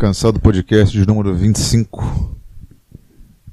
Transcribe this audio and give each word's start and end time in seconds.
Cansado 0.00 0.40
Podcast 0.40 0.98
de 0.98 1.06
número 1.06 1.34
25. 1.34 2.34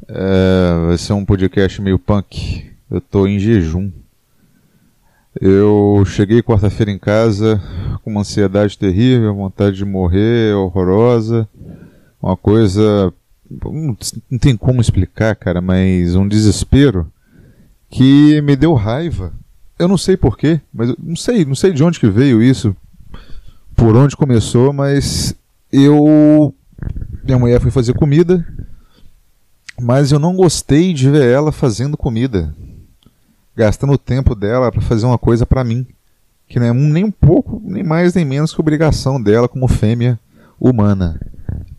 É, 0.08 0.86
vai 0.88 0.98
ser 0.98 1.12
um 1.12 1.26
podcast 1.26 1.82
meio 1.82 2.00
punk. 2.00 2.72
Eu 2.90 3.02
tô 3.02 3.28
em 3.28 3.38
jejum. 3.38 3.92
Eu 5.42 6.06
cheguei 6.06 6.42
quarta-feira 6.42 6.90
em 6.90 6.98
casa 6.98 7.62
com 8.02 8.10
uma 8.10 8.22
ansiedade 8.22 8.78
terrível, 8.78 9.36
vontade 9.36 9.76
de 9.76 9.84
morrer, 9.84 10.56
horrorosa. 10.56 11.50
Uma 12.24 12.38
coisa. 12.38 13.14
Não 14.32 14.40
tem 14.40 14.56
como 14.56 14.80
explicar, 14.80 15.36
cara, 15.36 15.60
mas 15.60 16.16
um 16.16 16.26
desespero 16.26 17.12
que 17.90 18.40
me 18.42 18.56
deu 18.56 18.74
raiva. 18.74 19.34
Eu 19.78 19.90
não 19.90 19.98
sei 19.98 20.16
porquê, 20.16 20.62
mas 20.74 20.96
não 20.98 21.18
sei, 21.18 21.44
não 21.44 21.56
sei 21.56 21.74
de 21.74 21.84
onde 21.84 22.00
que 22.00 22.10
veio 22.10 22.42
isso, 22.42 22.74
por 23.76 23.98
onde 23.98 24.16
começou, 24.16 24.72
mas 24.72 25.36
eu. 25.72 26.54
Minha 27.24 27.40
mulher 27.40 27.60
foi 27.60 27.72
fazer 27.72 27.94
comida, 27.94 28.46
mas 29.80 30.12
eu 30.12 30.20
não 30.20 30.36
gostei 30.36 30.94
de 30.94 31.10
ver 31.10 31.30
ela 31.30 31.52
fazendo 31.52 31.98
comida, 31.98 32.54
gastando 33.56 33.94
o 33.94 33.98
tempo 33.98 34.34
dela 34.34 34.72
para 34.72 34.82
fazer 34.82 35.06
uma 35.06 35.18
coisa 35.18 35.46
para 35.46 35.64
mim, 35.64 35.86
que 36.48 36.60
não 36.60 36.68
é 36.68 36.74
nem 36.74 37.04
um 37.04 37.12
pouco, 37.12 37.62
nem 37.66 37.84
mais 37.84 38.14
nem 38.14 38.24
menos 38.24 38.54
que 38.54 38.62
obrigação 38.62 39.22
dela 39.22 39.48
como 39.48 39.68
fêmea 39.68 40.18
humana, 40.60 41.20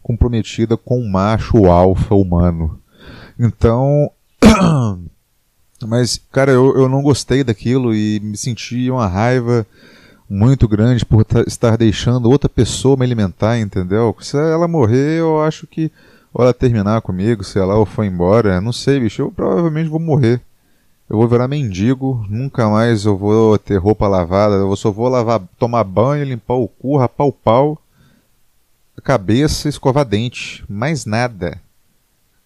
comprometida 0.02 0.76
com 0.76 1.00
um 1.00 1.08
macho 1.08 1.66
alfa 1.66 2.14
humano. 2.14 2.78
Então. 3.38 4.10
Mas, 5.86 6.20
cara, 6.32 6.50
eu, 6.50 6.76
eu 6.76 6.88
não 6.88 7.02
gostei 7.02 7.44
daquilo 7.44 7.94
e 7.94 8.18
me 8.18 8.36
senti 8.36 8.90
uma 8.90 9.06
raiva 9.06 9.64
muito 10.28 10.68
grande 10.68 11.06
por 11.06 11.24
estar 11.46 11.76
deixando 11.76 12.30
outra 12.30 12.48
pessoa 12.48 12.96
me 12.96 13.04
alimentar, 13.04 13.58
entendeu? 13.58 14.14
Se 14.20 14.36
ela 14.36 14.68
morrer, 14.68 15.20
eu 15.20 15.40
acho 15.42 15.66
que. 15.66 15.90
Ou 16.32 16.44
ela 16.44 16.52
terminar 16.52 17.00
comigo, 17.00 17.42
se 17.42 17.58
ela 17.58 17.84
for 17.86 18.04
embora, 18.04 18.60
não 18.60 18.72
sei, 18.72 19.00
bicho, 19.00 19.22
eu 19.22 19.32
provavelmente 19.32 19.88
vou 19.88 19.98
morrer. 19.98 20.40
Eu 21.08 21.16
vou 21.16 21.26
virar 21.26 21.48
mendigo, 21.48 22.26
nunca 22.28 22.68
mais 22.68 23.06
eu 23.06 23.16
vou 23.16 23.58
ter 23.58 23.78
roupa 23.78 24.06
lavada, 24.06 24.56
eu 24.56 24.76
só 24.76 24.90
vou 24.90 25.08
lavar, 25.08 25.40
tomar 25.58 25.82
banho, 25.82 26.26
limpar 26.26 26.54
o 26.54 26.68
cu, 26.68 26.98
rapar 26.98 27.26
o 27.26 27.32
pau, 27.32 27.78
a 28.94 29.00
cabeça, 29.00 29.70
escovar 29.70 30.04
dente, 30.04 30.62
mais 30.68 31.06
nada. 31.06 31.58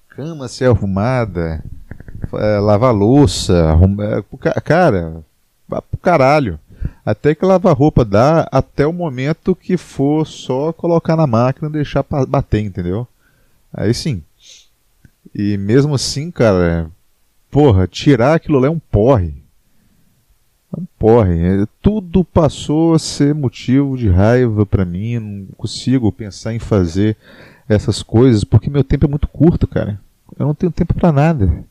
Cama 0.08 0.46
ser 0.46 0.67
arrumada, 0.67 1.64
é, 2.34 2.58
lavar 2.61 2.94
louça, 2.94 3.70
arrumar, 3.70 4.22
é, 4.44 4.61
cara, 4.61 5.24
vá 5.67 5.83
pro 5.83 5.98
caralho. 5.98 6.61
Até 7.05 7.34
que 7.34 7.45
lavar 7.45 7.77
roupa 7.77 8.05
dá 8.05 8.48
até 8.53 8.86
o 8.86 8.92
momento 8.92 9.56
que 9.56 9.77
for 9.77 10.25
só 10.25 10.72
colocar 10.72 11.17
na 11.17 11.27
máquina 11.27 11.69
e 11.69 11.72
deixar 11.72 12.05
bater, 12.28 12.61
entendeu? 12.61 13.06
Aí 13.72 13.92
sim. 13.92 14.22
E 15.34 15.56
mesmo 15.56 15.95
assim, 15.95 16.30
cara, 16.30 16.91
porra, 17.50 17.89
tirar 17.89 18.34
aquilo 18.34 18.58
lá 18.61 18.69
é 18.69 18.70
um 18.70 18.78
porre. 18.78 19.42
É 20.77 20.80
um 20.80 20.86
porre. 20.98 21.39
É, 21.39 21.67
tudo 21.80 22.25
passou 22.25 22.95
a 22.95 22.98
ser 22.98 23.34
motivo 23.34 23.97
de 23.97 24.08
raiva 24.08 24.64
para 24.64 24.84
mim. 24.84 25.19
Não 25.19 25.47
consigo 25.56 26.12
pensar 26.12 26.55
em 26.55 26.58
fazer 26.61 27.17
essas 27.69 28.03
coisas 28.03 28.45
porque 28.45 28.70
meu 28.70 28.84
tempo 28.84 29.06
é 29.06 29.08
muito 29.08 29.27
curto, 29.27 29.67
cara. 29.67 30.00
Eu 30.39 30.47
não 30.47 30.55
tenho 30.55 30.70
tempo 30.70 30.95
para 30.95 31.11
nada. 31.11 31.64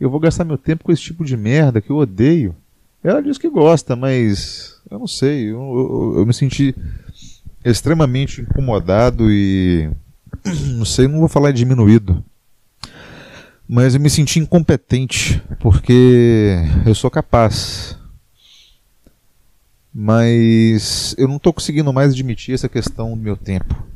Eu 0.00 0.10
vou 0.10 0.20
gastar 0.20 0.44
meu 0.44 0.58
tempo 0.58 0.84
com 0.84 0.92
esse 0.92 1.02
tipo 1.02 1.24
de 1.24 1.36
merda 1.36 1.80
que 1.80 1.90
eu 1.90 1.96
odeio. 1.96 2.54
Ela 3.06 3.22
diz 3.22 3.38
que 3.38 3.48
gosta, 3.48 3.94
mas 3.94 4.80
eu 4.90 4.98
não 4.98 5.06
sei. 5.06 5.44
Eu, 5.50 5.60
eu, 5.60 6.14
eu 6.18 6.26
me 6.26 6.34
senti 6.34 6.74
extremamente 7.64 8.40
incomodado 8.40 9.30
e. 9.30 9.90
Não 10.76 10.84
sei, 10.84 11.08
não 11.08 11.20
vou 11.20 11.28
falar 11.28 11.52
diminuído. 11.52 12.24
Mas 13.68 13.94
eu 13.94 14.00
me 14.00 14.10
senti 14.10 14.38
incompetente, 14.38 15.42
porque 15.58 16.56
eu 16.84 16.94
sou 16.94 17.10
capaz. 17.10 17.98
Mas 19.92 21.14
eu 21.16 21.26
não 21.26 21.36
estou 21.36 21.52
conseguindo 21.52 21.92
mais 21.92 22.12
admitir 22.12 22.54
essa 22.54 22.68
questão 22.68 23.10
do 23.10 23.16
meu 23.16 23.36
tempo 23.36 23.86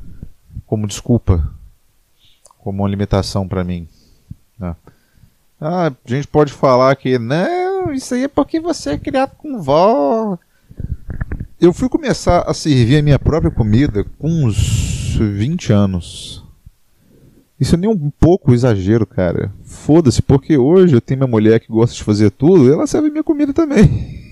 como 0.71 0.87
desculpa, 0.87 1.53
como 2.59 2.85
uma 2.85 2.89
limitação 2.89 3.49
para 3.49 3.65
mim. 3.65 3.89
Né? 4.57 4.77
Ah, 5.61 5.89
a 5.89 5.93
gente 6.07 6.29
pode 6.29 6.53
falar 6.53 6.95
que 6.95 7.19
isso 7.93 8.15
aí 8.15 8.25
é 8.25 8.29
porque 8.29 8.61
você 8.61 8.91
é 8.91 8.99
criado 8.99 9.37
com 9.37 9.61
vó. 9.61 10.39
Eu 11.61 11.73
fui 11.73 11.89
começar 11.89 12.43
a 12.43 12.55
servir 12.55 12.99
a 12.99 13.03
minha 13.03 13.19
própria 13.19 13.51
comida 13.51 14.05
com 14.19 14.29
uns 14.45 15.17
20 15.17 15.73
anos. 15.73 16.45
Isso 17.59 17.75
é 17.75 17.79
nem 17.79 17.91
um 17.91 18.11
pouco 18.11 18.55
exagero, 18.55 19.07
cara. 19.07 19.53
Foda-se, 19.63 20.23
porque 20.23 20.57
hoje 20.57 20.95
eu 20.95 21.01
tenho 21.01 21.21
minha 21.21 21.31
mulher 21.31 21.61
que 21.61 21.69
gosta 21.69 21.95
de 21.95 22.03
fazer 22.03 22.31
tudo 22.31 22.73
ela 22.73 22.87
serve 22.87 23.11
minha 23.11 23.23
comida 23.23 23.53
também. 23.53 24.25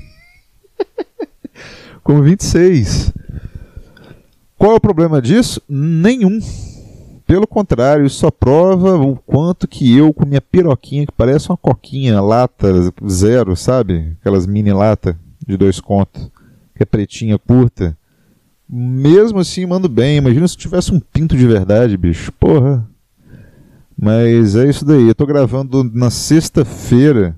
com 2.03 2.23
26. 2.23 3.13
Qual 4.57 4.73
é 4.73 4.75
o 4.77 4.81
problema 4.81 5.21
disso? 5.21 5.63
Nenhum. 5.69 6.41
Pelo 7.29 7.47
contrário, 7.47 8.07
isso 8.07 8.21
só 8.21 8.31
prova 8.31 8.97
o 8.97 9.15
quanto 9.15 9.69
que 9.69 9.95
eu, 9.95 10.15
com 10.15 10.25
minha 10.25 10.41
piroquinha, 10.41 11.05
que 11.05 11.13
parece 11.13 11.51
uma 11.51 11.59
coquinha, 11.59 12.23
lata 12.23 12.91
zero, 13.07 13.55
sabe? 13.55 14.17
Aquelas 14.19 14.47
mini 14.47 14.73
lata 14.73 15.15
de 15.47 15.55
dois 15.55 15.79
contos, 15.79 16.31
que 16.75 16.83
é 16.83 16.87
pretinha, 16.87 17.39
curta. 17.39 17.95
Mesmo 18.67 19.41
assim, 19.41 19.67
mando 19.67 19.91
bem. 19.91 20.17
Imagina 20.17 20.49
se 20.49 20.57
tivesse 20.57 20.91
um 20.91 20.99
pinto 20.99 21.37
de 21.37 21.47
verdade, 21.47 21.99
bicho. 21.99 22.33
Porra. 22.33 22.89
Mas 23.95 24.57
é 24.57 24.67
isso 24.67 24.87
daí. 24.87 25.07
Eu 25.07 25.15
tô 25.15 25.27
gravando 25.27 25.85
na 25.85 26.09
sexta-feira. 26.09 27.37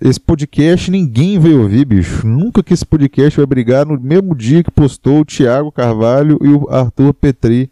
Esse 0.00 0.20
podcast 0.20 0.88
ninguém 0.88 1.36
vai 1.36 1.52
ouvir, 1.52 1.84
bicho. 1.84 2.24
Nunca 2.24 2.62
que 2.62 2.74
esse 2.74 2.86
podcast 2.86 3.36
vai 3.38 3.46
brigar 3.46 3.84
no 3.84 3.98
mesmo 3.98 4.36
dia 4.36 4.62
que 4.62 4.70
postou 4.70 5.22
o 5.22 5.24
Thiago 5.24 5.72
Carvalho 5.72 6.38
e 6.40 6.48
o 6.48 6.70
Arthur 6.70 7.12
Petri 7.12 7.68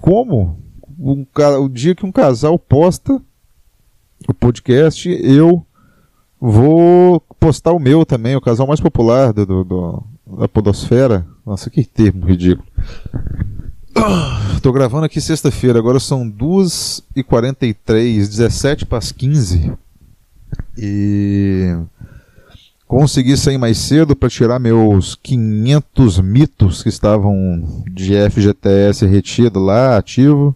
como? 0.00 0.58
Um, 0.98 1.26
o 1.60 1.68
dia 1.68 1.94
que 1.94 2.06
um 2.06 2.12
casal 2.12 2.58
posta 2.58 3.20
o 4.28 4.34
podcast, 4.34 5.08
eu 5.22 5.64
vou 6.40 7.20
postar 7.38 7.72
o 7.72 7.78
meu 7.78 8.04
também, 8.04 8.34
o 8.34 8.40
casal 8.40 8.66
mais 8.66 8.80
popular 8.80 9.32
do, 9.32 9.46
do, 9.46 9.64
do 9.64 10.04
da 10.38 10.48
Podosfera. 10.48 11.26
Nossa, 11.44 11.70
que 11.70 11.84
termo 11.84 12.26
ridículo. 12.26 12.66
Estou 14.54 14.72
gravando 14.72 15.06
aqui 15.06 15.20
sexta-feira, 15.20 15.78
agora 15.78 16.00
são 16.00 16.28
2h43, 16.30 18.26
17 18.28 18.84
para 18.86 18.98
as 18.98 19.12
15. 19.12 19.72
E 20.76 21.74
Consegui 22.86 23.36
sair 23.36 23.58
mais 23.58 23.78
cedo 23.78 24.14
para 24.14 24.28
tirar 24.28 24.60
meus 24.60 25.16
500 25.16 26.20
mitos 26.20 26.82
que 26.84 26.88
estavam 26.88 27.82
de 27.90 28.12
FGTS 28.30 29.04
retido 29.06 29.58
lá, 29.58 29.96
ativo. 29.96 30.54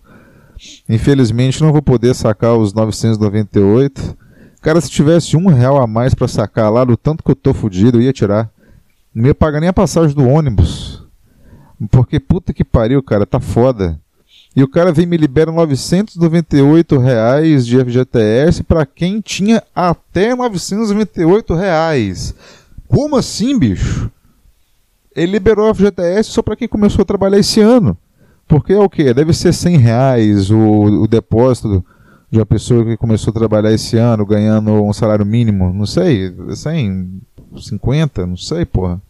Infelizmente 0.88 1.60
não 1.60 1.72
vou 1.72 1.82
poder 1.82 2.14
sacar 2.14 2.56
os 2.56 2.72
998. 2.72 4.16
Cara, 4.62 4.80
se 4.80 4.90
tivesse 4.90 5.36
um 5.36 5.48
real 5.48 5.82
a 5.82 5.88
mais 5.88 6.14
para 6.14 6.28
sacar 6.28 6.70
lá, 6.70 6.84
do 6.84 6.96
tanto 6.96 7.24
que 7.24 7.30
eu 7.30 7.36
tô 7.36 7.52
fudido, 7.52 7.98
eu 7.98 8.02
ia 8.02 8.12
tirar. 8.12 8.48
Não 9.12 9.26
ia 9.26 9.34
pagar 9.34 9.58
nem 9.58 9.68
a 9.68 9.72
passagem 9.72 10.14
do 10.14 10.28
ônibus. 10.28 11.02
Porque 11.90 12.20
puta 12.20 12.52
que 12.52 12.62
pariu, 12.62 13.02
cara, 13.02 13.26
tá 13.26 13.40
foda. 13.40 13.98
E 14.54 14.62
o 14.64 14.68
cara 14.68 14.92
vem 14.92 15.06
me 15.06 15.16
libera 15.16 15.52
998 15.52 16.98
reais 16.98 17.64
de 17.64 17.78
FGTS 17.78 18.64
para 18.64 18.84
quem 18.84 19.20
tinha 19.20 19.62
até 19.74 20.34
998 20.34 21.54
reais. 21.54 22.34
Como 22.88 23.16
assim, 23.16 23.56
bicho? 23.56 24.10
Ele 25.14 25.32
liberou 25.32 25.68
a 25.68 25.74
FGTS 25.74 26.30
só 26.30 26.42
para 26.42 26.56
quem 26.56 26.66
começou 26.66 27.02
a 27.02 27.06
trabalhar 27.06 27.38
esse 27.38 27.60
ano. 27.60 27.96
Porque 28.48 28.72
é 28.72 28.78
o 28.80 28.90
que? 28.90 29.14
Deve 29.14 29.32
ser 29.32 29.52
100 29.52 29.76
reais 29.76 30.50
o, 30.50 30.58
o 30.58 31.06
depósito 31.06 31.84
de 32.28 32.38
uma 32.38 32.46
pessoa 32.46 32.84
que 32.84 32.96
começou 32.96 33.30
a 33.30 33.34
trabalhar 33.34 33.72
esse 33.72 33.96
ano 33.96 34.26
ganhando 34.26 34.72
um 34.72 34.92
salário 34.92 35.24
mínimo. 35.24 35.72
Não 35.72 35.86
sei, 35.86 36.34
100, 36.54 37.20
50, 37.56 38.26
não 38.26 38.36
sei, 38.36 38.64
porra. 38.64 39.00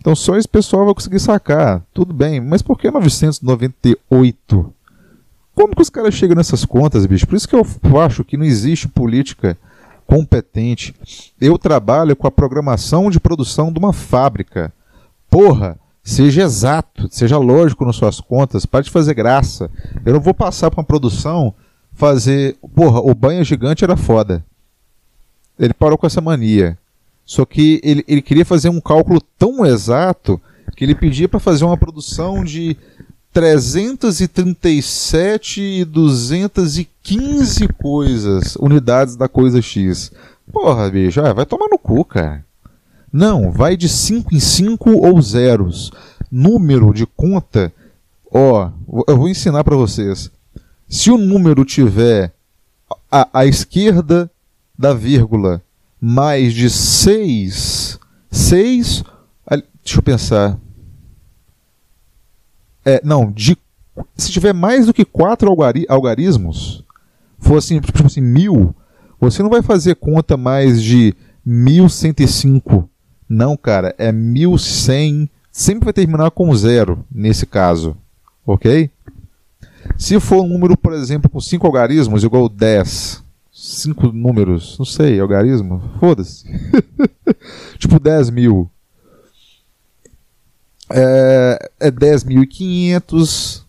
Então 0.00 0.16
só 0.16 0.36
esse 0.36 0.48
pessoal 0.48 0.86
vai 0.86 0.94
conseguir 0.94 1.20
sacar. 1.20 1.82
Tudo 1.92 2.14
bem, 2.14 2.40
mas 2.40 2.62
por 2.62 2.78
que 2.78 2.90
998? 2.90 4.74
Como 5.54 5.76
que 5.76 5.82
os 5.82 5.90
caras 5.90 6.14
chegam 6.14 6.34
nessas 6.34 6.64
contas, 6.64 7.04
bicho? 7.04 7.26
Por 7.26 7.36
isso 7.36 7.46
que 7.46 7.54
eu 7.54 8.00
acho 8.00 8.24
que 8.24 8.36
não 8.36 8.44
existe 8.44 8.88
política 8.88 9.58
competente. 10.06 10.94
Eu 11.38 11.58
trabalho 11.58 12.16
com 12.16 12.26
a 12.26 12.30
programação 12.30 13.10
de 13.10 13.20
produção 13.20 13.70
de 13.70 13.78
uma 13.78 13.92
fábrica. 13.92 14.72
Porra, 15.28 15.78
seja 16.02 16.42
exato, 16.42 17.06
seja 17.10 17.36
lógico 17.36 17.84
nas 17.84 17.96
suas 17.96 18.20
contas, 18.20 18.64
pare 18.64 18.84
de 18.84 18.90
fazer 18.90 19.12
graça. 19.12 19.70
Eu 20.04 20.14
não 20.14 20.20
vou 20.20 20.32
passar 20.32 20.70
para 20.70 20.80
uma 20.80 20.86
produção 20.86 21.54
fazer. 21.92 22.56
Porra, 22.74 23.00
o 23.00 23.14
banho 23.14 23.44
gigante 23.44 23.84
era 23.84 23.96
foda. 23.96 24.42
Ele 25.58 25.74
parou 25.74 25.98
com 25.98 26.06
essa 26.06 26.22
mania. 26.22 26.78
Só 27.30 27.46
que 27.46 27.80
ele, 27.84 28.04
ele 28.08 28.20
queria 28.20 28.44
fazer 28.44 28.68
um 28.70 28.80
cálculo 28.80 29.20
tão 29.38 29.64
exato 29.64 30.40
que 30.74 30.82
ele 30.82 30.96
pedia 30.96 31.28
para 31.28 31.38
fazer 31.38 31.64
uma 31.64 31.76
produção 31.76 32.42
de 32.42 32.76
337 33.32 35.60
e 35.60 35.84
215 35.84 37.68
coisas, 37.68 38.56
unidades 38.56 39.14
da 39.14 39.28
coisa 39.28 39.62
X. 39.62 40.10
Porra, 40.52 40.90
bicho, 40.90 41.20
ah, 41.20 41.32
vai 41.32 41.46
tomar 41.46 41.68
no 41.70 41.78
cu, 41.78 42.04
cara. 42.04 42.44
Não, 43.12 43.52
vai 43.52 43.76
de 43.76 43.88
5 43.88 44.34
em 44.34 44.40
5 44.40 44.90
ou 44.90 45.22
zeros. 45.22 45.92
Número 46.32 46.92
de 46.92 47.06
conta, 47.06 47.72
ó, 48.28 48.72
eu 49.06 49.16
vou 49.16 49.28
ensinar 49.28 49.62
para 49.62 49.76
vocês. 49.76 50.32
Se 50.88 51.12
o 51.12 51.16
número 51.16 51.64
tiver 51.64 52.32
à 53.08 53.46
esquerda 53.46 54.28
da 54.76 54.92
vírgula 54.92 55.62
mais 56.00 56.54
de 56.54 56.70
6, 56.70 57.98
6, 58.30 59.04
deixa 59.84 59.98
eu 59.98 60.02
pensar. 60.02 60.58
É, 62.84 63.00
não, 63.04 63.30
de, 63.30 63.56
se 64.16 64.32
tiver 64.32 64.54
mais 64.54 64.86
do 64.86 64.94
que 64.94 65.04
4 65.04 65.48
algari, 65.48 65.84
algarismos, 65.88 66.84
for 67.38 67.58
assim, 67.58 67.80
tipo 67.80 68.06
assim, 68.06 68.20
mil, 68.20 68.74
você 69.20 69.42
não 69.42 69.50
vai 69.50 69.62
fazer 69.62 69.96
conta 69.96 70.36
mais 70.36 70.82
de 70.82 71.14
1105 71.44 72.88
não, 73.30 73.56
cara, 73.56 73.94
é 73.96 74.10
1100. 74.10 75.30
Sempre 75.52 75.84
vai 75.84 75.92
terminar 75.92 76.32
com 76.32 76.52
zero 76.52 77.04
nesse 77.08 77.46
caso. 77.46 77.96
Ok? 78.44 78.90
Se 79.96 80.18
for 80.18 80.42
um 80.42 80.48
número, 80.48 80.76
por 80.76 80.92
exemplo, 80.92 81.30
com 81.30 81.40
5 81.40 81.64
algarismos 81.64 82.24
igual 82.24 82.48
10. 82.48 83.22
5 83.60 84.12
números, 84.12 84.78
não 84.78 84.86
sei, 84.86 85.18
algarismo? 85.20 85.82
Foda-se. 85.98 86.44
tipo 87.78 87.98
10 87.98 88.30
mil. 88.30 88.70
É, 90.90 91.70
é 91.78 91.90
10.500, 91.90 93.64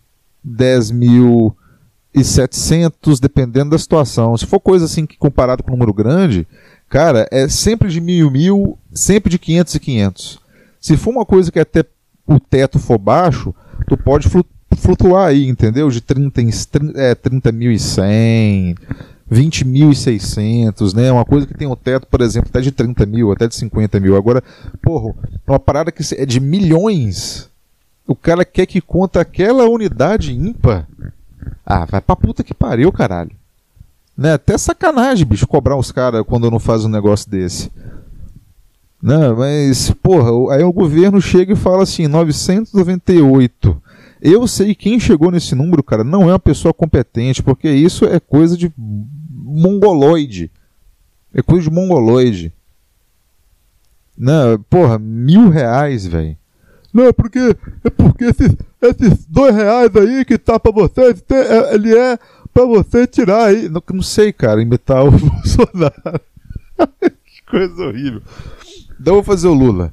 10.700, 0.46 3.20
dependendo 3.20 3.70
da 3.70 3.78
situação. 3.78 4.36
Se 4.36 4.46
for 4.46 4.60
coisa 4.60 4.84
assim 4.86 5.06
que 5.06 5.16
comparado 5.16 5.62
com 5.62 5.70
um 5.70 5.74
número 5.74 5.92
grande, 5.92 6.48
Cara, 6.92 7.26
é 7.30 7.48
sempre 7.48 7.88
de 7.88 8.02
mil 8.02 8.30
mil, 8.30 8.78
sempre 8.92 9.30
de 9.30 9.38
500 9.38 9.74
e 9.74 9.80
500. 9.80 10.38
Se 10.78 10.94
for 10.98 11.12
uma 11.12 11.24
coisa 11.24 11.50
que 11.50 11.58
até 11.58 11.86
o 12.26 12.38
teto 12.38 12.78
for 12.78 12.98
baixo, 12.98 13.54
tu 13.88 13.96
pode 13.96 14.28
flutuar 14.76 15.28
aí, 15.28 15.48
entendeu? 15.48 15.88
De 15.88 16.02
30, 16.02 16.42
é, 16.94 17.14
30.100, 17.14 18.76
20.600, 19.30 20.94
né? 20.94 21.10
Uma 21.10 21.24
coisa 21.24 21.46
que 21.46 21.54
tem 21.54 21.66
um 21.66 21.76
teto, 21.76 22.06
por 22.06 22.20
exemplo, 22.20 22.50
até 22.50 22.60
de 22.60 22.70
30 22.70 23.06
mil, 23.06 23.32
até 23.32 23.46
de 23.46 23.54
50 23.54 24.00
mil. 24.00 24.16
Agora, 24.16 24.42
porra, 24.80 25.14
uma 25.46 25.58
parada 25.58 25.92
que 25.92 26.02
é 26.14 26.26
de 26.26 26.40
milhões. 26.40 27.48
O 28.06 28.14
cara 28.14 28.44
quer 28.44 28.66
que 28.66 28.80
conta 28.80 29.20
aquela 29.20 29.68
unidade 29.68 30.32
ímpar. 30.32 30.86
Ah, 31.64 31.84
vai 31.84 32.00
pra 32.00 32.16
puta 32.16 32.42
que 32.44 32.52
pariu, 32.52 32.92
caralho. 32.92 33.30
Né? 34.16 34.34
Até 34.34 34.58
sacanagem, 34.58 35.26
bicho, 35.26 35.46
cobrar 35.46 35.76
os 35.76 35.90
caras 35.90 36.24
quando 36.26 36.50
não 36.50 36.58
faz 36.58 36.84
um 36.84 36.88
negócio 36.88 37.30
desse. 37.30 37.70
Né? 39.02 39.32
Mas, 39.32 39.90
porra, 40.02 40.54
aí 40.54 40.62
o 40.62 40.72
governo 40.72 41.20
chega 41.20 41.54
e 41.54 41.56
fala 41.56 41.82
assim, 41.82 42.06
998. 42.06 43.82
Eu 44.24 44.46
sei 44.46 44.72
quem 44.72 45.00
chegou 45.00 45.32
nesse 45.32 45.52
número, 45.52 45.82
cara, 45.82 46.04
não 46.04 46.22
é 46.30 46.32
uma 46.32 46.38
pessoa 46.38 46.72
competente, 46.72 47.42
porque 47.42 47.68
isso 47.68 48.04
é 48.04 48.20
coisa 48.20 48.56
de 48.56 48.72
mongoloide. 48.78 50.48
É 51.34 51.42
coisa 51.42 51.68
de 51.68 51.74
mongoloide. 51.74 52.52
Né? 54.16 54.32
Porra, 54.70 54.96
mil 54.96 55.48
reais, 55.48 56.06
velho. 56.06 56.36
Não, 56.94 57.06
é 57.06 57.12
porque, 57.12 57.40
é 57.82 57.90
porque 57.90 58.26
esses, 58.26 58.54
esses 58.80 59.26
dois 59.26 59.56
reais 59.56 59.90
aí 59.96 60.24
que 60.24 60.38
tá 60.38 60.60
pra 60.60 60.70
vocês, 60.70 61.20
é, 61.28 61.74
ele 61.74 61.92
é 61.92 62.16
pra 62.54 62.64
você 62.64 63.08
tirar 63.08 63.46
aí. 63.46 63.68
Não, 63.68 63.82
não 63.92 64.02
sei, 64.02 64.32
cara, 64.32 64.62
imitar 64.62 65.04
o 65.04 65.10
Bolsonaro. 65.18 66.20
que 67.26 67.42
coisa 67.50 67.82
horrível. 67.82 68.22
Então 69.00 69.14
eu 69.16 69.22
vou 69.22 69.24
fazer 69.24 69.48
o 69.48 69.54
Lula. 69.54 69.92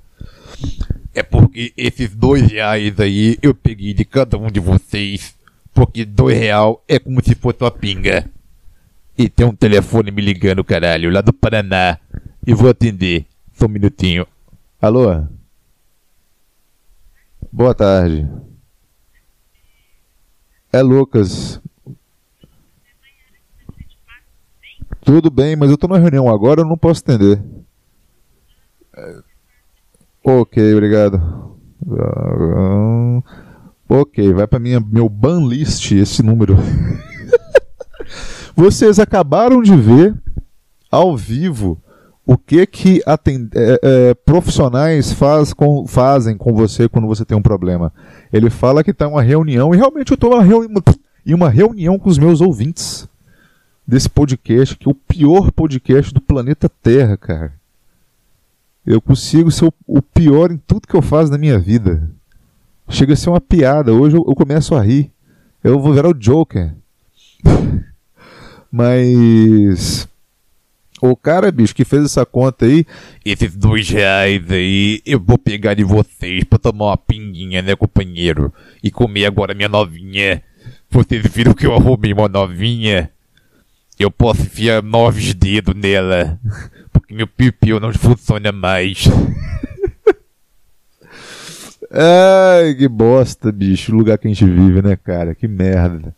É 1.20 1.24
porque 1.24 1.74
esses 1.76 2.16
dois 2.16 2.50
reais 2.50 2.98
aí 2.98 3.38
eu 3.42 3.54
peguei 3.54 3.94
de 3.94 4.06
cada 4.06 4.38
um 4.38 4.50
de 4.50 4.62
vocês. 4.62 5.36
Porque 5.74 6.06
dois 6.06 6.38
real 6.38 6.82
é 6.88 6.98
como 6.98 7.22
se 7.22 7.36
fosse 7.36 7.58
uma 7.60 7.70
pinga. 7.70 8.32
E 9.18 9.28
tem 9.28 9.46
um 9.46 9.54
telefone 9.54 10.12
me 10.12 10.22
ligando, 10.22 10.64
caralho, 10.64 11.12
lá 11.12 11.20
do 11.20 11.34
Paraná. 11.34 12.00
E 12.48 12.54
vou 12.54 12.70
atender. 12.70 13.26
Só 13.52 13.66
um 13.66 13.68
minutinho. 13.68 14.26
Alô? 14.82 15.10
Boa 17.52 17.76
tarde. 17.76 18.26
É 20.72 20.82
Lucas. 20.82 21.62
Tudo 25.02 25.30
bem, 25.30 25.58
mas 25.58 25.68
eu 25.68 25.76
estou 25.76 25.90
na 25.90 25.98
reunião 25.98 26.30
agora, 26.30 26.62
eu 26.62 26.66
não 26.66 26.78
posso 26.78 27.02
atender. 27.02 27.44
Ok, 30.24 30.74
obrigado. 30.74 31.22
Ok, 33.88 34.34
vai 34.34 34.46
para 34.46 34.60
minha 34.60 34.80
meu 34.80 35.10
ban 35.10 35.48
list 35.48 35.92
esse 35.92 36.22
número. 36.22 36.56
Vocês 38.56 39.00
acabaram 39.00 39.62
de 39.62 39.76
ver 39.76 40.14
ao 40.92 41.16
vivo 41.16 41.82
o 42.26 42.38
que 42.38 42.66
que 42.68 43.02
atend... 43.06 43.50
é, 43.56 43.80
é, 43.82 44.14
profissionais 44.14 45.12
faz 45.12 45.54
com, 45.54 45.88
fazem 45.88 46.38
com 46.38 46.54
você 46.54 46.88
quando 46.88 47.08
você 47.08 47.26
tem 47.26 47.36
um 47.36 47.42
problema. 47.42 47.92
Ele 48.32 48.52
fala 48.52 48.84
que 48.84 48.92
está 48.92 49.08
uma 49.08 49.24
reunião 49.24 49.74
e 49.74 49.78
realmente 49.78 50.12
eu 50.12 50.16
estou 50.16 50.34
em 51.26 51.34
uma 51.34 51.50
reunião 51.50 51.98
com 51.98 52.08
os 52.08 52.20
meus 52.20 52.40
ouvintes 52.40 53.08
desse 53.88 54.08
podcast, 54.08 54.76
que 54.76 54.88
é 54.88 54.92
o 54.92 54.94
pior 54.94 55.52
podcast 55.52 56.14
do 56.14 56.22
planeta 56.22 56.70
Terra, 56.70 57.18
cara. 57.18 57.59
Eu 58.90 59.00
consigo 59.00 59.52
ser 59.52 59.72
o 59.86 60.02
pior 60.02 60.52
em 60.52 60.58
tudo 60.58 60.88
que 60.88 60.96
eu 60.96 61.02
faço 61.04 61.32
na 61.32 61.38
minha 61.38 61.60
vida. 61.60 62.10
Chega 62.90 63.14
a 63.14 63.16
ser 63.16 63.30
uma 63.30 63.40
piada. 63.40 63.94
Hoje 63.94 64.16
eu, 64.16 64.24
começo 64.34 64.74
a 64.74 64.82
rir. 64.82 65.12
Eu 65.64 65.80
vou 65.80 65.94
virar 65.94 66.10
o 66.10 66.14
Joker. 66.16 66.74
Mas. 68.72 70.10
O 71.00 71.16
cara, 71.16 71.52
bicho, 71.52 71.76
que 71.76 71.86
fez 71.86 72.04
essa 72.04 72.26
conta 72.26 72.66
aí. 72.66 72.84
Esses 73.24 73.56
dois 73.56 73.88
reais 73.88 74.44
aí, 74.50 75.04
eu 75.06 75.20
vou 75.20 75.38
pegar 75.38 75.76
de 75.76 75.84
vocês 75.84 76.44
pra 76.44 76.58
tomar 76.58 76.86
uma 76.86 76.98
pinguinha, 76.98 77.62
né, 77.62 77.76
companheiro? 77.76 78.52
E 78.84 78.90
comer 78.90 79.28
agora 79.28 79.54
minha 79.54 79.70
novinha. 79.70 80.42
Vocês 80.90 81.22
viram 81.28 81.54
que 81.54 81.68
eu 81.68 81.76
arrumei 81.76 82.12
uma 82.12 82.28
novinha? 82.28 83.12
Eu 84.00 84.10
posso 84.10 84.42
enfiar 84.42 84.82
nove 84.82 85.32
dedos 85.36 85.76
nela. 85.76 86.40
Porque 86.92 87.14
meu 87.14 87.28
pipiu 87.28 87.80
não 87.80 87.94
funciona 87.94 88.52
mais. 88.52 89.08
Ai, 91.92 92.76
que 92.76 92.88
bosta, 92.88 93.52
bicho. 93.52 93.92
O 93.92 93.96
lugar 93.98 94.18
que 94.18 94.28
a 94.28 94.30
gente 94.30 94.46
vive, 94.46 94.82
né, 94.82 94.96
cara? 94.96 95.34
Que 95.34 95.48
merda. 95.48 96.16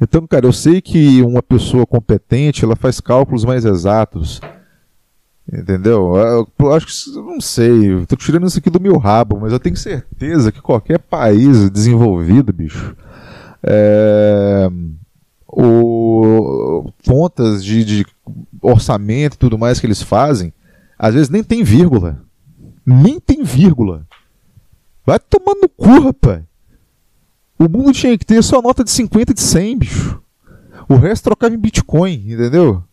Então, 0.00 0.26
cara, 0.26 0.46
eu 0.46 0.52
sei 0.52 0.80
que 0.80 1.22
uma 1.22 1.42
pessoa 1.42 1.84
competente, 1.84 2.64
ela 2.64 2.76
faz 2.76 3.00
cálculos 3.00 3.44
mais 3.44 3.64
exatos. 3.64 4.40
Entendeu? 5.50 6.14
Eu 6.58 6.72
acho 6.72 6.86
que, 6.86 6.92
não 7.16 7.40
sei, 7.40 7.92
eu 7.92 8.06
tô 8.06 8.16
tirando 8.16 8.46
isso 8.46 8.58
aqui 8.58 8.68
do 8.68 8.80
meu 8.80 8.98
rabo, 8.98 9.40
mas 9.40 9.50
eu 9.50 9.58
tenho 9.58 9.76
certeza 9.76 10.52
que 10.52 10.60
qualquer 10.60 10.98
país 10.98 11.70
desenvolvido, 11.70 12.52
bicho, 12.52 12.94
é, 13.62 14.68
o, 15.60 16.92
contas 17.04 17.64
de, 17.64 17.84
de 17.84 18.06
orçamento 18.62 19.34
e 19.34 19.38
tudo 19.38 19.58
mais 19.58 19.80
que 19.80 19.86
eles 19.86 20.00
fazem, 20.00 20.52
às 20.96 21.14
vezes 21.14 21.28
nem 21.28 21.42
tem 21.42 21.64
vírgula. 21.64 22.22
Nem 22.86 23.18
tem 23.18 23.42
vírgula. 23.42 24.06
Vai 25.04 25.18
tomando 25.18 25.62
no 25.62 25.68
cu, 25.68 26.00
rapaz. 26.00 26.44
O 27.58 27.68
mundo 27.68 27.92
tinha 27.92 28.16
que 28.16 28.24
ter 28.24 28.40
só 28.40 28.62
nota 28.62 28.84
de 28.84 28.90
50 28.92 29.32
e 29.32 29.34
de 29.34 29.40
100, 29.40 29.78
bicho. 29.78 30.22
O 30.88 30.94
resto 30.94 31.24
trocava 31.24 31.52
em 31.52 31.58
Bitcoin, 31.58 32.14
entendeu? 32.14 32.84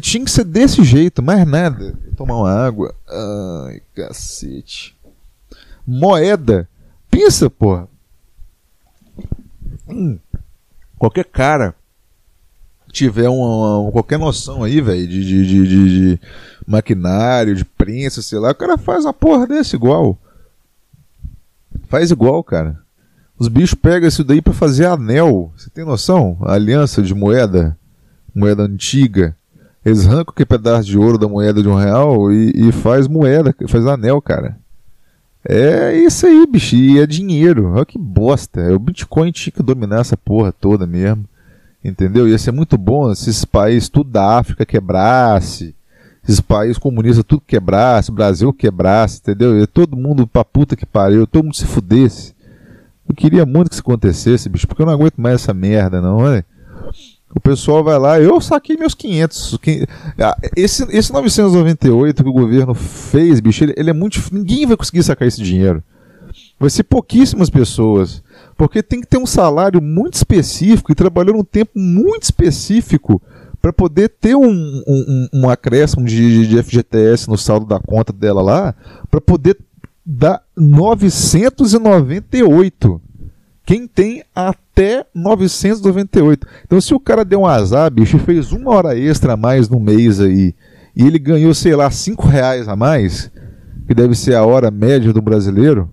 Tinha 0.00 0.24
que 0.24 0.30
ser 0.30 0.44
desse 0.44 0.82
jeito, 0.82 1.22
mais 1.22 1.46
nada. 1.46 1.94
Tomar 2.16 2.36
uma 2.36 2.50
água. 2.50 2.94
Ai, 3.66 3.82
cacete. 3.94 4.96
Moeda. 5.86 6.66
Pensa, 7.10 7.50
porra. 7.50 7.86
Hum 9.86 10.18
qualquer 10.98 11.24
cara 11.24 11.74
tiver 12.92 13.28
uma, 13.28 13.78
uma 13.78 13.92
qualquer 13.92 14.18
noção 14.18 14.64
aí, 14.64 14.80
velho, 14.80 15.06
de, 15.06 15.24
de, 15.24 15.46
de, 15.46 15.66
de, 15.66 16.20
maquinário, 16.66 17.54
de 17.54 17.64
prensa, 17.64 18.22
sei 18.22 18.38
lá, 18.38 18.50
o 18.50 18.54
cara 18.54 18.78
faz 18.78 19.04
a 19.04 19.12
porra 19.12 19.46
desse 19.46 19.76
igual. 19.76 20.18
Faz 21.88 22.10
igual, 22.10 22.42
cara. 22.42 22.80
Os 23.38 23.48
bichos 23.48 23.74
pegam 23.74 24.08
isso 24.08 24.24
daí 24.24 24.40
para 24.40 24.54
fazer 24.54 24.86
anel. 24.86 25.52
Você 25.56 25.68
tem 25.68 25.84
noção? 25.84 26.38
A 26.40 26.54
aliança 26.54 27.02
de 27.02 27.14
moeda, 27.14 27.76
moeda 28.34 28.62
antiga. 28.62 29.36
Eles 29.84 30.06
arrancam 30.06 30.32
aquele 30.32 30.46
pedaço 30.46 30.88
de 30.88 30.98
ouro 30.98 31.18
da 31.18 31.28
moeda 31.28 31.62
de 31.62 31.68
um 31.68 31.76
real 31.76 32.32
e, 32.32 32.68
e 32.68 32.72
faz 32.72 33.06
moeda, 33.06 33.54
faz 33.68 33.86
anel, 33.86 34.20
cara. 34.22 34.58
É 35.48 35.96
isso 35.96 36.26
aí, 36.26 36.46
bicho. 36.46 36.74
E 36.74 36.98
é 36.98 37.06
dinheiro. 37.06 37.72
Olha 37.72 37.86
que 37.86 37.98
bosta. 37.98 38.74
O 38.74 38.78
Bitcoin 38.78 39.30
tinha 39.30 39.52
que 39.52 39.62
dominar 39.62 40.00
essa 40.00 40.16
porra 40.16 40.52
toda 40.52 40.86
mesmo. 40.86 41.24
Entendeu? 41.84 42.28
Ia 42.28 42.36
ser 42.36 42.50
muito 42.50 42.76
bom 42.76 43.14
se 43.14 43.30
esses 43.30 43.44
países, 43.44 43.88
tudo 43.88 44.10
da 44.10 44.38
África, 44.38 44.66
quebrasse. 44.66 45.74
Esses 46.24 46.40
países 46.40 46.78
comunistas, 46.78 47.24
tudo 47.24 47.42
quebrasse. 47.46 48.10
Brasil 48.10 48.52
quebrasse, 48.52 49.20
entendeu? 49.20 49.56
E 49.62 49.66
todo 49.68 49.96
mundo 49.96 50.26
pra 50.26 50.44
puta 50.44 50.74
que 50.74 50.84
pariu. 50.84 51.26
Todo 51.26 51.44
mundo 51.44 51.56
se 51.56 51.64
fudesse. 51.64 52.34
Eu 53.08 53.14
queria 53.14 53.46
muito 53.46 53.68
que 53.68 53.74
isso 53.74 53.82
acontecesse, 53.82 54.48
bicho. 54.48 54.66
Porque 54.66 54.82
eu 54.82 54.86
não 54.86 54.92
aguento 54.92 55.14
mais 55.16 55.36
essa 55.36 55.54
merda, 55.54 56.00
não, 56.00 56.16
olha. 56.16 56.44
O 57.36 57.40
pessoal 57.40 57.84
vai 57.84 57.98
lá, 57.98 58.18
eu 58.18 58.40
saquei 58.40 58.78
meus 58.78 58.94
500. 58.94 59.58
Ah, 60.18 60.34
esse, 60.56 60.84
esse 60.90 61.12
998 61.12 62.24
que 62.24 62.30
o 62.30 62.32
governo 62.32 62.72
fez, 62.72 63.40
bicho, 63.40 63.62
ele, 63.62 63.74
ele 63.76 63.90
é 63.90 63.92
muito. 63.92 64.18
Ninguém 64.32 64.64
vai 64.64 64.74
conseguir 64.74 65.02
sacar 65.02 65.28
esse 65.28 65.42
dinheiro. 65.42 65.84
Vai 66.58 66.70
ser 66.70 66.84
pouquíssimas 66.84 67.50
pessoas. 67.50 68.22
Porque 68.56 68.82
tem 68.82 69.02
que 69.02 69.06
ter 69.06 69.18
um 69.18 69.26
salário 69.26 69.82
muito 69.82 70.14
específico 70.14 70.90
e 70.90 70.94
trabalhar 70.94 71.34
num 71.34 71.44
tempo 71.44 71.78
muito 71.78 72.22
específico 72.22 73.20
para 73.60 73.70
poder 73.70 74.08
ter 74.18 74.34
um, 74.34 74.82
um, 74.86 75.28
um 75.34 75.50
acréscimo 75.50 76.06
de, 76.06 76.46
de 76.46 76.62
FGTS 76.62 77.28
no 77.28 77.36
saldo 77.36 77.66
da 77.66 77.78
conta 77.78 78.14
dela 78.14 78.40
lá, 78.40 78.74
para 79.10 79.20
poder 79.20 79.58
dar 80.06 80.40
998. 80.56 82.98
Quem 83.66 83.88
tem 83.88 84.22
até 84.32 85.04
998. 85.12 86.46
Então, 86.64 86.80
se 86.80 86.94
o 86.94 87.00
cara 87.00 87.24
deu 87.24 87.40
um 87.40 87.46
azar, 87.46 87.90
bicho, 87.90 88.16
fez 88.20 88.52
uma 88.52 88.70
hora 88.70 88.96
extra 88.96 89.32
a 89.32 89.36
mais 89.36 89.68
no 89.68 89.80
mês 89.80 90.20
aí, 90.20 90.54
e 90.94 91.04
ele 91.04 91.18
ganhou, 91.18 91.52
sei 91.52 91.74
lá, 91.74 91.90
5 91.90 92.28
reais 92.28 92.68
a 92.68 92.76
mais, 92.76 93.28
que 93.88 93.92
deve 93.92 94.14
ser 94.14 94.36
a 94.36 94.46
hora 94.46 94.70
média 94.70 95.12
do 95.12 95.20
brasileiro, 95.20 95.92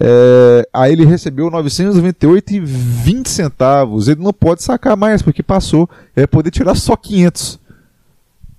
é, 0.00 0.68
aí 0.72 0.92
ele 0.92 1.04
recebeu 1.04 1.50
998,20 1.50 3.26
centavos. 3.26 4.06
Ele 4.06 4.22
não 4.22 4.32
pode 4.32 4.62
sacar 4.62 4.96
mais, 4.96 5.22
porque 5.22 5.42
passou. 5.42 5.90
Vai 6.14 6.28
poder 6.28 6.52
tirar 6.52 6.76
só 6.76 6.96
500. 6.96 7.58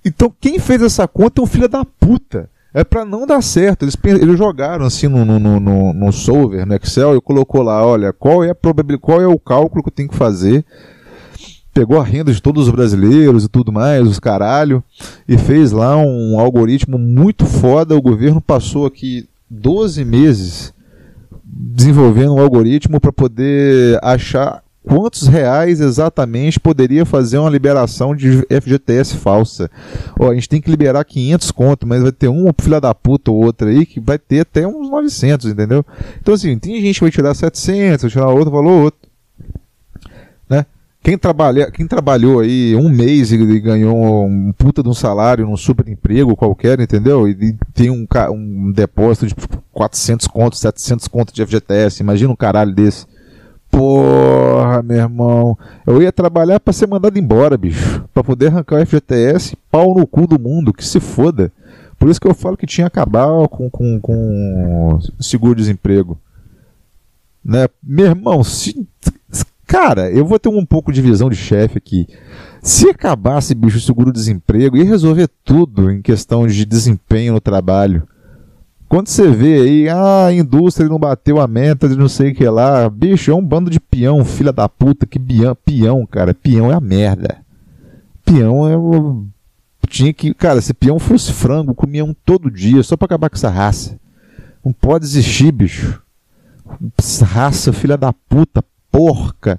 Então, 0.04 0.32
quem 0.38 0.58
fez 0.58 0.82
essa 0.82 1.08
conta 1.08 1.40
é 1.40 1.44
um 1.44 1.46
filho 1.46 1.68
da 1.68 1.84
puta. 1.84 2.50
É 2.72 2.84
para 2.84 3.04
não 3.04 3.26
dar 3.26 3.42
certo. 3.42 3.84
Eles, 3.84 3.96
eles 4.04 4.38
jogaram 4.38 4.84
assim 4.84 5.08
no, 5.08 5.24
no, 5.24 5.38
no, 5.38 5.92
no 5.92 6.12
solver, 6.12 6.66
no 6.66 6.74
Excel, 6.74 7.16
e 7.16 7.20
colocou 7.20 7.62
lá: 7.62 7.84
olha, 7.84 8.12
qual 8.12 8.44
é, 8.44 8.50
a 8.50 8.54
probabilidade, 8.54 9.02
qual 9.02 9.20
é 9.20 9.26
o 9.26 9.38
cálculo 9.38 9.82
que 9.82 9.88
eu 9.88 9.94
tenho 9.94 10.08
que 10.08 10.16
fazer. 10.16 10.64
Pegou 11.72 12.00
a 12.00 12.04
renda 12.04 12.32
de 12.32 12.42
todos 12.42 12.66
os 12.66 12.72
brasileiros 12.72 13.44
e 13.44 13.48
tudo 13.48 13.70
mais, 13.70 14.06
os 14.06 14.18
caralho, 14.18 14.82
e 15.28 15.38
fez 15.38 15.70
lá 15.70 15.96
um 15.96 16.40
algoritmo 16.40 16.98
muito 16.98 17.46
foda. 17.46 17.94
O 17.94 18.02
governo 18.02 18.40
passou 18.40 18.84
aqui 18.84 19.28
12 19.48 20.04
meses 20.04 20.74
desenvolvendo 21.44 22.34
um 22.34 22.40
algoritmo 22.40 23.00
para 23.00 23.12
poder 23.12 23.98
achar 24.02 24.62
quantos 24.88 25.28
reais 25.28 25.80
exatamente 25.80 26.58
poderia 26.58 27.04
fazer 27.04 27.38
uma 27.38 27.50
liberação 27.50 28.16
de 28.16 28.44
FGTS 28.48 29.16
falsa. 29.16 29.70
Ó, 30.18 30.30
a 30.30 30.34
gente 30.34 30.48
tem 30.48 30.60
que 30.60 30.70
liberar 30.70 31.04
500 31.04 31.50
conto, 31.50 31.86
mas 31.86 32.02
vai 32.02 32.12
ter 32.12 32.28
um 32.28 32.50
filha 32.60 32.80
da 32.80 32.94
puta 32.94 33.30
ou 33.30 33.44
outra 33.44 33.68
aí 33.68 33.84
que 33.84 34.00
vai 34.00 34.18
ter 34.18 34.40
até 34.40 34.66
uns 34.66 34.90
900, 34.90 35.50
entendeu? 35.50 35.84
Então 36.20 36.34
assim, 36.34 36.58
tem 36.58 36.80
gente 36.80 36.94
que 36.94 37.02
vai 37.02 37.10
tirar 37.10 37.34
700, 37.34 38.02
vai 38.02 38.10
tirar 38.10 38.28
outro 38.28 38.50
valor 38.50 38.84
outro. 38.84 39.08
Quem, 41.08 41.16
trabalha, 41.16 41.70
quem 41.70 41.86
trabalhou 41.86 42.40
aí 42.40 42.76
um 42.76 42.88
mês 42.88 43.32
e, 43.32 43.36
e, 43.36 43.60
ganhou 43.60 44.26
um 44.26 44.52
puta 44.52 44.82
de 44.82 44.90
um 44.90 44.94
salário 44.94 45.46
num 45.46 45.56
super 45.56 45.88
emprego 45.88 46.36
qualquer, 46.36 46.78
entendeu? 46.80 47.26
E, 47.26 47.30
e 47.30 47.56
tem 47.72 47.88
um, 47.88 48.06
um 48.30 48.70
depósito 48.72 49.26
de 49.26 49.34
400 49.72 50.26
contos, 50.26 50.58
700 50.58 51.08
contos 51.08 51.32
de 51.32 51.46
FGTS, 51.46 52.02
imagina 52.02 52.30
um 52.30 52.36
caralho 52.36 52.74
desse. 52.74 53.06
Porra, 53.78 54.82
meu 54.82 54.96
irmão. 54.96 55.56
Eu 55.86 56.02
ia 56.02 56.10
trabalhar 56.10 56.58
para 56.58 56.72
ser 56.72 56.88
mandado 56.88 57.16
embora, 57.16 57.56
bicho. 57.56 58.04
para 58.12 58.24
poder 58.24 58.48
arrancar 58.48 58.82
o 58.82 58.84
FGTS, 58.84 59.56
pau 59.70 59.94
no 59.94 60.04
cu 60.04 60.26
do 60.26 60.36
mundo, 60.36 60.72
que 60.72 60.84
se 60.84 60.98
foda. 60.98 61.52
Por 61.96 62.08
isso 62.08 62.20
que 62.20 62.26
eu 62.26 62.34
falo 62.34 62.56
que 62.56 62.66
tinha 62.66 62.90
que 62.90 62.98
acabar 62.98 63.28
com, 63.46 63.70
com, 63.70 64.00
com 64.00 64.98
seguro-desemprego. 65.20 66.18
Né? 67.44 67.68
Meu 67.80 68.06
irmão, 68.06 68.42
se, 68.42 68.84
Cara, 69.64 70.10
eu 70.10 70.24
vou 70.24 70.40
ter 70.40 70.48
um 70.48 70.66
pouco 70.66 70.90
de 70.90 71.00
visão 71.00 71.30
de 71.30 71.36
chefe 71.36 71.78
aqui. 71.78 72.08
Se 72.60 72.88
acabasse, 72.88 73.54
bicho, 73.54 73.78
seguro-desemprego, 73.78 74.76
ia 74.76 74.84
resolver 74.84 75.28
tudo 75.44 75.88
em 75.88 76.02
questão 76.02 76.48
de 76.48 76.64
desempenho 76.64 77.34
no 77.34 77.40
trabalho. 77.40 78.08
Quando 78.88 79.08
você 79.08 79.30
vê 79.30 79.60
aí, 79.60 79.88
ah, 79.88 80.26
a 80.26 80.32
indústria 80.32 80.88
não 80.88 80.98
bateu 80.98 81.40
a 81.40 81.46
meta 81.46 81.88
de 81.88 81.96
não 81.96 82.08
sei 82.08 82.30
o 82.30 82.34
que 82.34 82.48
lá, 82.48 82.88
bicho, 82.88 83.30
é 83.30 83.34
um 83.34 83.44
bando 83.44 83.70
de 83.70 83.78
peão, 83.78 84.24
filha 84.24 84.52
da 84.52 84.68
puta, 84.68 85.06
que 85.06 85.18
peão, 85.18 85.54
peão, 85.54 86.06
cara, 86.06 86.32
peão 86.32 86.72
é 86.72 86.74
a 86.74 86.80
merda. 86.80 87.38
Peão 88.24 88.66
é 88.68 88.76
o... 88.76 89.26
Tinha 89.86 90.12
que, 90.12 90.32
cara, 90.32 90.60
se 90.60 90.72
peão 90.72 90.98
fosse 90.98 91.32
frango, 91.32 91.74
comia 91.74 92.04
um 92.04 92.14
todo 92.14 92.50
dia, 92.50 92.82
só 92.82 92.96
pra 92.96 93.06
acabar 93.06 93.28
com 93.28 93.36
essa 93.36 93.50
raça. 93.50 93.98
Não 94.64 94.72
pode 94.72 95.04
existir, 95.04 95.52
bicho. 95.52 96.00
Raça, 97.22 97.72
filha 97.72 97.96
da 97.96 98.12
puta, 98.12 98.64
porca 98.90 99.58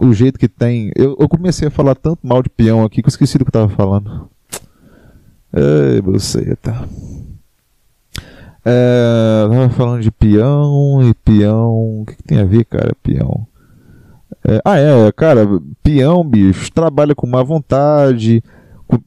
o 0.00 0.14
jeito 0.14 0.38
que 0.38 0.48
tem. 0.48 0.90
Eu, 0.96 1.16
eu, 1.20 1.28
comecei 1.28 1.68
a 1.68 1.70
falar 1.70 1.94
tanto 1.94 2.26
mal 2.26 2.42
de 2.42 2.48
peão 2.48 2.82
aqui 2.84 3.02
que 3.02 3.08
eu 3.08 3.10
esqueci 3.10 3.36
do 3.36 3.44
que 3.44 3.50
eu 3.50 3.52
tava 3.52 3.68
falando. 3.68 4.30
Ei, 5.52 6.00
você 6.00 6.56
tá. 6.56 6.88
É, 8.64 9.46
tava 9.48 9.68
falando 9.70 10.02
de 10.02 10.10
peão 10.10 11.00
e 11.02 11.14
peão. 11.14 12.00
O 12.00 12.04
que, 12.06 12.16
que 12.16 12.22
tem 12.22 12.38
a 12.38 12.44
ver, 12.44 12.64
cara, 12.64 12.94
peão? 13.02 13.46
É, 14.44 14.60
ah, 14.64 14.78
é, 14.78 15.12
cara, 15.12 15.46
peão, 15.82 16.24
bicho, 16.24 16.72
trabalha 16.72 17.14
com 17.14 17.26
má 17.26 17.42
vontade, 17.42 18.42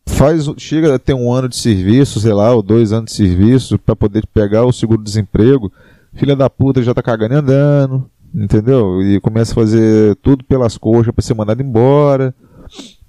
faz, 0.05 0.45
chega 0.57 0.95
a 0.95 0.99
ter 0.99 1.13
um 1.13 1.31
ano 1.31 1.49
de 1.49 1.57
serviço, 1.57 2.19
sei 2.19 2.33
lá, 2.33 2.53
ou 2.53 2.61
dois 2.61 2.91
anos 2.93 3.11
de 3.11 3.17
serviço, 3.17 3.79
para 3.79 3.95
poder 3.95 4.27
pegar 4.33 4.65
o 4.65 4.73
seguro-desemprego. 4.73 5.71
Filha 6.13 6.35
da 6.35 6.49
puta 6.49 6.83
já 6.83 6.93
tá 6.93 7.01
cagando 7.01 7.33
e 7.33 7.37
andando 7.37 8.09
entendeu? 8.33 9.01
E 9.01 9.19
começa 9.19 9.51
a 9.51 9.55
fazer 9.55 10.15
tudo 10.17 10.43
pelas 10.43 10.77
coxas 10.77 11.13
para 11.13 11.23
ser 11.23 11.35
mandado 11.35 11.61
embora, 11.61 12.33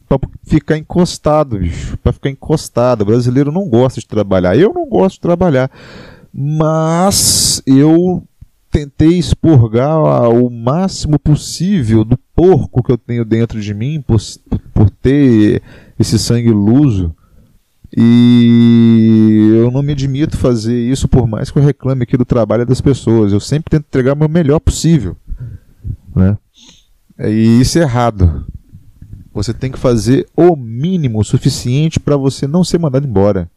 para 0.08 0.18
ficar 0.44 0.76
encostado, 0.76 1.58
bicho, 1.58 1.96
para 1.98 2.12
ficar 2.12 2.28
encostado. 2.28 3.02
O 3.02 3.06
brasileiro 3.06 3.50
não 3.50 3.66
gosta 3.68 4.00
de 4.00 4.06
trabalhar. 4.06 4.56
Eu 4.56 4.72
não 4.74 4.86
gosto 4.86 5.14
de 5.14 5.20
trabalhar, 5.20 5.70
mas 6.36 7.62
eu 7.64 8.26
tentei 8.68 9.16
expurgar 9.16 10.28
o 10.30 10.50
máximo 10.50 11.16
possível 11.16 12.04
do 12.04 12.18
porco 12.34 12.82
que 12.82 12.90
eu 12.90 12.98
tenho 12.98 13.24
dentro 13.24 13.60
de 13.60 13.72
mim 13.72 14.02
por, 14.04 14.20
por 14.72 14.90
ter 14.90 15.62
esse 15.96 16.18
sangue 16.18 16.50
luso. 16.50 17.14
E 17.96 19.52
eu 19.54 19.70
não 19.70 19.80
me 19.80 19.92
admito 19.92 20.36
fazer 20.36 20.76
isso 20.76 21.06
por 21.06 21.28
mais 21.28 21.52
que 21.52 21.58
eu 21.60 21.62
reclame 21.62 22.02
aqui 22.02 22.16
do 22.16 22.24
trabalho 22.24 22.66
das 22.66 22.80
pessoas. 22.80 23.32
Eu 23.32 23.38
sempre 23.38 23.70
tento 23.70 23.86
entregar 23.86 24.14
o 24.14 24.18
meu 24.18 24.28
melhor 24.28 24.58
possível. 24.58 25.16
Né? 26.12 26.36
E 27.20 27.60
isso 27.60 27.78
é 27.78 27.82
errado. 27.82 28.44
Você 29.32 29.54
tem 29.54 29.70
que 29.70 29.78
fazer 29.78 30.26
o 30.36 30.56
mínimo 30.56 31.20
o 31.20 31.24
suficiente 31.24 32.00
para 32.00 32.16
você 32.16 32.48
não 32.48 32.64
ser 32.64 32.78
mandado 32.78 33.06
embora. 33.06 33.48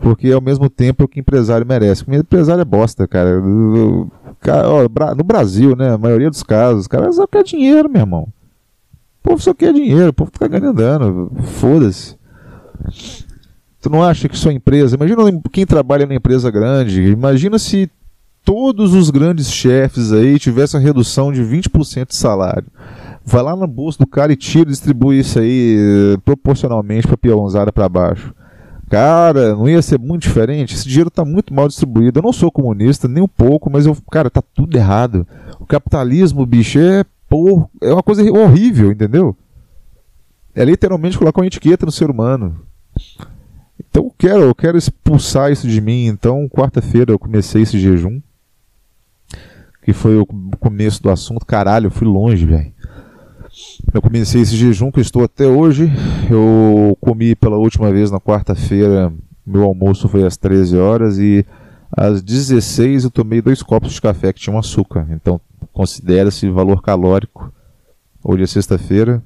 Porque 0.00 0.32
ao 0.32 0.40
mesmo 0.40 0.70
tempo 0.70 1.02
é 1.02 1.04
o 1.04 1.08
que 1.08 1.20
empresário 1.20 1.66
merece. 1.66 2.04
O 2.08 2.14
empresário 2.14 2.62
é 2.62 2.64
bosta, 2.64 3.06
cara. 3.06 3.38
No 3.40 5.24
Brasil, 5.24 5.76
né? 5.76 5.92
A 5.92 5.98
maioria 5.98 6.30
dos 6.30 6.42
casos, 6.42 6.82
os 6.82 6.88
caras 6.88 7.16
só 7.16 7.26
quer 7.26 7.44
dinheiro, 7.44 7.88
meu 7.88 8.00
irmão. 8.00 8.22
O 8.22 9.28
povo 9.28 9.42
só 9.42 9.52
quer 9.52 9.74
dinheiro, 9.74 10.08
o 10.08 10.12
povo 10.12 10.30
tá 10.30 10.48
ganhando. 10.48 11.30
Foda-se. 11.42 12.16
Tu 13.80 13.90
não 13.90 14.02
acha 14.02 14.28
que 14.28 14.36
sua 14.36 14.54
empresa. 14.54 14.96
Imagina 14.96 15.22
quem 15.52 15.66
trabalha 15.66 16.06
na 16.06 16.14
empresa 16.14 16.50
grande. 16.50 17.02
Imagina 17.02 17.58
se 17.58 17.90
todos 18.42 18.94
os 18.94 19.10
grandes 19.10 19.50
chefes 19.50 20.12
aí 20.12 20.38
tivessem 20.38 20.80
redução 20.80 21.30
de 21.30 21.42
20% 21.42 22.08
de 22.08 22.16
salário. 22.16 22.66
Vai 23.24 23.42
lá 23.42 23.54
no 23.54 23.66
bolso 23.66 23.98
do 23.98 24.06
cara 24.06 24.32
e 24.32 24.36
tira 24.36 24.68
e 24.68 24.72
distribui 24.72 25.18
isso 25.18 25.38
aí 25.38 25.76
eh, 25.78 26.16
proporcionalmente 26.24 27.06
para 27.06 27.18
peãozada 27.18 27.70
para 27.70 27.88
baixo. 27.88 28.34
Cara, 28.90 29.54
não 29.54 29.68
ia 29.68 29.80
ser 29.80 30.00
muito 30.00 30.22
diferente? 30.22 30.74
Esse 30.74 30.88
dinheiro 30.88 31.06
está 31.06 31.24
muito 31.24 31.54
mal 31.54 31.68
distribuído. 31.68 32.18
Eu 32.18 32.24
não 32.24 32.32
sou 32.32 32.50
comunista, 32.50 33.06
nem 33.06 33.22
um 33.22 33.28
pouco, 33.28 33.70
mas 33.70 33.86
eu, 33.86 33.96
cara, 34.10 34.28
tá 34.28 34.42
tudo 34.42 34.76
errado. 34.76 35.24
O 35.60 35.64
capitalismo, 35.64 36.44
bicho, 36.44 36.80
é, 36.80 37.04
por, 37.28 37.70
é 37.80 37.92
uma 37.92 38.02
coisa 38.02 38.20
horrível, 38.32 38.90
entendeu? 38.90 39.36
É 40.52 40.64
literalmente 40.64 41.16
colocar 41.16 41.40
uma 41.40 41.46
etiqueta 41.46 41.86
no 41.86 41.92
ser 41.92 42.10
humano. 42.10 42.62
Então 43.78 44.06
eu 44.06 44.14
quero, 44.18 44.40
eu 44.40 44.54
quero 44.56 44.76
expulsar 44.76 45.52
isso 45.52 45.68
de 45.68 45.80
mim. 45.80 46.06
Então, 46.06 46.48
quarta-feira 46.48 47.12
eu 47.12 47.18
comecei 47.18 47.62
esse 47.62 47.78
jejum. 47.78 48.20
Que 49.84 49.92
foi 49.92 50.16
o 50.16 50.26
começo 50.58 51.00
do 51.00 51.10
assunto. 51.10 51.46
Caralho, 51.46 51.86
eu 51.86 51.90
fui 51.92 52.08
longe, 52.08 52.44
velho. 52.44 52.72
Eu 53.92 54.00
comecei 54.00 54.40
esse 54.40 54.56
jejum 54.56 54.90
que 54.90 55.00
estou 55.00 55.24
até 55.24 55.46
hoje. 55.46 55.90
Eu 56.30 56.96
comi 57.00 57.34
pela 57.34 57.56
última 57.56 57.90
vez 57.90 58.10
na 58.10 58.20
quarta-feira. 58.20 59.12
Meu 59.46 59.64
almoço 59.64 60.08
foi 60.08 60.24
às 60.24 60.36
13 60.36 60.76
horas 60.76 61.18
e 61.18 61.44
Às 61.96 62.22
16 62.22 63.04
eu 63.04 63.10
tomei 63.10 63.42
dois 63.42 63.62
copos 63.62 63.92
de 63.92 64.00
café 64.00 64.32
que 64.32 64.40
tinham 64.40 64.58
açúcar. 64.58 65.06
Então 65.10 65.40
considera-se 65.72 66.48
valor 66.48 66.82
calórico. 66.82 67.52
Hoje 68.22 68.44
é 68.44 68.46
sexta-feira, 68.46 69.22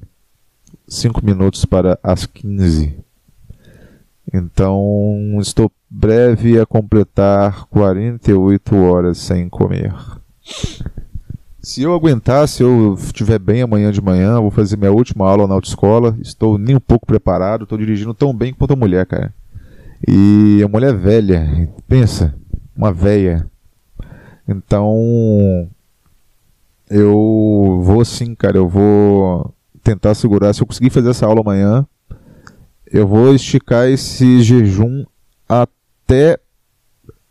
5 0.88 1.24
minutos 1.24 1.64
para 1.64 1.98
as 2.02 2.26
15. 2.26 2.96
Então 4.32 5.36
estou 5.40 5.70
breve 5.90 6.58
a 6.58 6.64
completar 6.64 7.66
48 7.66 8.76
horas 8.76 9.18
sem 9.18 9.48
comer. 9.48 9.94
Se 11.64 11.80
eu 11.80 11.94
aguentar, 11.94 12.46
se 12.46 12.62
eu 12.62 12.92
estiver 12.92 13.38
bem 13.38 13.62
amanhã 13.62 13.90
de 13.90 13.98
manhã, 13.98 14.38
vou 14.38 14.50
fazer 14.50 14.76
minha 14.76 14.92
última 14.92 15.26
aula 15.26 15.46
na 15.46 15.54
autoescola. 15.54 16.14
Estou 16.20 16.58
nem 16.58 16.76
um 16.76 16.80
pouco 16.80 17.06
preparado, 17.06 17.62
estou 17.62 17.78
dirigindo 17.78 18.12
tão 18.12 18.34
bem 18.34 18.52
quanto 18.52 18.74
a 18.74 18.76
mulher, 18.76 19.06
cara. 19.06 19.32
E 20.06 20.60
a 20.62 20.68
mulher 20.68 20.94
velha, 20.94 21.72
pensa, 21.88 22.34
uma 22.76 22.92
velha. 22.92 23.48
Então, 24.46 25.66
eu 26.90 27.80
vou 27.82 28.04
sim, 28.04 28.34
cara, 28.34 28.58
eu 28.58 28.68
vou 28.68 29.54
tentar 29.82 30.14
segurar. 30.14 30.52
Se 30.52 30.60
eu 30.60 30.66
conseguir 30.66 30.90
fazer 30.90 31.08
essa 31.08 31.24
aula 31.24 31.40
amanhã, 31.40 31.86
eu 32.92 33.08
vou 33.08 33.34
esticar 33.34 33.88
esse 33.88 34.42
jejum 34.42 35.02
até 35.48 36.38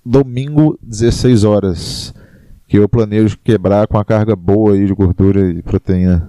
domingo, 0.04 0.76
16 0.82 1.44
horas 1.44 2.16
que 2.74 2.78
eu 2.80 2.90
planejo 2.90 3.38
quebrar 3.44 3.86
com 3.86 4.00
a 4.00 4.04
carga 4.04 4.36
boa 4.36 4.74
aí 4.74 4.88
de 4.88 4.96
gordura 4.96 5.48
e 5.48 5.62
proteína. 5.62 6.28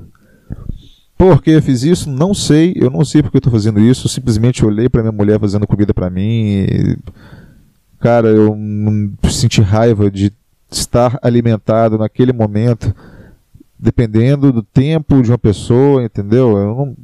Por 1.17 1.43
que 1.43 1.53
eu 1.53 1.63
fiz 1.63 1.83
isso? 1.83 2.11
Não 2.11 2.35
sei. 2.35 2.75
Eu 2.77 2.91
não 2.91 3.03
sei 3.03 3.23
porque 3.23 3.39
eu 3.39 3.39
estou 3.39 3.51
fazendo 3.51 3.81
isso. 3.81 4.05
Eu 4.05 4.11
simplesmente 4.11 4.63
olhei 4.63 4.91
para 4.91 5.01
minha 5.01 5.11
mulher 5.11 5.41
fazendo 5.41 5.67
comida 5.67 5.95
para 5.95 6.11
mim. 6.11 6.67
E, 6.69 6.99
cara, 7.99 8.29
eu 8.29 8.55
senti 9.31 9.63
raiva 9.63 10.11
de 10.11 10.35
estar 10.71 11.19
alimentado 11.23 11.97
naquele 11.97 12.35
momento, 12.35 12.95
dependendo 13.79 14.53
do 14.53 14.63
tempo 14.63 15.23
de 15.23 15.31
uma 15.31 15.39
pessoa, 15.39 16.05
entendeu? 16.05 16.59
Eu 16.59 16.75
não, 16.75 16.97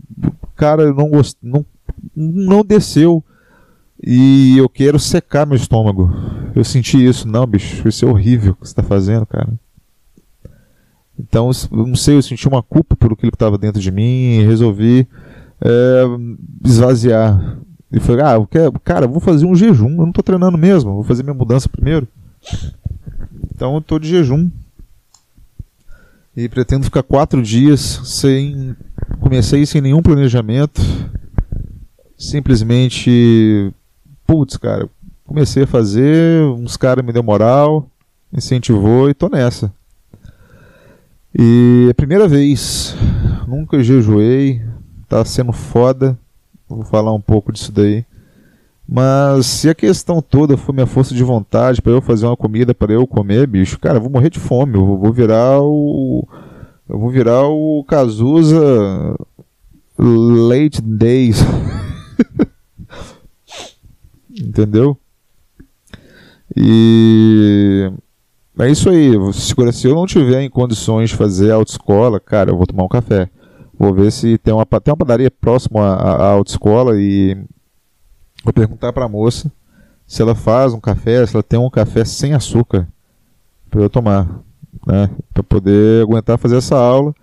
cara, 0.55 0.83
eu 0.83 0.95
não 0.95 1.09
gost, 1.09 1.39
não, 1.43 1.65
não 2.15 2.63
desceu 2.63 3.25
e 4.03 4.57
eu 4.57 4.69
quero 4.69 4.99
secar 4.99 5.47
meu 5.47 5.57
estômago. 5.57 6.11
Eu 6.55 6.65
senti 6.65 7.05
isso, 7.05 7.29
não, 7.29 7.47
bicho, 7.47 7.87
isso 7.87 8.05
é 8.05 8.09
horrível 8.09 8.55
que 8.55 8.67
você 8.67 8.73
está 8.73 8.83
fazendo, 8.83 9.27
cara. 9.27 9.49
Então, 11.19 11.51
eu 11.71 11.87
não 11.87 11.97
sei, 11.97 12.17
eu 12.17 12.23
senti 12.23 12.49
uma 12.49 12.63
culpa 12.63 12.95
aquilo 12.95 13.17
que 13.17 13.27
estava 13.27 13.59
dentro 13.59 13.81
de 13.81 13.91
mim 13.91 14.39
e 14.39 14.45
resolvi 14.45 15.07
é, 15.61 16.05
esvaziar. 16.65 17.59
E 17.93 18.01
falei, 18.01 18.25
ah, 18.25 18.35
eu 18.35 18.47
quero, 18.47 18.73
cara, 18.81 19.07
vou 19.07 19.21
fazer 19.21 19.45
um 19.45 19.55
jejum, 19.55 19.91
eu 19.91 19.97
não 19.97 20.09
estou 20.09 20.25
treinando 20.25 20.57
mesmo, 20.57 20.95
vou 20.95 21.05
fazer 21.05 21.23
minha 21.23 21.35
mudança 21.35 21.69
primeiro. 21.69 22.09
Então, 23.55 23.75
eu 23.75 23.81
estou 23.81 23.99
de 23.99 24.09
jejum. 24.09 24.51
E 26.35 26.49
pretendo 26.49 26.85
ficar 26.85 27.03
quatro 27.03 27.43
dias 27.43 28.01
sem. 28.05 28.75
Comecei 29.21 29.67
sem 29.67 29.81
nenhum 29.81 30.01
planejamento. 30.01 30.81
Simplesmente 32.17 33.75
putz, 34.31 34.57
cara, 34.57 34.89
comecei 35.27 35.65
a 35.65 35.67
fazer, 35.67 36.45
uns 36.45 36.77
caras 36.77 37.05
me 37.05 37.13
deu 37.13 37.21
moral, 37.21 37.91
incentivou 38.33 39.11
e 39.11 39.15
tô 39.15 39.29
nessa. 39.29 39.73
E 41.37 41.87
é 41.89 41.91
a 41.91 41.95
primeira 41.95 42.29
vez, 42.29 42.95
nunca 43.49 43.83
jejuei, 43.83 44.63
tá 45.09 45.25
sendo 45.25 45.53
foda, 45.53 46.17
vou 46.69 46.85
falar 46.85 47.13
um 47.13 47.21
pouco 47.21 47.51
disso 47.51 47.73
daí. 47.73 48.05
Mas 48.89 49.47
se 49.47 49.69
a 49.69 49.75
questão 49.75 50.23
toda 50.23 50.57
for 50.57 50.73
minha 50.73 50.87
força 50.87 51.13
de 51.13 51.25
vontade 51.25 51.83
para 51.83 51.91
eu 51.91 52.01
fazer 52.01 52.27
uma 52.27 52.37
comida 52.37 52.73
para 52.73 52.93
eu 52.93 53.09
comer, 53.09 53.49
bicho, 53.49 53.81
cara, 53.81 53.97
eu 53.97 54.03
vou 54.03 54.11
morrer 54.11 54.31
de 54.31 54.39
fome, 54.39 54.77
eu 54.77 54.97
vou 54.97 55.13
virar 55.13 55.61
o 55.61 56.25
eu 56.89 57.01
vou 57.01 57.11
virar 57.11 57.49
o 57.49 57.85
Cazuza 57.85 59.17
Late 59.99 60.81
Days. 60.81 61.45
entendeu? 64.41 64.97
E 66.57 67.91
é 68.59 68.71
isso 68.71 68.91
aí. 68.91 69.13
Se 69.33 69.87
eu 69.87 69.95
não 69.95 70.07
tiver 70.07 70.43
em 70.43 70.51
condições 70.51 71.11
de 71.11 71.17
fazer 71.17 71.51
autoescola, 71.53 72.19
cara, 72.19 72.51
eu 72.51 72.57
vou 72.57 72.67
tomar 72.67 72.85
um 72.85 72.89
café. 72.89 73.29
Vou 73.79 73.95
ver 73.95 74.11
se 74.13 74.37
tem 74.39 74.53
uma, 74.53 74.67
tem 74.67 74.93
uma 74.93 74.97
padaria 74.97 75.31
próxima 75.31 75.95
à, 75.95 76.17
à 76.17 76.31
autoescola 76.33 77.01
e 77.01 77.35
vou 78.45 78.53
perguntar 78.53 78.93
para 78.93 79.05
a 79.05 79.09
moça 79.09 79.51
se 80.07 80.21
ela 80.21 80.35
faz 80.35 80.75
um 80.75 80.81
café, 80.81 81.25
se 81.25 81.37
ela 81.37 81.43
tem 81.43 81.59
um 81.59 81.71
café 81.71 82.05
sem 82.05 82.35
açúcar 82.35 82.87
para 83.71 83.81
eu 83.81 83.89
tomar, 83.89 84.29
né? 84.85 85.09
Para 85.33 85.43
poder 85.43 86.03
aguentar 86.03 86.37
fazer 86.37 86.57
essa 86.57 86.77
aula 86.77 87.15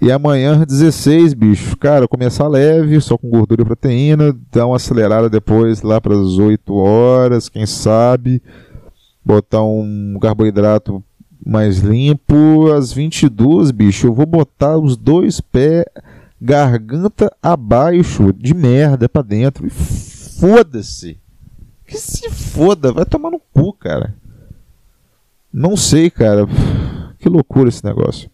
e 0.00 0.12
amanhã, 0.12 0.64
16, 0.64 1.34
bicho, 1.34 1.76
cara, 1.76 2.06
começar 2.06 2.46
leve, 2.46 3.00
só 3.00 3.18
com 3.18 3.28
gordura 3.28 3.62
e 3.62 3.64
proteína, 3.64 4.36
dar 4.52 4.66
uma 4.66 4.76
acelerada 4.76 5.28
depois 5.28 5.82
lá 5.82 6.00
para 6.00 6.14
as 6.14 6.38
8 6.38 6.72
horas, 6.74 7.48
quem 7.48 7.66
sabe, 7.66 8.40
botar 9.24 9.62
um 9.62 10.16
carboidrato 10.20 11.02
mais 11.44 11.78
limpo. 11.78 12.70
Às 12.72 12.92
22, 12.92 13.70
bicho, 13.70 14.06
eu 14.06 14.14
vou 14.14 14.26
botar 14.26 14.78
os 14.78 14.96
dois 14.96 15.40
pés, 15.40 15.84
garganta 16.40 17.34
abaixo, 17.42 18.32
de 18.32 18.54
merda 18.54 19.08
para 19.08 19.22
dentro. 19.22 19.66
E 19.66 19.70
foda-se. 19.70 21.18
Que 21.86 21.96
se 21.96 22.30
foda, 22.30 22.92
vai 22.92 23.04
tomar 23.04 23.30
no 23.30 23.40
cu, 23.52 23.72
cara. 23.72 24.14
Não 25.52 25.76
sei, 25.76 26.10
cara. 26.10 26.46
Que 27.18 27.28
loucura 27.28 27.68
esse 27.68 27.84
negócio. 27.84 28.30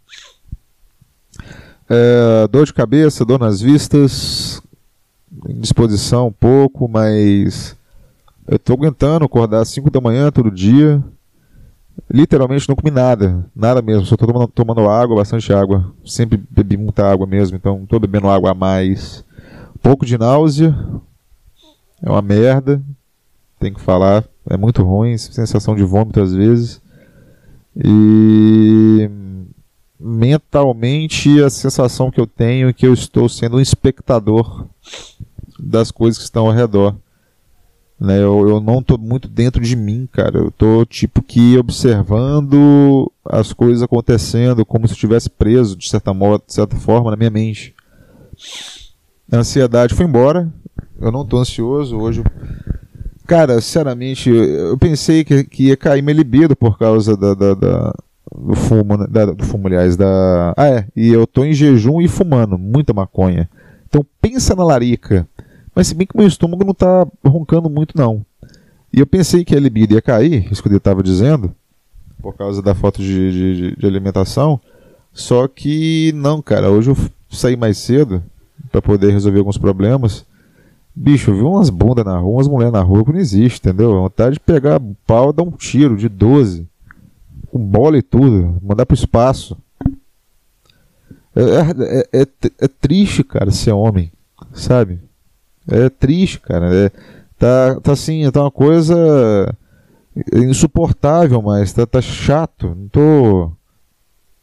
É, 1.97 2.49
dor 2.49 2.67
de 2.67 2.75
cabeça, 2.75 3.25
dor 3.25 3.39
nas 3.39 3.61
vistas, 3.61 4.61
indisposição 5.49 6.27
um 6.27 6.33
pouco, 6.33 6.89
mas 6.89 7.77
eu 8.49 8.57
estou 8.57 8.75
aguentando 8.75 9.25
acordar 9.25 9.61
às 9.61 9.69
5 9.69 9.93
da 9.93 10.01
manhã 10.01 10.33
todo 10.33 10.51
dia. 10.51 11.01
Literalmente 12.13 12.69
não 12.69 12.75
comi 12.75 12.91
nada, 12.91 13.47
nada 13.55 13.81
mesmo, 13.81 14.05
só 14.07 14.17
estou 14.17 14.27
tomando, 14.27 14.49
tomando, 14.49 14.89
água, 14.89 15.15
bastante 15.19 15.53
água. 15.53 15.95
Sempre 16.05 16.43
bebi 16.51 16.77
muita 16.77 17.09
água 17.09 17.29
mesmo, 17.29 17.57
então 17.57 17.85
estou 17.85 18.01
bebendo 18.01 18.29
água 18.29 18.51
a 18.51 18.55
mais. 18.55 19.25
Pouco 19.81 20.05
de 20.05 20.19
náusea, 20.19 20.77
é 22.03 22.11
uma 22.11 22.23
merda, 22.23 22.83
tem 23.61 23.73
que 23.73 23.81
falar, 23.81 24.25
é 24.51 24.57
muito 24.57 24.83
ruim, 24.83 25.17
sensação 25.17 25.77
de 25.77 25.85
vômito 25.85 26.21
às 26.21 26.35
vezes. 26.35 26.83
E 27.77 29.09
mentalmente 30.05 31.43
a 31.43 31.49
sensação 31.49 32.11
que 32.11 32.21
eu 32.21 32.27
tenho 32.27 32.69
é 32.69 32.73
que 32.75 32.87
eu 32.87 32.93
estou 32.93 33.27
sendo 33.27 33.57
um 33.57 33.61
espectador 33.61 34.67
das 35.59 35.91
coisas 35.91 36.19
que 36.19 36.25
estão 36.25 36.47
ao 36.47 36.53
redor. 36.53 36.95
Né? 37.99 38.19
Eu, 38.19 38.47
eu 38.47 38.61
não 38.61 38.81
estou 38.81 38.99
muito 38.99 39.29
dentro 39.29 39.63
de 39.63 39.75
mim, 39.75 40.07
cara. 40.13 40.39
Eu 40.39 40.49
estou 40.49 40.85
tipo 40.85 41.23
que 41.23 41.57
observando 41.57 43.11
as 43.25 43.55
coisas 43.55 43.83
acontecendo 43.83 44.67
como 44.67 44.87
se 44.87 44.93
eu 44.93 44.97
estivesse 44.97 45.31
preso 45.31 45.75
de 45.75 45.89
certa, 45.89 46.13
modo, 46.13 46.45
de 46.47 46.53
certa 46.53 46.77
forma 46.77 47.11
na 47.11 47.17
minha 47.17 47.31
mente. 47.31 47.75
A 49.33 49.39
ansiedade 49.39 49.95
foi 49.95 50.05
embora. 50.05 50.53
Eu 51.01 51.11
não 51.11 51.23
estou 51.23 51.41
ansioso 51.41 51.97
hoje. 51.97 52.23
Cara, 53.27 53.59
sinceramente, 53.59 54.29
eu 54.29 54.77
pensei 54.77 55.25
que, 55.25 55.45
que 55.45 55.69
ia 55.69 55.79
cair 55.79 56.03
minha 56.03 56.15
libido 56.15 56.55
por 56.55 56.77
causa 56.79 57.17
da, 57.17 57.33
da, 57.33 57.55
da 57.55 57.95
fumo, 58.57 58.97
né? 58.97 59.07
da, 59.09 59.27
do 59.27 59.45
fumo, 59.45 59.67
aliás, 59.69 59.97
da. 59.97 60.53
Ah, 60.57 60.69
é, 60.69 60.87
e 60.97 61.09
eu 61.09 61.27
tô 61.27 61.45
em 61.45 61.53
jejum 61.53 62.01
e 62.01 62.09
fumando, 62.09 62.59
muita 62.59 62.93
maconha. 62.93 63.49
Então 63.89 64.05
pensa 64.21 64.55
na 64.57 64.65
larica. 64.65 65.29
Mas 65.75 65.89
se 65.89 65.95
bem 65.95 66.07
que 66.07 66.17
meu 66.17 66.27
estômago 66.27 66.65
não 66.65 66.75
tá 66.75 67.07
roncando 67.25 67.71
muito, 67.71 67.97
não. 67.97 68.25
E 68.93 69.01
eu 69.01 69.07
pensei 69.07 69.45
que 69.45 69.57
a 69.57 69.61
libido 69.61 69.95
ia 69.95 70.03
cair, 70.03 70.51
isso 70.53 70.63
que 70.63 70.69
ele 70.69 70.77
estava 70.77 71.03
dizendo, 71.03 71.55
por 72.23 72.35
causa 72.35 72.63
da 72.63 72.75
falta 72.75 73.03
de, 73.03 73.33
de, 73.33 73.77
de, 73.77 73.87
alimentação. 73.87 74.61
Só 75.13 75.49
que 75.49 76.13
não, 76.15 76.41
cara, 76.41 76.71
hoje 76.71 76.91
eu 76.91 76.97
saí 77.29 77.57
mais 77.57 77.79
cedo 77.79 78.23
para 78.71 78.83
poder 78.83 79.11
resolver 79.13 79.39
alguns 79.39 79.59
problemas. 79.59 80.25
Bicho, 80.95 81.33
eu 81.33 81.35
vi 81.35 81.43
umas 81.43 81.71
bundas 81.71 82.05
na 82.05 82.17
rua, 82.19 82.37
umas 82.37 82.49
mulheres 82.49 82.73
na 82.73 82.83
rua 82.83 83.05
que 83.05 83.13
não 83.13 83.19
existe, 83.19 83.59
entendeu? 83.59 83.93
vontade 83.93 84.35
de 84.35 84.41
pegar 84.41 84.81
pau 85.05 85.31
e 85.31 85.33
dar 85.33 85.43
um 85.43 85.51
tiro 85.51 85.97
de 85.97 86.09
12 86.09 86.69
com 87.55 87.65
bola 87.65 87.97
e 87.97 88.03
tudo, 88.03 88.59
mandar 88.61 88.85
pro 88.85 88.97
espaço. 88.97 89.57
É, 91.37 91.41
é, 91.41 92.23
é, 92.23 92.27
é, 92.63 92.69
triste, 92.69 93.23
cara, 93.23 93.53
ser 93.53 93.71
homem, 93.71 94.11
sabe? 94.53 95.01
É 95.69 95.89
triste, 95.89 96.41
cara. 96.41 96.75
É, 96.75 96.91
tá, 97.39 97.81
tá 97.81 97.93
assim, 97.93 98.29
tá 98.33 98.41
uma 98.41 98.51
coisa 98.51 99.57
insuportável, 100.33 101.41
mas 101.41 101.73
tá, 101.73 101.87
tá 101.87 102.03
chato. 102.03 102.75
Não 102.75 102.89
tô. 102.89 103.53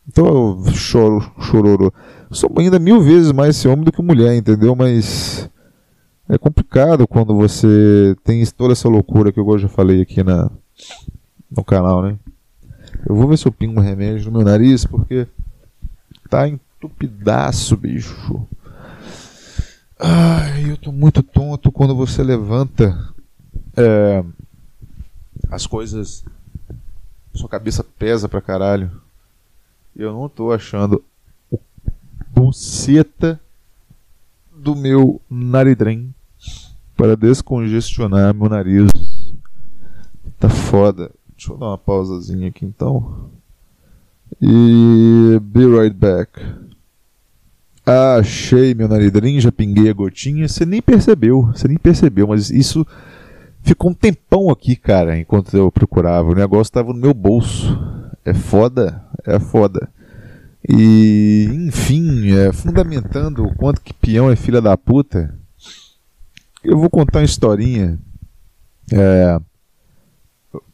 Não 0.06 0.14
tô 0.14 0.72
choro, 0.72 1.20
chororo. 1.42 1.94
Sou 2.32 2.50
ainda 2.58 2.80
mil 2.80 3.02
vezes 3.02 3.34
mais 3.34 3.58
esse 3.58 3.68
homem 3.68 3.84
do 3.84 3.92
que 3.92 4.02
mulher, 4.02 4.36
entendeu? 4.36 4.74
Mas 4.74 5.50
é 6.30 6.38
complicado 6.38 7.06
quando 7.06 7.36
você 7.36 8.16
tem 8.24 8.46
toda 8.46 8.72
essa 8.72 8.88
loucura 8.88 9.34
que 9.34 9.40
eu 9.40 9.58
já 9.58 9.68
falei 9.68 10.02
aqui 10.02 10.24
na, 10.24 10.50
no 11.52 11.62
canal, 11.62 12.02
né? 12.02 12.18
Eu 13.08 13.16
vou 13.16 13.28
ver 13.28 13.38
se 13.38 13.48
eu 13.48 13.52
pingo 13.52 13.80
um 13.80 13.84
remédio 13.84 14.26
no 14.26 14.38
meu 14.38 14.46
nariz, 14.46 14.86
porque 14.86 15.28
tá 16.30 16.48
entupidaço, 16.48 17.76
bicho. 17.76 18.48
Ai, 20.00 20.72
eu 20.72 20.78
tô 20.78 20.92
muito 20.92 21.22
tonto 21.22 21.72
quando 21.72 21.96
você 21.96 22.24
levanta 22.24 23.14
é, 23.76 24.24
as 25.50 25.68
coisas. 25.68 26.24
Sua 27.34 27.48
cabeça 27.48 27.84
pesa 27.84 28.28
pra 28.28 28.42
caralho. 28.42 28.92
Eu 29.96 30.14
não 30.14 30.28
tô 30.28 30.52
achando 30.52 31.04
o 31.52 31.60
buceta 32.34 33.40
do 34.56 34.76
meu 34.76 35.22
naridrem 35.30 36.14
para 36.96 37.16
descongestionar 37.16 38.34
meu 38.34 38.50
nariz. 38.50 38.90
Tá 40.40 40.50
foda. 40.50 41.12
Deixa 41.42 41.54
eu 41.54 41.58
dar 41.58 41.70
uma 41.70 41.78
pausazinha 41.78 42.50
aqui 42.50 42.64
então. 42.64 43.32
E 44.40 45.40
be 45.42 45.66
right 45.66 45.96
back. 45.96 46.40
Achei 47.84 48.76
meu 48.76 48.88
naridrim, 48.88 49.40
já 49.40 49.52
pinguei 49.52 49.90
a 49.90 49.94
gotinha. 49.94 50.48
Você 50.48 50.68
nem 50.68 50.84
percebeu, 50.84 51.48
você 51.48 51.68
nem 51.68 51.80
percebeu, 51.80 52.28
mas 52.28 52.52
isso 52.52 52.86
ficou 53.64 53.90
um 53.90 53.94
tempão 53.96 54.52
aqui, 54.52 54.76
cara, 54.76 55.18
enquanto 55.18 55.58
eu 55.58 55.72
procurava. 55.72 56.30
O 56.30 56.36
negócio 56.36 56.70
estava 56.70 56.94
no 56.94 57.00
meu 57.00 57.14
bolso. 57.14 57.76
É 58.24 58.36
foda, 58.36 59.04
é 59.26 59.40
foda. 59.40 59.90
E, 60.70 61.50
enfim, 61.52 62.34
é, 62.34 62.54
fundamentando 62.54 63.46
o 63.46 63.56
quanto 63.56 63.82
que 63.82 63.96
peão 63.96 64.30
é 64.30 64.36
filha 64.36 64.62
da 64.62 64.78
puta, 64.78 65.36
eu 66.64 66.78
vou 66.78 66.88
contar 66.88 67.18
uma 67.18 67.26
historinha. 67.26 67.98
É, 68.94 69.40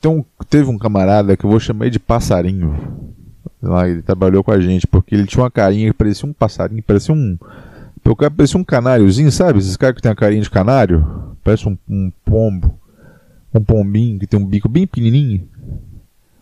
um, 0.06 0.24
teve 0.50 0.70
um 0.70 0.78
camarada 0.78 1.38
que 1.38 1.46
eu 1.46 1.50
vou 1.50 1.60
chamar 1.60 1.90
de 1.90 2.00
passarinho. 2.00 3.13
Lá, 3.62 3.88
ele 3.88 4.02
trabalhou 4.02 4.44
com 4.44 4.52
a 4.52 4.60
gente, 4.60 4.88
porque 4.88 5.16
ele 5.16 5.26
tinha 5.26 5.44
uma 5.44 5.52
carinha 5.52 5.92
que 5.92 5.98
parecia 5.98 6.28
um 6.28 6.34
passarinho, 6.34 6.84
parecia 6.84 7.13
um. 7.13 7.38
Parecia 8.36 8.60
um 8.60 8.63
canáriozinho, 8.63 9.32
sabe? 9.32 9.60
Esses 9.60 9.76
caras 9.76 9.96
que 9.96 10.02
tem 10.02 10.12
a 10.12 10.16
carinha 10.16 10.42
de 10.42 10.50
canário. 10.50 11.36
Parece 11.44 11.68
um, 11.68 11.78
um 11.90 12.12
pombo. 12.24 12.80
Um 13.54 13.63
pombinho 13.63 14.20
que 14.20 14.28
tem 14.28 14.40
um 14.40 14.46
bico 14.46 14.70
bem 14.70 14.88
pequenininho. 14.88 15.48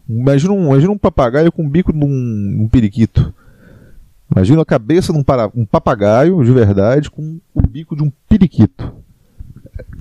Imagina 0.07 0.53
um, 0.53 0.67
imagina 0.67 0.91
um 0.91 0.97
papagaio 0.97 1.51
com 1.51 1.65
o 1.65 1.69
bico 1.69 1.91
de 1.91 2.03
um, 2.03 2.63
um 2.63 2.67
periquito. 2.67 3.33
Imagina 4.31 4.61
a 4.61 4.65
cabeça 4.65 5.11
de 5.11 5.19
um, 5.19 5.23
para, 5.23 5.49
um 5.55 5.65
papagaio 5.65 6.43
de 6.43 6.51
verdade 6.51 7.09
com 7.09 7.39
o 7.53 7.61
bico 7.61 7.95
de 7.95 8.03
um 8.03 8.11
periquito. 8.29 8.93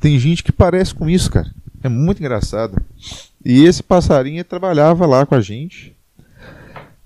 Tem 0.01 0.19
gente 0.19 0.43
que 0.43 0.53
parece 0.53 0.95
com 0.95 1.09
isso, 1.09 1.31
cara. 1.31 1.51
É 1.85 1.89
muito 1.91 2.21
engraçado. 2.21 2.81
E 3.45 3.63
esse 3.65 3.83
passarinho 3.83 4.43
trabalhava 4.43 5.05
lá 5.05 5.27
com 5.27 5.35
a 5.35 5.41
gente. 5.43 5.95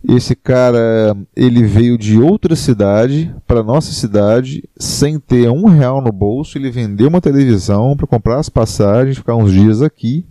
Esse 0.09 0.37
cara, 0.37 1.17
ele 1.35 1.65
veio 1.65 1.99
de 1.99 2.17
outra 2.17 2.55
cidade 2.55 3.35
para 3.45 3.65
nossa 3.65 3.91
cidade 3.91 4.63
sem 4.79 5.19
ter 5.19 5.51
um 5.51 5.67
real 5.67 6.01
no 6.01 6.13
bolso. 6.13 6.57
Ele 6.57 6.71
vendeu 6.71 7.09
uma 7.09 7.21
televisão 7.21 7.97
para 7.97 8.07
comprar 8.07 8.39
as 8.39 8.49
passagens, 8.49 9.19
ficar 9.19 9.35
uns 9.35 9.51
dias 9.51 9.83
aqui, 9.83 10.25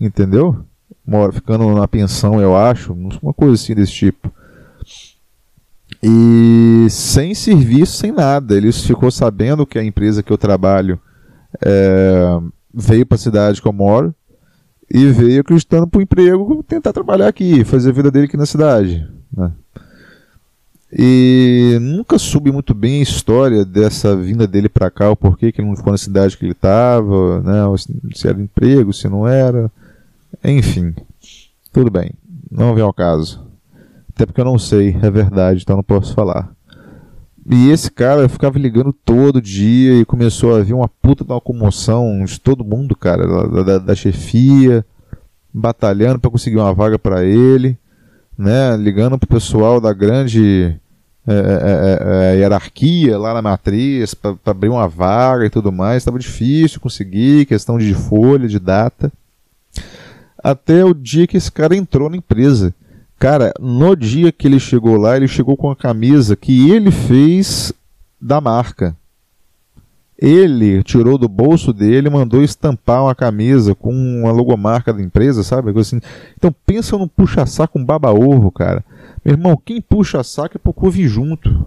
entendeu? 0.00 0.64
Mora, 1.04 1.32
ficando 1.32 1.68
na 1.74 1.88
pensão, 1.88 2.40
eu 2.40 2.56
acho, 2.56 2.92
uma 3.20 3.34
coisa 3.34 3.54
assim 3.54 3.74
desse 3.74 3.92
tipo. 3.92 4.32
E 6.00 6.86
sem 6.88 7.34
serviço, 7.34 7.96
sem 7.96 8.12
nada. 8.12 8.56
Ele 8.56 8.70
ficou 8.70 9.10
sabendo 9.10 9.66
que 9.66 9.80
a 9.80 9.84
empresa 9.84 10.22
que 10.22 10.32
eu 10.32 10.38
trabalho 10.38 10.96
é, 11.60 12.38
veio 12.72 13.06
para 13.06 13.16
a 13.16 13.18
cidade 13.18 13.60
que 13.60 13.68
eu 13.68 13.72
moro 13.72 14.14
e 14.90 15.06
veio 15.06 15.40
acreditando 15.40 15.86
para 15.86 15.98
o 15.98 16.02
emprego, 16.02 16.62
tentar 16.66 16.92
trabalhar 16.92 17.28
aqui, 17.28 17.64
fazer 17.64 17.90
a 17.90 17.92
vida 17.92 18.10
dele 18.10 18.26
aqui 18.26 18.36
na 18.36 18.46
cidade. 18.46 19.08
Né? 19.34 19.50
E 20.92 21.78
nunca 21.80 22.18
soube 22.18 22.52
muito 22.52 22.74
bem 22.74 23.00
a 23.00 23.02
história 23.02 23.64
dessa 23.64 24.14
vinda 24.14 24.46
dele 24.46 24.68
para 24.68 24.90
cá, 24.90 25.10
o 25.10 25.16
porquê 25.16 25.50
que 25.50 25.60
ele 25.60 25.68
não 25.68 25.76
ficou 25.76 25.92
na 25.92 25.98
cidade 25.98 26.36
que 26.36 26.44
ele 26.44 26.52
estava, 26.52 27.40
né? 27.40 27.62
se 28.14 28.28
era 28.28 28.40
emprego, 28.40 28.92
se 28.92 29.08
não 29.08 29.26
era. 29.26 29.70
Enfim, 30.44 30.94
tudo 31.72 31.90
bem, 31.90 32.10
não 32.50 32.74
vem 32.74 32.84
ao 32.84 32.92
caso. 32.92 33.42
Até 34.14 34.26
porque 34.26 34.42
eu 34.42 34.44
não 34.44 34.58
sei, 34.58 34.94
é 35.00 35.10
verdade, 35.10 35.62
então 35.62 35.76
não 35.76 35.82
posso 35.82 36.14
falar. 36.14 36.52
E 37.44 37.70
esse 37.70 37.90
cara 37.90 38.28
ficava 38.28 38.58
ligando 38.58 38.92
todo 38.92 39.42
dia 39.42 39.94
e 39.94 40.04
começou 40.04 40.54
a 40.54 40.62
vir 40.62 40.74
uma 40.74 40.88
puta 40.88 41.24
uma 41.24 41.40
comoção 41.40 42.24
de 42.24 42.38
todo 42.38 42.64
mundo, 42.64 42.94
cara, 42.94 43.26
da, 43.26 43.62
da, 43.62 43.78
da 43.78 43.94
chefia, 43.94 44.84
batalhando 45.52 46.20
para 46.20 46.30
conseguir 46.30 46.56
uma 46.56 46.72
vaga 46.72 46.98
para 46.98 47.24
ele, 47.24 47.76
né, 48.38 48.76
ligando 48.76 49.18
pro 49.18 49.28
pessoal 49.28 49.80
da 49.80 49.92
grande 49.92 50.78
é, 51.26 51.32
é, 51.32 52.32
é, 52.32 52.34
é 52.34 52.38
hierarquia 52.38 53.16
lá 53.18 53.34
na 53.34 53.42
matriz 53.42 54.14
para 54.14 54.36
abrir 54.46 54.68
uma 54.68 54.88
vaga 54.88 55.46
e 55.46 55.50
tudo 55.50 55.70
mais. 55.70 55.98
Estava 55.98 56.18
difícil 56.18 56.80
conseguir, 56.80 57.46
questão 57.46 57.78
de 57.78 57.92
folha, 57.94 58.48
de 58.48 58.58
data. 58.58 59.12
Até 60.38 60.84
o 60.84 60.92
dia 60.94 61.26
que 61.26 61.36
esse 61.36 61.50
cara 61.50 61.76
entrou 61.76 62.10
na 62.10 62.16
empresa. 62.16 62.74
Cara, 63.22 63.54
no 63.60 63.94
dia 63.94 64.32
que 64.32 64.48
ele 64.48 64.58
chegou 64.58 64.96
lá, 64.96 65.16
ele 65.16 65.28
chegou 65.28 65.56
com 65.56 65.70
a 65.70 65.76
camisa 65.76 66.34
que 66.34 66.72
ele 66.72 66.90
fez 66.90 67.72
da 68.20 68.40
marca. 68.40 68.96
Ele 70.18 70.82
tirou 70.82 71.16
do 71.16 71.28
bolso 71.28 71.72
dele, 71.72 72.10
mandou 72.10 72.42
estampar 72.42 73.04
uma 73.04 73.14
camisa 73.14 73.76
com 73.76 73.94
uma 73.94 74.32
logomarca 74.32 74.92
da 74.92 75.00
empresa, 75.00 75.44
sabe? 75.44 75.70
Assim. 75.78 76.00
Então 76.36 76.52
pensa 76.66 76.98
num 76.98 77.06
puxa-saco, 77.06 77.78
um 77.78 77.84
baba-ovo, 77.84 78.50
cara. 78.50 78.84
Meu 79.24 79.34
irmão, 79.34 79.56
quem 79.56 79.80
puxa 79.80 80.24
saco 80.24 80.56
é 80.56 80.58
pouco 80.58 80.90
vir 80.90 81.06
junto. 81.06 81.64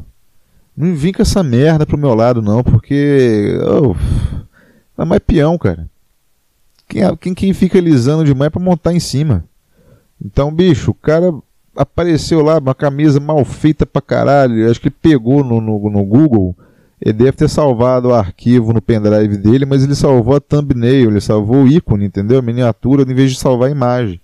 Não 0.76 0.94
vem 0.94 1.14
com 1.14 1.22
essa 1.22 1.42
merda 1.42 1.86
pro 1.86 1.98
meu 1.98 2.14
lado, 2.14 2.42
não, 2.42 2.66
porque. 2.66 3.58
Oh, 3.64 3.96
é 5.02 5.06
mais 5.06 5.22
peão, 5.26 5.58
cara. 5.58 5.90
Quem, 6.86 7.16
quem, 7.16 7.34
quem 7.34 7.54
fica 7.54 7.80
lisando 7.80 8.26
demais 8.26 8.48
é 8.48 8.50
pra 8.50 8.62
montar 8.62 8.92
em 8.92 9.00
cima. 9.00 9.46
Então, 10.22 10.52
bicho, 10.52 10.92
o 10.92 10.94
cara 10.94 11.34
apareceu 11.76 12.42
lá 12.42 12.58
uma 12.58 12.76
camisa 12.76 13.20
mal 13.20 13.44
feita 13.44 13.86
pra 13.86 14.02
caralho. 14.02 14.70
Acho 14.70 14.80
que 14.80 14.88
ele 14.88 14.96
pegou 15.02 15.44
no, 15.44 15.60
no, 15.60 15.90
no, 15.90 16.04
Google. 16.04 16.56
Ele 17.02 17.14
deve 17.14 17.34
ter 17.34 17.50
salvado 17.50 18.10
o 18.10 18.14
arquivo 18.14 18.74
no 18.74 18.82
pendrive 18.82 19.38
dele, 19.38 19.66
mas 19.66 19.84
ele 19.84 19.96
salvou 19.96 20.36
a 20.36 20.40
thumbnail, 20.40 21.10
ele 21.10 21.22
salvou 21.22 21.64
o 21.64 21.68
ícone, 21.68 22.06
entendeu? 22.06 22.40
A 22.40 22.42
miniatura, 22.42 23.04
em 23.04 23.14
vez 23.14 23.32
de 23.32 23.40
salvar 23.40 23.68
a 23.70 23.72
imagem. 23.72 24.20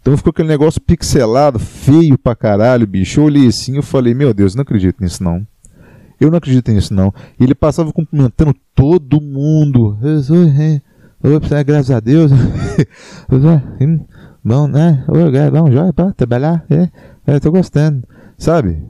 Então 0.00 0.16
ficou 0.16 0.30
aquele 0.30 0.48
negócio 0.48 0.80
pixelado, 0.80 1.58
feio 1.58 2.16
pra 2.16 2.36
caralho, 2.36 2.86
bicho. 2.86 3.20
Eu 3.20 3.24
olhei 3.24 3.48
assim 3.48 3.78
e 3.78 3.82
falei, 3.82 4.14
meu 4.14 4.32
Deus, 4.32 4.54
não 4.54 4.62
acredito 4.62 5.02
nisso 5.02 5.22
não. 5.22 5.46
Eu 6.20 6.30
não 6.30 6.38
acredito 6.38 6.70
nisso 6.72 6.94
não. 6.94 7.12
E 7.38 7.44
ele 7.44 7.54
passava 7.54 7.92
cumprimentando 7.92 8.54
todo 8.74 9.20
mundo. 9.20 9.98
Graças 11.66 11.90
a 11.90 12.00
Deus. 12.00 12.30
Bom, 14.44 14.68
né? 14.68 15.04
Ô, 15.08 15.16
é 15.36 15.50
bom, 15.50 15.70
joia, 15.70 15.92
pra 15.92 16.12
trabalhar, 16.12 16.64
é, 16.70 16.88
é, 17.26 17.34
eu 17.34 17.40
tô 17.40 17.50
gostando, 17.50 18.04
sabe? 18.36 18.82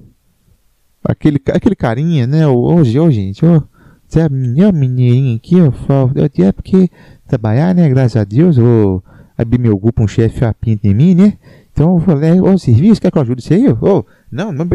Aquele, 1.02 1.40
aquele 1.52 1.74
carinha, 1.74 2.26
né? 2.26 2.46
Hoje, 2.46 2.98
ô, 2.98 3.10
gente, 3.10 3.44
ô, 3.44 3.62
sabe, 4.06 4.34
meu 4.36 4.72
menininho 4.72 5.36
aqui, 5.36 5.56
ó, 5.60 6.10
eu 6.14 6.28
tinha 6.28 6.52
porque 6.52 6.90
trabalhar, 7.26 7.74
né? 7.74 7.88
Graças 7.88 8.16
a 8.16 8.24
Deus, 8.24 8.58
eu 8.58 9.02
abri 9.36 9.58
meu 9.58 9.78
grupo, 9.78 10.02
um 10.02 10.08
chefe 10.08 10.44
a 10.44 10.52
pinta 10.52 10.86
em 10.86 10.94
mim, 10.94 11.14
né? 11.14 11.38
Então 11.72 11.94
eu 11.94 12.00
falei, 12.00 12.40
ô, 12.40 12.58
serviço, 12.58 13.00
quer 13.00 13.10
que 13.10 13.18
eu 13.18 13.22
ajude 13.22 13.42
você 13.42 13.54
aí? 13.54 13.68
Ô, 13.68 14.04
não, 14.30 14.52
não, 14.52 14.66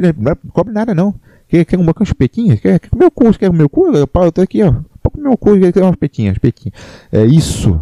cobre 0.52 0.74
nada 0.74 0.96
não. 0.96 1.14
Quer, 1.48 1.66
quer 1.66 1.78
uma 1.78 1.94
espetinha? 2.02 2.58
Quer, 2.58 2.80
quer 2.80 3.06
o 3.06 3.12
cu? 3.12 3.32
Quer 3.38 3.50
o 3.50 3.70
cu? 3.70 3.88
Eu 3.92 4.08
tô 4.32 4.42
aqui, 4.42 4.64
ó. 4.64 4.74
Pode 5.04 5.16
comer 5.16 5.30
o 5.30 5.38
cu, 5.38 5.60
quer 5.60 5.84
uma 5.84 5.92
espetinha, 5.92 6.32
espetinha. 6.32 6.72
É 7.12 7.24
isso. 7.26 7.80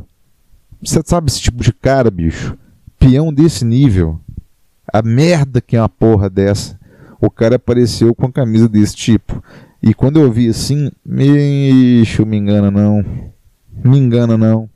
Você 0.83 1.01
sabe 1.05 1.29
esse 1.29 1.39
tipo 1.39 1.63
de 1.63 1.71
cara, 1.71 2.09
bicho? 2.09 2.57
Peão 3.01 3.33
desse 3.33 3.65
nível, 3.65 4.21
a 4.93 5.01
merda 5.01 5.59
que 5.59 5.75
é 5.75 5.81
uma 5.81 5.89
porra 5.89 6.29
dessa, 6.29 6.79
o 7.19 7.31
cara 7.31 7.55
apareceu 7.55 8.13
com 8.13 8.27
a 8.27 8.31
camisa 8.31 8.69
desse 8.69 8.95
tipo. 8.95 9.43
E 9.81 9.93
quando 9.93 10.19
eu 10.19 10.31
vi 10.31 10.47
assim, 10.47 10.91
bicho, 11.03 12.25
me 12.25 12.37
engana 12.37 12.69
não. 12.69 13.03
Me 13.83 13.97
engana 13.97 14.37
não. 14.37 14.69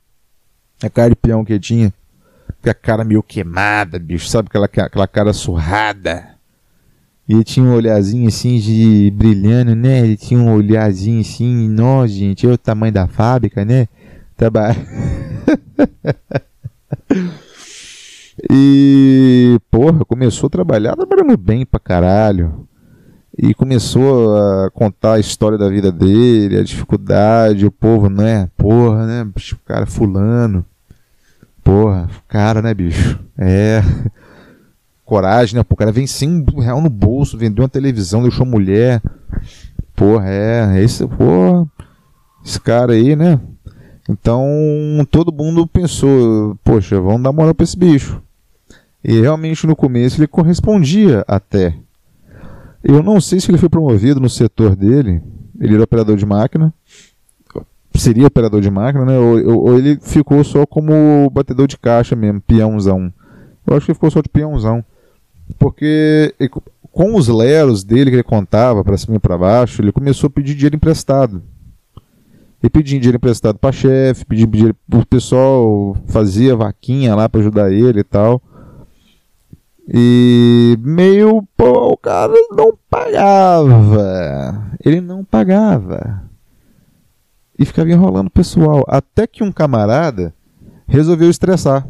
A 0.83 0.89
cara 0.89 1.09
de 1.09 1.15
peão 1.15 1.45
que 1.45 1.59
tinha. 1.59 1.93
A 2.65 2.73
cara 2.73 3.03
meio 3.03 3.21
queimada, 3.21 3.99
bicho. 3.99 4.27
Sabe 4.27 4.47
aquela, 4.49 4.65
aquela 4.65 5.07
cara 5.07 5.31
surrada? 5.31 6.29
E 7.29 7.43
tinha 7.43 7.65
um 7.65 7.75
olhazinho 7.75 8.27
assim 8.27 8.57
de 8.57 9.11
brilhando, 9.15 9.75
né? 9.75 9.99
Ele 9.99 10.17
tinha 10.17 10.39
um 10.39 10.51
olhazinho 10.51 11.21
assim, 11.21 11.69
nossa, 11.69 12.07
gente, 12.07 12.47
é 12.47 12.51
o 12.51 12.57
tamanho 12.57 12.93
da 12.93 13.07
fábrica, 13.07 13.63
né? 13.63 13.87
Trabalha. 14.35 14.75
E, 18.49 19.59
porra, 19.71 20.05
começou 20.05 20.47
a 20.47 20.49
trabalhar 20.49 20.95
trabalhando 20.95 21.35
bem 21.37 21.65
pra 21.65 21.79
caralho. 21.79 22.67
E 23.37 23.53
começou 23.53 24.37
a 24.37 24.71
contar 24.71 25.13
a 25.13 25.19
história 25.19 25.57
da 25.57 25.67
vida 25.67 25.91
dele, 25.91 26.57
a 26.57 26.63
dificuldade, 26.63 27.65
o 27.65 27.71
povo, 27.71 28.09
né? 28.09 28.49
Porra, 28.55 29.05
né? 29.05 29.23
O 29.23 29.65
cara 29.65 29.85
fulano. 29.85 30.65
Porra, 31.63 32.07
cara, 32.27 32.61
né, 32.61 32.73
bicho? 32.73 33.19
É. 33.37 33.81
Coragem, 35.03 35.55
né? 35.55 35.65
O 35.67 35.75
cara 35.75 35.91
vem 35.91 36.07
sem 36.07 36.45
um 36.55 36.59
real 36.59 36.79
no 36.79 36.89
bolso, 36.89 37.37
vendeu 37.37 37.63
uma 37.63 37.69
televisão, 37.69 38.21
deixou 38.21 38.45
mulher. 38.45 39.01
Porra, 39.95 40.29
é. 40.29 40.81
Esse, 40.81 41.05
porra, 41.05 41.67
esse 42.45 42.59
cara 42.61 42.93
aí, 42.93 43.15
né? 43.15 43.39
Então, 44.07 44.47
todo 45.09 45.33
mundo 45.33 45.67
pensou, 45.67 46.55
poxa, 46.63 47.01
vamos 47.01 47.23
dar 47.23 47.33
moral 47.33 47.55
pra 47.55 47.63
esse 47.63 47.77
bicho. 47.77 48.21
E 49.07 49.21
realmente 49.21 49.67
no 49.67 49.75
começo 49.75 50.19
ele 50.19 50.27
correspondia 50.27 51.23
até. 51.27 51.75
Eu 52.83 53.03
não 53.03 53.21
sei 53.21 53.39
se 53.39 53.51
ele 53.51 53.59
foi 53.59 53.69
promovido 53.69 54.19
no 54.19 54.29
setor 54.29 54.75
dele, 54.75 55.21
ele 55.59 55.75
era 55.75 55.83
operador 55.83 56.17
de 56.17 56.25
máquina, 56.25 56.73
seria 57.93 58.25
operador 58.25 58.61
de 58.61 58.71
máquina, 58.71 59.05
né? 59.05 59.17
Ou, 59.17 59.65
ou, 59.65 59.77
ele 59.77 59.99
ficou 60.01 60.43
só 60.43 60.65
como 60.65 61.29
batedor 61.29 61.67
de 61.67 61.77
caixa 61.77 62.15
mesmo, 62.15 62.41
peãozão. 62.41 63.13
Eu 63.67 63.77
acho 63.77 63.85
que 63.85 63.91
ele 63.91 63.95
ficou 63.95 64.09
só 64.09 64.21
de 64.21 64.29
peãozão. 64.29 64.83
Porque 65.59 66.33
com 66.91 67.15
os 67.15 67.27
leros 67.27 67.83
dele 67.83 68.09
que 68.09 68.15
ele 68.15 68.23
contava 68.23 68.83
para 68.83 68.97
cima 68.97 69.17
e 69.17 69.19
para 69.19 69.37
baixo, 69.37 69.83
ele 69.83 69.91
começou 69.91 70.27
a 70.27 70.31
pedir 70.31 70.55
dinheiro 70.55 70.75
emprestado. 70.75 71.43
Ele 72.61 72.69
pedia 72.71 72.99
dinheiro 72.99 73.17
emprestado 73.17 73.59
para 73.59 73.71
chefe, 73.71 74.25
pedia 74.25 74.47
dinheiro 74.47 74.75
o 74.91 75.05
pessoal, 75.05 75.95
fazia 76.07 76.55
vaquinha 76.55 77.13
lá 77.13 77.29
para 77.29 77.41
ajudar 77.41 77.71
ele 77.71 77.99
e 77.99 78.03
tal. 78.03 78.41
E 79.87 80.77
meio, 80.81 81.47
pô, 81.55 81.93
o 81.93 81.97
cara 81.97 82.33
não 82.51 82.77
pagava. 82.89 84.71
Ele 84.83 84.99
não 84.99 85.23
pagava 85.23 86.25
e 87.57 87.65
ficava 87.65 87.89
enrolando 87.89 88.27
o 88.27 88.31
pessoal. 88.31 88.83
Até 88.87 89.25
que 89.25 89.43
um 89.43 89.51
camarada 89.51 90.33
resolveu 90.87 91.29
estressar 91.29 91.87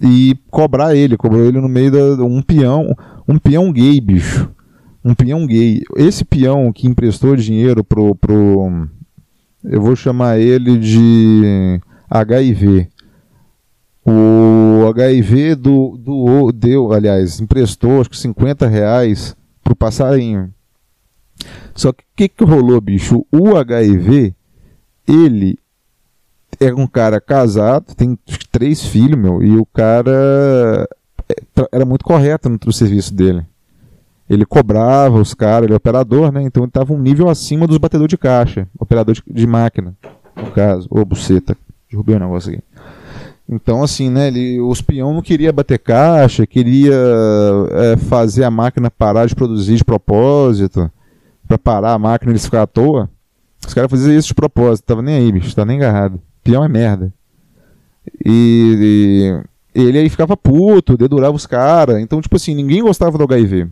e 0.00 0.36
cobrar 0.50 0.94
ele, 0.94 1.16
cobrou 1.16 1.44
ele 1.44 1.60
no 1.60 1.68
meio 1.68 1.90
da 1.90 2.24
um 2.24 2.40
peão, 2.42 2.94
um 3.28 3.38
peão 3.38 3.72
gay, 3.72 4.00
bicho. 4.00 4.50
Um 5.04 5.14
peão 5.14 5.46
gay. 5.46 5.82
Esse 5.96 6.24
peão 6.24 6.72
que 6.72 6.86
emprestou 6.86 7.34
dinheiro 7.34 7.82
pro, 7.82 8.14
pro 8.14 8.88
eu 9.64 9.80
vou 9.80 9.96
chamar 9.96 10.38
ele 10.38 10.78
de 10.78 11.80
HIV. 12.08 12.88
O 14.10 14.88
HIV 14.88 15.54
do, 15.54 15.96
do 15.96 16.52
deu, 16.52 16.92
aliás, 16.92 17.40
emprestou 17.40 18.00
acho 18.00 18.10
que 18.10 18.18
50 18.18 18.66
reais 18.66 19.36
pro 19.62 19.76
passarinho. 19.76 20.52
Só 21.74 21.92
que 21.92 22.02
o 22.02 22.06
que, 22.16 22.28
que 22.28 22.44
rolou, 22.44 22.80
bicho? 22.80 23.24
O 23.30 23.56
HIV 23.56 24.34
ele 25.06 25.58
é 26.58 26.72
um 26.74 26.86
cara 26.86 27.20
casado, 27.20 27.94
tem 27.94 28.18
três 28.50 28.84
filhos, 28.84 29.18
meu, 29.18 29.42
e 29.42 29.56
o 29.56 29.64
cara 29.64 30.86
é, 31.28 31.68
era 31.72 31.84
muito 31.84 32.04
correto 32.04 32.48
no, 32.48 32.72
serviço 32.72 33.14
dele. 33.14 33.46
Ele 34.28 34.44
cobrava 34.44 35.18
os 35.18 35.34
caras, 35.34 35.64
ele 35.64 35.72
é 35.72 35.76
operador, 35.76 36.30
né? 36.30 36.42
Então 36.42 36.62
ele 36.62 36.70
estava 36.70 36.92
um 36.92 36.98
nível 36.98 37.28
acima 37.28 37.66
dos 37.66 37.78
batedores 37.78 38.10
de 38.10 38.18
caixa, 38.18 38.68
operador 38.78 39.14
de, 39.14 39.22
de 39.26 39.46
máquina, 39.46 39.96
no 40.36 40.50
caso, 40.50 40.86
ou 40.90 41.04
buceta. 41.04 41.56
Derrubei 41.90 42.14
o 42.14 42.18
um 42.18 42.20
negócio 42.20 42.52
aqui. 42.52 42.62
Então, 43.52 43.82
assim, 43.82 44.08
né, 44.08 44.28
ele, 44.28 44.60
os 44.60 44.80
peão 44.80 45.12
não 45.12 45.20
queria 45.20 45.52
bater 45.52 45.80
caixa, 45.80 46.46
queria 46.46 46.94
é, 47.72 47.96
fazer 47.96 48.44
a 48.44 48.50
máquina 48.50 48.88
parar 48.88 49.26
de 49.26 49.34
produzir 49.34 49.74
de 49.74 49.84
propósito, 49.84 50.88
para 51.48 51.58
parar 51.58 51.94
a 51.94 51.98
máquina 51.98 52.30
e 52.30 52.32
eles 52.34 52.44
ficar 52.44 52.62
à 52.62 52.66
toa. 52.66 53.10
Os 53.66 53.74
caras 53.74 53.90
faziam 53.90 54.16
isso 54.16 54.28
de 54.28 54.34
propósito, 54.34 54.84
tava 54.84 55.02
nem 55.02 55.16
aí, 55.16 55.32
bicho, 55.32 55.54
tá 55.54 55.64
nem 55.64 55.78
agarrado. 55.78 56.20
Peão 56.44 56.64
é 56.64 56.68
merda. 56.68 57.12
E, 58.24 59.42
e 59.74 59.80
ele 59.82 59.98
aí 59.98 60.08
ficava 60.08 60.36
puto, 60.36 60.96
dedurava 60.96 61.34
os 61.34 61.44
caras. 61.44 61.98
Então, 62.00 62.20
tipo 62.20 62.36
assim, 62.36 62.54
ninguém 62.54 62.84
gostava 62.84 63.18
do 63.18 63.24
HIV. 63.24 63.66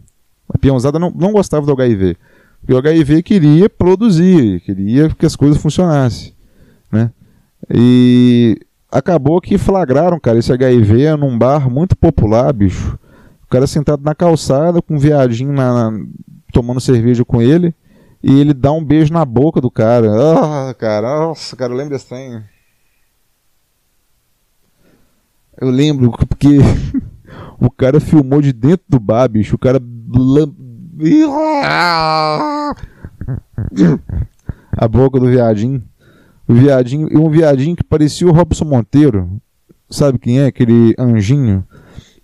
A 0.53 0.59
peãozada 0.59 0.99
não, 0.99 1.13
não 1.13 1.31
gostava 1.31 1.65
do 1.65 1.73
HIV. 1.73 2.17
Porque 2.61 2.75
o 2.75 2.79
HIV 2.79 3.23
queria 3.23 3.71
produzir, 3.71 4.61
queria 4.63 5.09
que 5.09 5.25
as 5.25 5.37
coisas 5.37 5.63
funcionassem. 5.63 6.33
Né? 6.91 7.13
E 7.73 8.59
acabou 8.91 9.41
que 9.41 9.59
flagraram, 9.59 10.19
cara, 10.19 10.39
esse 10.39 10.53
HIV 10.53 11.17
num 11.17 11.39
bar 11.39 11.71
muito 11.71 11.97
popular, 11.97 12.53
bicho. 12.53 12.99
O 13.45 13.47
cara 13.49 13.67
sentado 13.67 14.03
na 14.03 14.15
calçada 14.15 14.83
com 14.83 14.95
um 14.95 14.99
viadinho 14.99 15.53
na, 15.53 15.91
na, 15.91 16.07
tomando 16.53 16.81
cerveja 16.81 17.25
com 17.25 17.41
ele 17.41 17.75
e 18.23 18.41
ele 18.41 18.53
dá 18.53 18.73
um 18.73 18.85
beijo 18.85 19.13
na 19.13 19.25
boca 19.25 19.61
do 19.61 19.71
cara. 19.71 20.09
Ah, 20.11 20.75
cara, 20.75 21.21
nossa, 21.21 21.57
cara, 21.57 21.73
eu 21.73 21.77
lembro 21.77 21.95
desse 21.95 22.09
trem. 22.09 22.43
Eu 25.61 25.71
lembro 25.71 26.11
porque 26.11 26.59
o 27.59 27.71
cara 27.71 28.01
filmou 28.01 28.41
de 28.41 28.53
dentro 28.53 28.85
do 28.89 29.01
bar, 29.01 29.29
bicho. 29.29 29.57
O 29.57 29.59
cara. 29.59 29.81
A 34.73 34.89
boca 34.89 35.19
do 35.19 35.27
viadinho. 35.27 35.88
Viadinho. 36.49 37.09
E 37.11 37.17
um 37.17 37.29
viadinho 37.29 37.77
que 37.77 37.85
parecia 37.85 38.27
o 38.27 38.33
Robson 38.33 38.65
Monteiro. 38.65 39.29
Sabe 39.91 40.19
quem 40.19 40.41
é? 40.41 40.47
Aquele 40.47 40.95
anjinho 40.99 41.65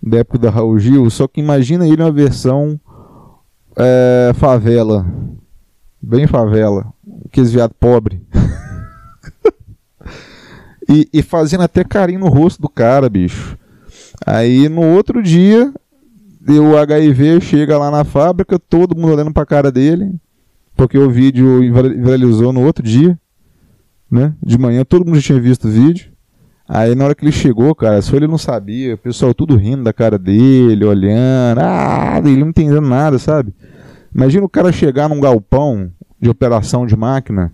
da 0.01 0.19
época 0.19 0.39
da 0.39 0.49
Raul 0.49 0.79
Gil. 0.79 1.09
Só 1.09 1.27
que 1.27 1.39
imagina 1.39 1.87
ele 1.87 2.01
uma 2.01 2.11
versão 2.11 2.79
é, 3.77 4.31
favela 4.35 5.05
bem 6.05 6.27
favela, 6.27 6.93
aqueles 7.25 7.51
viado 7.51 7.73
pobre. 7.79 8.21
e, 10.87 11.09
e 11.11 11.23
fazendo 11.23 11.63
até 11.63 11.83
carinho 11.83 12.19
no 12.19 12.27
rosto 12.27 12.61
do 12.61 12.69
cara, 12.69 13.09
bicho. 13.09 13.57
Aí 14.25 14.69
no 14.69 14.81
outro 14.81 15.23
dia, 15.23 15.73
o 16.47 16.77
HIV 16.77 17.41
chega 17.41 17.77
lá 17.77 17.89
na 17.89 18.03
fábrica, 18.03 18.59
todo 18.59 18.95
mundo 18.95 19.13
olhando 19.13 19.33
pra 19.33 19.45
cara 19.45 19.71
dele, 19.71 20.13
porque 20.75 20.97
o 20.97 21.09
vídeo 21.09 21.59
viralizou 21.97 22.53
no 22.53 22.63
outro 22.63 22.83
dia, 22.83 23.17
né? 24.15 24.33
De 24.41 24.57
manhã 24.57 24.83
todo 24.83 25.05
mundo 25.05 25.15
já 25.19 25.27
tinha 25.27 25.39
visto 25.39 25.67
o 25.67 25.71
vídeo. 25.71 26.11
Aí 26.67 26.95
na 26.95 27.05
hora 27.05 27.15
que 27.15 27.23
ele 27.23 27.31
chegou, 27.31 27.75
cara, 27.75 28.01
só 28.01 28.15
ele 28.15 28.27
não 28.27 28.39
sabia, 28.39 28.95
o 28.95 28.97
pessoal 28.97 29.33
tudo 29.33 29.55
rindo 29.55 29.83
da 29.83 29.93
cara 29.93 30.17
dele, 30.17 30.83
olhando, 30.83 31.59
ah, 31.59 32.19
ele 32.23 32.37
não 32.37 32.49
entendendo 32.49 32.81
nada, 32.81 33.19
sabe? 33.19 33.53
Imagina 34.13 34.45
o 34.45 34.49
cara 34.49 34.71
chegar 34.71 35.07
num 35.07 35.19
galpão 35.19 35.91
de 36.19 36.29
operação 36.29 36.87
de 36.87 36.95
máquina 36.95 37.51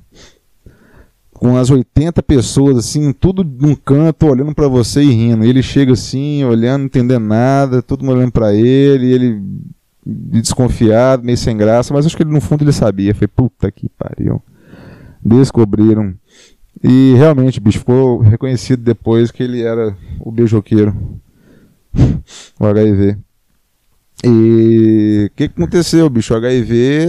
com 1.41 1.58
as 1.58 1.71
80 1.71 2.21
pessoas 2.21 2.78
assim, 2.78 3.12
tudo 3.12 3.43
num 3.43 3.74
canto, 3.74 4.28
olhando 4.28 4.54
para 4.54 4.67
você 4.67 5.02
e 5.02 5.10
rindo. 5.10 5.43
Ele 5.43 5.63
chega 5.63 5.93
assim, 5.93 6.43
olhando, 6.43 6.82
não 6.82 6.86
entendendo 6.86 7.26
nada, 7.26 7.82
todo 7.82 8.06
mundo 8.06 8.17
olhando 8.17 8.32
para 8.32 8.54
ele, 8.54 9.12
ele 9.12 9.41
desconfiado, 10.06 11.24
meio 11.24 11.38
sem 11.39 11.58
graça, 11.58 11.91
mas 11.95 12.06
acho 12.06 12.15
que 12.15 12.21
ele 12.21 12.32
no 12.32 12.39
fundo 12.39 12.63
ele 12.63 12.71
sabia. 12.71 13.15
Foi 13.15 13.28
puta 13.28 13.71
que 13.71 13.89
pariu. 13.89 14.39
Descobriram. 15.19 16.13
E 16.84 17.13
realmente, 17.15 17.60
bicho, 17.60 17.80
ficou 17.80 18.20
reconhecido 18.20 18.84
depois 18.84 19.30
que 19.30 19.44
ele 19.44 19.62
era 19.62 19.96
o 20.20 20.32
beijoqueiro. 20.32 20.96
o 22.60 22.65
HIV. 22.65 23.17
E 24.24 25.30
o 25.32 25.36
que, 25.36 25.48
que, 25.48 25.62
aconteceu, 25.62 26.10
bicho? 26.10 26.34
O 26.34 26.38
HIV 26.38 27.08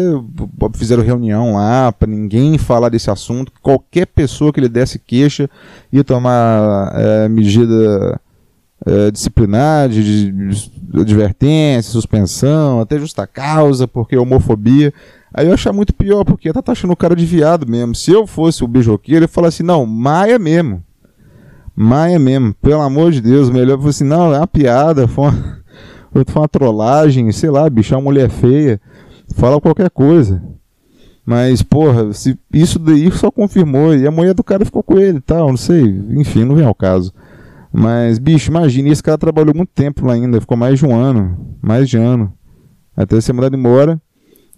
fizeram 0.75 1.03
reunião 1.03 1.55
lá 1.55 1.93
para 1.93 2.09
ninguém 2.09 2.57
falar 2.57 2.89
desse 2.89 3.11
assunto. 3.11 3.53
Qualquer 3.61 4.07
pessoa 4.07 4.53
que 4.53 4.61
lhe 4.61 4.69
desse 4.69 4.99
queixa 4.99 5.49
ia 5.93 6.03
tomar 6.03 6.91
é, 6.95 7.29
medida 7.29 8.19
é, 8.87 9.11
disciplinar, 9.11 9.91
de, 9.91 10.33
de, 10.33 11.01
advertência, 11.01 11.93
suspensão, 11.93 12.81
até 12.81 12.99
justa 12.99 13.27
causa, 13.27 13.87
porque 13.87 14.17
homofobia. 14.17 14.93
Aí 15.35 15.47
eu 15.47 15.55
achar 15.55 15.73
muito 15.73 15.95
pior, 15.95 16.25
porque 16.25 16.53
tá 16.53 16.61
taxando 16.61 16.93
o 16.93 16.97
cara 16.97 17.17
de 17.17 17.25
viado 17.25 17.67
mesmo. 17.67 17.95
Se 17.95 18.11
eu 18.11 18.27
fosse 18.27 18.63
o 18.63 18.69
beijoqueiro, 18.69 19.25
ele 19.25 19.29
falar 19.29 19.49
assim: 19.49 19.63
não, 19.63 19.87
Maia 19.87 20.39
mesmo. 20.39 20.83
Maia 21.75 22.19
mesmo, 22.19 22.53
pelo 22.55 22.83
amor 22.83 23.13
de 23.13 23.21
Deus, 23.21 23.49
melhor 23.49 23.79
fosse 23.81 24.03
assim: 24.03 24.11
não, 24.11 24.35
é 24.35 24.39
uma 24.39 24.47
piada, 24.47 25.09
foi 25.09 25.25
uma 25.25 25.63
foi 26.27 26.43
uma 26.43 26.49
trollagem, 26.49 27.33
sei 27.33 27.51
lá, 27.51 27.69
bichar 27.71 27.99
uma 27.99 28.05
mulher 28.05 28.29
feia, 28.29 28.81
fala 29.35 29.61
qualquer 29.61 29.91
coisa. 29.91 30.43
Mas, 31.25 31.63
porra, 31.63 32.13
se 32.13 32.39
isso 32.53 32.79
daí 32.79 33.11
só 33.13 33.31
confirmou, 33.31 33.95
e 33.95 34.07
a 34.07 34.11
mulher 34.11 34.35
do 34.35 34.43
cara 34.43 34.65
ficou 34.65 34.83
com 34.83 34.99
ele 34.99 35.19
e 35.19 35.23
tal, 35.23 35.49
não 35.49 35.57
sei, 35.57 35.83
enfim, 36.11 36.45
não 36.45 36.57
vem 36.57 36.67
ao 36.67 36.75
caso. 36.75 37.13
Mas, 37.73 38.19
bicho, 38.19 38.51
imagine, 38.51 38.91
esse 38.91 39.03
cara 39.03 39.17
trabalhou 39.17 39.55
muito 39.55 39.71
tempo 39.75 40.05
lá 40.05 40.13
ainda, 40.13 40.41
ficou 40.41 40.57
mais 40.57 40.79
de 40.79 40.85
um 40.85 40.95
ano, 40.95 41.57
mais 41.63 41.89
de 41.89 41.97
ano, 41.97 42.33
até 42.95 43.19
ser 43.21 43.33
mandado 43.33 43.57
embora. 43.57 44.01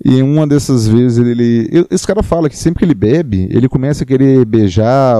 E 0.02 0.22
uma 0.22 0.46
dessas 0.46 0.88
vezes 0.88 1.18
ele, 1.18 1.30
ele. 1.30 1.87
Esse 1.90 2.07
cara 2.07 2.22
fala 2.22 2.48
que 2.48 2.57
sempre 2.57 2.80
que 2.80 2.85
ele 2.85 2.94
bebe, 2.94 3.46
ele 3.50 3.68
começa 3.68 4.02
a 4.02 4.07
querer 4.07 4.44
beijar, 4.44 5.16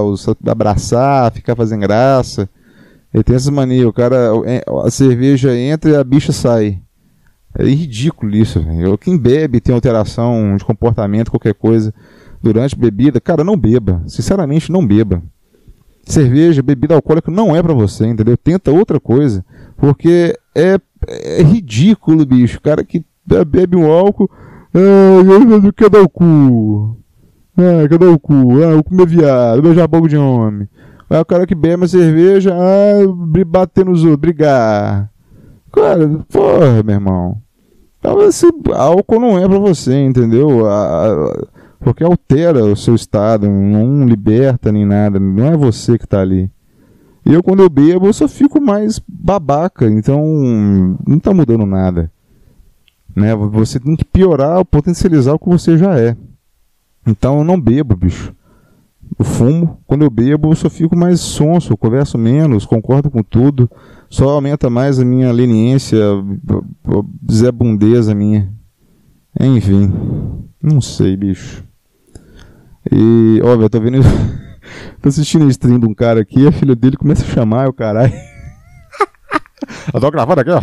abraçar, 0.47 1.33
ficar 1.33 1.55
fazendo 1.55 1.81
graça. 1.83 2.49
Ele 3.13 3.23
tem 3.23 3.37
essas 3.37 3.51
manias, 3.51 3.87
o 3.87 3.93
cara, 3.93 4.33
é, 4.45 4.65
a 4.85 4.91
cerveja 4.91 5.55
entra 5.55 5.91
e 5.91 5.97
a 5.97 6.03
bicha 6.03 6.33
sai. 6.33 6.81
É 7.57 7.65
ridículo 7.65 8.35
isso, 8.35 8.61
velho. 8.61 8.99
Quem 8.99 9.17
bebe 9.17 9.61
tem 9.61 9.73
alteração 9.73 10.57
de 10.57 10.65
comportamento, 10.65 11.31
qualquer 11.31 11.55
coisa, 11.55 11.95
durante 12.43 12.77
bebida, 12.77 13.21
cara, 13.21 13.45
não 13.45 13.57
beba. 13.57 14.03
Sinceramente, 14.09 14.73
não 14.73 14.85
beba. 14.85 15.23
cerveja, 16.05 16.61
bebida 16.63 16.97
alcoólica 16.97 17.31
não 17.31 17.55
é 17.55 17.63
para 17.63 17.73
você, 17.73 18.05
entendeu? 18.07 18.37
Tenta 18.37 18.73
outra 18.73 18.99
coisa, 18.99 19.45
porque 19.77 20.37
é, 20.53 20.79
é 21.07 21.43
ridículo, 21.43 22.27
bicho. 22.27 22.59
O 22.59 22.61
cara 22.61 22.83
que 22.85 23.05
bebe 23.25 23.77
um 23.77 23.91
álcool, 23.91 24.29
ah, 24.75 25.73
quer 25.77 25.91
dar 25.91 26.03
o 26.03 26.09
cu? 26.09 26.97
Ah, 27.57 27.89
quer 27.89 27.99
dar 27.99 28.11
o 28.11 28.19
cu? 28.19 28.35
Ah, 28.63 28.77
o 28.77 28.83
cu 28.83 29.03
é 29.03 29.07
viado, 29.07 29.63
beijar 29.63 29.87
boca 29.87 30.09
de 30.09 30.17
homem. 30.17 30.69
Aí 31.09 31.21
o 31.21 31.25
cara 31.25 31.47
que 31.47 31.55
bebe 31.55 31.77
uma 31.77 31.87
cerveja, 31.87 32.55
ah, 32.55 33.45
bater 33.47 33.85
nos 33.85 34.03
outros, 34.03 34.21
brigar. 34.21 35.11
Cara, 35.73 36.09
porra, 36.31 36.83
meu 36.83 36.95
irmão. 36.95 37.37
Então, 37.99 38.21
esse 38.23 38.47
álcool 38.73 39.21
não 39.21 39.39
é 39.39 39.49
pra 39.49 39.59
você, 39.59 39.95
entendeu? 40.05 40.67
A, 40.67 41.07
a, 41.07 41.47
porque 41.81 42.05
altera 42.05 42.65
o 42.65 42.77
seu 42.77 42.95
estado, 42.95 43.49
não 43.49 44.05
liberta 44.07 44.73
nem 44.73 44.85
nada, 44.85 45.19
não 45.21 45.47
é 45.47 45.57
você 45.57 45.99
que 45.99 46.07
tá 46.07 46.21
ali. 46.21 46.51
E 47.27 47.33
eu, 47.33 47.43
quando 47.43 47.63
eu 47.63 47.71
bebo, 47.71 48.07
eu 48.07 48.13
só 48.13 48.29
fico 48.29 48.61
mais 48.61 49.01
babaca, 49.09 49.87
então 49.87 50.23
não 51.07 51.19
tá 51.19 51.33
mudando 51.33 51.65
nada. 51.65 52.11
Né? 53.15 53.35
Você 53.35 53.79
tem 53.79 53.95
que 53.97 54.05
piorar, 54.05 54.65
potencializar 54.65 55.35
o 55.35 55.39
que 55.39 55.49
você 55.49 55.79
já 55.79 55.99
é. 55.99 56.17
Então 57.07 57.39
eu 57.39 57.45
não 57.45 57.61
bebo, 57.61 57.95
bicho. 57.95 58.35
Eu 59.19 59.25
fumo, 59.25 59.79
quando 59.87 60.03
eu 60.03 60.11
bebo, 60.11 60.51
eu 60.51 60.57
só 60.57 60.69
fico 60.69 60.97
mais 60.97 61.21
sonso, 61.21 61.77
converso 61.77 62.19
menos, 62.19 62.65
concordo 62.65 63.11
com 63.11 63.23
tudo, 63.23 63.71
só 64.09 64.31
aumenta 64.31 64.69
mais 64.69 64.99
a 64.99 65.05
minha 65.05 65.31
leniência, 65.31 65.99
zé 67.31 67.53
bundeza 67.53 68.15
minha. 68.15 68.53
Enfim, 69.39 69.93
não 70.61 70.81
sei, 70.81 71.17
bicho. 71.17 71.65
E, 72.91 73.41
ó, 73.45 73.55
eu 73.55 73.71
tô 73.71 73.81
vendo. 73.81 73.99
tô 75.01 75.09
assistindo 75.09 75.45
a 75.45 75.49
stream 75.49 75.79
de 75.79 75.87
um 75.87 75.95
cara 75.95 76.21
aqui, 76.21 76.47
a 76.47 76.53
filha 76.53 76.75
dele 76.75 76.97
começa 76.97 77.23
a 77.25 77.29
chamar, 77.29 77.69
o 77.69 77.73
caralho. 77.73 78.13
eu 79.93 80.01
tô 80.01 80.11
gravando 80.11 80.41
aqui, 80.41 80.51
ó. 80.51 80.61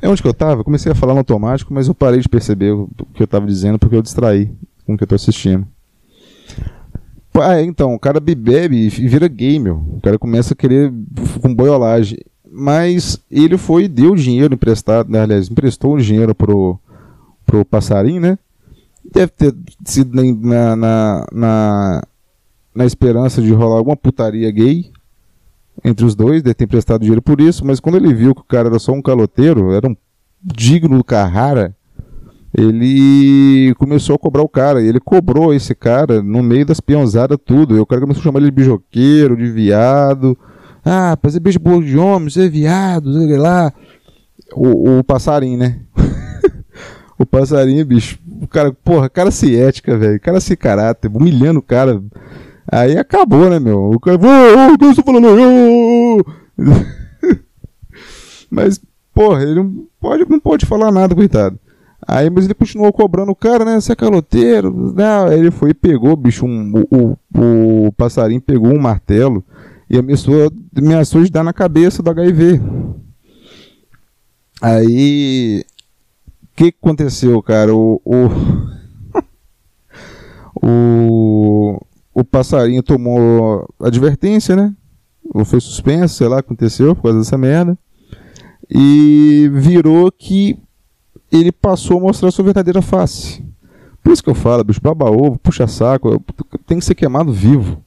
É 0.00 0.08
onde 0.08 0.22
que 0.22 0.28
eu 0.28 0.34
tava? 0.34 0.60
Eu 0.60 0.64
comecei 0.64 0.90
a 0.90 0.94
falar 0.94 1.12
no 1.12 1.20
automático, 1.20 1.72
mas 1.72 1.88
eu 1.88 1.94
parei 1.94 2.20
de 2.20 2.28
perceber 2.28 2.72
o 2.72 2.88
que 3.14 3.22
eu 3.22 3.26
tava 3.26 3.46
dizendo 3.46 3.78
porque 3.78 3.96
eu 3.96 4.02
distraí 4.02 4.50
com 4.84 4.94
o 4.94 4.96
que 4.96 5.04
eu 5.04 5.08
tô 5.08 5.14
assistindo. 5.14 5.66
Ah, 7.34 7.60
então, 7.60 7.94
o 7.94 7.98
cara 7.98 8.18
bebe 8.18 8.76
e 8.76 8.88
vira 8.88 9.28
gamer. 9.28 9.74
O 9.74 10.00
cara 10.00 10.18
começa 10.18 10.54
a 10.54 10.56
querer 10.56 10.92
com 11.40 11.54
boiolagem. 11.54 12.18
Mas 12.50 13.20
ele 13.30 13.58
foi 13.58 13.86
deu 13.88 14.14
dinheiro 14.14 14.54
emprestado, 14.54 15.10
né, 15.10 15.20
aliás, 15.20 15.50
emprestou 15.50 15.94
o 15.94 16.00
dinheiro 16.00 16.34
pro, 16.34 16.78
pro 17.44 17.64
passarinho, 17.64 18.20
né? 18.20 18.38
Deve 19.12 19.32
ter 19.32 19.54
sido 19.84 20.14
na, 20.14 20.74
na, 20.74 21.26
na, 21.30 22.02
na 22.74 22.84
esperança 22.86 23.42
de 23.42 23.52
rolar 23.52 23.76
alguma 23.76 23.96
putaria 23.96 24.50
gay 24.50 24.90
entre 25.84 26.04
os 26.04 26.14
dois, 26.14 26.42
deve 26.42 26.54
ter 26.54 26.64
emprestado 26.64 27.00
dinheiro 27.00 27.22
por 27.22 27.40
isso, 27.40 27.64
mas 27.64 27.80
quando 27.80 27.96
ele 27.96 28.12
viu 28.14 28.34
que 28.34 28.40
o 28.40 28.44
cara 28.44 28.68
era 28.68 28.78
só 28.78 28.92
um 28.92 29.02
caloteiro, 29.02 29.72
era 29.72 29.86
um 29.88 29.96
digno 30.42 30.96
do 30.98 31.04
Carrara, 31.04 31.74
ele 32.56 33.74
começou 33.74 34.16
a 34.16 34.18
cobrar 34.18 34.42
o 34.42 34.48
cara. 34.48 34.82
E 34.82 34.88
ele 34.88 34.98
cobrou 34.98 35.52
esse 35.52 35.74
cara 35.74 36.22
no 36.22 36.42
meio 36.42 36.64
das 36.64 36.80
peãozadas 36.80 37.38
tudo. 37.44 37.76
E 37.76 37.80
o 37.80 37.86
cara 37.86 38.00
começou 38.00 38.22
a 38.22 38.24
chamar 38.24 38.38
ele 38.38 38.50
de 38.50 38.56
bijoqueiro, 38.56 39.36
de 39.36 39.50
viado. 39.50 40.36
Ah, 40.82 41.18
fazer 41.20 41.40
beijo 41.40 41.58
de 41.84 41.98
homem, 41.98 42.28
é 42.36 42.48
viado, 42.48 43.12
sei 43.12 43.36
lá. 43.36 43.72
O, 44.54 44.98
o 44.98 45.04
passarinho, 45.04 45.58
né? 45.58 45.80
o 47.18 47.26
passarinho, 47.26 47.84
bicho. 47.84 48.18
O 48.40 48.46
cara, 48.46 48.72
porra, 48.72 49.10
cara 49.10 49.30
se 49.30 49.54
ética, 49.54 49.98
velho. 49.98 50.18
Cara 50.20 50.40
se 50.40 50.56
caráter, 50.56 51.10
humilhando 51.12 51.58
o 51.58 51.62
cara. 51.62 52.02
Aí 52.70 52.98
acabou, 52.98 53.48
né, 53.50 53.58
meu? 53.58 53.90
O 53.90 54.00
cara, 54.00 54.18
ô, 54.18 54.70
eu 54.70 54.94
tô 54.94 55.02
falando, 55.02 55.28
ô, 55.28 56.24
Mas, 58.50 58.80
porra, 59.14 59.42
ele 59.42 59.54
não 59.54 59.86
pode, 60.00 60.28
não 60.28 60.40
pode 60.40 60.66
falar 60.66 60.90
nada, 60.90 61.14
coitado. 61.14 61.58
Aí, 62.06 62.30
mas 62.30 62.44
ele 62.44 62.54
continuou 62.54 62.92
cobrando 62.92 63.32
o 63.32 63.36
cara, 63.36 63.64
né? 63.64 63.80
Você 63.80 63.92
é 63.92 63.96
caloteiro. 63.96 64.92
Né? 64.94 65.04
Aí 65.28 65.38
ele 65.38 65.50
foi 65.50 65.70
e 65.70 65.74
pegou, 65.74 66.16
bicho, 66.16 66.46
um, 66.46 66.72
o, 66.90 67.18
o, 67.34 67.86
o 67.86 67.92
passarinho 67.92 68.40
pegou 68.40 68.72
um 68.72 68.78
martelo 68.78 69.44
e 69.90 69.98
ameaçou, 69.98 70.52
ameaçou 70.76 71.24
de 71.24 71.30
dar 71.30 71.42
na 71.42 71.52
cabeça 71.52 72.02
do 72.02 72.10
HIV. 72.10 72.60
Aí 74.62 75.64
que 76.56 76.74
aconteceu, 76.80 77.40
cara? 77.42 77.74
O, 77.74 78.00
o, 78.02 78.28
o, 80.66 81.86
o 82.16 82.24
passarinho 82.24 82.82
tomou 82.82 83.68
advertência, 83.78 84.56
né? 84.56 84.74
Ou 85.34 85.44
foi 85.44 85.60
suspenso, 85.60 86.14
sei 86.14 86.26
lá 86.26 86.38
aconteceu 86.38 86.96
por 86.96 87.02
causa 87.02 87.18
dessa 87.18 87.36
merda. 87.36 87.76
E 88.70 89.50
virou 89.52 90.10
que 90.10 90.58
ele 91.30 91.52
passou 91.52 91.98
a 91.98 92.00
mostrar 92.00 92.30
sua 92.30 92.46
verdadeira 92.46 92.80
face. 92.80 93.44
Por 94.02 94.14
isso 94.14 94.24
que 94.24 94.30
eu 94.30 94.34
falo, 94.34 94.64
bicho, 94.64 94.80
baba 94.80 95.10
ovo, 95.10 95.38
puxa 95.38 95.66
saco, 95.66 96.18
tem 96.66 96.78
que 96.78 96.86
ser 96.86 96.94
queimado 96.94 97.30
vivo. 97.30 97.84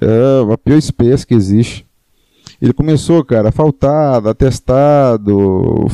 É 0.00 0.52
a 0.52 0.58
pior 0.58 0.76
espécie 0.76 1.24
que 1.24 1.34
existe. 1.34 1.86
Ele 2.60 2.72
começou, 2.72 3.24
cara, 3.24 3.50
a 3.50 3.52
faltar, 3.52 4.26
atestado, 4.26 5.86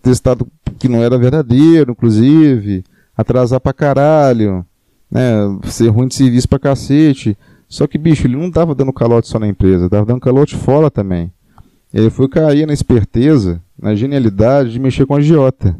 testado 0.00 0.48
que 0.78 0.88
não 0.88 1.02
era 1.02 1.18
verdadeiro, 1.18 1.92
inclusive, 1.92 2.82
atrasar 3.14 3.60
pra 3.60 3.74
caralho, 3.74 4.64
né, 5.12 5.36
ser 5.64 5.88
ruim 5.88 6.08
de 6.08 6.14
serviço 6.14 6.48
pra 6.48 6.58
cacete. 6.58 7.36
Só 7.68 7.86
que, 7.86 7.98
bicho, 7.98 8.26
ele 8.26 8.36
não 8.36 8.50
tava 8.50 8.74
dando 8.74 8.92
calote 8.92 9.28
só 9.28 9.38
na 9.38 9.46
empresa, 9.46 9.88
tava 9.88 10.06
dando 10.06 10.20
calote 10.20 10.56
fora 10.56 10.90
também. 10.90 11.30
Ele 11.92 12.10
foi 12.10 12.28
cair 12.28 12.66
na 12.66 12.72
esperteza, 12.72 13.60
na 13.80 13.94
genialidade 13.94 14.72
de 14.72 14.80
mexer 14.80 15.06
com 15.06 15.14
a 15.14 15.18
agiota. 15.18 15.76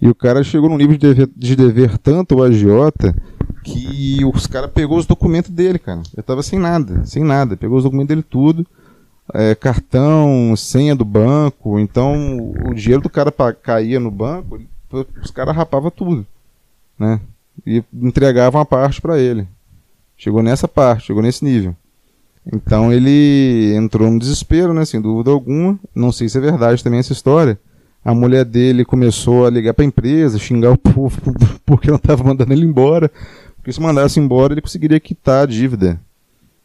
E 0.00 0.08
o 0.08 0.14
cara 0.14 0.42
chegou 0.42 0.68
num 0.68 0.76
nível 0.76 0.98
de 0.98 1.06
dever, 1.06 1.30
de 1.36 1.54
dever 1.54 1.96
tanto 1.98 2.36
o 2.36 2.42
agiota 2.42 3.14
que 3.62 4.18
os 4.34 4.48
caras 4.48 4.70
pegou 4.72 4.98
os 4.98 5.06
documentos 5.06 5.50
dele, 5.50 5.78
cara. 5.78 6.02
Eu 6.16 6.22
tava 6.24 6.42
sem 6.42 6.58
nada, 6.58 7.06
sem 7.06 7.22
nada. 7.22 7.56
Pegou 7.56 7.78
os 7.78 7.84
documentos 7.84 8.08
dele 8.08 8.24
tudo 8.28 8.66
é, 9.32 9.54
cartão, 9.54 10.54
senha 10.56 10.94
do 10.94 11.04
banco. 11.04 11.78
Então 11.78 12.52
o 12.66 12.74
dinheiro 12.74 13.02
do 13.02 13.10
cara 13.10 13.32
caía 13.62 14.00
no 14.00 14.10
banco, 14.10 14.60
os 15.22 15.30
caras 15.30 15.54
rapavam 15.54 15.90
tudo, 15.90 16.26
né? 16.98 17.20
E 17.66 17.82
entregavam 17.92 18.60
a 18.60 18.64
parte 18.64 19.00
para 19.00 19.18
ele. 19.18 19.46
Chegou 20.16 20.42
nessa 20.42 20.66
parte, 20.66 21.06
chegou 21.06 21.22
nesse 21.22 21.44
nível. 21.44 21.76
Então 22.52 22.92
ele 22.92 23.74
entrou 23.76 24.10
no 24.10 24.18
desespero, 24.18 24.74
né? 24.74 24.84
Sem 24.84 25.00
dúvida 25.00 25.30
alguma. 25.30 25.78
Não 25.94 26.10
sei 26.10 26.28
se 26.28 26.38
é 26.38 26.40
verdade 26.40 26.82
também 26.82 27.00
essa 27.00 27.12
história. 27.12 27.58
A 28.04 28.12
mulher 28.14 28.44
dele 28.44 28.84
começou 28.84 29.46
a 29.46 29.50
ligar 29.50 29.74
para 29.74 29.84
a 29.84 29.86
empresa, 29.86 30.38
xingar 30.38 30.72
o 30.72 30.78
povo 30.78 31.20
porque 31.64 31.88
não 31.88 31.96
estava 31.96 32.24
mandando 32.24 32.52
ele 32.52 32.64
embora. 32.64 33.10
Porque 33.56 33.72
se 33.72 33.80
mandasse 33.80 34.18
embora, 34.18 34.54
ele 34.54 34.60
conseguiria 34.60 34.98
quitar 34.98 35.44
a 35.44 35.46
dívida 35.46 36.00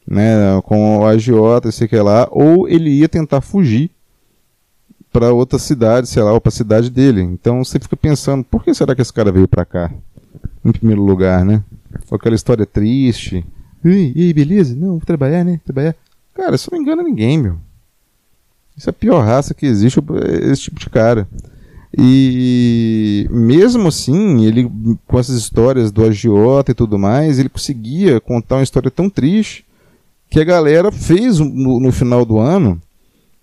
né, 0.07 0.59
com 0.63 0.99
o 0.99 1.05
agiota, 1.05 1.71
sei 1.71 1.87
que 1.87 1.97
lá, 1.97 2.27
ou 2.31 2.67
ele 2.67 2.89
ia 2.89 3.09
tentar 3.09 3.41
fugir 3.41 3.91
para 5.11 5.33
outra 5.33 5.59
cidade, 5.59 6.07
sei 6.07 6.23
lá, 6.23 6.31
ou 6.31 6.39
para 6.39 6.49
a 6.49 6.51
cidade 6.51 6.89
dele. 6.89 7.21
Então 7.21 7.63
você 7.63 7.79
fica 7.79 7.97
pensando, 7.97 8.43
por 8.43 8.63
que 8.63 8.73
será 8.73 8.95
que 8.95 9.01
esse 9.01 9.11
cara 9.11 9.31
veio 9.31 9.47
para 9.47 9.65
cá? 9.65 9.91
Em 10.67 10.71
primeiro 10.71 11.01
lugar, 11.01 11.45
né? 11.45 11.63
Com 12.07 12.15
aquela 12.15 12.35
história 12.35 12.65
triste. 12.65 13.45
E 13.83 14.13
aí, 14.15 14.33
beleza? 14.33 14.75
Não, 14.75 14.89
vou 14.89 14.99
trabalhar, 14.99 15.43
né? 15.43 15.61
Trabalhar. 15.63 15.95
Cara, 16.33 16.55
isso 16.55 16.69
não 16.71 16.79
engana 16.79 17.01
ninguém, 17.01 17.37
meu. 17.37 17.57
Isso 18.75 18.89
é 18.89 18.91
a 18.91 18.93
pior 18.93 19.23
raça 19.23 19.53
que 19.53 19.65
existe, 19.65 19.99
esse 20.43 20.63
tipo 20.63 20.79
de 20.79 20.89
cara. 20.89 21.27
E 21.97 23.27
mesmo 23.31 23.87
assim, 23.87 24.45
ele 24.45 24.69
com 25.07 25.17
essas 25.17 25.37
histórias 25.37 25.91
do 25.91 26.03
agiota 26.03 26.71
e 26.71 26.75
tudo 26.75 26.99
mais, 26.99 27.39
ele 27.39 27.49
conseguia 27.49 28.19
contar 28.19 28.57
uma 28.57 28.63
história 28.63 28.91
tão 28.91 29.09
triste 29.09 29.65
que 30.29 30.39
a 30.39 30.43
galera 30.43 30.91
fez 30.91 31.39
no, 31.39 31.79
no 31.79 31.91
final 31.91 32.25
do 32.25 32.37
ano 32.37 32.79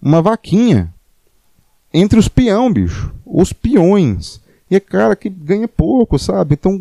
uma 0.00 0.20
vaquinha 0.20 0.92
entre 1.92 2.18
os 2.18 2.28
peão, 2.28 2.72
bicho. 2.72 3.12
Os 3.24 3.52
peões. 3.52 4.40
E 4.70 4.76
é 4.76 4.80
cara 4.80 5.16
que 5.16 5.28
ganha 5.28 5.66
pouco, 5.66 6.18
sabe? 6.18 6.54
Então 6.54 6.80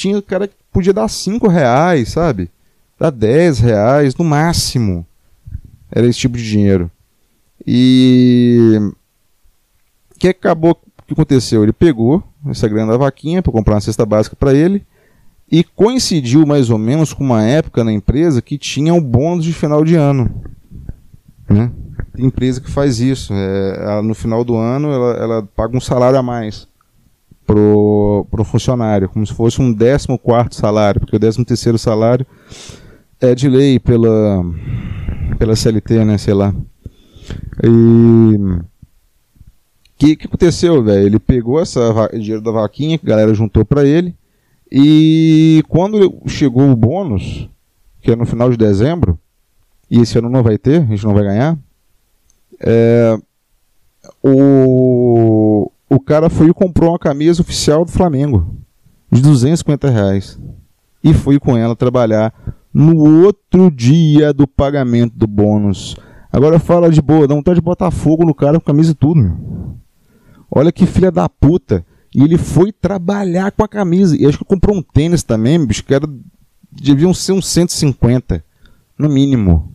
tinha 0.00 0.22
cara 0.22 0.48
que 0.48 0.54
podia 0.72 0.92
dar 0.92 1.08
5 1.08 1.46
reais, 1.48 2.10
sabe? 2.10 2.50
Dar 2.98 3.10
10 3.10 3.58
reais 3.60 4.14
no 4.14 4.24
máximo. 4.24 5.06
Era 5.90 6.06
esse 6.06 6.18
tipo 6.18 6.36
de 6.36 6.48
dinheiro. 6.48 6.90
E 7.66 8.78
o 10.14 10.18
que 10.18 10.28
acabou 10.28 10.78
que 11.10 11.14
aconteceu? 11.14 11.64
Ele 11.64 11.72
pegou 11.72 12.22
essa 12.46 12.68
grana 12.68 12.92
da 12.92 12.98
vaquinha 12.98 13.42
para 13.42 13.52
comprar 13.52 13.74
uma 13.74 13.80
cesta 13.80 14.06
básica 14.06 14.36
para 14.36 14.54
ele 14.54 14.86
e 15.50 15.64
coincidiu 15.64 16.46
mais 16.46 16.70
ou 16.70 16.78
menos 16.78 17.12
com 17.12 17.24
uma 17.24 17.42
época 17.42 17.82
na 17.82 17.92
empresa 17.92 18.40
que 18.40 18.56
tinha 18.56 18.94
o 18.94 19.00
bônus 19.00 19.44
de 19.44 19.52
final 19.52 19.84
de 19.84 19.96
ano. 19.96 20.30
Né? 21.48 21.72
Tem 22.14 22.26
empresa 22.26 22.60
que 22.60 22.70
faz 22.70 23.00
isso. 23.00 23.34
É, 23.34 23.82
ela, 23.82 24.02
no 24.02 24.14
final 24.14 24.44
do 24.44 24.56
ano 24.56 24.92
ela, 24.92 25.12
ela, 25.16 25.42
paga 25.42 25.76
um 25.76 25.80
salário 25.80 26.16
a 26.16 26.22
mais 26.22 26.68
pro, 27.50 28.44
funcionário, 28.44 29.08
como 29.08 29.26
se 29.26 29.34
fosse 29.34 29.60
um 29.60 29.74
14 29.74 30.48
salário, 30.52 31.00
porque 31.00 31.16
o 31.16 31.20
13 31.20 31.44
terceiro 31.44 31.78
salário 31.78 32.24
É 33.20 33.34
de 33.34 33.48
lei 33.48 33.78
pela, 33.78 34.44
pela 35.38 35.56
CLT, 35.56 36.04
né? 36.04 36.16
Sei 36.16 36.32
lá. 36.32 36.54
E. 37.62 38.36
O 38.36 38.64
que, 39.98 40.16
que 40.16 40.26
aconteceu, 40.26 40.82
velho? 40.82 41.06
Ele 41.06 41.18
pegou 41.18 41.60
essa 41.60 42.08
dinheiro 42.12 42.40
da 42.40 42.50
vaquinha 42.50 42.96
que 42.96 43.04
a 43.04 43.10
galera 43.10 43.34
juntou 43.34 43.66
pra 43.66 43.84
ele. 43.84 44.14
E 44.72 45.62
quando 45.68 46.22
chegou 46.26 46.70
o 46.70 46.76
bônus, 46.76 47.50
que 48.00 48.10
é 48.10 48.16
no 48.16 48.24
final 48.24 48.48
de 48.48 48.56
dezembro, 48.56 49.18
e 49.90 50.00
esse 50.00 50.16
ano 50.16 50.30
não 50.30 50.42
vai 50.42 50.56
ter, 50.56 50.80
a 50.80 50.86
gente 50.86 51.04
não 51.04 51.12
vai 51.12 51.24
ganhar, 51.24 51.58
é, 52.60 53.18
o, 54.22 55.70
o 55.90 55.98
cara 55.98 56.30
foi 56.30 56.50
e 56.50 56.54
comprou 56.54 56.92
uma 56.92 56.98
camisa 56.98 57.42
oficial 57.42 57.84
do 57.84 57.90
Flamengo, 57.90 58.56
de 59.10 59.20
250 59.20 59.90
reais. 59.90 60.38
E 61.02 61.12
foi 61.12 61.40
com 61.40 61.56
ela 61.56 61.74
trabalhar 61.74 62.32
no 62.72 62.96
outro 63.24 63.70
dia 63.72 64.32
do 64.32 64.46
pagamento 64.46 65.16
do 65.16 65.26
bônus. 65.26 65.96
Agora 66.32 66.60
fala 66.60 66.90
de 66.90 67.02
boa, 67.02 67.26
dá 67.26 67.34
vontade 67.34 67.56
de 67.56 67.64
botar 67.64 67.90
fogo 67.90 68.24
no 68.24 68.32
cara 68.32 68.60
com 68.60 68.66
camisa 68.66 68.92
e 68.92 68.94
tudo, 68.94 69.20
meu. 69.20 69.76
Olha 70.48 70.70
que 70.70 70.86
filha 70.86 71.10
da 71.10 71.28
puta. 71.28 71.84
E 72.14 72.22
ele 72.22 72.38
foi 72.38 72.72
trabalhar 72.72 73.50
com 73.50 73.64
a 73.64 73.68
camisa. 73.68 74.16
E 74.16 74.26
acho 74.26 74.38
que 74.38 74.44
comprou 74.44 74.76
um 74.76 74.82
tênis 74.82 75.24
também, 75.24 75.64
bicho, 75.64 75.84
que 75.84 75.94
era, 75.94 76.08
deviam 76.70 77.12
ser 77.12 77.32
uns 77.32 77.48
150, 77.48 78.44
no 78.96 79.08
mínimo. 79.08 79.74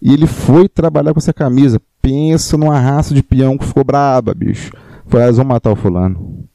E 0.00 0.12
ele 0.12 0.26
foi 0.26 0.68
trabalhar 0.68 1.12
com 1.12 1.18
essa 1.18 1.32
camisa. 1.32 1.80
Pensa 2.00 2.56
numa 2.56 2.78
raça 2.78 3.14
de 3.14 3.22
peão 3.22 3.58
que 3.58 3.66
ficou 3.66 3.82
braba, 3.82 4.32
bicho. 4.32 4.72
Foi, 5.08 5.22
elas 5.22 5.36
vão 5.36 5.46
matar 5.46 5.72
o 5.72 5.76
fulano. 5.76 6.46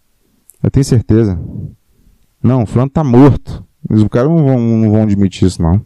Eu 0.62 0.72
tenho 0.72 0.84
certeza. 0.84 1.40
Não, 2.42 2.64
o 2.64 2.66
fulano 2.66 2.90
tá 2.90 3.04
morto. 3.04 3.66
Os 3.90 4.04
caras 4.08 4.30
não 4.30 4.46
vão, 4.46 4.60
não 4.60 4.92
vão 4.92 5.04
admitir 5.04 5.48
isso, 5.48 5.62
não. 5.62 5.86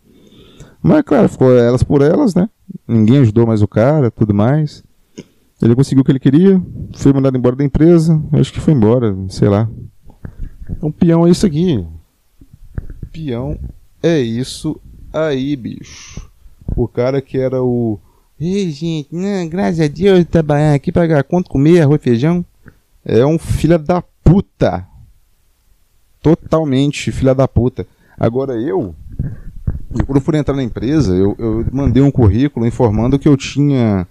Mas, 0.82 1.02
claro, 1.02 1.28
ficou 1.28 1.58
elas 1.58 1.82
por 1.82 2.02
elas, 2.02 2.36
né? 2.36 2.50
Ninguém 2.88 3.20
ajudou 3.20 3.48
mais 3.48 3.62
o 3.62 3.68
cara, 3.68 4.12
tudo 4.12 4.34
mais. 4.34 4.84
Ele 5.62 5.76
conseguiu 5.76 6.02
o 6.02 6.06
que 6.06 6.12
ele 6.12 6.20
queria, 6.20 6.62
foi 6.96 7.12
mandado 7.12 7.36
embora 7.36 7.56
da 7.56 7.64
empresa, 7.64 8.22
acho 8.34 8.54
que 8.54 8.60
foi 8.60 8.74
embora, 8.74 9.16
sei 9.30 9.50
lá. 9.50 9.68
Então, 10.70 10.92
peão 10.92 11.26
é 11.26 11.32
isso 11.32 11.46
aqui. 11.46 11.84
Peão 13.12 13.58
é 14.04 14.20
isso 14.20 14.80
aí, 15.12 15.56
bicho. 15.56 16.30
O 16.76 16.88
cara 16.88 17.22
que 17.22 17.38
era 17.40 17.64
o. 17.64 18.00
Ei, 18.40 18.70
gente, 18.70 19.16
né, 19.16 19.48
graças 19.48 19.80
a 19.80 19.88
Deus, 19.88 20.24
trabalhar 20.26 20.76
aqui, 20.76 20.92
pagar 20.92 21.24
conta, 21.24 21.50
comer 21.50 21.82
arroz 21.82 22.00
e 22.00 22.04
feijão. 22.04 22.46
É 23.10 23.26
um 23.26 23.40
filho 23.40 23.80
da 23.80 24.04
puta. 24.22 24.86
Totalmente 26.22 27.10
filha 27.10 27.34
da 27.34 27.48
puta. 27.48 27.88
Agora 28.20 28.54
eu, 28.56 28.94
eu 29.98 30.06
quando 30.06 30.20
fui 30.20 30.38
entrar 30.38 30.54
na 30.54 30.64
empresa, 30.64 31.16
eu, 31.16 31.34
eu 31.40 31.66
mandei 31.72 32.04
um 32.04 32.12
currículo 32.12 32.68
informando 32.68 33.18
que 33.18 33.30
eu 33.30 33.38
tinha 33.38 34.06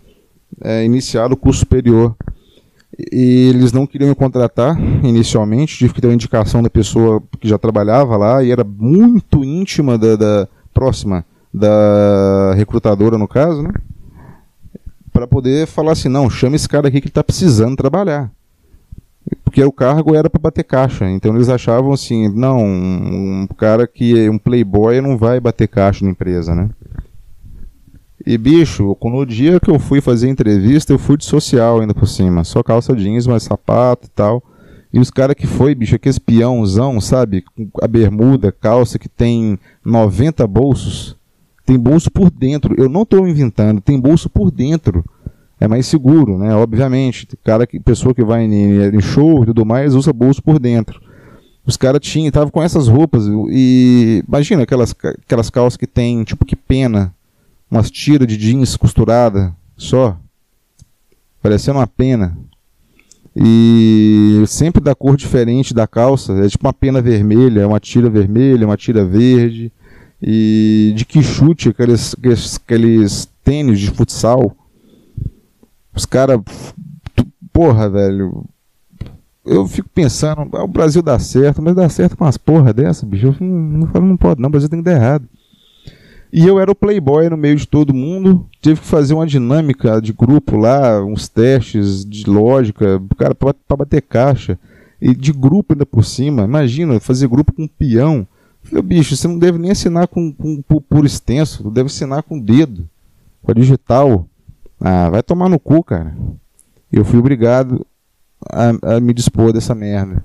é, 0.62 0.82
iniciado 0.82 1.34
o 1.34 1.36
curso 1.36 1.60
superior. 1.60 2.16
E 3.12 3.50
eles 3.50 3.70
não 3.70 3.86
queriam 3.86 4.08
me 4.08 4.14
contratar 4.14 4.80
inicialmente, 5.04 5.76
tive 5.76 5.92
que 5.92 6.00
ter 6.00 6.06
uma 6.06 6.14
indicação 6.14 6.62
da 6.62 6.70
pessoa 6.70 7.22
que 7.38 7.46
já 7.46 7.58
trabalhava 7.58 8.16
lá 8.16 8.42
e 8.42 8.50
era 8.50 8.64
muito 8.64 9.44
íntima 9.44 9.98
da, 9.98 10.16
da 10.16 10.48
próxima 10.72 11.22
da 11.52 12.54
recrutadora 12.54 13.18
no 13.18 13.28
caso, 13.28 13.62
né? 13.62 13.72
Para 15.12 15.26
poder 15.26 15.66
falar 15.66 15.92
assim, 15.92 16.08
não, 16.08 16.30
chama 16.30 16.56
esse 16.56 16.68
cara 16.68 16.88
aqui 16.88 17.02
que 17.02 17.08
está 17.08 17.22
precisando 17.22 17.76
trabalhar. 17.76 18.30
Porque 19.56 19.64
o 19.64 19.72
cargo 19.72 20.14
era 20.14 20.28
para 20.28 20.38
bater 20.38 20.64
caixa, 20.64 21.08
então 21.08 21.34
eles 21.34 21.48
achavam 21.48 21.90
assim, 21.90 22.28
não, 22.28 22.62
um, 22.62 23.48
cara 23.56 23.86
que 23.86 24.26
é 24.26 24.30
um 24.30 24.36
playboy 24.36 25.00
não 25.00 25.16
vai 25.16 25.40
bater 25.40 25.66
caixa 25.66 26.04
na 26.04 26.10
empresa, 26.10 26.54
né? 26.54 26.68
E 28.26 28.36
bicho, 28.36 28.94
no 29.02 29.24
dia 29.24 29.58
que 29.58 29.70
eu 29.70 29.78
fui 29.78 30.02
fazer 30.02 30.28
entrevista, 30.28 30.92
eu 30.92 30.98
fui 30.98 31.16
de 31.16 31.24
social 31.24 31.80
ainda 31.80 31.94
por 31.94 32.06
cima. 32.06 32.44
Só 32.44 32.62
calça 32.62 32.94
jeans, 32.94 33.26
mas 33.26 33.44
sapato 33.44 34.08
e 34.08 34.10
tal. 34.10 34.42
E 34.92 34.98
os 34.98 35.10
caras 35.10 35.34
que 35.34 35.46
foi, 35.46 35.74
bicho, 35.74 35.96
aquele 35.96 36.10
espiãozão, 36.10 37.00
sabe? 37.00 37.42
A 37.80 37.88
bermuda, 37.88 38.52
calça 38.52 38.98
que 38.98 39.08
tem 39.08 39.58
90 39.82 40.46
bolsos. 40.46 41.16
Tem 41.64 41.78
bolso 41.78 42.10
por 42.10 42.30
dentro. 42.30 42.74
Eu 42.76 42.90
não 42.90 43.04
estou 43.04 43.26
inventando, 43.26 43.80
tem 43.80 43.98
bolso 43.98 44.28
por 44.28 44.50
dentro. 44.50 45.02
É 45.58 45.66
mais 45.66 45.86
seguro, 45.86 46.38
né? 46.38 46.54
Obviamente. 46.54 47.26
Cara 47.44 47.66
que, 47.66 47.80
pessoa 47.80 48.14
que 48.14 48.24
vai 48.24 48.44
em, 48.44 48.96
em 48.96 49.00
show 49.00 49.42
e 49.42 49.46
tudo 49.46 49.64
mais 49.64 49.94
usa 49.94 50.12
bolso 50.12 50.42
por 50.42 50.58
dentro. 50.58 51.00
Os 51.66 51.76
caras 51.76 52.00
tinham, 52.00 52.28
estavam 52.28 52.50
com 52.50 52.62
essas 52.62 52.86
roupas. 52.86 53.24
E 53.50 54.22
imagina 54.26 54.62
aquelas, 54.62 54.94
aquelas 55.24 55.50
calças 55.50 55.76
que 55.76 55.86
tem 55.86 56.22
tipo 56.24 56.44
que 56.44 56.54
pena 56.54 57.12
umas 57.70 57.90
tiras 57.90 58.28
de 58.28 58.36
jeans 58.36 58.76
costurada 58.76 59.52
só, 59.76 60.16
parecendo 61.42 61.78
uma 61.78 61.86
pena. 61.86 62.36
E 63.34 64.42
sempre 64.46 64.82
da 64.82 64.94
cor 64.94 65.16
diferente 65.16 65.74
da 65.74 65.86
calça, 65.86 66.32
é 66.32 66.48
tipo 66.48 66.66
uma 66.66 66.72
pena 66.72 67.02
vermelha, 67.02 67.68
uma 67.68 67.78
tira 67.80 68.08
vermelha, 68.08 68.66
uma 68.66 68.76
tira 68.76 69.04
verde. 69.04 69.70
E 70.22 70.94
de 70.96 71.04
que 71.04 71.22
chute 71.22 71.68
aqueles, 71.68 72.14
aqueles, 72.18 72.56
aqueles 72.56 73.28
tênis 73.44 73.78
de 73.80 73.90
futsal. 73.90 74.56
Os 75.96 76.04
caras. 76.04 76.40
Porra, 77.52 77.88
velho. 77.88 78.44
Eu 79.44 79.66
fico 79.66 79.88
pensando, 79.88 80.48
ah, 80.54 80.64
o 80.64 80.68
Brasil 80.68 81.00
dá 81.00 81.18
certo, 81.20 81.62
mas 81.62 81.74
dá 81.74 81.88
certo 81.88 82.16
com 82.16 82.24
umas 82.24 82.36
porra 82.36 82.72
dessa, 82.72 83.06
bicho. 83.06 83.28
Eu 83.28 83.36
não, 83.40 83.86
falo, 83.86 84.04
não 84.04 84.16
pode, 84.16 84.40
não, 84.40 84.48
o 84.48 84.50
Brasil 84.50 84.68
tem 84.68 84.80
que 84.80 84.84
dar 84.84 84.96
errado. 84.96 85.26
E 86.32 86.44
eu 86.44 86.58
era 86.58 86.70
o 86.70 86.74
playboy 86.74 87.30
no 87.30 87.36
meio 87.36 87.54
de 87.56 87.66
todo 87.66 87.94
mundo. 87.94 88.44
Tive 88.60 88.80
que 88.80 88.86
fazer 88.86 89.14
uma 89.14 89.26
dinâmica 89.26 90.00
de 90.02 90.12
grupo 90.12 90.56
lá, 90.56 91.02
uns 91.02 91.28
testes 91.28 92.04
de 92.04 92.28
lógica, 92.28 93.00
cara, 93.16 93.34
para 93.34 93.76
bater 93.76 94.02
caixa. 94.02 94.58
E 95.00 95.14
de 95.14 95.32
grupo 95.32 95.72
ainda 95.72 95.86
por 95.86 96.04
cima. 96.04 96.42
Imagina, 96.42 96.98
fazer 96.98 97.28
grupo 97.28 97.52
com 97.52 97.62
um 97.62 97.68
peão. 97.68 98.26
Falei, 98.64 98.82
bicho, 98.82 99.16
você 99.16 99.28
não 99.28 99.38
deve 99.38 99.58
nem 99.58 99.70
assinar 99.70 100.08
com, 100.08 100.32
com, 100.32 100.60
por, 100.60 100.80
por 100.82 101.06
extenso, 101.06 101.70
deve 101.70 101.86
assinar 101.86 102.24
com 102.24 102.36
o 102.36 102.42
dedo, 102.42 102.88
com 103.42 103.52
a 103.52 103.54
digital. 103.54 104.26
Ah, 104.80 105.08
vai 105.10 105.22
tomar 105.22 105.48
no 105.48 105.58
cu, 105.58 105.82
cara. 105.82 106.14
Eu 106.92 107.04
fui 107.04 107.18
obrigado 107.18 107.86
a, 108.48 108.96
a 108.96 109.00
me 109.00 109.12
dispor 109.12 109.52
dessa 109.52 109.74
merda. 109.74 110.22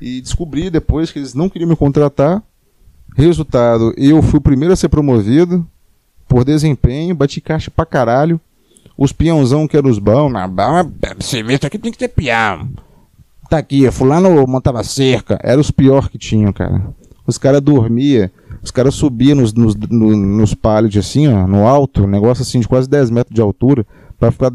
E 0.00 0.20
descobri 0.20 0.70
depois 0.70 1.10
que 1.10 1.18
eles 1.18 1.34
não 1.34 1.48
queriam 1.48 1.68
me 1.68 1.76
contratar. 1.76 2.42
Resultado, 3.16 3.92
eu 3.96 4.22
fui 4.22 4.38
o 4.38 4.42
primeiro 4.42 4.72
a 4.72 4.76
ser 4.76 4.88
promovido 4.88 5.66
por 6.28 6.44
desempenho, 6.44 7.14
bati 7.14 7.40
caixa 7.40 7.70
pra 7.70 7.84
caralho. 7.84 8.40
Os 8.96 9.12
peãozão 9.12 9.66
que 9.66 9.76
eram 9.76 9.90
os 9.90 9.98
bons, 9.98 10.30
na 10.30 10.46
serviço 11.20 11.66
aqui 11.66 11.78
tem 11.78 11.90
que 11.90 11.98
ter 11.98 12.08
peão. 12.08 12.68
Tá 13.48 13.58
aqui, 13.58 13.90
fulano 13.90 14.46
montava 14.46 14.84
cerca, 14.84 15.38
era 15.42 15.60
os 15.60 15.70
pior 15.70 16.08
que 16.08 16.18
tinham, 16.18 16.52
cara. 16.52 16.94
Os 17.26 17.36
caras 17.36 17.60
dormia, 17.60 18.30
os 18.62 18.70
caras 18.70 18.94
subiam 18.94 19.36
nos, 19.36 19.52
nos, 19.54 19.74
nos, 19.74 20.54
pallets 20.54 20.98
assim, 20.98 21.28
ó, 21.28 21.46
no 21.46 21.66
alto, 21.66 22.04
um 22.04 22.06
negócio 22.06 22.42
assim 22.42 22.60
de 22.60 22.68
quase 22.68 22.88
10 22.88 23.10
metros 23.10 23.34
de 23.34 23.40
altura, 23.40 23.86
para 24.18 24.30
ficar 24.30 24.52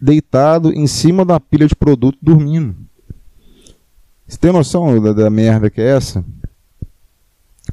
deitado 0.00 0.72
em 0.72 0.86
cima 0.86 1.24
da 1.24 1.40
pilha 1.40 1.66
de 1.66 1.74
produto 1.74 2.16
dormindo. 2.22 2.76
Você 4.26 4.38
tem 4.38 4.52
noção 4.52 5.02
da, 5.02 5.12
da 5.12 5.28
merda 5.28 5.68
que 5.68 5.80
é 5.80 5.96
essa? 5.96 6.24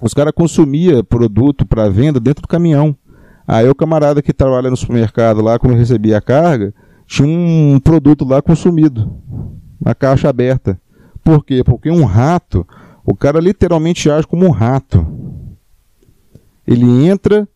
Os 0.01 0.13
caras 0.13 0.33
consumiam 0.35 1.03
produto 1.03 1.65
para 1.65 1.89
venda 1.89 2.19
dentro 2.19 2.41
do 2.41 2.47
caminhão. 2.47 2.95
Aí 3.47 3.69
o 3.69 3.75
camarada 3.75 4.21
que 4.21 4.33
trabalha 4.33 4.69
no 4.69 4.75
supermercado 4.75 5.41
lá, 5.41 5.57
quando 5.57 5.77
recebia 5.77 6.17
a 6.17 6.21
carga, 6.21 6.73
tinha 7.05 7.27
um 7.27 7.79
produto 7.79 8.25
lá 8.25 8.41
consumido, 8.41 9.15
na 9.79 9.95
caixa 9.95 10.27
aberta. 10.27 10.79
Por 11.23 11.45
quê? 11.45 11.63
Porque 11.63 11.89
um 11.89 12.03
rato, 12.03 12.67
o 13.05 13.15
cara 13.15 13.39
literalmente 13.39 14.09
age 14.09 14.27
como 14.27 14.45
um 14.45 14.51
rato. 14.51 15.05
Ele 16.67 17.07
entra 17.07 17.47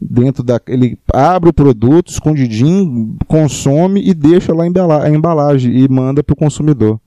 dentro 0.00 0.42
da. 0.42 0.60
Ele 0.66 0.98
abre 1.12 1.50
o 1.50 1.52
produto, 1.52 2.10
escondidinho, 2.10 3.16
consome 3.26 4.02
e 4.08 4.14
deixa 4.14 4.54
lá 4.54 4.64
a 4.64 5.10
embalagem 5.10 5.76
e 5.76 5.88
manda 5.88 6.22
para 6.22 6.32
o 6.32 6.36
consumidor. 6.36 7.00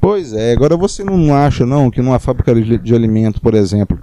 Pois 0.00 0.32
é, 0.32 0.52
agora 0.52 0.76
você 0.78 1.04
não 1.04 1.34
acha 1.34 1.66
não 1.66 1.90
que 1.90 2.00
numa 2.00 2.18
fábrica 2.18 2.54
de, 2.54 2.94
alimento, 2.94 3.38
por 3.38 3.52
exemplo, 3.52 3.98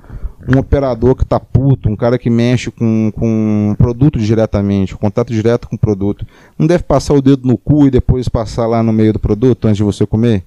um 0.48 0.60
operador 0.60 1.16
que 1.16 1.26
tá 1.26 1.40
puto, 1.40 1.90
um 1.90 1.96
cara 1.96 2.20
que 2.20 2.30
mexe 2.30 2.70
com, 2.70 3.12
com 3.16 3.76
produto 3.80 4.20
diretamente, 4.20 4.96
contato 4.96 5.34
direto 5.34 5.68
com 5.68 5.76
o 5.76 5.80
produto, 5.80 6.26
não 6.58 6.68
deve 6.68 6.84
passar 6.84 7.16
o 7.16 7.22
dedo 7.22 7.48
no 7.48 7.58
cu 7.58 7.88
e 7.88 7.90
depois 7.90 8.30
passar 8.30 8.68
lá 8.68 8.84
no 8.84 8.94
meio 8.94 9.12
do 9.12 9.20
produto 9.20 9.66
antes 9.66 9.78
de 9.78 9.84
você 9.84 10.06
comer? 10.06 10.44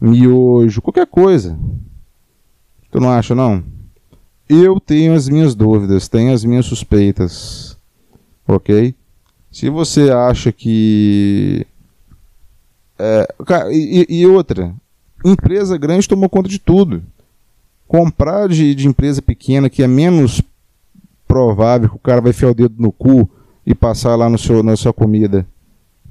Miojo, 0.00 0.80
qualquer 0.80 1.08
coisa. 1.08 1.58
Tu 2.92 3.00
não 3.00 3.10
acha 3.10 3.34
não? 3.34 3.64
Eu 4.48 4.80
tenho 4.80 5.14
as 5.14 5.28
minhas 5.28 5.54
dúvidas, 5.54 6.08
tenho 6.08 6.32
as 6.32 6.44
minhas 6.44 6.66
suspeitas. 6.66 7.76
Ok? 8.46 8.94
Se 9.50 9.68
você 9.68 10.10
acha 10.10 10.50
que 10.50 11.66
é, 12.98 13.28
e, 13.70 14.06
e, 14.08 14.26
outra, 14.26 14.74
empresa 15.24 15.78
grande 15.78 16.08
tomou 16.08 16.28
conta 16.28 16.48
de 16.48 16.58
tudo. 16.58 17.02
Comprar 17.86 18.48
de, 18.48 18.74
de 18.74 18.88
empresa 18.88 19.22
pequena 19.22 19.70
que 19.70 19.82
é 19.82 19.86
menos 19.86 20.42
provável 21.26 21.88
que 21.88 21.96
o 21.96 22.00
cara 22.00 22.20
vai 22.20 22.30
enfiar 22.30 22.50
o 22.50 22.54
dedo 22.54 22.74
no 22.78 22.90
cu 22.90 23.28
e 23.64 23.74
passar 23.74 24.16
lá 24.16 24.28
no 24.28 24.38
seu, 24.38 24.62
na 24.62 24.76
sua 24.76 24.92
comida 24.92 25.46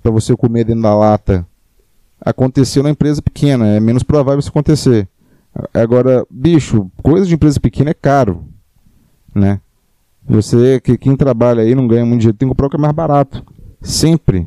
para 0.01 0.11
você 0.11 0.35
comer 0.35 0.63
dentro 0.63 0.83
da 0.83 0.95
lata. 0.95 1.45
Aconteceu 2.21 2.81
na 2.81 2.89
empresa 2.89 3.21
pequena, 3.21 3.67
é 3.67 3.79
menos 3.79 4.03
provável 4.03 4.39
isso 4.39 4.49
acontecer. 4.49 5.07
Agora, 5.73 6.25
bicho, 6.29 6.91
coisa 7.01 7.25
de 7.25 7.33
empresa 7.33 7.59
pequena 7.59 7.91
é 7.91 7.93
caro, 7.93 8.45
né? 9.33 9.59
Você, 10.27 10.79
que 10.81 10.97
quem 10.97 11.15
trabalha 11.15 11.63
aí 11.63 11.73
não 11.73 11.87
ganha 11.87 12.05
muito 12.05 12.21
dinheiro, 12.21 12.37
tem 12.37 12.47
que 12.47 12.51
comprar 12.51 12.67
o 12.67 12.69
que 12.69 12.75
é 12.75 12.79
mais 12.79 12.93
barato. 12.93 13.43
Sempre. 13.81 14.45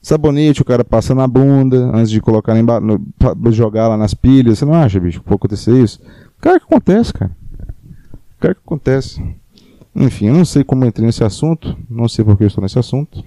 Sabonete, 0.00 0.62
o 0.62 0.64
cara 0.64 0.82
passa 0.82 1.14
na 1.14 1.28
bunda 1.28 1.90
antes 1.94 2.10
de 2.10 2.22
colocar 2.22 2.54
no, 2.54 3.52
jogar 3.52 3.88
lá 3.88 3.96
nas 3.98 4.14
pilhas. 4.14 4.58
Você 4.58 4.64
não 4.64 4.72
acha, 4.72 4.98
bicho, 4.98 5.20
que 5.20 5.26
pode 5.26 5.36
acontecer 5.36 5.72
isso? 5.72 6.00
Cara, 6.40 6.58
que 6.58 6.64
acontece, 6.64 7.12
cara. 7.12 7.36
Cara, 8.40 8.54
que 8.54 8.60
acontece. 8.64 9.22
Enfim, 9.94 10.28
eu 10.28 10.34
não 10.34 10.44
sei 10.46 10.64
como 10.64 10.86
entrei 10.86 11.04
nesse 11.04 11.22
assunto. 11.22 11.76
Não 11.88 12.08
sei 12.08 12.24
por 12.24 12.38
que 12.38 12.44
eu 12.44 12.48
estou 12.48 12.62
nesse 12.62 12.78
assunto. 12.78 13.22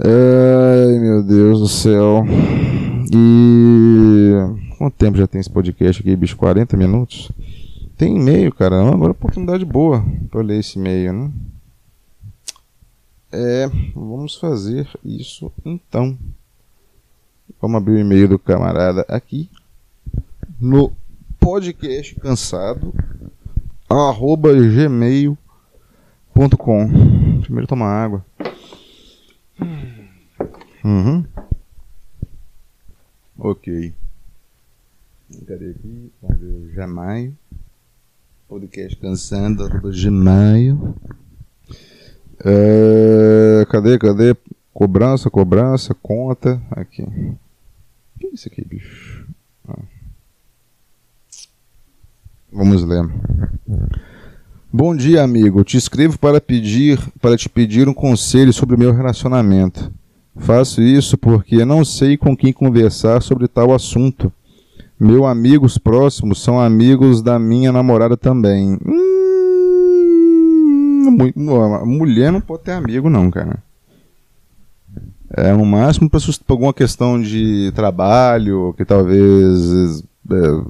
Ai, 0.00 0.98
meu 0.98 1.22
Deus 1.22 1.60
do 1.60 1.68
céu. 1.68 2.24
E. 3.12 4.61
Quanto 4.82 4.96
tempo 4.96 5.16
já 5.16 5.28
tem 5.28 5.40
esse 5.40 5.48
podcast 5.48 6.02
aqui, 6.02 6.16
bicho? 6.16 6.36
40 6.36 6.76
minutos? 6.76 7.30
Tem 7.96 8.16
e-mail, 8.16 8.52
cara. 8.52 8.82
Agora 8.82 9.10
é 9.10 9.12
oportunidade 9.12 9.64
boa 9.64 10.04
para 10.28 10.42
ler 10.42 10.58
esse 10.58 10.76
e-mail, 10.76 11.12
né? 11.12 11.30
É, 13.30 13.68
vamos 13.94 14.34
fazer 14.34 14.88
isso 15.04 15.52
então. 15.64 16.18
Vamos 17.60 17.76
abrir 17.76 17.92
o 17.92 17.98
e-mail 18.00 18.26
do 18.26 18.40
camarada 18.40 19.06
aqui 19.08 19.48
no 20.60 20.90
podcast 21.38 22.16
cansado 22.16 22.92
arroba 23.88 24.52
gmail.com 24.52 25.38
Primeiro 27.40 27.68
tomar 27.68 27.86
água. 27.86 28.26
Uhum. 30.84 31.24
Ok. 33.38 33.94
Cadê 35.46 35.70
aqui? 35.70 36.12
Vamos 36.22 36.38
ver 36.38 36.46
o 36.46 36.72
Gmail. 36.74 37.34
Podcast 38.48 38.96
cansando, 38.96 39.64
arroba 39.64 39.90
Gmail. 39.90 40.94
É, 42.44 43.66
cadê, 43.68 43.98
cadê? 43.98 44.36
Cobrança, 44.72 45.30
cobrança, 45.30 45.94
conta. 45.94 46.62
Aqui. 46.70 47.02
O 47.02 47.38
que 48.20 48.26
é 48.26 48.30
isso 48.30 48.46
aqui, 48.46 48.64
bicho? 48.64 49.26
Ah. 49.68 49.78
Vamos 52.52 52.84
ler. 52.84 53.04
Bom 54.72 54.94
dia, 54.94 55.22
amigo. 55.22 55.64
Te 55.64 55.76
escrevo 55.76 56.18
para 56.18 56.40
pedir, 56.40 57.00
para 57.20 57.36
te 57.36 57.48
pedir 57.48 57.88
um 57.88 57.94
conselho 57.94 58.52
sobre 58.52 58.76
o 58.76 58.78
meu 58.78 58.92
relacionamento. 58.92 59.92
Faço 60.36 60.80
isso 60.80 61.18
porque 61.18 61.64
não 61.64 61.84
sei 61.84 62.16
com 62.16 62.36
quem 62.36 62.52
conversar 62.52 63.22
sobre 63.22 63.48
tal 63.48 63.72
assunto. 63.72 64.32
Meus 65.02 65.24
amigos 65.24 65.76
próximos 65.78 66.40
são 66.40 66.60
amigos 66.60 67.20
da 67.20 67.36
minha 67.36 67.72
namorada 67.72 68.16
também. 68.16 68.78
Hum, 68.86 69.02
mulher 71.84 72.30
não 72.30 72.40
pode 72.40 72.62
ter 72.62 72.70
amigo, 72.70 73.10
não, 73.10 73.28
cara. 73.28 73.60
É 75.36 75.52
no 75.52 75.66
máximo 75.66 76.08
para 76.08 76.20
alguma 76.46 76.72
questão 76.72 77.20
de 77.20 77.72
trabalho, 77.74 78.72
que 78.76 78.84
talvez. 78.84 80.04
É, 80.30 80.62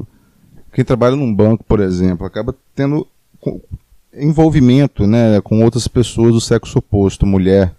quem 0.73 0.83
trabalha 0.83 1.15
num 1.15 1.35
banco, 1.35 1.63
por 1.63 1.81
exemplo, 1.81 2.27
acaba 2.27 2.57
tendo 2.75 3.07
envolvimento 4.15 5.07
né, 5.07 5.43
com 5.43 5.63
outras 5.63 5.87
pessoas 5.87 6.33
do 6.33 6.41
sexo 6.41 6.79
oposto, 6.79 7.27
mulher. 7.27 7.75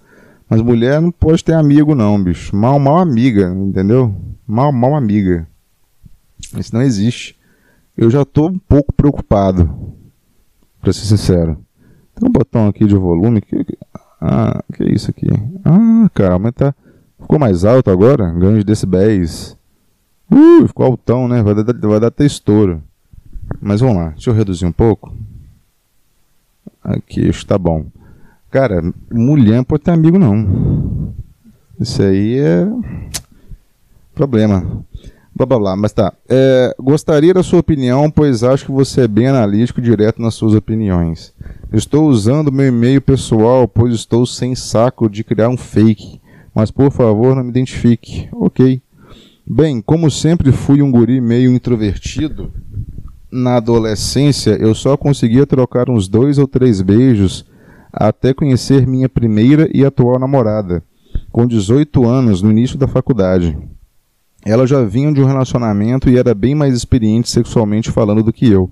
Mas 0.47 0.62
mulher 0.62 1.01
não 1.01 1.10
pode 1.10 1.43
ter 1.43 1.54
amigo, 1.54 1.95
não, 1.95 2.24
bicho. 2.24 2.56
Mal, 2.56 2.78
mal 2.78 2.99
amiga, 2.99 3.47
entendeu? 3.49 4.14
Mal, 4.45 4.72
mal 4.72 4.93
amiga. 4.93 5.47
Isso 6.58 6.74
não 6.74 6.82
existe. 6.82 7.38
Eu 7.96 8.10
já 8.10 8.24
estou 8.24 8.50
um 8.50 8.58
pouco 8.58 8.91
preocupado, 8.94 9.94
para 10.82 10.91
ser 10.91 11.06
sincero. 11.06 11.58
Tem 12.16 12.28
um 12.28 12.32
botão 12.32 12.68
aqui 12.68 12.86
de 12.86 12.96
volume. 12.96 13.41
Que, 13.41 13.66
ah, 14.20 14.64
que 14.74 14.84
é 14.84 14.91
isso 14.94 15.10
aqui? 15.10 15.28
Ah, 15.64 16.10
calma, 16.14 16.52
tá. 16.52 16.74
Ficou 17.20 17.39
mais 17.39 17.64
alto 17.64 17.89
agora? 17.89 18.32
Ganho 18.32 18.58
de 18.58 18.64
decibéis. 18.64 19.58
Uh, 20.32 20.68
ficou 20.68 20.86
altão, 20.86 21.28
né? 21.28 21.41
Vai 21.44 21.56
dar, 21.56 21.74
vai 21.88 22.00
dar 22.00 22.08
até 22.08 22.26
estouro. 22.26 22.82
Mas 23.62 23.82
vamos 23.82 23.98
lá, 23.98 24.10
deixa 24.10 24.30
eu 24.30 24.34
reduzir 24.34 24.66
um 24.66 24.72
pouco. 24.72 25.16
Aqui 26.84 27.28
está 27.28 27.58
bom. 27.58 27.86
Cara, 28.50 28.82
mulher 29.12 29.64
pode 29.64 29.84
ter 29.84 29.91
amigo 29.91 30.20
não. 30.20 31.14
Isso 31.80 32.02
aí 32.02 32.38
é 32.38 32.68
problema. 34.14 34.86
Blá 35.36 35.47
blá 35.47 35.57
blá, 35.57 35.75
mas 35.75 35.91
tá. 35.91 36.13
É, 36.29 36.75
gostaria 36.79 37.34
da 37.34 37.41
sua 37.41 37.59
opinião, 37.59 38.09
pois 38.11 38.43
acho 38.43 38.65
que 38.65 38.71
você 38.71 39.01
é 39.01 39.07
bem 39.07 39.27
analítico 39.27 39.81
direto 39.81 40.21
nas 40.21 40.36
suas 40.36 40.53
opiniões. 40.53 41.34
Estou 41.71 42.07
usando 42.07 42.51
meu 42.51 42.67
e-mail 42.67 43.01
pessoal, 43.01 43.67
pois 43.67 43.95
estou 43.95 44.27
sem 44.27 44.53
saco 44.53 45.09
de 45.09 45.23
criar 45.23 45.49
um 45.49 45.57
fake. 45.57 46.21
Mas 46.53 46.69
por 46.69 46.91
favor, 46.91 47.36
não 47.36 47.43
me 47.43 47.49
identifique. 47.49 48.29
Ok. 48.31 48.79
Bem, 49.45 49.81
como 49.81 50.11
sempre 50.11 50.51
fui 50.51 50.84
um 50.84 50.91
guri 50.91 51.19
meio 51.19 51.51
introvertido, 51.51 52.53
na 53.31 53.55
adolescência 53.55 54.51
eu 54.51 54.75
só 54.75 54.95
conseguia 54.95 55.47
trocar 55.47 55.89
uns 55.89 56.07
dois 56.07 56.38
ou 56.38 56.47
três 56.47 56.79
beijos 56.79 57.43
até 57.91 58.34
conhecer 58.34 58.86
minha 58.86 59.09
primeira 59.09 59.67
e 59.73 59.84
atual 59.84 60.19
namorada, 60.19 60.84
com 61.31 61.45
18 61.45 62.07
anos, 62.07 62.41
no 62.41 62.51
início 62.51 62.77
da 62.77 62.88
faculdade. 62.88 63.57
Ela 64.46 64.68
já 64.68 64.84
vinha 64.84 65.12
de 65.14 65.22
um 65.22 65.26
relacionamento 65.26 66.10
e 66.10 66.18
era 66.18 66.34
bem 66.34 66.54
mais 66.54 66.74
experiente 66.74 67.30
sexualmente 67.30 67.91
falando 67.91 68.24
do 68.24 68.34
que 68.34 68.50
eu, 68.50 68.70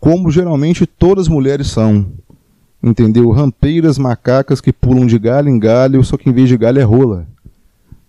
como 0.00 0.30
geralmente 0.30 0.86
todas 0.86 1.26
as 1.26 1.28
mulheres 1.28 1.68
são. 1.68 2.06
Entendeu? 2.82 3.30
Rampeiras 3.30 3.96
macacas 3.96 4.60
que 4.60 4.72
pulam 4.72 5.06
de 5.06 5.18
galho 5.18 5.48
em 5.48 5.58
galho, 5.58 6.04
só 6.04 6.16
que 6.16 6.28
em 6.28 6.32
vez 6.32 6.48
de 6.48 6.56
galho 6.56 6.80
é 6.80 6.82
rola. 6.82 7.26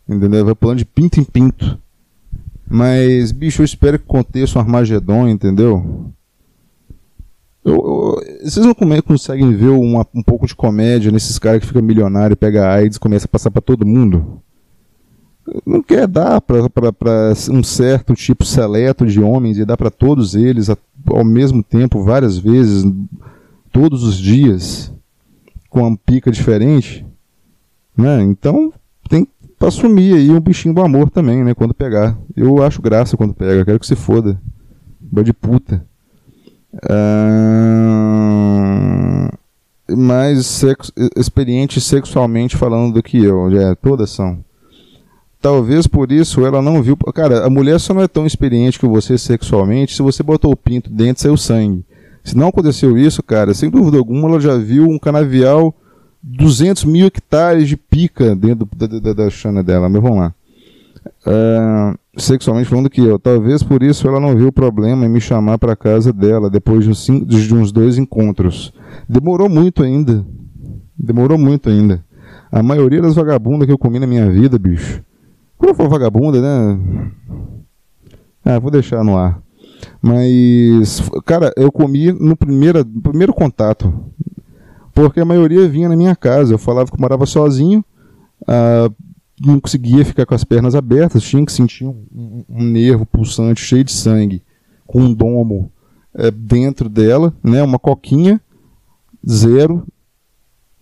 Entendeu? 0.08 0.44
Vai 0.44 0.56
pulando 0.56 0.80
de 0.80 0.86
pinto 0.86 1.20
em 1.20 1.24
pinto. 1.24 1.80
Mas, 2.68 3.32
bicho, 3.32 3.62
eu 3.62 3.66
espero 3.66 3.98
que 3.98 4.06
aconteça 4.06 4.58
um 4.58 4.62
Armagedon, 4.62 5.28
entendeu? 5.28 6.12
Eu, 7.64 7.74
eu, 7.74 8.22
vocês 8.44 8.66
não 8.66 8.76
conseguem 9.02 9.56
ver 9.56 9.70
uma, 9.70 10.06
um 10.14 10.22
pouco 10.22 10.46
de 10.46 10.56
comédia 10.56 11.12
nesses 11.12 11.40
caras 11.40 11.62
que 11.62 11.68
fica 11.68 11.82
milionário, 11.82 12.36
pega 12.36 12.70
AIDS 12.70 12.98
começa 12.98 13.26
a 13.26 13.30
passar 13.30 13.50
para 13.50 13.62
todo 13.62 13.86
mundo? 13.86 14.42
Não 15.66 15.82
quer 15.84 16.08
dar 16.08 16.42
para 16.42 17.34
um 17.52 17.64
certo 17.64 18.16
tipo 18.16 18.44
seleto 18.44 19.06
de 19.06 19.22
homens 19.22 19.58
e 19.58 19.66
dar 19.66 19.78
para 19.78 19.92
todos 19.92 20.34
eles 20.34 20.70
ao 20.70 21.24
mesmo 21.24 21.62
tempo, 21.62 22.04
várias 22.04 22.38
vezes, 22.38 22.84
todos 23.72 24.04
os 24.04 24.18
dias, 24.18 24.92
com 25.70 25.88
uma 25.88 25.96
pica 25.96 26.32
diferente? 26.32 27.06
Né? 27.96 28.24
Então, 28.24 28.74
tem 29.08 29.28
pra 29.58 29.68
assumir 29.68 30.16
aí 30.16 30.32
um 30.32 30.40
bichinho 30.40 30.74
do 30.74 30.82
amor 30.82 31.10
também, 31.10 31.44
né? 31.44 31.54
Quando 31.54 31.74
pegar. 31.74 32.18
Eu 32.36 32.64
acho 32.64 32.82
graça 32.82 33.16
quando 33.16 33.34
pega, 33.34 33.64
quero 33.66 33.80
que 33.80 33.88
se 33.88 33.96
foda. 33.96 34.40
De 35.00 35.32
puta. 35.32 35.86
Ah, 36.90 37.86
mais 39.90 40.46
sexo, 40.46 40.92
experiente 41.16 41.80
sexualmente 41.80 42.58
falando 42.58 42.96
do 42.96 43.04
que 43.04 43.24
eu. 43.24 43.50
É, 43.58 43.76
todas 43.76 44.10
são. 44.10 44.44
Talvez 45.46 45.86
por 45.86 46.12
isso 46.12 46.44
ela 46.44 46.60
não 46.60 46.82
viu. 46.82 46.98
Cara, 47.14 47.46
a 47.46 47.50
mulher 47.52 47.80
só 47.80 47.94
não 47.94 48.02
é 48.02 48.08
tão 48.08 48.26
experiente 48.26 48.80
que 48.80 48.88
você 48.88 49.16
sexualmente 49.16 49.96
se 49.96 50.02
você 50.02 50.24
botou 50.24 50.52
o 50.52 50.58
pinto 50.58 50.90
dentro 50.90 51.22
saiu 51.22 51.38
sangue. 51.38 51.86
Se 52.24 52.36
não 52.36 52.48
aconteceu 52.48 52.98
isso, 52.98 53.22
cara, 53.22 53.54
sem 53.54 53.70
dúvida 53.70 54.00
alguma 54.00 54.28
ela 54.28 54.40
já 54.40 54.58
viu 54.58 54.90
um 54.90 54.98
canavial 54.98 55.72
200 56.24 56.86
mil 56.86 57.06
hectares 57.06 57.68
de 57.68 57.78
pica 57.78 58.36
dentro 58.36 58.68
da, 58.76 58.88
da, 58.88 59.14
da 59.14 59.30
chana 59.30 59.62
dela, 59.62 59.88
mas 59.88 60.02
vamos 60.02 60.18
lá. 60.18 60.34
Uh, 61.28 61.96
sexualmente 62.20 62.68
falando 62.68 62.90
que 62.90 63.02
eu, 63.02 63.20
talvez 63.20 63.62
por 63.62 63.84
isso 63.84 64.08
ela 64.08 64.20
não 64.20 64.36
viu 64.36 64.48
o 64.48 64.52
problema 64.52 65.06
em 65.06 65.10
me 65.10 65.22
chamar 65.22 65.60
para 65.60 65.76
casa 65.76 66.12
dela 66.12 66.50
depois 66.50 66.86
de 66.86 66.90
uns, 66.90 67.06
cinco, 67.06 67.24
de 67.24 67.54
uns 67.54 67.72
dois 67.72 68.00
encontros. 68.00 68.74
Demorou 69.08 69.48
muito 69.48 69.84
ainda. 69.84 70.26
Demorou 70.98 71.38
muito 71.38 71.70
ainda. 71.70 72.04
A 72.52 72.64
maioria 72.64 73.00
das 73.00 73.14
vagabundas 73.14 73.68
que 73.68 73.72
eu 73.72 73.78
comi 73.78 74.00
na 74.00 74.08
minha 74.08 74.28
vida, 74.28 74.58
bicho. 74.58 75.04
Quando 75.58 75.76
for 75.76 75.90
vagabunda, 75.90 76.42
né? 76.42 77.12
Ah, 78.44 78.60
vou 78.60 78.70
deixar 78.70 79.04
no 79.04 79.18
ar. 79.18 79.42
Mas, 80.02 81.02
cara, 81.26 81.52
eu 81.56 81.72
comi 81.72 82.12
no 82.12 82.36
primeiro, 82.36 82.84
no 82.84 83.02
primeiro 83.02 83.34
contato. 83.34 83.94
Porque 84.94 85.20
a 85.20 85.26
maioria 85.26 85.68
vinha 85.68 85.90
na 85.90 85.96
minha 85.96 86.16
casa. 86.16 86.54
Eu 86.54 86.58
falava 86.58 86.90
que 86.90 86.96
eu 86.96 87.02
morava 87.02 87.26
sozinho, 87.26 87.84
ah, 88.48 88.90
não 89.40 89.60
conseguia 89.60 90.06
ficar 90.06 90.26
com 90.26 90.34
as 90.34 90.44
pernas 90.44 90.76
abertas, 90.76 91.24
tinha 91.24 91.46
que 91.46 91.52
sentir 91.52 91.86
um, 91.86 92.06
um, 92.14 92.46
um, 92.50 92.64
nervo 92.64 93.06
pulsante 93.06 93.62
cheio 93.62 93.84
de 93.84 93.92
sangue 93.92 94.42
com 94.88 95.02
um 95.02 95.14
domo 95.14 95.72
é, 96.14 96.32
dentro 96.32 96.88
dela, 96.88 97.34
né? 97.44 97.62
Uma 97.62 97.80
coquinha 97.80 98.40
zero, 99.28 99.86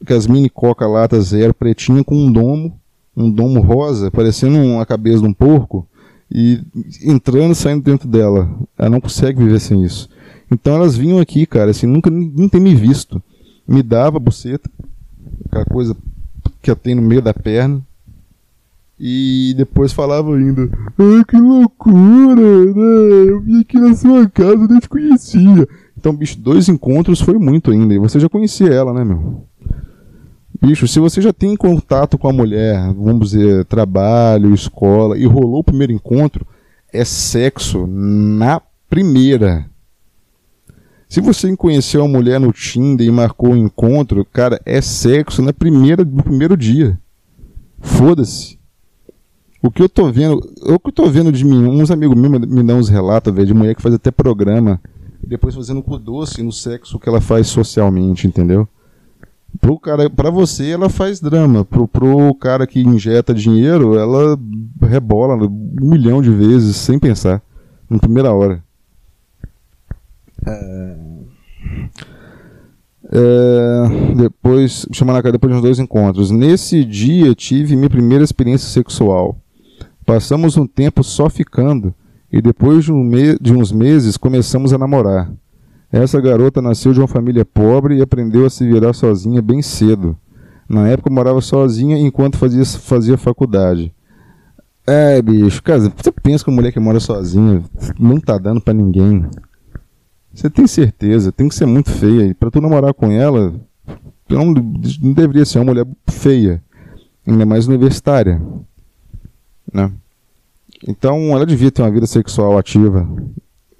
com 0.06 0.14
as 0.14 0.28
mini 0.28 0.50
coca 0.50 0.86
lata 0.86 1.20
zero, 1.22 1.54
pretinha 1.54 2.04
com 2.04 2.16
um 2.16 2.32
domo, 2.32 2.80
um 3.16 3.30
domo 3.30 3.62
rosa, 3.62 4.10
parecendo 4.12 4.80
a 4.80 4.86
cabeça 4.86 5.20
de 5.20 5.28
um 5.28 5.34
porco, 5.34 5.88
e 6.32 6.62
entrando 7.04 7.52
e 7.52 7.56
saindo 7.56 7.84
dentro 7.84 8.08
dela. 8.08 8.50
Ela 8.78 8.90
não 8.90 9.02
consegue 9.02 9.44
viver 9.44 9.60
sem 9.60 9.84
isso. 9.84 10.10
Então 10.52 10.76
elas 10.76 10.96
vinham 10.96 11.20
aqui, 11.20 11.46
cara, 11.46 11.72
assim, 11.72 11.88
nunca 11.88 12.10
nem 12.10 12.50
ter 12.50 12.60
me 12.60 12.74
visto. 12.74 13.22
Me 13.68 13.82
dava 13.82 14.18
a 14.18 14.20
buceta, 14.20 14.70
aquela 15.46 15.66
coisa 15.66 15.96
que 16.62 16.70
eu 16.70 16.76
tenho 16.76 17.02
no 17.02 17.08
meio 17.08 17.22
da 17.22 17.34
perna, 17.34 17.82
e 19.00 19.54
depois 19.58 19.92
falava 19.92 20.36
ainda, 20.36 20.70
ai 20.98 21.24
que 21.28 21.36
loucura, 21.36 22.66
né? 22.66 23.30
Eu 23.30 23.42
vim 23.42 23.62
aqui 23.62 23.78
na 23.78 23.96
sua 23.96 24.30
casa, 24.30 24.68
nem 24.68 24.80
te 24.80 24.88
conhecia. 24.88 25.68
Então, 25.98 26.16
bicho, 26.16 26.40
dois 26.40 26.70
encontros 26.70 27.22
foi 27.22 27.38
muito 27.38 27.72
ainda. 27.72 27.94
E 27.94 28.00
você 28.00 28.20
já 28.20 28.30
conhecia 28.30 28.68
ela, 28.68 28.94
né, 28.94 29.04
meu? 29.04 29.46
Bicho, 30.66 30.88
se 30.88 30.98
você 30.98 31.22
já 31.22 31.34
tem 31.34 31.58
contato 31.58 32.18
com 32.18 32.30
a 32.30 32.32
mulher, 32.32 32.80
vamos 32.94 33.32
dizer, 33.32 33.66
trabalho, 33.66 34.54
escola, 34.54 35.18
e 35.18 35.26
rolou 35.26 35.60
o 35.60 35.64
primeiro 35.64 35.92
encontro, 35.92 36.48
é 36.92 37.04
sexo 37.04 37.86
na 37.86 38.62
primeira. 38.90 39.70
Se 41.10 41.20
você 41.20 41.54
conheceu 41.58 42.06
a 42.06 42.08
mulher 42.08 42.40
no 42.40 42.54
Tinder 42.54 43.06
e 43.06 43.12
marcou 43.12 43.50
o 43.50 43.54
um 43.54 43.58
encontro, 43.58 44.24
cara, 44.24 44.58
é 44.66 44.80
sexo 44.80 45.42
na 45.42 45.52
primeira, 45.52 46.06
no 46.06 46.24
primeiro 46.24 46.56
dia. 46.56 46.98
Foda-se. 47.82 48.58
O 49.62 49.70
que 49.70 49.82
eu 49.82 49.90
tô 49.90 50.10
vendo, 50.10 50.38
o 50.62 50.80
que 50.80 50.88
eu 50.88 50.94
tô 50.94 51.10
vendo 51.10 51.32
de 51.32 51.44
mim, 51.44 51.66
uns 51.66 51.92
amigos 51.92 52.18
meus 52.18 52.40
me 52.48 52.64
dão 52.64 52.80
uns 52.80 52.88
relatos, 52.88 53.34
velho, 53.34 53.48
de 53.48 53.54
mulher 53.54 53.76
que 53.76 53.82
faz 53.82 53.96
até 53.96 54.12
programa, 54.12 54.80
e 55.22 55.28
depois 55.28 55.56
fazendo 55.56 55.84
com 55.84 56.00
doce 56.00 56.42
no 56.42 56.54
sexo 56.54 56.98
que 56.98 57.10
ela 57.10 57.20
faz 57.20 57.48
socialmente, 57.48 58.28
entendeu? 58.28 58.66
Pro 59.60 59.80
cara, 59.80 60.10
pra 60.10 60.30
você 60.30 60.72
ela 60.72 60.90
faz 60.90 61.20
drama, 61.20 61.64
pro, 61.64 61.88
pro 61.88 62.34
cara 62.36 62.66
que 62.66 62.82
injeta 62.82 63.34
dinheiro, 63.34 63.98
ela 63.98 64.38
rebola 64.82 65.36
um 65.36 65.90
milhão 65.90 66.22
de 66.22 66.32
vezes 66.32 66.76
sem 66.76 66.98
pensar, 66.98 67.42
na 67.90 68.00
primeira 68.00 68.34
hora. 68.34 68.64
É... 70.46 71.14
É, 73.16 74.16
depois, 74.16 74.88
chamando 74.92 75.28
a 75.28 75.32
depois 75.32 75.52
de 75.54 75.58
uns 75.60 75.62
dois 75.62 75.78
encontros. 75.78 76.32
Nesse 76.32 76.84
dia 76.84 77.36
tive 77.36 77.76
minha 77.76 77.90
primeira 77.90 78.24
experiência 78.24 78.68
sexual. 78.68 79.38
Passamos 80.04 80.58
um 80.58 80.66
tempo 80.66 81.04
só 81.04 81.30
ficando 81.30 81.94
e 82.32 82.42
depois 82.42 82.86
de, 82.86 82.92
um 82.92 83.08
de 83.40 83.54
uns 83.54 83.72
meses 83.72 84.18
começamos 84.18 84.74
a 84.74 84.78
namorar. 84.80 85.32
Essa 85.94 86.20
garota 86.20 86.60
nasceu 86.60 86.92
de 86.92 87.00
uma 87.00 87.08
família 87.08 87.46
pobre 87.46 87.98
e 87.98 88.02
aprendeu 88.02 88.48
a 88.48 88.50
se 88.50 88.68
virar 88.68 88.94
sozinha 88.94 89.44
bem 89.44 89.62
cedo. 89.62 90.18
Na 90.68 90.88
época 90.90 91.12
morava 91.12 91.40
sozinha 91.40 91.96
enquanto 92.00 92.36
fazia, 92.36 92.66
fazia 92.66 93.16
faculdade. 93.16 93.94
É, 94.88 95.22
bicho, 95.22 95.62
cara, 95.62 95.82
você 95.82 96.12
pensa 96.12 96.44
que 96.44 96.50
uma 96.50 96.56
mulher 96.56 96.72
que 96.72 96.80
mora 96.80 97.00
sozinha 97.00 97.64
não 98.00 98.20
tá 98.20 98.40
dando 98.40 98.60
para 98.60 98.74
ninguém. 98.74 99.24
Você 100.34 100.50
tem 100.50 100.66
certeza, 100.66 101.32
tem 101.32 101.48
que 101.48 101.54
ser 101.54 101.68
muito 101.68 101.92
feia. 101.92 102.34
Pra 102.34 102.50
tu 102.50 102.60
namorar 102.60 102.92
com 102.96 103.12
ela, 103.12 103.54
não, 104.28 104.46
não 104.46 105.14
deveria 105.14 105.46
ser 105.46 105.60
uma 105.60 105.66
mulher 105.66 105.86
feia. 106.10 106.60
Ainda 107.28 107.46
mais 107.46 107.68
universitária. 107.68 108.42
Né? 109.72 109.92
Então 110.88 111.20
ela 111.36 111.46
devia 111.46 111.70
ter 111.70 111.84
uma 111.84 111.92
vida 111.92 112.08
sexual 112.08 112.58
ativa 112.58 113.08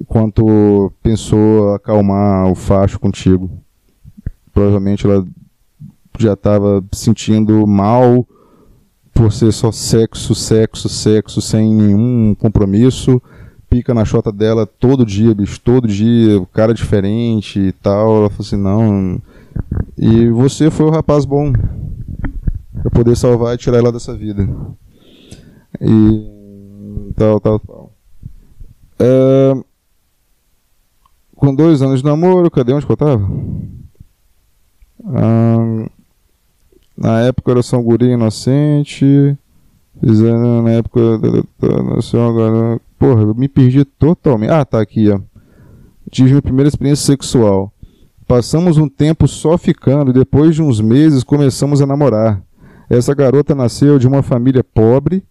enquanto 0.04 0.92
pensou 1.02 1.74
acalmar 1.74 2.52
o 2.52 2.56
facho 2.56 3.00
contigo. 3.00 3.50
Provavelmente 4.54 5.08
ela 5.08 5.26
já 6.20 6.34
estava 6.34 6.84
sentindo 6.92 7.66
mal 7.66 8.28
por 9.14 9.32
ser 9.32 9.52
só 9.54 9.72
sexo, 9.72 10.36
sexo, 10.36 10.90
sexo, 10.90 11.42
sem 11.42 11.74
nenhum 11.74 12.36
compromisso. 12.36 13.22
Pica 13.70 13.94
na 13.94 14.06
chota 14.06 14.32
dela 14.32 14.68
todo 14.68 15.06
dia, 15.06 15.34
bicho, 15.34 15.60
todo 15.60 15.88
dia, 15.88 16.40
o 16.40 16.46
cara 16.46 16.74
diferente 16.74 17.60
e 17.60 17.72
tal. 17.72 18.18
Ela 18.18 18.30
falou 18.30 18.46
assim: 18.46 18.58
não. 18.58 19.22
E 19.98 20.28
você 20.30 20.70
foi 20.70 20.86
o 20.86 20.92
rapaz 20.92 21.26
bom 21.26 21.52
para 21.52 22.92
poder 22.92 23.16
salvar 23.16 23.56
e 23.56 23.58
tirar 23.58 23.78
ela 23.78 23.92
dessa 23.92 24.14
vida 24.16 24.48
e 25.80 27.14
tal, 27.16 27.40
tal, 27.40 27.60
tal. 27.60 27.94
É, 29.00 29.54
com 31.44 31.54
dois 31.54 31.82
anos 31.82 32.00
de 32.00 32.06
namoro, 32.06 32.50
cadê 32.50 32.72
onde 32.72 32.86
que 32.86 32.92
eu 32.94 32.96
tava? 32.96 33.30
Ah, 35.06 35.90
na 36.98 37.20
época 37.20 37.52
era 37.52 37.62
só 37.62 37.78
um 37.78 37.84
guri 37.84 38.12
inocente. 38.12 39.38
Fizeram 40.00 40.64
na 40.64 40.72
época. 40.72 41.02
Agora. 42.26 42.80
Porra, 42.98 43.24
eu 43.24 43.36
me 43.36 43.50
perdi 43.50 43.84
totalmente. 43.84 44.52
Ah, 44.52 44.64
tá 44.64 44.80
aqui, 44.80 45.10
ó. 45.10 45.20
Tive 46.10 46.30
minha 46.30 46.42
primeira 46.42 46.70
experiência 46.70 47.06
sexual. 47.06 47.74
Passamos 48.26 48.78
um 48.78 48.88
tempo 48.88 49.28
só 49.28 49.58
ficando 49.58 50.12
e 50.12 50.14
depois 50.14 50.56
de 50.56 50.62
uns 50.62 50.80
meses 50.80 51.26
começamos 51.26 51.82
a 51.82 51.86
namorar. 51.86 52.42
Essa 52.90 53.14
garota 53.14 53.54
nasceu 53.54 54.00
de 54.00 54.08
uma 54.08 54.24
família 54.24 54.64
pobre 54.64 55.26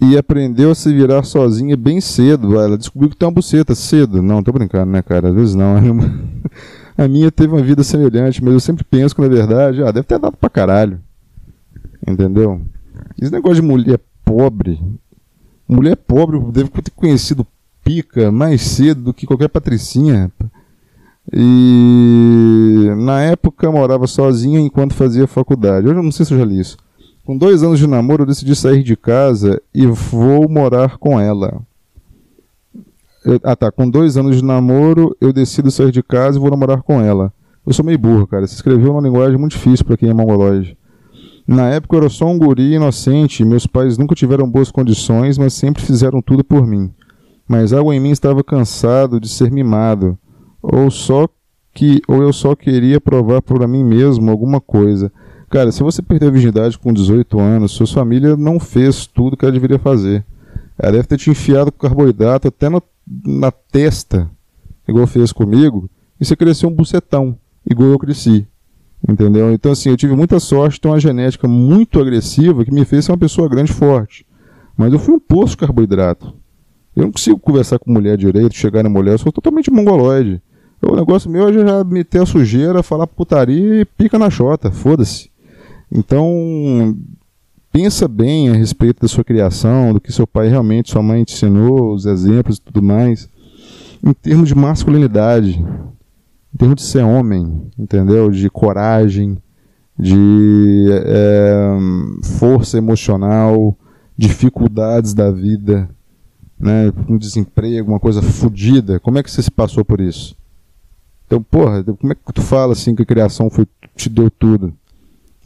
e 0.00 0.16
aprendeu 0.16 0.70
a 0.70 0.74
se 0.74 0.92
virar 0.92 1.22
sozinha 1.24 1.76
bem 1.76 2.00
cedo. 2.00 2.58
Ela 2.58 2.78
descobriu 2.78 3.10
que 3.10 3.16
tem 3.16 3.26
uma 3.26 3.34
buceta 3.34 3.74
cedo. 3.74 4.22
Não, 4.22 4.42
tô 4.42 4.52
brincando, 4.52 4.92
né, 4.92 5.02
cara? 5.02 5.28
Às 5.28 5.34
vezes 5.34 5.54
não. 5.54 5.76
A 6.96 7.06
minha 7.06 7.30
teve 7.30 7.52
uma 7.52 7.62
vida 7.62 7.84
semelhante, 7.84 8.42
mas 8.42 8.52
eu 8.52 8.60
sempre 8.60 8.82
penso 8.82 9.14
que, 9.14 9.20
na 9.20 9.28
verdade, 9.28 9.82
ah, 9.84 9.92
deve 9.92 10.04
ter 10.04 10.18
dado 10.18 10.36
pra 10.36 10.50
caralho. 10.50 11.00
Entendeu? 12.06 12.60
Esse 13.20 13.30
negócio 13.30 13.62
de 13.62 13.68
mulher 13.68 14.00
pobre. 14.24 14.80
Mulher 15.68 15.96
pobre 15.96 16.40
deve 16.50 16.70
ter 16.70 16.90
conhecido 16.90 17.46
pica 17.84 18.32
mais 18.32 18.62
cedo 18.62 19.02
do 19.02 19.14
que 19.14 19.26
qualquer 19.26 19.48
patricinha. 19.48 20.32
E 21.32 22.88
na 22.96 23.22
época 23.22 23.70
morava 23.70 24.06
sozinha 24.06 24.58
enquanto 24.58 24.94
fazia 24.94 25.26
faculdade. 25.26 25.86
Hoje 25.86 25.98
eu 25.98 26.02
não 26.02 26.12
sei 26.12 26.26
se 26.26 26.34
eu 26.34 26.38
já 26.38 26.44
li 26.44 26.58
isso. 26.58 26.76
Com 27.28 27.36
dois 27.36 27.62
anos 27.62 27.78
de 27.78 27.86
namoro, 27.86 28.22
eu 28.22 28.26
decidi 28.26 28.56
sair 28.56 28.82
de 28.82 28.96
casa 28.96 29.60
e 29.74 29.84
vou 29.84 30.48
morar 30.48 30.96
com 30.96 31.20
ela. 31.20 31.60
Eu, 33.22 33.38
ah 33.44 33.54
tá, 33.54 33.70
com 33.70 33.86
dois 33.86 34.16
anos 34.16 34.36
de 34.36 34.42
namoro, 34.42 35.14
eu 35.20 35.30
decido 35.30 35.70
sair 35.70 35.92
de 35.92 36.02
casa 36.02 36.38
e 36.38 36.40
vou 36.40 36.50
namorar 36.50 36.80
com 36.80 37.02
ela. 37.02 37.30
Eu 37.66 37.74
sou 37.74 37.84
meio 37.84 37.98
burro, 37.98 38.26
cara. 38.26 38.46
Se 38.46 38.54
escreveu 38.54 38.92
uma 38.92 39.02
linguagem 39.02 39.36
muito 39.36 39.52
difícil 39.52 39.84
para 39.84 39.98
quem 39.98 40.08
é 40.08 40.14
mongolóide. 40.14 40.74
Na 41.46 41.68
época 41.68 41.96
eu 41.96 42.00
era 42.00 42.08
só 42.08 42.24
um 42.24 42.38
guri 42.38 42.72
inocente, 42.72 43.44
meus 43.44 43.66
pais 43.66 43.98
nunca 43.98 44.14
tiveram 44.14 44.48
boas 44.48 44.70
condições, 44.70 45.36
mas 45.36 45.52
sempre 45.52 45.82
fizeram 45.82 46.22
tudo 46.22 46.42
por 46.42 46.66
mim. 46.66 46.90
Mas 47.46 47.74
algo 47.74 47.92
em 47.92 48.00
mim 48.00 48.10
estava 48.10 48.42
cansado 48.42 49.20
de 49.20 49.28
ser 49.28 49.50
mimado, 49.50 50.16
ou 50.62 50.90
só 50.90 51.28
que 51.74 52.00
ou 52.08 52.22
eu 52.22 52.32
só 52.32 52.56
queria 52.56 52.98
provar 52.98 53.42
para 53.42 53.68
mim 53.68 53.84
mesmo 53.84 54.30
alguma 54.30 54.62
coisa. 54.62 55.12
Cara, 55.50 55.72
se 55.72 55.82
você 55.82 56.02
perdeu 56.02 56.28
a 56.28 56.32
virgindade 56.32 56.78
com 56.78 56.92
18 56.92 57.38
anos, 57.40 57.72
sua 57.72 57.86
família 57.86 58.36
não 58.36 58.60
fez 58.60 59.06
tudo 59.06 59.36
que 59.36 59.44
ela 59.44 59.52
deveria 59.52 59.78
fazer. 59.78 60.24
Ela 60.78 60.92
deve 60.92 61.08
ter 61.08 61.16
te 61.16 61.30
enfiado 61.30 61.72
com 61.72 61.78
carboidrato 61.78 62.48
até 62.48 62.68
na 63.24 63.50
testa, 63.50 64.30
igual 64.86 65.06
fez 65.06 65.32
comigo, 65.32 65.88
e 66.20 66.24
você 66.24 66.36
cresceu 66.36 66.68
um 66.68 66.74
bucetão, 66.74 67.36
igual 67.68 67.90
eu 67.90 67.98
cresci. 67.98 68.46
Entendeu? 69.08 69.50
Então, 69.52 69.72
assim, 69.72 69.88
eu 69.88 69.96
tive 69.96 70.14
muita 70.14 70.38
sorte 70.38 70.74
de 70.74 70.80
ter 70.82 70.88
uma 70.88 71.00
genética 71.00 71.48
muito 71.48 72.00
agressiva 72.00 72.64
que 72.64 72.72
me 72.72 72.84
fez 72.84 73.04
ser 73.04 73.12
uma 73.12 73.18
pessoa 73.18 73.48
grande 73.48 73.70
e 73.70 73.74
forte. 73.74 74.26
Mas 74.76 74.92
eu 74.92 74.98
fui 74.98 75.14
um 75.14 75.20
poço 75.20 75.52
de 75.52 75.58
carboidrato. 75.58 76.34
Eu 76.94 77.04
não 77.04 77.12
consigo 77.12 77.38
conversar 77.38 77.78
com 77.78 77.92
mulher 77.92 78.16
direito, 78.16 78.54
chegar 78.54 78.82
na 78.82 78.88
mulher, 78.88 79.12
eu 79.12 79.18
sou 79.18 79.32
totalmente 79.32 79.70
mongoloide. 79.70 80.42
O 80.82 80.94
negócio 80.94 81.30
meu 81.30 81.48
é 81.48 81.52
já 81.52 81.84
meter 81.84 82.22
a 82.22 82.26
sujeira, 82.26 82.82
falar 82.82 83.06
putaria 83.06 83.80
e 83.80 83.84
pica 83.84 84.18
na 84.18 84.30
chota, 84.30 84.70
foda-se. 84.70 85.27
Então, 85.90 86.96
pensa 87.72 88.06
bem 88.06 88.50
a 88.50 88.54
respeito 88.54 89.00
da 89.00 89.08
sua 89.08 89.24
criação, 89.24 89.92
do 89.92 90.00
que 90.00 90.12
seu 90.12 90.26
pai 90.26 90.48
realmente, 90.48 90.90
sua 90.90 91.02
mãe 91.02 91.24
te 91.24 91.34
ensinou, 91.34 91.94
os 91.94 92.06
exemplos 92.06 92.58
e 92.58 92.60
tudo 92.60 92.82
mais, 92.82 93.28
em 94.04 94.12
termos 94.12 94.48
de 94.48 94.54
masculinidade, 94.54 95.58
em 96.54 96.56
termos 96.58 96.76
de 96.76 96.82
ser 96.82 97.02
homem, 97.02 97.70
entendeu? 97.78 98.30
De 98.30 98.48
coragem, 98.50 99.38
de 99.98 100.86
é, 100.90 101.76
força 102.38 102.78
emocional, 102.78 103.76
dificuldades 104.16 105.14
da 105.14 105.30
vida, 105.30 105.88
né? 106.58 106.92
um 107.08 107.16
desemprego, 107.16 107.90
uma 107.90 108.00
coisa 108.00 108.22
fodida. 108.22 109.00
Como 109.00 109.18
é 109.18 109.22
que 109.22 109.30
você 109.30 109.42
se 109.42 109.50
passou 109.50 109.84
por 109.84 110.00
isso? 110.00 110.36
Então, 111.26 111.42
porra, 111.42 111.82
como 111.84 112.12
é 112.12 112.14
que 112.14 112.32
tu 112.32 112.42
fala 112.42 112.72
assim 112.72 112.94
que 112.94 113.02
a 113.02 113.06
criação 113.06 113.50
foi, 113.50 113.66
te 113.94 114.08
deu 114.08 114.30
tudo? 114.30 114.72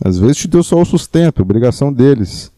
Às 0.05 0.19
vezes 0.19 0.39
te 0.39 0.49
deu 0.49 0.63
só 0.63 0.81
o 0.81 0.85
sustento, 0.85 1.43
obrigação 1.43 1.93
deles. 1.93 2.53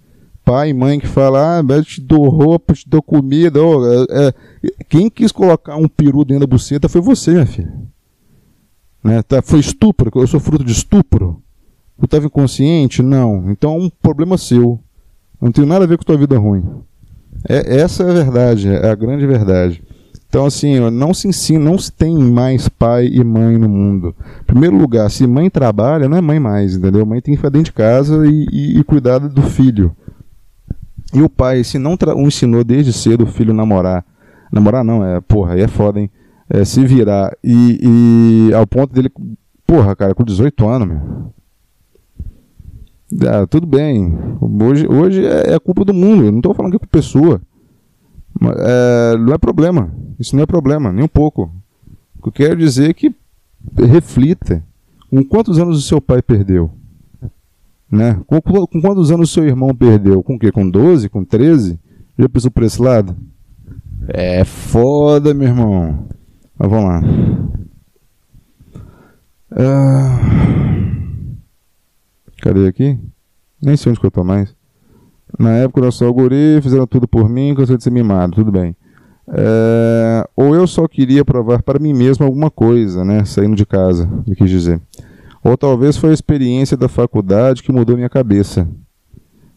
pai 0.45 0.71
e 0.71 0.75
mãe 0.75 0.99
que 0.99 1.07
falam, 1.07 1.67
ah, 1.71 1.83
te 1.83 2.01
dou 2.01 2.29
roupa, 2.29 2.75
te 2.75 2.89
dou 2.89 3.03
comida. 3.03 3.63
Oh, 3.63 3.85
é, 3.87 4.29
é, 4.29 4.35
quem 4.89 5.11
quis 5.11 5.31
colocar 5.31 5.77
um 5.77 5.89
peru 5.89 6.25
dentro 6.25 6.47
da 6.47 6.47
buceta 6.47 6.89
foi 6.89 7.01
você, 7.01 7.33
minha 7.33 7.47
filha. 7.47 7.73
Né? 9.03 9.23
Tá, 9.23 9.43
foi 9.43 9.61
estupro, 9.61 10.11
eu 10.15 10.27
sou 10.27 10.41
fruto 10.41 10.65
de 10.65 10.73
estupro. 10.73 11.43
Eu 11.99 12.07
estava 12.07 12.27
inconsciente? 12.27 13.03
Não. 13.03 13.51
Então 13.51 13.75
é 13.75 13.79
um 13.79 13.91
problema 13.91 14.37
seu. 14.39 14.81
Não 15.41 15.53
tem 15.53 15.67
nada 15.67 15.85
a 15.85 15.89
ver 15.89 15.99
com 15.99 16.05
tua 16.05 16.17
vida 16.17 16.39
ruim. 16.39 16.65
É, 17.49 17.81
essa 17.81 18.03
é 18.03 18.11
a 18.11 18.15
verdade, 18.15 18.69
é 18.69 18.91
a 18.91 18.95
grande 18.95 19.27
verdade. 19.27 19.83
Então, 20.35 20.47
assim, 20.47 20.81
não 20.91 21.15
se 21.15 21.29
ensina, 21.29 21.65
não 21.65 21.79
se 21.79 21.93
tem 21.93 22.19
mais 22.19 22.69
pai 22.69 23.07
e 23.07 23.23
mãe 23.23 23.57
no 23.57 23.69
mundo. 23.69 24.13
Em 24.41 24.45
primeiro 24.45 24.77
lugar, 24.77 25.09
se 25.09 25.25
mãe 25.29 25.49
trabalha, 25.49 26.09
não 26.09 26.19
é 26.19 26.21
mãe 26.21 26.41
mais, 26.41 26.75
entendeu? 26.75 27.07
Mãe 27.07 27.21
tem 27.21 27.35
que 27.35 27.39
ficar 27.39 27.51
dentro 27.51 27.67
de 27.67 27.73
casa 27.73 28.27
e, 28.27 28.45
e, 28.51 28.81
e 28.81 28.83
cuidar 28.83 29.21
do 29.21 29.43
filho. 29.43 29.95
E 31.15 31.23
o 31.23 31.29
pai, 31.29 31.63
se 31.63 31.79
não 31.79 31.97
ensinou 32.17 32.65
desde 32.65 32.93
cedo 32.93 33.23
o 33.23 33.29
filho 33.29 33.55
namorar, 33.55 34.05
namorar 34.51 34.83
não, 34.83 35.05
é, 35.05 35.21
porra, 35.21 35.55
aí 35.55 35.61
é 35.61 35.69
foda, 35.69 36.01
hein? 36.01 36.11
É, 36.51 36.65
se 36.65 36.85
virar 36.85 37.31
e, 37.41 38.49
e 38.51 38.55
ao 38.55 38.67
ponto 38.67 38.93
dele, 38.93 39.13
porra, 39.65 39.95
cara, 39.95 40.17
com 40.17 40.25
18 40.25 40.69
anos, 40.69 40.89
meu. 40.89 41.33
Ah, 43.31 43.47
tudo 43.47 43.69
bem. 43.69 44.19
Hoje, 44.41 44.89
hoje 44.89 45.25
é, 45.25 45.55
é 45.55 45.59
culpa 45.61 45.85
do 45.85 45.95
mundo. 45.95 46.25
Eu 46.25 46.33
não 46.33 46.41
estou 46.41 46.55
falando 46.55 46.73
que 46.73 46.77
é 46.77 46.81
culpa 46.81 47.01
sua. 47.03 47.41
É, 48.43 49.17
não 49.17 49.35
é 49.35 49.39
problema. 49.39 49.93
Isso 50.19 50.35
não 50.35 50.43
é 50.43 50.47
problema, 50.47 50.93
nem 50.93 51.05
um 51.05 51.09
pouco. 51.09 51.51
O 52.19 52.23
que 52.23 52.43
eu 52.43 52.49
quero 52.49 52.57
dizer 52.57 52.91
é 52.91 52.95
que 52.95 53.15
reflita. 53.77 54.63
Com 55.11 55.25
quantos 55.25 55.59
anos 55.59 55.79
o 55.79 55.83
seu 55.83 56.01
pai 56.01 56.21
perdeu? 56.21 56.71
Né? 57.91 58.21
Com, 58.27 58.41
com 58.41 58.81
quantos 58.81 59.11
anos 59.11 59.31
o 59.31 59.33
seu 59.33 59.45
irmão 59.45 59.75
perdeu? 59.75 60.23
Com 60.23 60.35
o 60.35 60.39
quê? 60.39 60.51
Com 60.51 60.69
12? 60.69 61.09
Com 61.09 61.25
13? 61.25 61.79
Já 62.19 62.29
pensou 62.29 62.51
por 62.51 62.63
esse 62.63 62.81
lado? 62.81 63.17
É 64.09 64.45
foda, 64.45 65.33
meu 65.33 65.49
irmão. 65.49 66.09
Mas 66.59 66.71
vamos 66.71 66.89
lá. 66.89 67.03
Ah, 69.57 70.19
cadê 72.43 72.67
aqui? 72.67 72.99
Nem 73.63 73.77
sei 73.77 73.91
onde 73.91 74.01
que 74.01 74.07
eu 74.07 74.11
tô 74.11 74.25
mais. 74.25 74.55
Na 75.39 75.51
época 75.53 75.81
eu 75.81 75.93
só 75.93 76.11
guri, 76.13 76.61
fizeram 76.63 76.87
tudo 76.87 77.09
por 77.09 77.29
mim, 77.29 77.55
cansei 77.55 77.77
de 77.77 77.83
ser 77.83 77.91
mimado, 77.91 78.35
tudo 78.35 78.53
bem. 78.53 78.77
É, 79.29 80.29
ou 80.37 80.55
eu 80.55 80.67
só 80.67 80.87
queria 80.87 81.25
provar 81.25 81.63
para 81.63 81.79
mim 81.79 81.93
mesmo 81.93 82.25
alguma 82.25 82.51
coisa, 82.51 83.05
né? 83.05 83.25
Saindo 83.25 83.57
de 83.57 83.65
casa, 83.65 84.09
eu 84.27 84.35
quis 84.35 84.51
dizer. 84.51 84.81
Ou 85.43 85.57
talvez 85.57 85.97
foi 85.97 86.11
a 86.11 86.15
experiência 86.15 86.77
da 86.77 86.89
faculdade 86.89 87.63
que 87.63 87.73
mudou 87.73 87.97
minha 87.97 88.09
cabeça. 88.09 88.69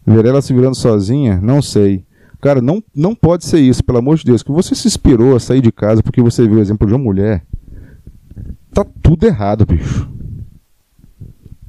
Ver 0.06 0.26
ela 0.26 0.42
se 0.42 0.54
virando 0.54 0.76
sozinha? 0.76 1.40
Não 1.42 1.62
sei. 1.62 2.06
Cara, 2.42 2.62
não, 2.62 2.84
não 2.96 3.16
pode 3.16 3.46
ser 3.46 3.60
isso, 3.60 3.84
pelo 3.84 3.98
amor 3.98 4.18
de 4.18 4.26
Deus. 4.26 4.44
Que 4.44 4.52
você 4.52 4.76
se 4.76 4.88
inspirou 4.88 5.36
a 5.36 5.40
sair 5.40 5.62
de 5.62 5.72
casa 5.72 6.04
porque 6.04 6.22
você 6.22 6.48
viu 6.48 6.58
o 6.58 6.62
exemplo 6.62 6.88
de 6.88 6.94
uma 6.94 7.04
mulher. 7.04 7.44
Tá 8.74 8.86
tudo 9.02 9.26
errado, 9.26 9.66
bicho. 9.66 10.10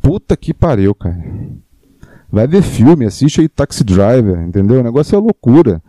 Puta 0.00 0.36
que 0.36 0.52
pariu, 0.52 0.94
cara. 0.94 1.24
Vai 2.30 2.46
ver 2.46 2.62
filme, 2.62 3.06
assiste 3.06 3.40
aí 3.40 3.48
Taxi 3.48 3.82
Driver, 3.82 4.40
entendeu? 4.40 4.80
O 4.80 4.82
negócio 4.82 5.16
é 5.16 5.18
loucura. 5.18 5.82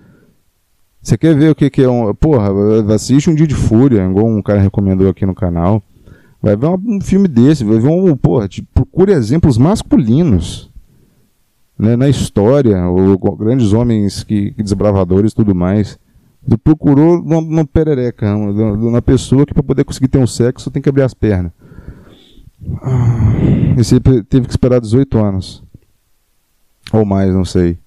Você 1.01 1.17
quer 1.17 1.35
ver 1.35 1.51
o 1.51 1.55
que, 1.55 1.69
que 1.69 1.81
é 1.81 1.89
um. 1.89 2.13
Porra, 2.13 2.49
assiste 2.93 3.29
um 3.29 3.35
dia 3.35 3.47
de 3.47 3.55
fúria, 3.55 4.05
igual 4.05 4.25
um 4.25 4.41
cara 4.41 4.59
recomendou 4.59 5.09
aqui 5.09 5.25
no 5.25 5.35
canal. 5.35 5.81
Vai 6.41 6.55
ver 6.55 6.67
um, 6.67 7.01
filme 7.01 7.27
desse, 7.27 7.63
vai 7.63 7.79
ver 7.79 7.89
um. 7.89 8.15
Porra, 8.15 8.47
procure 8.73 9.11
exemplos 9.11 9.57
masculinos. 9.57 10.69
Né, 11.77 11.95
na 11.95 12.09
história, 12.09 12.85
ou, 12.87 13.17
grandes 13.37 13.71
homens 13.71 14.21
que, 14.25 14.51
que 14.51 14.61
desbravadores 14.61 15.31
e 15.31 15.35
tudo 15.35 15.55
mais. 15.55 15.97
Tu 16.49 16.57
procurou 16.57 17.21
uma, 17.21 17.65
perereca, 17.65 18.35
uma 18.35 19.01
pessoa 19.01 19.45
que 19.45 19.53
para 19.53 19.63
poder 19.63 19.85
conseguir 19.85 20.09
ter 20.09 20.17
um 20.17 20.27
sexo 20.27 20.69
tem 20.69 20.81
que 20.81 20.89
abrir 20.89 21.03
as 21.03 21.13
pernas. 21.13 21.53
Ah, 22.81 23.33
e 23.77 23.83
você 23.83 23.99
teve 23.99 24.45
que 24.45 24.51
esperar 24.51 24.81
18 24.81 25.17
anos. 25.19 25.63
Ou 26.91 27.05
mais, 27.05 27.33
não 27.33 27.45
sei. 27.45 27.77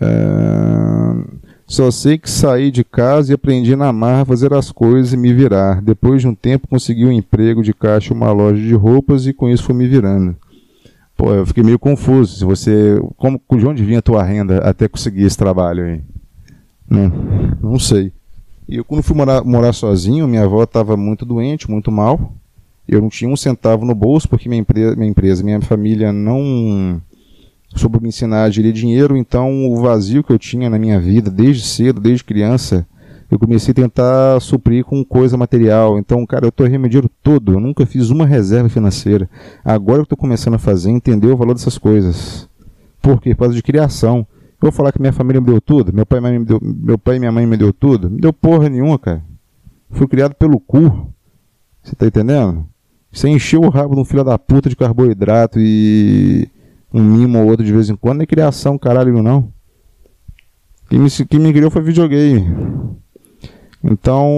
É... 0.00 1.42
Só 1.66 1.90
sei 1.90 2.18
que 2.18 2.30
saí 2.30 2.70
de 2.70 2.84
casa 2.84 3.32
e 3.32 3.34
aprendi 3.34 3.74
na 3.74 3.92
marra 3.92 4.22
a 4.22 4.26
fazer 4.26 4.52
as 4.52 4.70
coisas 4.70 5.12
e 5.14 5.16
me 5.16 5.32
virar. 5.32 5.80
Depois 5.80 6.20
de 6.20 6.28
um 6.28 6.34
tempo 6.34 6.68
consegui 6.68 7.06
um 7.06 7.12
emprego 7.12 7.62
de 7.62 7.72
caixa 7.72 8.12
em 8.12 8.16
uma 8.16 8.30
loja 8.30 8.60
de 8.60 8.74
roupas 8.74 9.26
e 9.26 9.32
com 9.32 9.48
isso 9.48 9.64
fui 9.64 9.74
me 9.74 9.88
virando. 9.88 10.36
Pô, 11.16 11.32
eu 11.32 11.46
fiquei 11.46 11.62
meio 11.62 11.78
confuso. 11.78 12.36
Se 12.36 12.44
você, 12.44 13.00
como, 13.16 13.40
de 13.56 13.66
onde 13.66 13.84
vinha 13.84 14.00
a 14.00 14.02
tua 14.02 14.22
renda 14.22 14.58
até 14.58 14.86
conseguir 14.86 15.22
esse 15.22 15.38
trabalho 15.38 15.84
aí? 15.84 16.00
Não, 16.90 17.10
não 17.62 17.78
sei. 17.78 18.12
E 18.68 18.76
eu 18.76 18.84
quando 18.84 19.02
fui 19.02 19.16
morar, 19.16 19.42
morar 19.42 19.72
sozinho, 19.72 20.28
minha 20.28 20.44
avó 20.44 20.62
estava 20.64 20.96
muito 20.96 21.24
doente, 21.24 21.70
muito 21.70 21.90
mal. 21.90 22.34
Eu 22.86 23.00
não 23.00 23.08
tinha 23.08 23.30
um 23.30 23.36
centavo 23.36 23.86
no 23.86 23.94
bolso 23.94 24.28
porque 24.28 24.48
minha 24.48 24.60
empresa, 24.60 24.96
minha, 24.96 25.08
empresa, 25.08 25.42
minha 25.42 25.60
família 25.62 26.12
não 26.12 27.00
sobre 27.74 28.00
me 28.00 28.08
ensinar 28.08 28.44
a 28.44 28.50
gerir 28.50 28.72
dinheiro, 28.72 29.16
então 29.16 29.70
o 29.72 29.80
vazio 29.80 30.22
que 30.22 30.32
eu 30.32 30.38
tinha 30.38 30.68
na 30.68 30.78
minha 30.78 31.00
vida 31.00 31.30
desde 31.30 31.62
cedo, 31.62 32.00
desde 32.00 32.24
criança, 32.24 32.86
eu 33.30 33.38
comecei 33.38 33.72
a 33.72 33.74
tentar 33.74 34.40
suprir 34.40 34.84
com 34.84 35.02
coisa 35.02 35.38
material. 35.38 35.98
Então, 35.98 36.24
cara, 36.26 36.44
eu 36.44 36.50
estou 36.50 36.66
remediando 36.66 37.10
todo, 37.22 37.52
eu 37.52 37.60
nunca 37.60 37.86
fiz 37.86 38.10
uma 38.10 38.26
reserva 38.26 38.68
financeira. 38.68 39.28
Agora 39.64 40.00
eu 40.00 40.02
estou 40.02 40.18
começando 40.18 40.54
a 40.54 40.58
fazer, 40.58 40.90
entender 40.90 41.28
o 41.28 41.36
valor 41.36 41.54
dessas 41.54 41.78
coisas. 41.78 42.46
Por 43.00 43.20
quê? 43.22 43.34
Por 43.34 43.44
causa 43.44 43.54
de 43.54 43.62
criação. 43.62 44.26
Eu 44.62 44.70
vou 44.70 44.72
falar 44.72 44.92
que 44.92 45.00
minha 45.00 45.14
família 45.14 45.40
me 45.40 45.46
deu 45.46 45.60
tudo, 45.60 45.92
meu 45.92 46.04
pai, 46.04 46.20
me 46.20 46.44
deu, 46.44 46.60
meu 46.62 46.98
pai 46.98 47.16
e 47.16 47.18
minha 47.18 47.32
mãe 47.32 47.46
me 47.46 47.56
deu 47.56 47.72
tudo. 47.72 48.10
Me 48.10 48.20
deu 48.20 48.32
porra 48.32 48.68
nenhuma, 48.68 48.98
cara. 48.98 49.24
Fui 49.90 50.06
criado 50.06 50.34
pelo 50.34 50.60
cu. 50.60 51.08
Você 51.82 51.96
tá 51.96 52.06
entendendo? 52.06 52.66
Você 53.10 53.28
encheu 53.28 53.62
o 53.62 53.68
rabo 53.70 53.94
de 53.94 54.00
um 54.02 54.04
filho 54.04 54.24
da 54.24 54.38
puta 54.38 54.68
de 54.68 54.76
carboidrato 54.76 55.58
e 55.58 56.48
um 56.92 57.02
mimo 57.02 57.40
ou 57.40 57.46
outro 57.48 57.64
de 57.64 57.72
vez 57.72 57.88
em 57.88 57.96
quando, 57.96 58.18
não 58.18 58.22
é 58.24 58.26
criação, 58.26 58.76
caralho, 58.78 59.22
não. 59.22 59.52
Quem 60.88 60.98
me, 60.98 61.10
quem 61.10 61.40
me 61.40 61.52
criou 61.52 61.70
foi 61.70 61.82
videogame. 61.82 62.46
Então, 63.82 64.28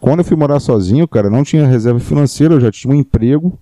quando 0.00 0.20
eu 0.20 0.24
fui 0.24 0.36
morar 0.36 0.58
sozinho, 0.58 1.06
cara, 1.06 1.30
não 1.30 1.44
tinha 1.44 1.66
reserva 1.66 2.00
financeira, 2.00 2.54
eu 2.54 2.60
já 2.60 2.70
tinha 2.70 2.92
um 2.92 2.96
emprego. 2.96 3.58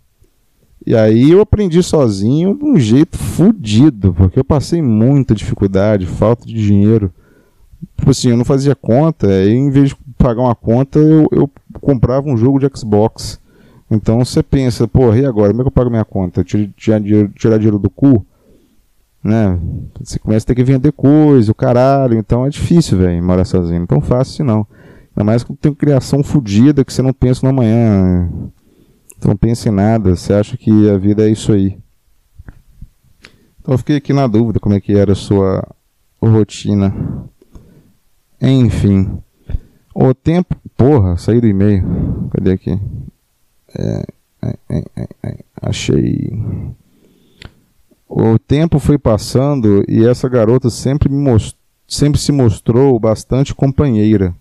E 0.85 0.97
aí 0.97 1.31
eu 1.31 1.41
aprendi 1.41 1.83
sozinho 1.83 2.57
de 2.57 2.65
um 2.65 2.79
jeito 2.79 3.17
fodido, 3.17 4.13
porque 4.15 4.39
eu 4.39 4.45
passei 4.45 4.83
muita 4.83 5.35
dificuldade, 5.35 6.07
falta 6.07 6.47
de 6.47 6.55
dinheiro. 6.55 7.13
Tipo 7.97 8.11
assim, 8.11 8.31
eu 8.31 8.37
não 8.37 8.45
fazia 8.45 8.75
conta, 8.75 9.29
aí 9.29 9.53
em 9.53 9.71
vez 9.71 9.91
de 9.91 9.97
pagar 10.19 10.43
uma 10.43 10.55
conta, 10.55 10.99
eu, 10.99 11.29
eu 11.31 11.51
comprava 11.81 12.29
um 12.29 12.37
jogo 12.37 12.59
de 12.59 12.69
Xbox. 12.77 13.41
Então 13.95 14.25
você 14.25 14.43
pensa, 14.43 14.89
porra, 14.89 15.19
e 15.19 15.27
agora? 15.27 15.51
Como 15.51 15.61
é 15.61 15.65
que 15.65 15.69
eu 15.69 15.73
pago 15.73 15.91
minha 15.91 16.05
conta? 16.05 16.43
Tirar 16.43 16.99
dinheiro, 16.99 17.29
tirar 17.37 17.59
dinheiro 17.59 17.79
do 17.79 17.91
cu? 17.91 18.25
Né? 19.23 19.59
Você 20.01 20.19
começa 20.19 20.45
a 20.45 20.49
ter 20.49 20.55
que 20.55 20.65
vender 20.65 20.93
coisa, 20.93 21.53
o 21.53 21.55
caralho. 21.55 22.17
Então 22.17 22.47
é 22.47 22.49
difícil, 22.49 22.97
velho, 22.97 23.23
morar 23.23 23.45
sozinho. 23.45 23.81
Não 23.81 23.87
tão 23.87 24.01
fácil 24.01 24.33
assim, 24.33 24.43
não. 24.43 24.67
Ainda 25.11 25.25
mais 25.25 25.45
que 25.45 25.55
tem 25.55 25.75
criação 25.75 26.23
fodida 26.23 26.83
que 26.87 26.93
você 26.93 27.03
não 27.03 27.13
pensa 27.13 27.41
no 27.43 27.51
amanhã. 27.51 28.31
Não 29.23 29.37
pensa 29.37 29.69
em 29.69 29.73
nada. 29.73 30.17
Você 30.17 30.33
acha 30.33 30.57
que 30.57 30.89
a 30.89 30.97
vida 30.97 31.29
é 31.29 31.31
isso 31.31 31.53
aí. 31.53 31.79
Então 33.61 33.75
eu 33.75 33.79
fiquei 33.79 33.97
aqui 33.97 34.15
na 34.15 34.27
dúvida 34.27 34.59
como 34.59 34.75
é 34.75 34.81
que 34.81 34.97
era 34.97 35.13
a 35.13 35.15
sua 35.15 35.63
rotina. 36.19 36.95
Enfim. 38.41 39.19
O 39.95 40.15
tempo. 40.15 40.57
Porra, 40.79 41.19
saí 41.19 41.43
do 41.43 41.47
e-mail. 41.47 41.85
Cadê 42.33 42.53
aqui? 42.53 42.81
É, 43.75 44.05
é, 44.71 44.85
é, 45.23 45.39
achei. 45.61 46.33
O 48.09 48.39
tempo 48.39 48.79
foi 48.79 48.99
passando 48.99 49.85
e 49.89 50.07
essa 50.07 50.29
garota 50.29 50.69
sempre, 50.69 51.09
me 51.09 51.17
most... 51.17 51.57
sempre 51.87 52.21
se 52.21 52.33
mostrou 52.33 52.99
bastante 52.99 53.55
companheira. 53.55 54.35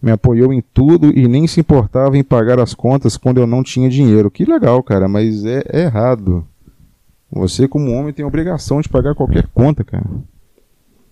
Me 0.00 0.10
apoiou 0.10 0.52
em 0.52 0.60
tudo 0.60 1.16
e 1.16 1.28
nem 1.28 1.46
se 1.46 1.60
importava 1.60 2.16
em 2.16 2.24
pagar 2.24 2.58
as 2.58 2.74
contas 2.74 3.16
quando 3.16 3.38
eu 3.38 3.46
não 3.46 3.62
tinha 3.62 3.88
dinheiro. 3.88 4.30
Que 4.30 4.44
legal, 4.44 4.82
cara, 4.82 5.08
mas 5.08 5.44
é, 5.44 5.62
é 5.68 5.82
errado. 5.82 6.44
Você, 7.30 7.66
como 7.66 7.92
homem, 7.92 8.12
tem 8.12 8.24
obrigação 8.24 8.80
de 8.80 8.88
pagar 8.88 9.14
qualquer 9.14 9.46
conta, 9.54 9.82
cara. 9.82 10.04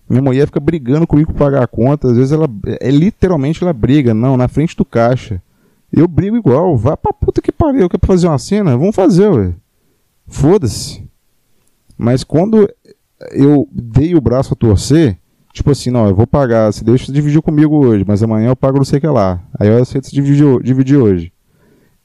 Minha 0.07 0.21
mulher 0.21 0.45
fica 0.45 0.59
brigando 0.59 1.07
comigo 1.07 1.33
para 1.33 1.45
pagar 1.45 1.63
a 1.63 1.67
conta. 1.67 2.09
Às 2.09 2.17
vezes 2.17 2.31
ela. 2.31 2.49
É 2.81 2.91
literalmente 2.91 3.63
ela 3.63 3.73
briga, 3.73 4.13
não, 4.13 4.35
na 4.35 4.47
frente 4.47 4.75
do 4.75 4.83
caixa. 4.83 5.41
Eu 5.91 6.07
brigo 6.07 6.37
igual. 6.37 6.77
Vá 6.77 6.95
pra 6.95 7.13
puta 7.13 7.41
que 7.41 7.51
pariu. 7.51 7.89
Quer 7.89 7.99
fazer 8.05 8.27
uma 8.27 8.37
cena? 8.37 8.77
Vamos 8.77 8.95
fazer, 8.95 9.27
ué. 9.29 9.53
Foda-se. 10.27 11.07
Mas 11.97 12.23
quando 12.23 12.69
eu 13.31 13.67
dei 13.71 14.15
o 14.15 14.21
braço 14.21 14.53
a 14.53 14.57
torcer, 14.57 15.17
tipo 15.53 15.71
assim, 15.71 15.91
não, 15.91 16.07
eu 16.07 16.15
vou 16.15 16.25
pagar, 16.25 16.71
você 16.71 16.83
deixa 16.83 17.05
de 17.07 17.13
dividir 17.13 17.41
comigo 17.41 17.85
hoje, 17.85 18.03
mas 18.07 18.23
amanhã 18.23 18.49
eu 18.49 18.55
pago 18.55 18.77
não 18.77 18.85
sei 18.85 18.97
o 18.97 19.01
que 19.01 19.07
lá. 19.07 19.41
Aí 19.59 19.67
eu 19.67 19.81
aceito 19.81 20.07
se 20.07 20.13
dividir, 20.13 20.63
dividir 20.63 20.97
hoje. 20.97 21.31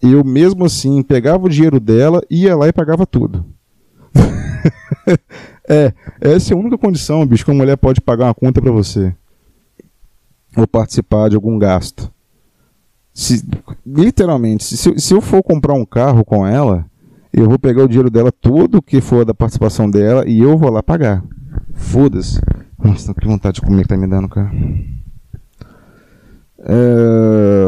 Eu 0.02 0.22
mesmo 0.22 0.64
assim 0.64 1.02
pegava 1.02 1.46
o 1.46 1.48
dinheiro 1.48 1.80
dela, 1.80 2.20
ia 2.28 2.54
lá 2.54 2.68
e 2.68 2.72
pagava 2.72 3.06
tudo. 3.06 3.44
é, 5.68 5.92
essa 6.20 6.52
é 6.52 6.56
a 6.56 6.58
única 6.58 6.76
condição, 6.76 7.24
bicho, 7.24 7.44
que 7.44 7.50
uma 7.50 7.58
mulher 7.58 7.76
pode 7.76 8.00
pagar 8.00 8.26
uma 8.26 8.34
conta 8.34 8.60
para 8.60 8.70
você. 8.70 9.14
Ou 10.56 10.66
participar 10.66 11.30
de 11.30 11.36
algum 11.36 11.58
gasto. 11.58 12.12
Se, 13.16 13.42
literalmente, 13.86 14.62
se, 14.62 14.98
se 14.98 15.14
eu 15.14 15.22
for 15.22 15.42
comprar 15.42 15.72
um 15.72 15.86
carro 15.86 16.22
com 16.22 16.46
ela, 16.46 16.84
eu 17.32 17.48
vou 17.48 17.58
pegar 17.58 17.82
o 17.82 17.88
dinheiro 17.88 18.10
dela, 18.10 18.30
tudo 18.30 18.82
que 18.82 19.00
for 19.00 19.24
da 19.24 19.32
participação 19.32 19.90
dela, 19.90 20.28
e 20.28 20.38
eu 20.38 20.58
vou 20.58 20.70
lá 20.70 20.82
pagar. 20.82 21.24
Foda-se. 21.72 22.38
Nossa, 22.78 23.14
que 23.14 23.26
vontade 23.26 23.54
de 23.54 23.62
comer 23.62 23.84
que 23.84 23.88
tá 23.88 23.96
me 23.96 24.06
dando, 24.06 24.28
cara. 24.28 24.52
É... 26.58 27.64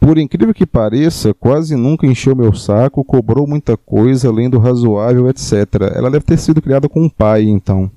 Por 0.00 0.18
incrível 0.18 0.52
que 0.52 0.66
pareça, 0.66 1.32
quase 1.32 1.76
nunca 1.76 2.04
encheu 2.04 2.34
meu 2.34 2.52
saco, 2.52 3.04
cobrou 3.04 3.46
muita 3.46 3.76
coisa 3.76 4.28
além 4.28 4.50
do 4.50 4.58
razoável, 4.58 5.28
etc. 5.28 5.52
Ela 5.94 6.10
deve 6.10 6.24
ter 6.24 6.36
sido 6.36 6.60
criada 6.60 6.88
com 6.88 7.04
um 7.04 7.08
pai, 7.08 7.44
então. 7.44 7.88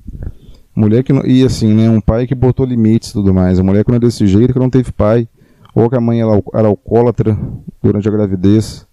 Mulher 0.76 1.04
que 1.04 1.12
não... 1.12 1.26
E 1.26 1.44
assim, 1.44 1.74
né? 1.74 1.90
Um 1.90 2.02
pai 2.02 2.28
que 2.28 2.36
botou 2.36 2.68
limites 2.68 3.10
e 3.10 3.14
tudo 3.14 3.34
mais. 3.34 3.58
A 3.58 3.64
mulher 3.64 3.84
que 3.84 3.90
não 3.90 3.98
é 3.98 4.00
desse 4.00 4.28
jeito, 4.28 4.54
que 4.54 4.60
não 4.60 4.70
teve 4.70 4.92
pai. 4.92 5.28
Ou 5.76 5.90
que 5.90 5.98
a 5.98 6.02
mãe 6.02 6.22
era, 6.22 6.32
era 6.54 6.70
alcoólatra 6.70 7.38
durante 7.84 8.08
a 8.08 8.12
gravidez. 8.12 8.88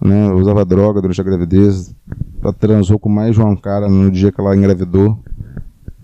Né? 0.00 0.32
Usava 0.32 0.64
droga 0.64 1.00
durante 1.00 1.20
a 1.20 1.24
gravidez. 1.24 1.92
Ela 2.40 2.52
transou 2.52 3.00
com 3.00 3.08
mais 3.08 3.34
de 3.34 3.42
um 3.42 3.56
cara 3.56 3.88
no 3.88 4.10
dia 4.12 4.30
que 4.30 4.40
ela 4.40 4.56
engravidou. 4.56 5.18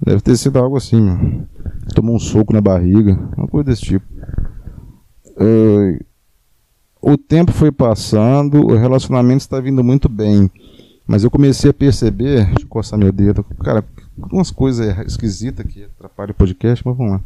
Deve 0.05 0.21
ter 0.21 0.37
sido 0.37 0.59
algo 0.59 0.77
assim, 0.77 1.01
meu. 1.01 1.47
Tomou 1.95 2.17
um 2.17 2.19
soco 2.19 2.53
na 2.53 2.61
barriga. 2.61 3.17
Uma 3.37 3.47
coisa 3.47 3.71
desse 3.71 3.83
tipo. 3.83 4.07
Uh, 5.37 6.05
o 7.01 7.17
tempo 7.17 7.53
foi 7.53 7.71
passando, 7.71 8.67
o 8.67 8.77
relacionamento 8.77 9.41
está 9.41 9.61
vindo 9.61 9.85
muito 9.85 10.09
bem. 10.09 10.51
Mas 11.07 11.23
eu 11.23 11.31
comecei 11.31 11.71
a 11.71 11.75
perceber. 11.75 12.47
Deixa 12.47 12.63
eu 12.63 12.69
coçar 12.69 12.99
meu 12.99 13.13
dedo. 13.13 13.45
Cara, 13.63 13.85
umas 14.33 14.51
coisas 14.51 14.99
esquisitas 15.07 15.65
que 15.67 15.85
atrapalham 15.85 16.33
o 16.33 16.35
podcast, 16.35 16.85
mas 16.85 16.97
vamos 16.97 17.13
lá. 17.13 17.21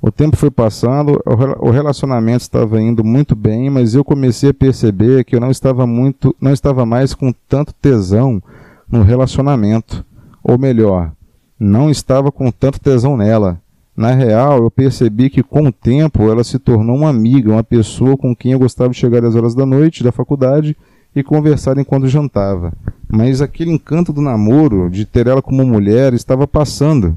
O 0.00 0.10
tempo 0.12 0.36
foi 0.36 0.50
passando, 0.50 1.20
o 1.60 1.70
relacionamento 1.70 2.42
estava 2.42 2.80
indo 2.80 3.02
muito 3.02 3.34
bem, 3.34 3.70
mas 3.70 3.94
eu 3.94 4.04
comecei 4.04 4.50
a 4.50 4.54
perceber 4.54 5.24
que 5.24 5.34
eu 5.34 5.40
não 5.40 5.50
estava 5.50 5.86
muito, 5.86 6.36
não 6.40 6.52
estava 6.52 6.84
mais 6.84 7.14
com 7.14 7.32
tanto 7.48 7.72
tesão 7.74 8.42
no 8.90 9.02
relacionamento, 9.02 10.04
ou 10.44 10.58
melhor, 10.58 11.12
não 11.58 11.90
estava 11.90 12.30
com 12.30 12.50
tanto 12.50 12.78
tesão 12.78 13.16
nela. 13.16 13.58
Na 13.96 14.12
real, 14.12 14.58
eu 14.58 14.70
percebi 14.70 15.30
que 15.30 15.42
com 15.42 15.68
o 15.68 15.72
tempo 15.72 16.30
ela 16.30 16.44
se 16.44 16.58
tornou 16.58 16.96
uma 16.96 17.08
amiga, 17.08 17.50
uma 17.50 17.64
pessoa 17.64 18.16
com 18.16 18.36
quem 18.36 18.52
eu 18.52 18.58
gostava 18.58 18.90
de 18.90 18.98
chegar 18.98 19.24
às 19.24 19.34
horas 19.34 19.54
da 19.54 19.64
noite 19.64 20.04
da 20.04 20.12
faculdade 20.12 20.76
e 21.14 21.22
conversar 21.22 21.78
enquanto 21.78 22.06
jantava. 22.06 22.74
Mas 23.08 23.40
aquele 23.40 23.72
encanto 23.72 24.12
do 24.12 24.20
namoro, 24.20 24.90
de 24.90 25.06
ter 25.06 25.26
ela 25.26 25.40
como 25.40 25.64
mulher, 25.64 26.12
estava 26.12 26.46
passando. 26.46 27.16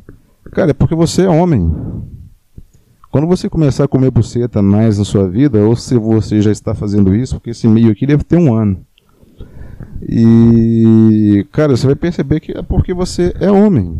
Cara, 0.52 0.72
é 0.72 0.74
porque 0.74 0.96
você 0.96 1.24
é 1.24 1.30
homem. 1.30 1.70
Quando 3.12 3.26
você 3.26 3.50
começar 3.50 3.86
a 3.86 3.88
comer 3.88 4.12
buceta 4.12 4.62
mais 4.62 5.00
na 5.00 5.06
sua 5.06 5.28
vida, 5.28 5.60
ou 5.66 5.76
se 5.76 5.98
você 5.98 6.42
já 6.42 6.52
está 6.52 6.76
fazendo 6.76 7.16
isso, 7.16 7.36
porque 7.36 7.50
esse 7.50 7.68
meio 7.68 7.92
aqui 7.92 8.06
deve 8.06 8.24
ter 8.24 8.38
um 8.38 8.54
ano. 8.54 8.86
E, 10.08 11.46
cara, 11.52 11.76
você 11.76 11.88
vai 11.88 11.96
perceber 11.96 12.40
que 12.40 12.52
é 12.58 12.62
porque 12.62 12.94
você 12.94 13.34
é 13.40 13.52
homem. 13.52 13.98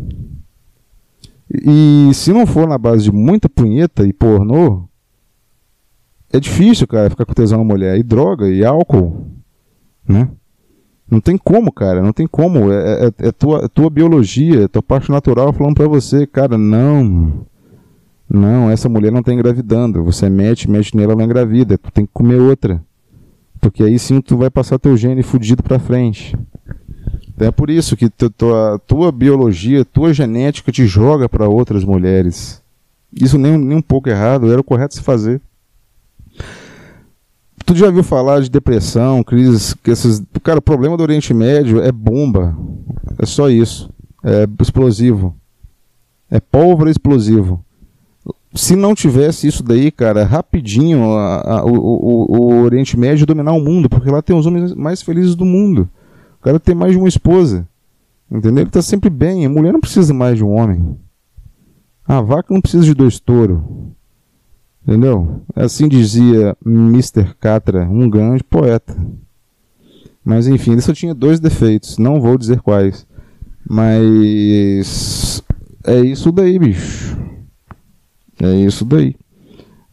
E 1.52 2.10
se 2.14 2.32
não 2.32 2.46
for 2.46 2.68
na 2.68 2.78
base 2.78 3.04
de 3.04 3.12
muita 3.12 3.48
punheta 3.48 4.06
e 4.06 4.12
pornô, 4.12 4.84
é 6.32 6.38
difícil, 6.38 6.86
cara, 6.86 7.10
ficar 7.10 7.24
com 7.24 7.34
tesão 7.34 7.58
na 7.58 7.64
mulher. 7.64 7.98
E 7.98 8.04
droga, 8.04 8.48
e 8.48 8.64
álcool, 8.64 9.26
né? 10.06 10.28
Não 11.10 11.20
tem 11.20 11.36
como, 11.36 11.72
cara, 11.72 12.00
não 12.00 12.12
tem 12.12 12.28
como. 12.28 12.70
É, 12.70 13.06
é, 13.06 13.28
é 13.28 13.32
tua, 13.32 13.64
é 13.64 13.68
tua 13.68 13.90
biologia, 13.90 14.62
é 14.62 14.68
tua 14.68 14.82
parte 14.82 15.10
natural 15.10 15.52
falando 15.52 15.74
pra 15.74 15.88
você, 15.88 16.24
cara, 16.24 16.56
não. 16.56 17.44
Não, 18.32 18.70
essa 18.70 18.88
mulher 18.88 19.10
não 19.10 19.24
tá 19.24 19.32
engravidando. 19.32 20.04
Você 20.04 20.30
mete, 20.30 20.70
mete 20.70 20.96
nela, 20.96 21.14
ela 21.14 21.24
engravida. 21.24 21.76
Tu 21.76 21.90
tem 21.90 22.06
que 22.06 22.12
comer 22.12 22.40
outra. 22.40 22.80
Porque 23.60 23.82
aí 23.82 23.98
sim 23.98 24.20
tu 24.20 24.36
vai 24.36 24.48
passar 24.48 24.78
teu 24.78 24.96
gene 24.96 25.22
fudido 25.22 25.64
pra 25.64 25.80
frente. 25.80 26.36
É 27.38 27.50
por 27.50 27.70
isso 27.70 27.96
que 27.96 28.08
tua, 28.08 28.80
tua 28.86 29.10
biologia, 29.10 29.84
tua 29.84 30.14
genética 30.14 30.70
te 30.70 30.86
joga 30.86 31.28
para 31.28 31.48
outras 31.48 31.82
mulheres. 31.84 32.62
Isso 33.12 33.36
nem, 33.36 33.58
nem 33.58 33.78
um 33.78 33.82
pouco 33.82 34.08
errado, 34.08 34.52
era 34.52 34.60
o 34.60 34.64
correto 34.64 34.94
se 34.94 35.02
fazer. 35.02 35.40
Tu 37.66 37.74
já 37.74 37.90
viu 37.90 38.02
falar 38.02 38.40
de 38.40 38.50
depressão, 38.50 39.24
crises, 39.24 39.74
esses, 39.86 40.22
cara, 40.42 40.58
o 40.58 40.62
problema 40.62 40.96
do 40.96 41.02
Oriente 41.02 41.34
Médio 41.34 41.82
é 41.82 41.90
bomba. 41.90 42.56
É 43.18 43.26
só 43.26 43.50
isso. 43.50 43.90
É 44.22 44.46
explosivo. 44.60 45.34
É 46.30 46.40
pólvora 46.40 46.90
explosivo. 46.90 47.64
Se 48.52 48.74
não 48.74 48.94
tivesse 48.94 49.46
isso 49.46 49.62
daí, 49.62 49.90
cara, 49.90 50.24
rapidinho 50.24 51.14
a, 51.14 51.60
a, 51.60 51.64
o, 51.64 51.72
o, 51.72 52.36
o 52.36 52.62
Oriente 52.62 52.98
Médio 52.98 53.26
dominar 53.26 53.52
o 53.52 53.60
mundo, 53.60 53.88
porque 53.88 54.10
lá 54.10 54.20
tem 54.20 54.36
os 54.36 54.44
homens 54.44 54.74
mais 54.74 55.02
felizes 55.02 55.36
do 55.36 55.44
mundo. 55.44 55.88
O 56.40 56.42
cara 56.42 56.58
tem 56.58 56.74
mais 56.74 56.92
de 56.92 56.98
uma 56.98 57.08
esposa. 57.08 57.68
Entendeu? 58.30 58.62
Ele 58.62 58.68
está 58.68 58.82
sempre 58.82 59.10
bem. 59.10 59.44
A 59.44 59.48
mulher 59.48 59.72
não 59.72 59.80
precisa 59.80 60.14
mais 60.14 60.36
de 60.36 60.44
um 60.44 60.50
homem. 60.50 60.96
A 62.06 62.20
vaca 62.20 62.52
não 62.52 62.60
precisa 62.60 62.84
de 62.84 62.94
dois 62.94 63.20
touros. 63.20 63.60
Entendeu? 64.82 65.42
Assim 65.54 65.88
dizia 65.88 66.56
Mr. 66.64 67.34
Catra, 67.38 67.88
um 67.88 68.08
grande 68.08 68.42
poeta. 68.42 68.96
Mas 70.24 70.46
enfim, 70.46 70.72
ele 70.72 70.80
só 70.80 70.92
tinha 70.92 71.14
dois 71.14 71.38
defeitos. 71.38 71.98
Não 71.98 72.20
vou 72.20 72.36
dizer 72.38 72.60
quais. 72.60 73.06
Mas. 73.68 75.42
É 75.84 76.00
isso 76.00 76.32
daí, 76.32 76.58
bicho. 76.58 77.16
É 78.42 78.54
isso 78.54 78.84
daí. 78.84 79.14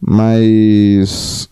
Mas. 0.00 1.48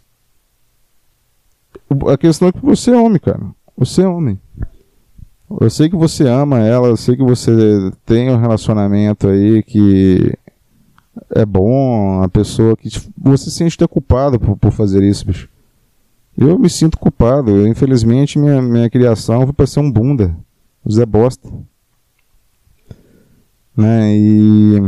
A 2.09 2.17
questão 2.17 2.49
é 2.49 2.53
que 2.53 2.65
você 2.65 2.91
é 2.91 2.97
homem, 2.97 3.21
cara. 3.21 3.41
Você 3.77 4.03
é 4.03 4.09
homem. 4.09 4.41
Eu 5.61 5.71
sei 5.71 5.89
que 5.89 5.97
você 5.97 6.27
ama 6.27 6.59
ela, 6.59 6.89
eu 6.89 6.97
sei 6.97 7.17
que 7.17 7.23
você 7.23 7.53
tem 8.05 8.31
um 8.31 8.37
relacionamento 8.37 9.29
aí 9.29 9.63
que 9.63 10.37
é 11.31 11.47
bom, 11.47 12.23
a 12.23 12.29
pessoa 12.29 12.77
que 12.77 12.89
você 13.17 13.45
se 13.45 13.53
sente 13.53 13.79
culpado 13.89 14.41
por, 14.41 14.57
por 14.57 14.73
fazer 14.73 15.03
isso, 15.05 15.27
bicho. 15.27 15.49
Eu 16.37 16.59
me 16.59 16.69
sinto 16.69 16.99
culpado. 16.99 17.67
Infelizmente, 17.67 18.39
minha, 18.39 18.61
minha 18.61 18.91
criação 18.91 19.45
foi 19.45 19.53
para 19.53 19.67
ser 19.67 19.81
um 19.81 19.91
bunda. 19.91 20.37
Zé 20.91 21.07
Bosta. 21.07 21.49
Né? 23.77 24.17
E 24.17 24.81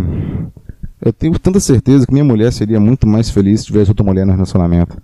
eu 1.01 1.12
tenho 1.12 1.38
tanta 1.38 1.61
certeza 1.61 2.07
que 2.07 2.12
minha 2.12 2.24
mulher 2.24 2.53
seria 2.53 2.80
muito 2.80 3.07
mais 3.07 3.30
feliz 3.30 3.61
se 3.61 3.66
tivesse 3.66 3.90
outra 3.90 4.05
mulher 4.05 4.26
no 4.26 4.32
relacionamento. 4.32 5.01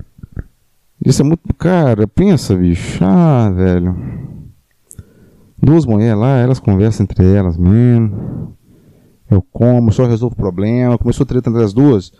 Isso 1.04 1.22
é 1.22 1.24
muito. 1.24 1.42
Cara, 1.54 2.06
pensa, 2.08 2.56
bicho. 2.56 3.04
Ah, 3.04 3.50
velho. 3.54 3.96
Duas 5.62 5.86
mulheres 5.86 6.18
lá, 6.18 6.38
elas 6.38 6.58
conversam 6.58 7.04
entre 7.04 7.24
elas 7.24 7.56
mesmo. 7.56 8.54
Eu 9.30 9.42
como, 9.52 9.92
só 9.92 10.06
resolvo 10.06 10.34
o 10.34 10.36
problema. 10.36 10.98
Começou 10.98 11.24
treta 11.24 11.48
entre 11.48 11.62
as 11.62 11.72
duas. 11.72 12.12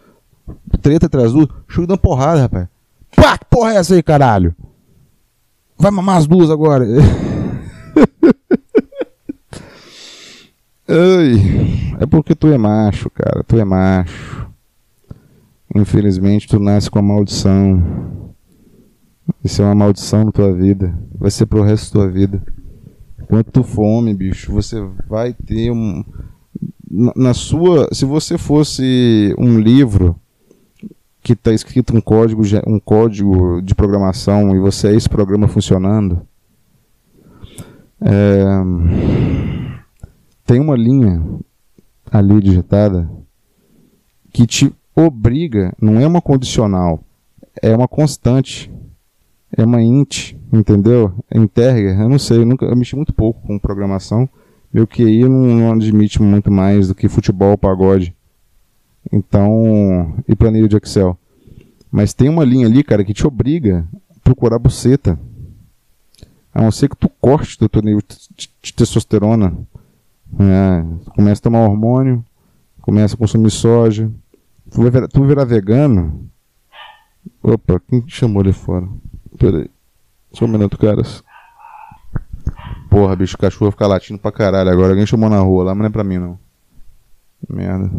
Treta 0.81 1.07
entre 1.07 1.23
as 1.23 1.33
duas. 1.33 1.49
Chego 1.69 1.87
dando 1.87 1.99
porrada, 1.99 2.43
rapaz. 2.43 2.69
Pá, 3.15 3.39
que 3.39 3.45
porra 3.47 3.73
é 3.73 3.77
essa 3.77 3.95
aí, 3.95 4.03
caralho? 4.03 4.55
Vai 5.79 5.91
mamar 5.91 6.19
as 6.19 6.27
duas 6.27 6.51
agora. 6.51 6.87
Ai, 10.87 11.97
é 12.01 12.07
porque 12.07 12.35
tu 12.35 12.49
é 12.49 12.59
macho, 12.59 13.09
cara. 13.11 13.43
Tu 13.43 13.59
é 13.59 13.65
macho. 13.65 14.47
Infelizmente, 15.75 16.47
tu 16.47 16.59
nasce 16.59 16.91
com 16.91 16.99
a 16.99 17.03
maldição. 17.03 17.83
Isso 19.43 19.63
é 19.63 19.65
uma 19.65 19.75
maldição 19.75 20.25
na 20.25 20.33
tua 20.33 20.53
vida. 20.53 20.97
Vai 21.19 21.31
ser 21.31 21.47
pro 21.47 21.63
resto 21.63 21.95
da 21.95 22.05
tua 22.05 22.13
vida. 22.13 22.43
Quanto 23.27 23.63
fome, 23.63 24.13
bicho, 24.13 24.53
você 24.53 24.87
vai 25.09 25.33
ter 25.33 25.71
um. 25.71 26.05
Na, 26.91 27.13
na 27.17 27.35
sua. 27.35 27.89
Se 27.93 28.05
você 28.05 28.37
fosse 28.37 29.35
um 29.39 29.59
livro 29.59 30.17
que 31.23 31.33
está 31.33 31.53
escrito 31.53 31.97
um 31.97 32.01
código, 32.03 32.43
um 32.67 32.79
código 32.79 33.63
de 33.63 33.75
programação 33.75 34.55
e 34.55 34.61
você 34.61 34.89
é 34.89 34.95
esse 34.95 35.09
programa 35.09 35.49
funcionando, 35.49 36.21
é, 38.03 38.45
tem 40.45 40.61
uma 40.61 40.77
linha 40.77 41.23
ali 42.11 42.41
digitada 42.41 43.11
que 44.33 44.47
te 44.47 44.73
obriga, 44.95 45.75
não 45.81 46.01
é 46.01 46.07
uma 46.07 46.21
condicional, 46.21 47.03
é 47.63 47.75
uma 47.75 47.89
constante 47.89 48.71
é 49.57 49.65
uma 49.65 49.81
int, 49.81 50.35
entendeu? 50.53 51.13
É 51.31 51.39
integer, 51.39 51.99
eu 51.99 52.09
não 52.09 52.19
sei, 52.19 52.39
eu, 52.39 52.47
nunca, 52.47 52.67
eu 52.67 52.77
mexi 52.77 52.97
muito 52.97 53.13
pouco 53.13 53.41
com 53.47 53.59
programação. 53.59 54.29
Meu 54.73 54.87
QI 54.87 55.29
não, 55.29 55.31
não 55.31 55.73
admite 55.73 56.21
muito 56.21 56.51
mais 56.51 56.89
do 56.89 56.95
que 56.95 57.09
futebol, 57.09 57.57
pagode. 57.57 58.15
Então, 59.13 60.15
e 60.27 60.35
planilha 60.35 60.69
de 60.69 60.77
Excel. 60.77 61.17
Mas 61.91 62.13
tem 62.13 62.29
uma 62.29 62.45
linha 62.45 62.67
ali, 62.67 62.83
cara, 62.83 63.05
que 63.05 63.15
te 63.15 63.27
obriga 63.27 63.87
a 64.11 64.19
procurar 64.25 64.59
buceta. 64.59 65.19
A 66.53 66.63
não 66.63 66.73
ser 66.73 66.89
que 66.89 66.97
tu 66.97 67.09
corte 67.21 67.59
do 67.59 67.69
teu 67.69 67.83
nível 67.83 68.03
de 68.37 68.73
testosterona. 68.73 69.57
É, 70.39 71.11
começa 71.15 71.41
a 71.41 71.43
tomar 71.43 71.69
hormônio, 71.69 72.25
começa 72.81 73.15
a 73.15 73.19
consumir 73.19 73.51
soja. 73.51 74.11
Tu 74.71 74.81
vai 74.81 74.91
virar, 74.91 75.09
tu 75.09 75.25
virar 75.25 75.45
vegano. 75.45 76.29
Opa, 77.43 77.81
quem 77.89 78.03
chamou 78.09 78.43
ali 78.43 78.53
fora? 78.53 78.89
Pera 79.39 79.59
aí. 79.59 79.71
Só 80.33 80.45
um 80.45 80.49
minuto, 80.49 80.79
caras. 80.79 81.23
Porra, 82.91 83.17
bicho, 83.17 83.37
o 83.37 83.39
cachorro 83.39 83.71
fica 83.71 83.87
latindo 83.87 84.19
pra 84.19 84.33
caralho 84.33 84.71
agora. 84.71 84.93
Alguém 84.93 85.07
chamou 85.07 85.29
na 85.29 85.41
rua 85.41 85.65
lá, 85.65 85.75
mas 85.75 85.81
não 85.81 85.87
é 85.87 85.91
pra 85.91 86.05
mim 86.05 86.19
não. 86.19 86.39
Merda. 87.49 87.91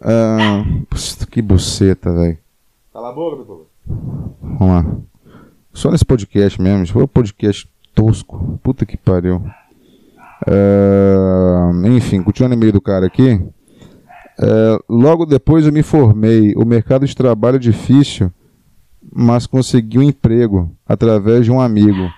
Ah, 0.00 0.64
que 1.30 1.42
buceta, 1.42 2.12
velho. 2.12 2.38
Cala 2.92 3.10
a 3.10 3.12
boca, 3.12 3.36
meu 3.36 3.68
Vamos 4.40 4.60
lá. 4.60 4.96
Só 5.72 5.90
nesse 5.90 6.04
podcast 6.04 6.60
mesmo. 6.60 6.86
Foi 6.86 7.02
um 7.02 7.08
podcast 7.08 7.68
tosco. 7.94 8.58
Puta 8.62 8.86
que 8.86 8.96
pariu. 8.96 9.44
Ah, 10.46 11.72
enfim, 11.84 12.22
continuando 12.22 12.56
no 12.56 12.60
meio 12.60 12.72
do 12.72 12.80
cara 12.80 13.06
aqui. 13.06 13.40
Ah, 14.38 14.78
logo 14.88 15.26
depois 15.26 15.66
eu 15.66 15.72
me 15.72 15.82
formei. 15.82 16.54
O 16.56 16.64
mercado 16.64 17.06
de 17.06 17.14
trabalho 17.14 17.56
é 17.56 17.60
difícil, 17.60 18.30
mas 19.12 19.46
consegui 19.46 19.98
um 19.98 20.02
emprego 20.02 20.70
através 20.86 21.44
de 21.44 21.50
um 21.50 21.60
amigo. 21.60 22.10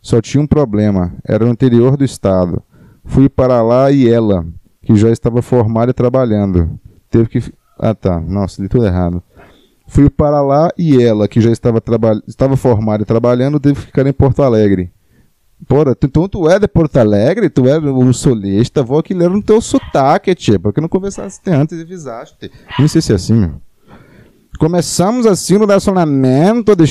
Só 0.00 0.20
tinha 0.20 0.42
um 0.42 0.46
problema. 0.46 1.14
Era 1.26 1.44
no 1.44 1.52
interior 1.52 1.96
do 1.96 2.04
estado. 2.04 2.62
Fui 3.04 3.28
para 3.28 3.62
lá 3.62 3.90
e 3.90 4.08
ela, 4.08 4.46
que 4.82 4.96
já 4.96 5.10
estava 5.10 5.42
formada 5.42 5.90
e 5.90 5.94
trabalhando. 5.94 6.78
Teve 7.10 7.28
que. 7.28 7.52
Ah 7.78 7.94
tá, 7.94 8.20
nossa, 8.20 8.62
li 8.62 8.68
tudo 8.68 8.86
errado. 8.86 9.22
Fui 9.86 10.08
para 10.08 10.40
lá 10.40 10.70
e 10.78 11.02
ela, 11.02 11.28
que 11.28 11.40
já 11.40 11.50
estava, 11.50 11.80
traba... 11.80 12.22
estava 12.26 12.56
formada 12.56 13.02
e 13.02 13.06
trabalhando, 13.06 13.60
teve 13.60 13.74
que 13.80 13.86
ficar 13.86 14.06
em 14.06 14.12
Porto 14.12 14.42
Alegre. 14.42 14.90
Porra, 15.66 15.96
então 16.02 16.28
tu 16.28 16.48
é 16.48 16.58
de 16.58 16.68
Porto 16.68 16.96
Alegre? 16.98 17.48
Tu 17.48 17.66
é 17.66 17.78
o 17.78 18.12
solista? 18.12 18.82
Vou 18.82 18.98
aqui 18.98 19.14
ler 19.14 19.30
no 19.30 19.42
teu 19.42 19.60
sotaque, 19.60 20.34
tia. 20.34 20.58
Porque 20.58 20.80
não 20.80 20.88
conversaste 20.88 21.48
antes 21.50 21.78
e 21.78 21.82
avisaste. 21.82 22.50
Nem 22.78 22.88
sei 22.88 23.00
se 23.00 23.12
é 23.12 23.14
assim, 23.14 23.34
meu. 23.34 23.54
Começamos 24.58 25.26
assim 25.26 25.58
no 25.58 25.66
relacionamento 25.66 26.76
de 26.76 26.84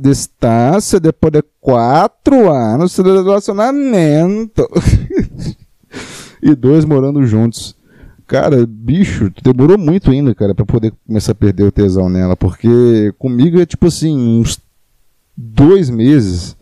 distância 0.00 1.00
depois 1.00 1.32
de 1.32 1.42
quatro 1.60 2.52
anos 2.52 2.94
de 2.94 3.02
relacionamento. 3.02 4.68
e 6.42 6.54
dois 6.54 6.84
morando 6.84 7.24
juntos. 7.26 7.74
Cara, 8.26 8.66
bicho, 8.66 9.32
demorou 9.42 9.78
muito 9.78 10.10
ainda, 10.10 10.34
cara, 10.34 10.54
pra 10.54 10.66
poder 10.66 10.92
começar 11.06 11.32
a 11.32 11.34
perder 11.34 11.64
o 11.64 11.72
tesão 11.72 12.10
nela. 12.10 12.36
Porque 12.36 13.14
comigo 13.18 13.58
é 13.58 13.64
tipo 13.64 13.86
assim, 13.86 14.14
uns 14.14 14.60
dois 15.34 15.88
meses. 15.88 16.57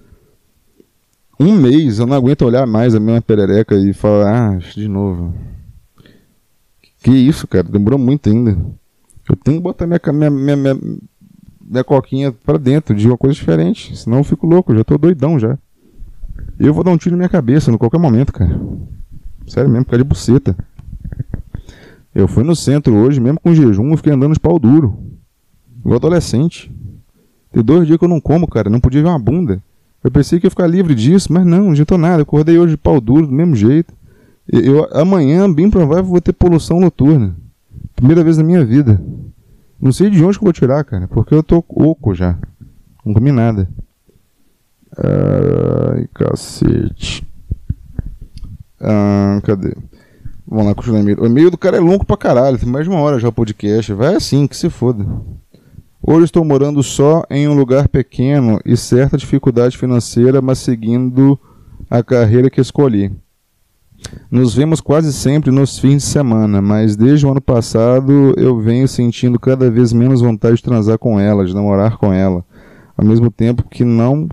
Um 1.38 1.54
mês, 1.54 1.98
eu 1.98 2.06
não 2.06 2.16
aguento 2.16 2.42
olhar 2.42 2.66
mais 2.66 2.94
a 2.94 3.00
mesma 3.00 3.20
perereca 3.20 3.74
e 3.74 3.92
falar, 3.92 4.54
ah, 4.54 4.56
de 4.56 4.88
novo. 4.88 5.34
Que 7.02 7.10
isso, 7.10 7.46
cara, 7.46 7.64
demorou 7.64 7.98
muito 7.98 8.28
ainda. 8.28 8.56
Eu 9.28 9.36
tenho 9.36 9.58
que 9.58 9.62
botar 9.62 9.86
minha, 9.86 10.00
minha, 10.12 10.30
minha, 10.30 10.56
minha, 10.56 10.78
minha 11.60 11.84
coquinha 11.84 12.32
pra 12.32 12.56
dentro 12.56 12.94
de 12.94 13.06
uma 13.06 13.18
coisa 13.18 13.34
diferente. 13.34 13.96
Senão 13.96 14.18
eu 14.18 14.24
fico 14.24 14.46
louco, 14.46 14.74
já 14.74 14.82
tô 14.82 14.96
doidão 14.96 15.38
já. 15.38 15.58
Eu 16.58 16.72
vou 16.72 16.82
dar 16.82 16.90
um 16.90 16.96
tiro 16.96 17.12
na 17.12 17.18
minha 17.18 17.28
cabeça 17.28 17.70
em 17.70 17.76
qualquer 17.76 17.98
momento, 17.98 18.32
cara. 18.32 18.58
Sério 19.46 19.68
mesmo, 19.68 19.84
por 19.84 19.90
causa 19.90 20.02
de 20.02 20.08
buceta. 20.08 20.56
Eu 22.14 22.26
fui 22.26 22.44
no 22.44 22.56
centro 22.56 22.96
hoje, 22.96 23.20
mesmo 23.20 23.38
com 23.38 23.54
jejum, 23.54 23.90
eu 23.90 23.96
fiquei 23.98 24.12
andando 24.12 24.32
de 24.32 24.40
pau 24.40 24.58
duro. 24.58 24.98
Igual 25.80 25.96
adolescente. 25.96 26.72
Tem 27.52 27.62
dois 27.62 27.86
dias 27.86 27.98
que 27.98 28.04
eu 28.04 28.08
não 28.08 28.20
como, 28.20 28.48
cara. 28.48 28.70
Não 28.70 28.80
podia 28.80 29.02
ver 29.02 29.08
uma 29.08 29.18
bunda. 29.18 29.62
Eu 30.06 30.10
pensei 30.12 30.38
que 30.38 30.46
ia 30.46 30.50
ficar 30.50 30.68
livre 30.68 30.94
disso, 30.94 31.32
mas 31.32 31.44
não, 31.44 31.64
não 31.64 31.70
adiantou 31.72 31.98
nada. 31.98 32.18
Eu 32.18 32.22
acordei 32.22 32.56
hoje 32.56 32.74
de 32.74 32.76
pau 32.76 33.00
duro, 33.00 33.26
do 33.26 33.32
mesmo 33.32 33.56
jeito. 33.56 33.92
Eu, 34.46 34.88
amanhã, 34.96 35.52
bem 35.52 35.68
provável, 35.68 36.04
vou 36.04 36.20
ter 36.20 36.32
poluição 36.32 36.78
noturna. 36.78 37.34
Primeira 37.96 38.22
vez 38.22 38.38
na 38.38 38.44
minha 38.44 38.64
vida. 38.64 39.02
Não 39.80 39.90
sei 39.90 40.08
de 40.08 40.22
onde 40.22 40.38
que 40.38 40.44
eu 40.44 40.46
vou 40.46 40.52
tirar, 40.52 40.84
cara, 40.84 41.08
porque 41.08 41.34
eu 41.34 41.42
tô 41.42 41.56
oco 41.68 42.14
já. 42.14 42.38
Não 43.04 43.14
comi 43.14 43.32
nada. 43.32 43.68
Ai, 44.96 46.06
cacete. 46.14 47.26
Ah, 48.80 49.40
cadê? 49.42 49.74
Vamos 50.46 50.66
lá, 50.66 50.74
continuar 50.76 51.00
o 51.00 51.02
e-mail. 51.02 51.20
O 51.20 51.26
e-mail 51.26 51.50
do 51.50 51.58
cara 51.58 51.78
é 51.78 51.80
longo 51.80 52.04
pra 52.04 52.16
caralho, 52.16 52.58
tem 52.58 52.68
mais 52.68 52.84
de 52.84 52.90
uma 52.90 53.00
hora 53.00 53.18
já 53.18 53.26
o 53.26 53.32
podcast. 53.32 53.92
Vai 53.92 54.14
assim, 54.14 54.46
que 54.46 54.56
se 54.56 54.70
foda. 54.70 55.04
Hoje 56.08 56.26
estou 56.26 56.44
morando 56.44 56.84
só 56.84 57.24
em 57.28 57.48
um 57.48 57.52
lugar 57.52 57.88
pequeno 57.88 58.60
e 58.64 58.76
certa 58.76 59.16
dificuldade 59.16 59.76
financeira, 59.76 60.40
mas 60.40 60.60
seguindo 60.60 61.36
a 61.90 62.00
carreira 62.00 62.48
que 62.48 62.60
escolhi. 62.60 63.10
Nos 64.30 64.54
vemos 64.54 64.80
quase 64.80 65.12
sempre 65.12 65.50
nos 65.50 65.80
fins 65.80 66.04
de 66.04 66.08
semana, 66.08 66.62
mas 66.62 66.94
desde 66.94 67.26
o 67.26 67.30
ano 67.32 67.40
passado 67.40 68.32
eu 68.36 68.56
venho 68.60 68.86
sentindo 68.86 69.36
cada 69.36 69.68
vez 69.68 69.92
menos 69.92 70.20
vontade 70.20 70.58
de 70.58 70.62
transar 70.62 70.96
com 70.96 71.18
ela, 71.18 71.44
de 71.44 71.52
namorar 71.52 71.96
com 71.96 72.12
ela, 72.12 72.44
ao 72.96 73.04
mesmo 73.04 73.28
tempo 73.28 73.68
que 73.68 73.84
não 73.84 74.28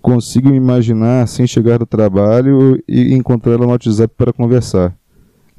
consigo 0.00 0.48
me 0.48 0.56
imaginar 0.56 1.28
sem 1.28 1.46
chegar 1.46 1.78
do 1.78 1.84
trabalho 1.84 2.82
e 2.88 3.12
encontrar 3.12 3.52
ela 3.52 3.66
no 3.66 3.72
WhatsApp 3.72 4.14
para 4.16 4.32
conversar. 4.32 4.96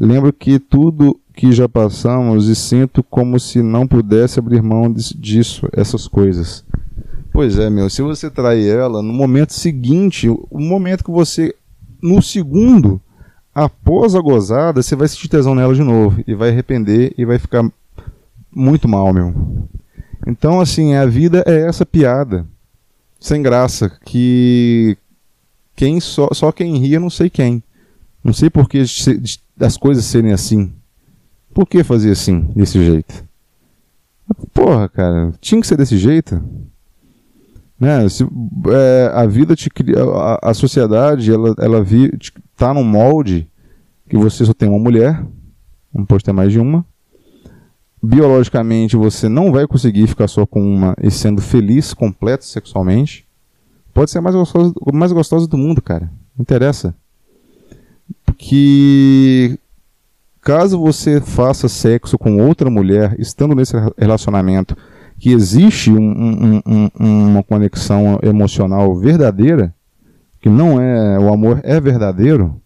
Lembro 0.06 0.34
que 0.34 0.60
tudo 0.60 1.18
que 1.34 1.51
já 1.54 1.68
passamos 1.70 2.49
e 2.49 2.56
sinto 2.56 3.01
como 3.01 3.39
se 3.39 3.62
não 3.62 3.88
pudesse 3.88 4.38
abrir 4.38 4.62
mão 4.62 4.91
dis- 4.91 5.14
disso, 5.18 5.68
essas 5.72 6.08
coisas. 6.08 6.64
Pois 7.32 7.58
é, 7.58 7.70
meu, 7.70 7.89
se 7.89 8.01
você 8.01 8.30
trair 8.30 8.68
ela 8.68 9.01
no 9.01 9.14
momento 9.14 9.54
seguinte, 9.54 10.30
o 10.30 10.60
momento 10.60 11.06
que 11.06 11.10
você, 11.10 11.56
no 12.01 12.22
segundo, 12.22 13.01
após 13.56 14.14
a 14.14 14.20
gozada, 14.20 14.84
você 14.84 14.95
vai 14.95 15.08
sentir 15.08 15.30
tesão 15.30 15.56
nela 15.56 15.74
de 15.74 15.82
novo 15.82 16.22
e 16.28 16.36
vai 16.36 16.49
arrepender 16.49 17.14
e 17.18 17.24
vai 17.24 17.39
ficar 17.39 17.66
muito 18.54 18.88
mal, 18.88 19.14
meu. 19.14 19.34
Então, 20.28 20.60
assim, 20.60 20.95
a 20.95 21.06
vida 21.06 21.43
é 21.47 21.66
essa 21.66 21.86
piada 21.86 22.45
sem 23.20 23.41
graça 23.41 23.89
que 24.06 24.97
quem 25.78 26.01
só, 26.01 26.28
só 26.34 26.51
quem 26.51 26.78
ria, 26.78 26.99
não 26.99 27.10
sei 27.10 27.30
quem. 27.30 27.64
Não 28.24 28.34
sei 28.34 28.49
por 28.49 28.69
que 28.69 28.84
das 29.55 29.78
coisas 29.78 30.05
serem 30.05 30.32
assim. 30.32 30.71
Por 31.53 31.67
que 31.67 31.84
fazer 31.84 32.11
assim, 32.11 32.39
desse 32.55 32.84
jeito? 32.84 33.24
Porra, 34.53 34.88
cara, 34.89 35.34
tinha 35.41 35.59
que 35.59 35.67
ser 35.67 35.78
desse 35.78 35.97
jeito. 35.97 36.41
Né? 37.80 38.07
Se, 38.07 38.24
é, 38.24 39.11
a 39.13 39.26
vida 39.26 39.55
te 39.55 39.69
cria, 39.69 40.03
a, 40.03 40.51
a 40.51 40.53
sociedade, 40.53 41.32
ela, 41.32 41.53
ela 41.59 41.84
vi, 41.84 42.09
te- 42.17 42.32
tá 42.55 42.74
num 42.74 42.84
molde 42.84 43.47
que 44.09 44.17
você 44.17 44.45
só 44.45 44.53
tem 44.53 44.69
uma 44.69 44.80
mulher, 44.80 45.24
não 45.93 46.05
pode 46.05 46.24
ter 46.24 46.32
mais 46.32 46.51
de 46.51 46.59
uma. 46.59 46.86
Biologicamente, 48.01 48.95
você 48.95 49.30
não 49.30 49.51
vai 49.51 49.65
conseguir 49.67 50.07
ficar 50.07 50.28
só 50.28 50.45
com 50.45 50.61
uma 50.61 50.95
e 51.01 51.09
sendo 51.11 51.41
feliz, 51.41 51.93
completo 51.93 52.45
sexualmente. 52.45 53.26
Pode 53.93 54.11
ser 54.11 54.17
a 54.17 54.21
mais 54.21 54.36
gostosa, 54.36 54.74
mais 54.93 55.11
gostosa 55.11 55.47
do 55.47 55.57
mundo, 55.57 55.82
cara. 55.82 56.11
Não 56.36 56.41
interessa. 56.41 56.95
Que 58.46 59.58
caso 60.41 60.78
você 60.78 61.22
faça 61.22 61.70
sexo 61.70 62.18
com 62.18 62.46
outra 62.46 62.70
mulher, 62.70 63.16
estando 63.18 63.56
nesse 63.56 63.74
relacionamento, 63.98 64.76
que 65.18 65.32
existe 65.32 65.89
um- 65.89 65.96
um- 66.12 66.62
um- 66.66 66.89
um- 67.00 67.28
uma 67.30 67.41
conexão 67.44 68.20
emocional 68.22 68.94
verdadeira, 68.98 69.74
que 70.41 70.50
não 70.50 70.78
é 70.82 71.18
o 71.18 71.32
amor 71.32 71.62
é 71.64 71.80
verdadeiro, 71.80 72.60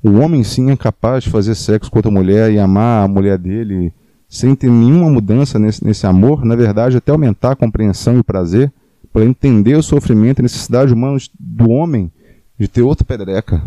o 0.00 0.12
homem 0.12 0.44
sim 0.44 0.70
é 0.70 0.76
capaz 0.76 1.24
de 1.24 1.30
fazer 1.30 1.56
sexo 1.56 1.90
com 1.90 1.98
outra 1.98 2.12
mulher 2.12 2.52
e 2.52 2.60
amar 2.60 3.04
a 3.04 3.08
mulher 3.08 3.36
dele 3.36 3.92
sem 4.28 4.54
ter 4.54 4.70
nenhuma 4.70 5.10
mudança 5.10 5.58
nesse, 5.58 5.84
nesse 5.84 6.06
amor, 6.06 6.44
na 6.44 6.54
verdade 6.54 6.96
até 6.96 7.10
aumentar 7.10 7.50
a 7.50 7.56
compreensão 7.56 8.14
e 8.14 8.20
o 8.20 8.24
prazer, 8.24 8.72
para 9.12 9.24
entender 9.24 9.74
o 9.74 9.82
sofrimento 9.82 10.38
e 10.38 10.42
a 10.42 10.44
necessidade 10.44 10.94
humana 10.94 11.18
do 11.36 11.68
homem 11.68 12.12
de 12.56 12.68
ter 12.68 12.82
outra 12.82 13.04
pedreca. 13.04 13.60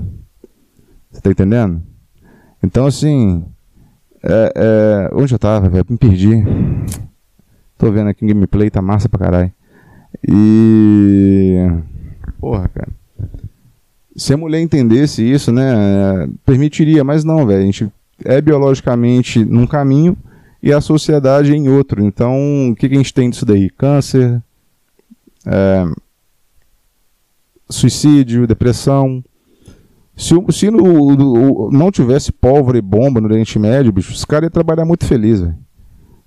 Você 1.14 1.22
tá 1.22 1.30
entendendo? 1.30 1.82
Então, 2.62 2.88
assim. 2.88 3.46
É, 4.24 4.54
é, 4.56 5.10
onde 5.14 5.34
eu 5.34 5.40
tava, 5.40 5.70
velho? 5.70 5.86
Me 5.88 5.98
perdi. 5.98 6.44
Tô 7.78 7.92
vendo 7.92 8.10
aqui 8.10 8.26
o 8.26 8.28
gameplay, 8.28 8.70
tá 8.70 8.82
massa 8.82 9.08
pra 9.08 9.20
caralho. 9.20 9.52
E. 10.28 11.58
Porra, 12.40 12.68
cara. 12.68 12.90
Se 14.16 14.34
a 14.34 14.38
mulher 14.38 14.62
entendesse 14.62 15.24
isso, 15.24 15.52
né? 15.52 16.28
Permitiria, 16.46 17.04
mas 17.04 17.24
não, 17.24 17.46
velho. 17.46 17.62
A 17.62 17.66
gente 17.66 17.92
é 18.24 18.42
biologicamente 18.42 19.44
num 19.44 19.68
caminho 19.68 20.18
e 20.62 20.72
a 20.72 20.80
sociedade 20.82 21.54
em 21.54 21.68
outro. 21.70 22.04
Então, 22.04 22.72
o 22.72 22.76
que, 22.76 22.88
que 22.88 22.96
a 22.96 22.98
gente 22.98 23.14
tem 23.14 23.30
disso 23.30 23.46
daí? 23.46 23.70
Câncer, 23.70 24.42
é, 25.46 25.86
suicídio, 27.70 28.48
depressão. 28.48 29.24
Se, 30.16 30.36
se 30.52 30.70
no- 30.70 30.84
o- 30.84 31.72
não 31.72 31.92
tivesse 31.92 32.32
pólvora 32.32 32.78
e 32.78 32.82
bomba 32.82 33.20
no 33.20 33.28
Oriente 33.28 33.58
Médio, 33.58 33.92
bicho, 33.92 34.12
os 34.14 34.24
caras 34.26 34.46
iam 34.48 34.52
trabalhar 34.52 34.86
muito 34.86 35.06
feliz, 35.06 35.42
velho. 35.42 35.56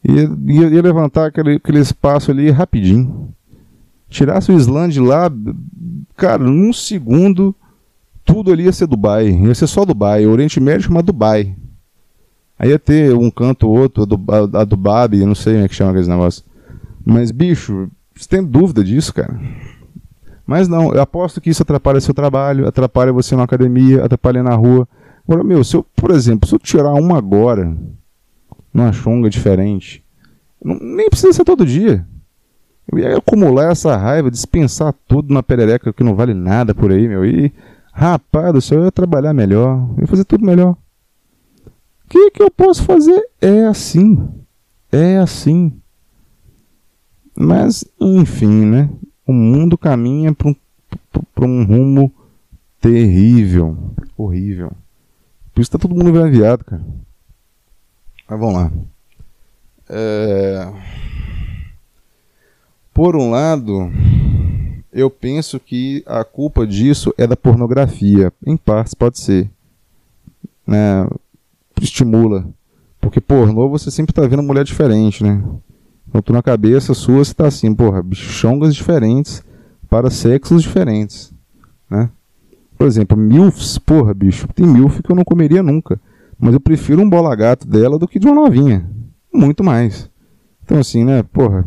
Ia, 0.08 0.30
ia, 0.46 0.66
ia 0.68 0.82
levantar 0.82 1.26
aquele, 1.26 1.54
aquele 1.54 1.78
espaço 1.80 2.30
ali 2.30 2.50
rapidinho. 2.50 3.28
Tirasse 4.08 4.50
o 4.52 4.56
Islã 4.56 4.88
de 4.88 5.00
lá, 5.00 5.30
cara, 6.16 6.42
num 6.44 6.72
segundo, 6.72 7.54
tudo 8.24 8.52
ali 8.52 8.64
ia 8.64 8.72
ser 8.72 8.86
Dubai. 8.86 9.28
Ia 9.30 9.54
ser 9.54 9.66
só 9.66 9.84
Dubai. 9.84 10.26
O 10.26 10.30
Oriente 10.32 10.60
Médio 10.60 10.82
chama 10.86 11.02
Dubai. 11.02 11.54
Aí 12.58 12.70
ia 12.70 12.78
ter 12.78 13.14
um 13.14 13.30
canto 13.30 13.68
ou 13.68 13.76
outro, 13.78 14.02
a 14.02 14.06
do, 14.06 14.20
a, 14.56 14.60
a 14.62 14.64
do 14.64 14.76
Babi, 14.76 15.24
não 15.26 15.34
sei 15.34 15.54
como 15.54 15.64
é 15.64 15.68
que 15.68 15.74
chama 15.74 15.90
aqueles 15.90 16.08
negócios. 16.08 16.44
Mas, 17.04 17.30
bicho, 17.30 17.88
você 18.16 18.28
tem 18.28 18.42
dúvida 18.44 18.82
disso, 18.82 19.12
cara? 19.12 19.38
Mas 20.46 20.68
não, 20.68 20.94
eu 20.94 21.00
aposto 21.00 21.40
que 21.40 21.50
isso 21.50 21.62
atrapalha 21.62 22.00
seu 22.00 22.14
trabalho, 22.14 22.68
atrapalha 22.68 23.12
você 23.12 23.34
na 23.34 23.42
academia, 23.42 24.04
atrapalha 24.04 24.42
na 24.42 24.54
rua. 24.54 24.88
Agora, 25.26 25.42
meu, 25.42 25.64
se 25.64 25.76
eu, 25.76 25.84
por 25.96 26.12
exemplo, 26.12 26.48
se 26.48 26.54
eu 26.54 26.58
tirar 26.58 26.94
uma 26.94 27.18
agora, 27.18 27.76
numa 28.72 28.92
chonga 28.92 29.28
diferente, 29.28 30.04
não, 30.62 30.78
nem 30.78 31.08
precisa 31.08 31.32
ser 31.32 31.44
todo 31.44 31.66
dia. 31.66 32.06
Eu 32.90 32.98
ia 32.98 33.16
acumular 33.16 33.72
essa 33.72 33.96
raiva, 33.96 34.30
dispensar 34.30 34.94
tudo 35.08 35.34
na 35.34 35.42
perereca 35.42 35.92
que 35.92 36.04
não 36.04 36.14
vale 36.14 36.32
nada 36.32 36.72
por 36.72 36.92
aí, 36.92 37.08
meu. 37.08 37.24
E, 37.24 37.52
rapaz 37.92 38.52
do 38.52 38.60
céu, 38.60 38.78
eu 38.78 38.84
ia 38.84 38.92
trabalhar 38.92 39.34
melhor, 39.34 39.88
eu 39.96 40.02
ia 40.02 40.06
fazer 40.06 40.24
tudo 40.24 40.46
melhor. 40.46 40.76
O 42.04 42.08
que, 42.08 42.30
que 42.30 42.42
eu 42.42 42.50
posso 42.52 42.84
fazer? 42.84 43.20
É 43.40 43.64
assim. 43.64 44.28
É 44.92 45.18
assim. 45.18 45.72
Mas, 47.36 47.84
enfim, 48.00 48.64
né? 48.64 48.88
O 49.26 49.32
mundo 49.32 49.76
caminha 49.76 50.32
para 50.32 50.48
um, 50.48 50.56
um 51.42 51.64
rumo 51.64 52.12
terrível. 52.80 53.76
Horrível. 54.16 54.72
Por 55.52 55.60
isso 55.60 55.70
tá 55.70 55.78
todo 55.78 55.94
mundo 55.94 56.26
enviado, 56.26 56.64
cara. 56.64 56.82
Mas 58.28 58.38
vamos 58.40 58.54
lá. 58.54 58.72
É... 59.88 60.72
Por 62.92 63.16
um 63.16 63.30
lado, 63.30 63.90
eu 64.92 65.10
penso 65.10 65.60
que 65.60 66.02
a 66.06 66.24
culpa 66.24 66.66
disso 66.66 67.12
é 67.18 67.26
da 67.26 67.36
pornografia. 67.36 68.32
Em 68.46 68.56
partes 68.56 68.94
pode 68.94 69.18
ser. 69.18 69.50
Né? 70.66 71.06
Estimula. 71.80 72.48
Porque 73.00 73.20
pornô 73.20 73.68
você 73.68 73.90
sempre 73.90 74.12
tá 74.12 74.26
vendo 74.26 74.42
mulher 74.42 74.64
diferente, 74.64 75.22
né? 75.22 75.42
Então 76.16 76.22
tu 76.22 76.32
na 76.32 76.42
cabeça 76.42 76.94
sua 76.94 77.22
você 77.22 77.34
tá 77.34 77.46
assim, 77.46 77.74
porra, 77.74 78.02
bichongas 78.02 78.74
diferentes 78.74 79.44
para 79.86 80.08
sexos 80.08 80.62
diferentes, 80.62 81.30
né? 81.90 82.08
Por 82.78 82.86
exemplo, 82.86 83.18
milfs, 83.18 83.76
porra, 83.76 84.14
bicho, 84.14 84.48
tem 84.54 84.66
milf 84.66 85.02
que 85.02 85.12
eu 85.12 85.16
não 85.16 85.24
comeria 85.24 85.62
nunca, 85.62 86.00
mas 86.38 86.54
eu 86.54 86.60
prefiro 86.60 87.02
um 87.02 87.10
bola 87.10 87.36
gato 87.36 87.68
dela 87.68 87.98
do 87.98 88.08
que 88.08 88.18
de 88.18 88.26
uma 88.26 88.34
novinha, 88.34 88.88
muito 89.30 89.62
mais. 89.62 90.10
Então 90.64 90.78
assim, 90.78 91.04
né, 91.04 91.22
porra, 91.22 91.66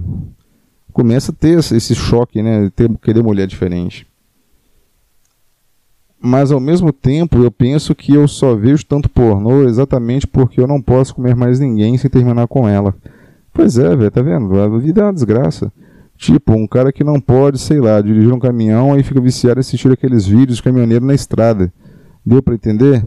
começa 0.92 1.32
a 1.32 1.36
ter 1.36 1.60
esse 1.60 1.94
choque, 1.94 2.42
né, 2.42 2.72
ter 2.76 2.90
querer 2.98 3.22
mulher 3.22 3.46
diferente. 3.46 4.08
Mas 6.20 6.52
ao 6.52 6.60
mesmo 6.60 6.92
tempo 6.92 7.38
eu 7.44 7.52
penso 7.52 7.94
que 7.94 8.16
eu 8.16 8.28
só 8.28 8.56
vejo 8.56 8.84
tanto 8.84 9.10
pornô 9.10 9.66
exatamente 9.66 10.26
porque 10.26 10.60
eu 10.60 10.66
não 10.66 10.82
posso 10.82 11.14
comer 11.14 11.36
mais 11.36 11.60
ninguém 11.60 12.00
sem 12.00 12.10
terminar 12.10 12.48
com 12.48 12.68
ela. 12.68 12.96
Pois 13.54 13.78
é, 13.78 13.96
velho, 13.96 14.12
tá 14.12 14.22
vendo? 14.22 14.60
A 14.60 14.78
vida 14.78 15.02
é 15.02 15.04
uma 15.06 15.14
desgraça. 15.14 15.72
Tipo, 16.18 16.54
um 16.54 16.68
cara 16.68 16.92
que 16.92 17.04
não 17.04 17.20
pode, 17.20 17.58
sei 17.60 17.80
lá, 17.80 18.02
dirigir 18.02 18.34
um 18.34 18.40
caminhão 18.40 18.98
e 19.00 19.04
fica 19.04 19.22
viciado 19.22 19.60
em 19.60 19.62
assistir 19.62 19.92
aqueles 19.92 20.26
vídeos 20.26 20.58
de 20.58 20.64
caminhoneiro 20.64 21.06
na 21.06 21.14
estrada. 21.14 21.72
Deu 22.26 22.44
para 22.44 22.56
entender? 22.56 23.06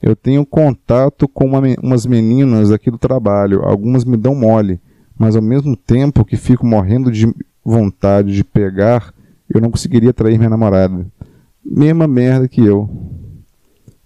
Eu 0.00 0.14
tenho 0.14 0.46
contato 0.46 1.28
com 1.28 1.44
uma, 1.44 1.60
umas 1.82 2.06
meninas 2.06 2.70
aqui 2.70 2.90
do 2.90 2.98
trabalho. 2.98 3.62
Algumas 3.62 4.04
me 4.04 4.16
dão 4.16 4.34
mole. 4.34 4.80
Mas 5.18 5.36
ao 5.36 5.42
mesmo 5.42 5.76
tempo 5.76 6.24
que 6.24 6.36
fico 6.36 6.66
morrendo 6.66 7.10
de 7.10 7.32
vontade 7.64 8.34
de 8.34 8.42
pegar, 8.42 9.12
eu 9.48 9.60
não 9.60 9.70
conseguiria 9.70 10.12
trair 10.12 10.38
minha 10.38 10.50
namorada. 10.50 11.06
Mesma 11.64 12.06
merda 12.06 12.48
que 12.48 12.64
eu. 12.64 12.88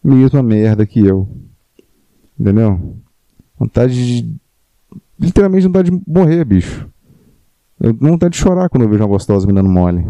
Mesma 0.03 0.43
merda 0.43 0.87
que 0.87 1.01
eu. 1.01 1.29
Entendeu? 2.39 2.97
Vontade 3.59 4.23
de 4.23 4.37
literalmente 5.19 5.67
vontade 5.67 5.91
de 5.91 6.03
morrer, 6.07 6.45
bicho. 6.45 6.89
Eu 7.81 7.93
não 8.01 8.13
vontade 8.13 8.33
de 8.33 8.39
chorar 8.39 8.69
quando 8.69 8.83
eu 8.83 8.89
vejo 8.89 9.03
uma 9.03 9.09
gostosa 9.09 9.47
me 9.47 9.53
dando 9.53 9.69
mole. 9.69 10.07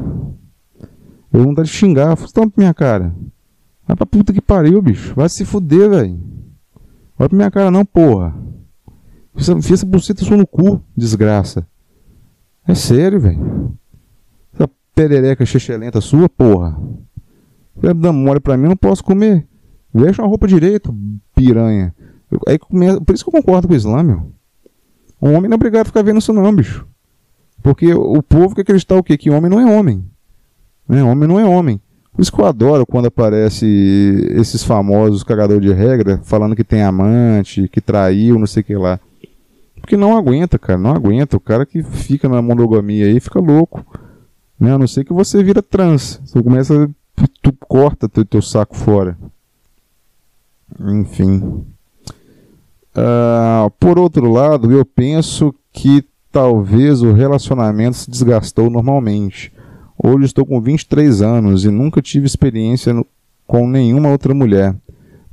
Eu 1.32 1.40
não 1.40 1.46
vontade 1.46 1.68
de 1.68 1.74
xingar. 1.74 2.16
Pra 2.16 2.46
minha 2.56 2.74
cara. 2.74 3.14
Vai 3.86 3.96
pra 3.96 4.06
puta 4.06 4.32
que 4.32 4.40
pariu, 4.40 4.80
bicho. 4.80 5.14
Vai 5.14 5.28
se 5.28 5.44
fuder, 5.44 5.90
velho. 5.90 6.20
Vai 7.18 7.28
pra 7.28 7.36
minha 7.36 7.50
cara 7.50 7.70
não, 7.70 7.84
porra. 7.84 8.34
Enfia 9.36 9.74
essa 9.74 9.86
buceta 9.86 10.24
sua 10.24 10.36
no 10.36 10.46
cu, 10.46 10.80
desgraça. 10.96 11.66
É 12.66 12.74
sério, 12.74 13.20
velho. 13.20 13.72
Essa 14.54 14.68
perereca 14.94 15.44
chechelenta 15.44 16.00
sua, 16.00 16.28
porra. 16.28 16.78
Você 17.76 17.92
dando 17.92 18.14
mole 18.14 18.40
pra 18.40 18.56
mim, 18.56 18.64
eu 18.64 18.70
não 18.70 18.76
posso 18.76 19.04
comer. 19.04 19.46
Deixa 19.94 20.22
uma 20.22 20.28
roupa 20.28 20.48
direito, 20.48 20.94
piranha. 21.34 21.94
Eu, 22.30 22.40
aí, 22.48 22.58
por 22.58 23.14
isso 23.14 23.24
que 23.24 23.28
eu 23.28 23.40
concordo 23.40 23.68
com 23.68 23.74
o 23.74 23.76
Islã, 23.76 24.02
meu. 24.02 24.32
Um 25.20 25.34
homem 25.34 25.48
não 25.48 25.54
é 25.54 25.56
obrigado 25.56 25.82
a 25.82 25.86
ficar 25.86 26.02
vendo 26.02 26.18
isso 26.18 26.32
não, 26.32 26.54
bicho. 26.54 26.86
Porque 27.62 27.92
o 27.92 28.22
povo 28.22 28.54
quer 28.54 28.62
acreditar 28.62 28.96
o 28.96 29.02
quê? 29.02 29.16
Que 29.16 29.30
homem 29.30 29.50
não 29.50 29.60
é 29.60 29.64
homem. 29.64 30.04
Né? 30.88 31.02
Homem 31.02 31.28
não 31.28 31.40
é 31.40 31.44
homem. 31.44 31.80
Por 32.12 32.22
isso 32.22 32.32
que 32.32 32.40
eu 32.40 32.46
adoro 32.46 32.86
quando 32.86 33.06
aparece 33.06 33.66
esses 34.30 34.62
famosos 34.62 35.22
cagador 35.22 35.60
de 35.60 35.72
regra 35.72 36.18
falando 36.24 36.56
que 36.56 36.64
tem 36.64 36.82
amante, 36.82 37.68
que 37.68 37.80
traiu, 37.80 38.38
não 38.38 38.46
sei 38.46 38.62
o 38.62 38.64
que 38.64 38.74
lá. 38.74 38.98
Porque 39.80 39.96
não 39.96 40.16
aguenta, 40.16 40.58
cara, 40.58 40.78
não 40.78 40.92
aguenta. 40.92 41.36
O 41.36 41.40
cara 41.40 41.66
que 41.66 41.82
fica 41.82 42.28
na 42.28 42.40
monogamia 42.40 43.06
aí 43.06 43.20
fica 43.20 43.38
louco. 43.38 43.84
Né? 44.58 44.72
A 44.72 44.78
não 44.78 44.86
ser 44.86 45.04
que 45.04 45.12
você 45.12 45.42
vira 45.42 45.62
trans. 45.62 46.20
Você 46.24 46.42
começa, 46.42 46.90
tu 47.42 47.52
corta 47.52 48.08
teu, 48.08 48.24
teu 48.24 48.40
saco 48.40 48.74
fora. 48.74 49.16
Enfim. 50.80 51.64
Uh, 52.96 53.70
por 53.78 53.98
outro 53.98 54.32
lado, 54.32 54.72
eu 54.72 54.84
penso 54.86 55.54
que 55.70 56.02
talvez 56.32 57.02
o 57.02 57.12
relacionamento 57.12 57.98
se 57.98 58.10
desgastou 58.10 58.70
normalmente. 58.70 59.52
Hoje 60.02 60.24
estou 60.24 60.46
com 60.46 60.60
23 60.60 61.20
anos 61.20 61.64
e 61.66 61.70
nunca 61.70 62.00
tive 62.00 62.26
experiência 62.26 62.94
no, 62.94 63.06
com 63.46 63.68
nenhuma 63.68 64.08
outra 64.08 64.32
mulher. 64.34 64.74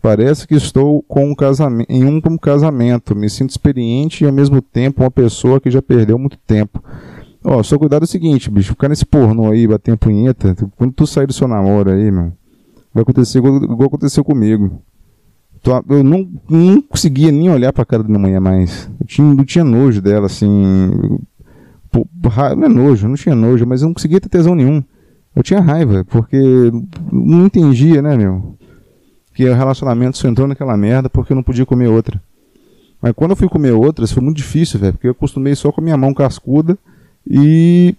Parece 0.02 0.46
que 0.46 0.56
estou 0.56 1.02
com 1.04 1.32
um 1.32 1.36
casamento, 1.36 1.90
em 1.90 2.04
um 2.04 2.20
casamento. 2.38 3.16
Me 3.16 3.30
sinto 3.30 3.52
experiente 3.52 4.24
e 4.24 4.28
ao 4.28 4.34
mesmo 4.34 4.62
tempo 4.62 5.02
uma 5.02 5.12
pessoa 5.12 5.62
que 5.62 5.72
já 5.72 5.82
perdeu 5.82 6.20
muito 6.20 6.38
tempo. 6.46 6.84
Ó, 7.46 7.64
só 7.64 7.78
cuidado 7.78 8.04
é 8.04 8.06
o 8.06 8.08
seguinte, 8.08 8.50
bicho, 8.50 8.70
ficar 8.70 8.90
nesse 8.90 9.06
pornô 9.06 9.52
aí, 9.52 9.68
bater 9.68 9.98
punheta, 9.98 10.56
quando 10.78 10.94
tu 10.94 11.08
sair 11.08 11.28
do 11.28 11.34
seu 11.34 11.48
namoro 11.48 11.92
aí, 11.92 12.10
meu, 12.10 12.32
vai 12.94 13.04
acontecer 13.04 13.40
igual 13.40 13.84
aconteceu 13.84 14.24
comigo 14.24 14.82
eu 15.90 16.04
não, 16.04 16.30
não 16.50 16.82
conseguia 16.82 17.32
nem 17.32 17.50
olhar 17.50 17.72
para 17.72 17.84
a 17.84 17.86
cara 17.86 18.04
da 18.04 18.10
minha 18.10 18.20
mulher 18.20 18.42
mais. 18.42 18.90
Eu 19.00 19.06
tinha, 19.06 19.34
não 19.34 19.46
tinha 19.46 19.64
nojo 19.64 20.02
dela, 20.02 20.26
assim. 20.26 20.48
Não 21.92 22.66
é 22.66 22.70
nojo, 22.70 23.08
não 23.08 23.16
tinha 23.16 23.36
nojo, 23.36 23.66
mas 23.66 23.82
eu 23.82 23.88
não 23.88 23.94
conseguia 23.94 24.20
ter 24.20 24.30
tesão 24.30 24.56
nenhum. 24.56 24.84
Eu 25.36 25.42
tinha 25.42 25.62
raiva, 25.62 26.06
porque 26.06 26.38
não 27.12 27.46
entendia, 27.46 28.02
né, 28.02 28.16
meu? 28.18 28.58
Que 29.34 29.50
o 29.50 29.56
relacionamento 29.56 30.18
só 30.18 30.28
entrou 30.28 30.48
naquela 30.48 30.76
merda 30.78 31.10
porque 31.10 31.34
eu 31.34 31.36
não 31.36 31.44
podia 31.44 31.66
comer 31.66 31.88
outra. 31.88 32.22
Mas 33.02 33.14
quando 33.14 33.32
eu 33.32 33.38
fui 33.38 33.50
comer 33.50 33.72
outras, 33.72 34.12
foi 34.12 34.24
muito 34.24 34.38
difícil, 34.38 34.80
velho, 34.80 34.94
porque 34.94 35.08
eu 35.08 35.12
acostumei 35.12 35.56
só 35.56 35.72
com 35.72 35.82
a 35.82 35.84
minha 35.84 35.98
mão 35.98 36.14
cascuda 36.14 36.78
e 37.28 37.96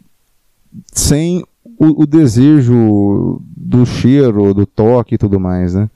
sem 0.93 1.45
o, 1.79 2.03
o 2.03 2.07
desejo 2.07 3.41
do 3.57 3.85
cheiro, 3.85 4.55
do 4.55 4.67
toque 4.67 5.15
e 5.15 5.19
tudo 5.19 5.41
mais, 5.41 5.75
né? 5.75 5.91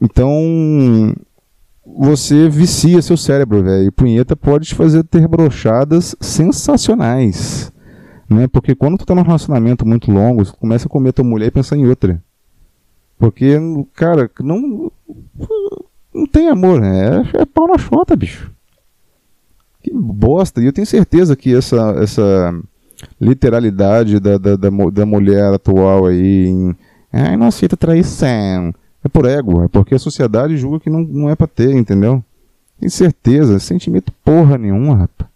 Então, 0.00 1.14
você 1.84 2.48
vicia 2.48 3.02
seu 3.02 3.16
cérebro, 3.16 3.62
velho. 3.62 3.88
E 3.88 3.90
punheta 3.90 4.34
pode 4.34 4.68
te 4.68 4.74
fazer 4.74 5.04
ter 5.04 5.26
brochadas 5.28 6.16
sensacionais. 6.20 7.72
Né? 8.28 8.46
Porque 8.46 8.74
quando 8.74 8.96
tu 8.96 9.04
tá 9.04 9.14
num 9.14 9.22
relacionamento 9.22 9.86
muito 9.86 10.10
longo, 10.10 10.44
tu 10.44 10.56
começa 10.56 10.86
a 10.86 10.90
comer 10.90 11.12
tua 11.12 11.24
mulher 11.24 11.48
e 11.48 11.50
pensar 11.50 11.76
em 11.76 11.86
outra. 11.86 12.22
Porque, 13.18 13.58
cara, 13.94 14.30
não. 14.40 14.90
Não 16.12 16.26
tem 16.26 16.48
amor, 16.48 16.80
né? 16.80 17.22
É, 17.34 17.42
é 17.42 17.44
pau 17.44 17.68
na 17.68 17.78
chota, 17.78 18.16
bicho. 18.16 18.50
Que 19.82 19.92
bosta. 19.92 20.60
E 20.60 20.66
eu 20.66 20.72
tenho 20.72 20.86
certeza 20.86 21.36
que 21.36 21.54
essa, 21.54 21.94
essa 22.02 22.54
literalidade 23.20 24.18
da, 24.18 24.38
da, 24.38 24.56
da, 24.56 24.70
da 24.70 25.06
mulher 25.06 25.52
atual 25.52 26.06
aí 26.06 26.46
em. 26.46 26.76
Ai, 27.12 27.36
não 27.36 27.46
aceita 27.46 27.76
traição. 27.76 28.72
É 29.04 29.08
por 29.08 29.24
ego, 29.24 29.64
é 29.64 29.68
porque 29.68 29.94
a 29.94 29.98
sociedade 29.98 30.56
julga 30.56 30.80
que 30.80 30.90
não, 30.90 31.00
não 31.00 31.30
é 31.30 31.34
pra 31.34 31.46
ter, 31.46 31.74
entendeu? 31.74 32.22
Tem 32.78 32.88
certeza, 32.88 33.58
sentimento 33.58 34.12
porra 34.24 34.58
nenhuma, 34.58 34.96
rapaz. 34.96 35.30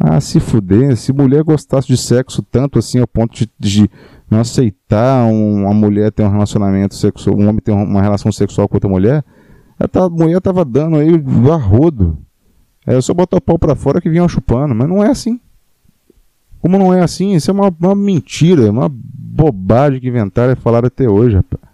Ah, 0.00 0.20
se 0.20 0.38
fuder, 0.38 0.96
se 0.96 1.12
mulher 1.12 1.42
gostasse 1.42 1.88
de 1.88 1.96
sexo 1.96 2.40
tanto 2.40 2.78
assim 2.78 3.00
ao 3.00 3.06
ponto 3.06 3.34
de, 3.34 3.50
de 3.58 3.90
não 4.30 4.40
aceitar 4.40 5.24
um, 5.26 5.64
uma 5.64 5.74
mulher 5.74 6.12
ter 6.12 6.22
um 6.22 6.30
relacionamento 6.30 6.94
sexual, 6.94 7.36
um 7.36 7.48
homem 7.48 7.60
ter 7.60 7.72
uma 7.72 8.00
relação 8.00 8.30
sexual 8.30 8.68
com 8.68 8.76
outra 8.76 8.88
mulher, 8.88 9.24
a, 9.78 10.08
mulher 10.08 10.40
tava 10.40 10.64
dando 10.64 10.96
aí 10.96 11.10
o 11.12 11.52
arrodo. 11.52 12.18
É 12.86 12.98
só 13.00 13.12
botar 13.12 13.36
o 13.36 13.40
pau 13.40 13.58
pra 13.58 13.74
fora 13.74 14.00
que 14.00 14.08
vinha 14.08 14.26
chupando, 14.28 14.74
mas 14.74 14.88
não 14.88 15.02
é 15.02 15.10
assim. 15.10 15.40
Como 16.60 16.78
não 16.78 16.92
é 16.92 17.00
assim? 17.00 17.34
Isso 17.34 17.50
é 17.50 17.54
uma, 17.54 17.74
uma 17.80 17.94
mentira, 17.94 18.70
uma 18.70 18.88
bobagem 18.90 20.00
que 20.00 20.08
inventaram 20.08 20.52
e 20.52 20.56
falaram 20.56 20.86
até 20.86 21.08
hoje, 21.08 21.36
rapaz. 21.36 21.67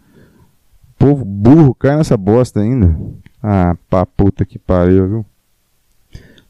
O 0.94 1.06
povo 1.06 1.24
burro 1.24 1.74
cai 1.74 1.96
nessa 1.96 2.16
bosta 2.16 2.60
ainda. 2.60 2.98
Ah, 3.42 3.76
pá, 3.90 4.06
puta 4.06 4.44
que 4.44 4.58
pariu, 4.58 5.08
viu? 5.08 5.26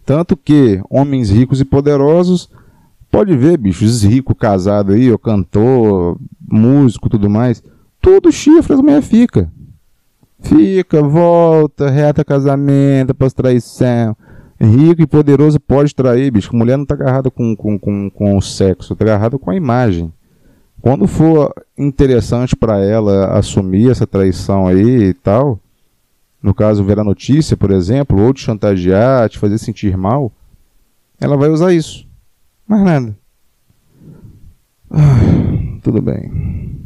Tanto 0.05 0.37
que 0.37 0.81
homens 0.91 1.31
ricos 1.31 1.61
e 1.61 1.65
poderosos, 1.65 2.51
pode 3.11 3.37
ver, 3.37 3.57
bicho, 3.57 3.85
esses 3.85 4.03
ricos 4.03 4.37
casados 4.39 4.95
aí, 4.95 5.11
ó, 5.11 5.17
cantor, 5.17 6.19
músico, 6.47 7.09
tudo 7.09 7.31
mais, 7.31 7.63
tudo 8.01 8.31
chifre 8.31 8.75
as 8.75 8.81
mulher 8.81 9.03
fica. 9.03 9.51
Fica, 10.41 11.03
volta, 11.03 11.89
reta 11.89 12.23
casamento, 12.23 13.13
após 13.13 13.33
traição. 13.33 14.15
Rico 14.61 15.03
e 15.03 15.07
poderoso 15.07 15.59
pode 15.59 15.95
trair, 15.95 16.31
bicho. 16.31 16.55
Mulher 16.55 16.77
não 16.77 16.85
tá 16.85 16.95
agarrada 16.95 17.31
com, 17.31 17.57
com, 17.57 17.79
com, 17.79 18.11
com 18.11 18.37
o 18.37 18.43
sexo, 18.43 18.95
tá 18.95 19.05
agarrada 19.05 19.39
com 19.39 19.51
a 19.51 19.57
imagem. 19.57 20.13
Quando 20.85 21.07
for 21.07 21.51
interessante 21.79 22.55
para 22.55 22.79
ela 22.79 23.39
assumir 23.39 23.91
essa 23.91 24.07
traição 24.07 24.67
aí 24.67 25.05
e 25.05 25.15
tal, 25.15 25.59
no 26.43 26.53
caso 26.53 26.85
ver 26.85 26.99
a 26.99 27.03
notícia, 27.03 27.57
por 27.57 27.71
exemplo, 27.71 28.21
ou 28.21 28.35
te 28.35 28.43
chantagear, 28.43 29.31
te 29.31 29.39
fazer 29.39 29.57
sentir 29.57 29.97
mal, 29.97 30.31
ela 31.19 31.39
vai 31.39 31.49
usar 31.49 31.73
isso. 31.73 32.07
Mais 32.69 32.83
nada. 32.83 33.17
Ah, 34.91 35.79
tudo 35.83 36.03
bem. 36.03 36.83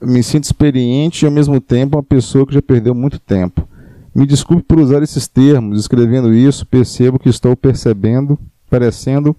Me 0.00 0.22
sinto 0.22 0.44
experiente 0.44 1.24
e 1.24 1.26
ao 1.26 1.32
mesmo 1.32 1.60
tempo 1.60 1.96
uma 1.96 2.02
pessoa 2.04 2.46
que 2.46 2.54
já 2.54 2.62
perdeu 2.62 2.94
muito 2.94 3.18
tempo. 3.18 3.68
Me 4.14 4.24
desculpe 4.24 4.62
por 4.62 4.78
usar 4.78 5.02
esses 5.02 5.26
termos, 5.26 5.80
escrevendo 5.80 6.32
isso, 6.32 6.64
percebo 6.64 7.18
que 7.18 7.28
estou 7.28 7.56
percebendo, 7.56 8.38
parecendo 8.70 9.34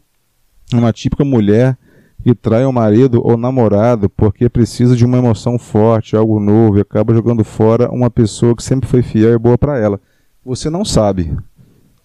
uma 0.74 0.92
típica 0.92 1.24
mulher 1.24 1.78
que 2.24 2.34
trai 2.34 2.64
o 2.64 2.72
marido 2.72 3.22
ou 3.22 3.36
namorado 3.36 4.10
porque 4.10 4.48
precisa 4.48 4.96
de 4.96 5.04
uma 5.04 5.18
emoção 5.18 5.60
forte, 5.60 6.16
algo 6.16 6.40
novo, 6.40 6.78
e 6.78 6.82
acaba 6.82 7.14
jogando 7.14 7.44
fora 7.44 7.92
uma 7.92 8.10
pessoa 8.10 8.56
que 8.56 8.64
sempre 8.64 8.90
foi 8.90 9.04
fiel 9.04 9.34
e 9.34 9.38
boa 9.38 9.58
para 9.58 9.78
ela. 9.78 10.00
Você 10.46 10.70
não 10.70 10.86
sabe 10.86 11.36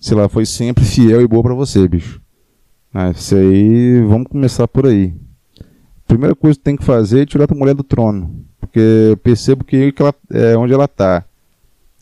se 0.01 0.13
ela 0.13 0.29
foi 0.29 0.45
sempre 0.45 0.85
fiel 0.85 1.23
e 1.23 1.29
boa 1.29 1.45
para 1.45 1.55
você, 1.55 1.87
bicho. 1.87 2.21
Ah, 2.93 3.11
isso 3.11 3.37
aí, 3.37 4.03
vamos 4.03 4.27
começar 4.27 4.67
por 4.67 4.87
aí. 4.87 5.15
Primeira 6.07 6.35
coisa 6.35 6.59
que 6.59 6.65
tem 6.65 6.77
que 6.77 6.85
fazer 6.85 7.23
é 7.23 7.27
tirar 7.27 7.47
a 7.49 7.55
mulher 7.55 7.75
do 7.75 7.85
trono, 7.85 8.45
porque 8.61 8.81
eu 9.11 9.17
percebo 9.17 9.63
que 9.63 9.95
ela, 9.97 10.15
é 10.33 10.57
onde 10.57 10.75
ela 10.75 10.89
tá. 10.89 11.25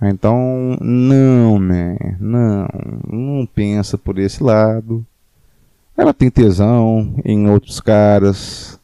Então, 0.03 0.79
não, 0.81 1.59
man, 1.59 1.97
não, 2.19 2.69
não 3.11 3.47
pensa 3.47 3.99
por 3.99 4.19
esse 4.19 4.43
lado 4.43 5.05
ela 5.97 6.13
tem 6.13 6.31
tesão 6.31 7.15
em 7.25 7.49
outros 7.49 7.81
caras. 7.81 8.79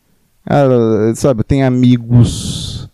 Ela, 0.47 1.15
sabe, 1.15 1.45
tem 1.45 1.63
amigos. 1.63 2.89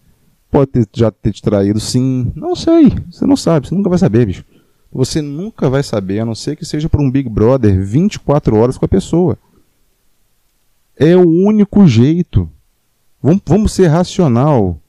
Pode 0.50 0.70
ter, 0.72 0.88
já 0.92 1.10
ter 1.10 1.32
te 1.32 1.42
traído, 1.42 1.78
sim. 1.78 2.32
Não 2.34 2.56
sei. 2.56 2.92
Você 3.10 3.26
não 3.26 3.36
sabe. 3.36 3.68
Você 3.68 3.74
nunca 3.74 3.88
vai 3.88 3.98
saber, 3.98 4.26
bicho. 4.26 4.44
Você 4.90 5.22
nunca 5.22 5.68
vai 5.68 5.82
saber, 5.82 6.20
a 6.20 6.24
não 6.24 6.34
ser 6.34 6.56
que 6.56 6.64
seja 6.64 6.88
por 6.88 7.00
um 7.00 7.10
Big 7.10 7.28
Brother 7.28 7.84
24 7.84 8.56
horas 8.56 8.78
com 8.78 8.86
a 8.86 8.88
pessoa. 8.88 9.38
É 10.96 11.14
o 11.14 11.28
único 11.28 11.86
jeito. 11.86 12.50
Vamos, 13.22 13.42
vamos 13.46 13.72
ser 13.72 13.86
racional. 13.86 14.80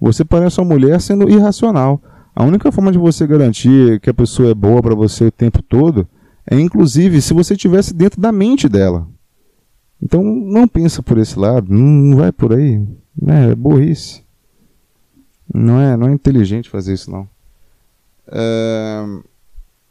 Você 0.00 0.24
parece 0.24 0.60
uma 0.60 0.74
mulher 0.74 1.00
sendo 1.00 1.30
irracional. 1.30 2.02
A 2.34 2.44
única 2.44 2.72
forma 2.72 2.90
de 2.90 2.98
você 2.98 3.26
garantir 3.26 4.00
que 4.00 4.10
a 4.10 4.14
pessoa 4.14 4.50
é 4.50 4.54
boa 4.54 4.82
para 4.82 4.94
você 4.94 5.26
o 5.26 5.32
tempo 5.32 5.62
todo 5.62 6.06
é 6.50 6.60
inclusive 6.60 7.22
se 7.22 7.32
você 7.32 7.54
estivesse 7.54 7.94
dentro 7.94 8.20
da 8.20 8.32
mente 8.32 8.68
dela. 8.68 9.06
Então 10.02 10.24
não 10.24 10.66
pensa 10.66 11.02
por 11.02 11.16
esse 11.16 11.38
lado, 11.38 11.72
não 11.72 12.16
vai 12.16 12.32
por 12.32 12.52
aí, 12.52 12.78
né? 13.20 13.52
é 13.52 13.54
burrice. 13.54 14.22
Não 15.52 15.80
é, 15.80 15.96
não 15.96 16.08
é 16.08 16.12
inteligente 16.12 16.68
fazer 16.68 16.94
isso 16.94 17.10
não. 17.10 17.28
É... 18.26 19.04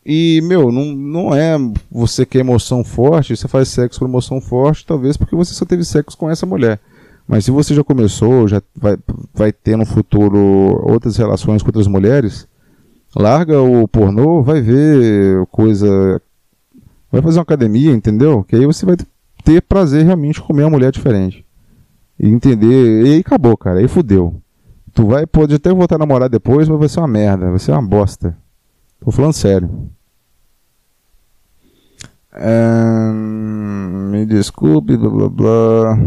E, 0.05 0.41
meu, 0.41 0.71
não, 0.71 0.85
não 0.85 1.35
é 1.35 1.55
você 1.91 2.25
quer 2.25 2.39
emoção 2.39 2.83
forte, 2.83 3.35
você 3.35 3.47
faz 3.47 3.67
sexo 3.67 3.99
com 3.99 4.05
emoção 4.05 4.41
forte, 4.41 4.85
talvez 4.85 5.15
porque 5.15 5.35
você 5.35 5.53
só 5.53 5.65
teve 5.65 5.83
sexo 5.85 6.17
com 6.17 6.29
essa 6.29 6.45
mulher. 6.45 6.79
Mas 7.27 7.45
se 7.45 7.51
você 7.51 7.75
já 7.75 7.83
começou, 7.83 8.47
já 8.47 8.61
vai, 8.75 8.97
vai 9.33 9.51
ter 9.51 9.77
no 9.77 9.85
futuro 9.85 10.39
outras 10.83 11.15
relações 11.15 11.61
com 11.61 11.67
outras 11.67 11.85
mulheres, 11.85 12.47
larga 13.15 13.61
o 13.61 13.87
pornô, 13.87 14.41
vai 14.41 14.61
ver 14.61 15.45
coisa 15.51 16.19
Vai 17.11 17.21
fazer 17.21 17.39
uma 17.39 17.43
academia, 17.43 17.91
entendeu? 17.91 18.43
Que 18.43 18.55
aí 18.55 18.65
você 18.65 18.85
vai 18.85 18.95
ter 19.43 19.61
prazer 19.61 20.05
realmente 20.05 20.41
comer 20.41 20.63
uma 20.63 20.71
mulher 20.71 20.91
diferente. 20.91 21.45
E 22.19 22.27
entender. 22.27 23.05
E 23.05 23.13
aí 23.13 23.19
acabou, 23.19 23.57
cara. 23.57 23.79
Aí 23.79 23.87
fudeu. 23.87 24.41
Tu 24.93 25.05
vai, 25.05 25.25
pode 25.25 25.55
até 25.55 25.73
voltar 25.73 25.95
a 25.95 25.99
namorar 25.99 26.29
depois, 26.29 26.67
mas 26.67 26.79
vai 26.79 26.89
ser 26.89 26.99
uma 26.99 27.07
merda. 27.07 27.49
Vai 27.49 27.59
ser 27.59 27.71
uma 27.71 27.81
bosta. 27.81 28.37
Tô 28.99 29.11
falando 29.11 29.33
sério. 29.33 29.69
me 34.11 34.25
desculpe, 34.25 34.97
blá 34.97 35.09
blá 35.09 35.29
blá. 35.29 35.99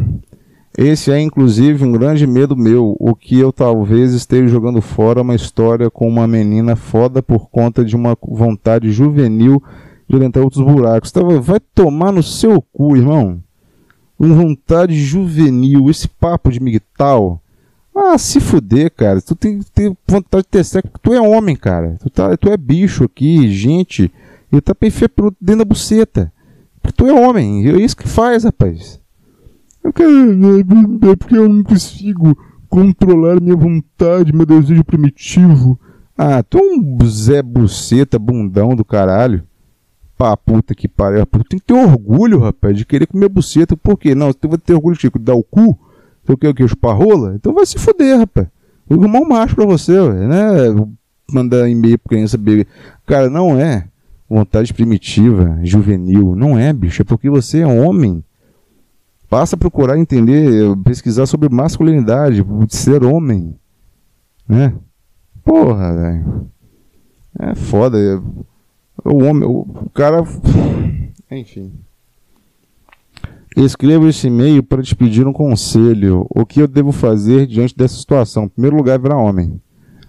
Esse 0.77 1.13
é 1.13 1.21
inclusive 1.21 1.85
um 1.85 1.93
grande 1.93 2.27
medo 2.27 2.57
meu, 2.57 2.97
o 2.99 3.15
que 3.15 3.39
eu 3.39 3.53
talvez 3.53 4.15
esteja 4.15 4.49
jogando 4.49 4.81
fora 4.81 5.21
uma 5.21 5.35
história 5.35 5.91
com 5.91 6.09
uma 6.09 6.27
menina 6.27 6.77
foda 6.77 7.23
por 7.23 7.51
conta 7.51 7.85
de 7.85 7.95
uma 7.95 8.17
vontade 8.23 8.91
juvenil 8.91 9.63
entrar 10.21 10.43
outros 10.43 10.65
buracos. 10.65 11.13
Tava, 11.13 11.41
vai 11.41 11.61
tomar 11.61 12.13
no 12.13 12.23
seu 12.23 12.61
cu, 12.61 12.97
irmão. 12.97 13.43
Com 14.19 14.35
vontade 14.35 14.95
juvenil, 14.95 15.89
esse 15.89 16.09
papo 16.09 16.51
de 16.51 16.61
migtal. 16.61 17.41
Ah, 17.95 18.19
se 18.19 18.41
fuder, 18.41 18.91
cara. 18.91 19.21
Tu 19.21 19.35
tem 19.35 19.59
que 19.59 19.71
ter 19.71 19.97
vontade 20.07 20.45
de 20.45 20.51
ter 20.51 20.65
sexo, 20.65 20.91
porque 20.91 21.09
tu 21.09 21.15
é 21.15 21.21
homem, 21.21 21.57
cara. 21.57 21.97
Tu, 22.03 22.11
tá, 22.11 22.37
tu 22.37 22.51
é 22.51 22.57
bicho 22.57 23.05
aqui, 23.05 23.49
gente. 23.51 24.13
E 24.51 24.61
tá 24.61 24.75
enfiar 24.83 25.11
dentro 25.41 25.61
da 25.61 25.65
buceta. 25.65 26.33
Porque 26.81 26.97
tu 26.97 27.07
é 27.07 27.13
homem. 27.13 27.67
É 27.69 27.77
isso 27.77 27.97
que 27.97 28.09
faz, 28.09 28.45
rapaz. 28.45 29.01
Eu 29.83 29.93
quero. 29.93 30.11
É 31.11 31.17
porque 31.17 31.37
eu 31.37 31.49
não 31.49 31.63
consigo 31.63 32.37
controlar 32.69 33.41
minha 33.41 33.57
vontade, 33.57 34.33
meu 34.33 34.47
desejo 34.47 34.85
primitivo. 34.85 35.79
Ah, 36.17 36.43
tu 36.43 36.59
é 36.59 36.61
um 36.61 36.99
Zé 37.07 37.43
Buceta, 37.43 38.19
bundão 38.19 38.77
do 38.77 38.85
caralho 38.85 39.43
pá, 40.17 40.37
puta 40.37 40.75
que 40.75 40.89
pariu. 40.89 41.27
Tem 41.27 41.59
que 41.59 41.67
ter 41.67 41.75
orgulho, 41.75 42.39
rapaz, 42.39 42.77
de 42.77 42.85
querer 42.85 43.07
comer 43.07 43.29
buceta. 43.29 43.77
Por 43.77 43.99
quê? 43.99 44.15
Não, 44.15 44.29
você 44.29 44.47
vai 44.47 44.59
ter 44.59 44.75
orgulho 44.75 44.97
de 44.97 45.11
dar 45.21 45.35
o 45.35 45.43
cu. 45.43 45.79
Você 46.25 46.37
quer 46.37 46.49
o 46.49 46.55
que? 46.55 46.69
Chupar 46.69 46.97
rola? 46.97 47.35
Então 47.35 47.53
vai 47.53 47.67
se 47.67 47.79
fuder, 47.79 48.19
rapaz. 48.19 48.47
Vou 48.87 49.01
arrumar 49.01 49.21
um 49.21 49.29
macho 49.29 49.55
pra 49.55 49.67
você, 49.67 49.93
né? 50.11 50.87
Mandar 51.31 51.69
e-mail 51.69 51.99
pra 51.99 52.11
criança 52.11 52.37
beber. 52.37 52.67
Cara, 53.07 53.29
não 53.29 53.59
é 53.59 53.89
vontade 54.29 54.73
primitiva, 54.73 55.59
juvenil. 55.63 56.35
Não 56.37 56.59
é, 56.59 56.73
bicho. 56.73 57.03
É 57.03 57.05
porque 57.05 57.29
você 57.29 57.61
é 57.61 57.67
homem. 57.67 58.23
Passa 59.29 59.57
a 59.57 59.59
procurar 59.59 59.99
entender, 59.99 60.77
pesquisar 60.85 61.27
sobre 61.27 61.49
masculinidade, 61.49 62.45
ser 62.69 63.03
homem. 63.05 63.55
Né? 64.47 64.75
Porra, 65.45 65.95
velho. 65.95 66.51
É 67.39 67.55
foda. 67.55 68.23
O 69.05 69.25
homem, 69.25 69.49
o, 69.49 69.67
cara. 69.93 70.25
Enfim. 71.31 71.73
Escrevo 73.57 74.09
esse 74.09 74.29
e-mail 74.29 74.63
para 74.63 74.83
te 74.83 74.95
pedir 74.95 75.27
um 75.27 75.33
conselho. 75.33 76.27
O 76.31 76.47
que 76.47 76.61
eu 76.61 76.69
devo 76.69 76.91
fazer 76.93 77.47
diante 77.47 77.77
dessa 77.77 77.97
situação? 77.97 78.45
Em 78.45 78.49
primeiro 78.49 78.77
lugar, 78.77 78.99
virar 78.99 79.17
homem. 79.17 79.61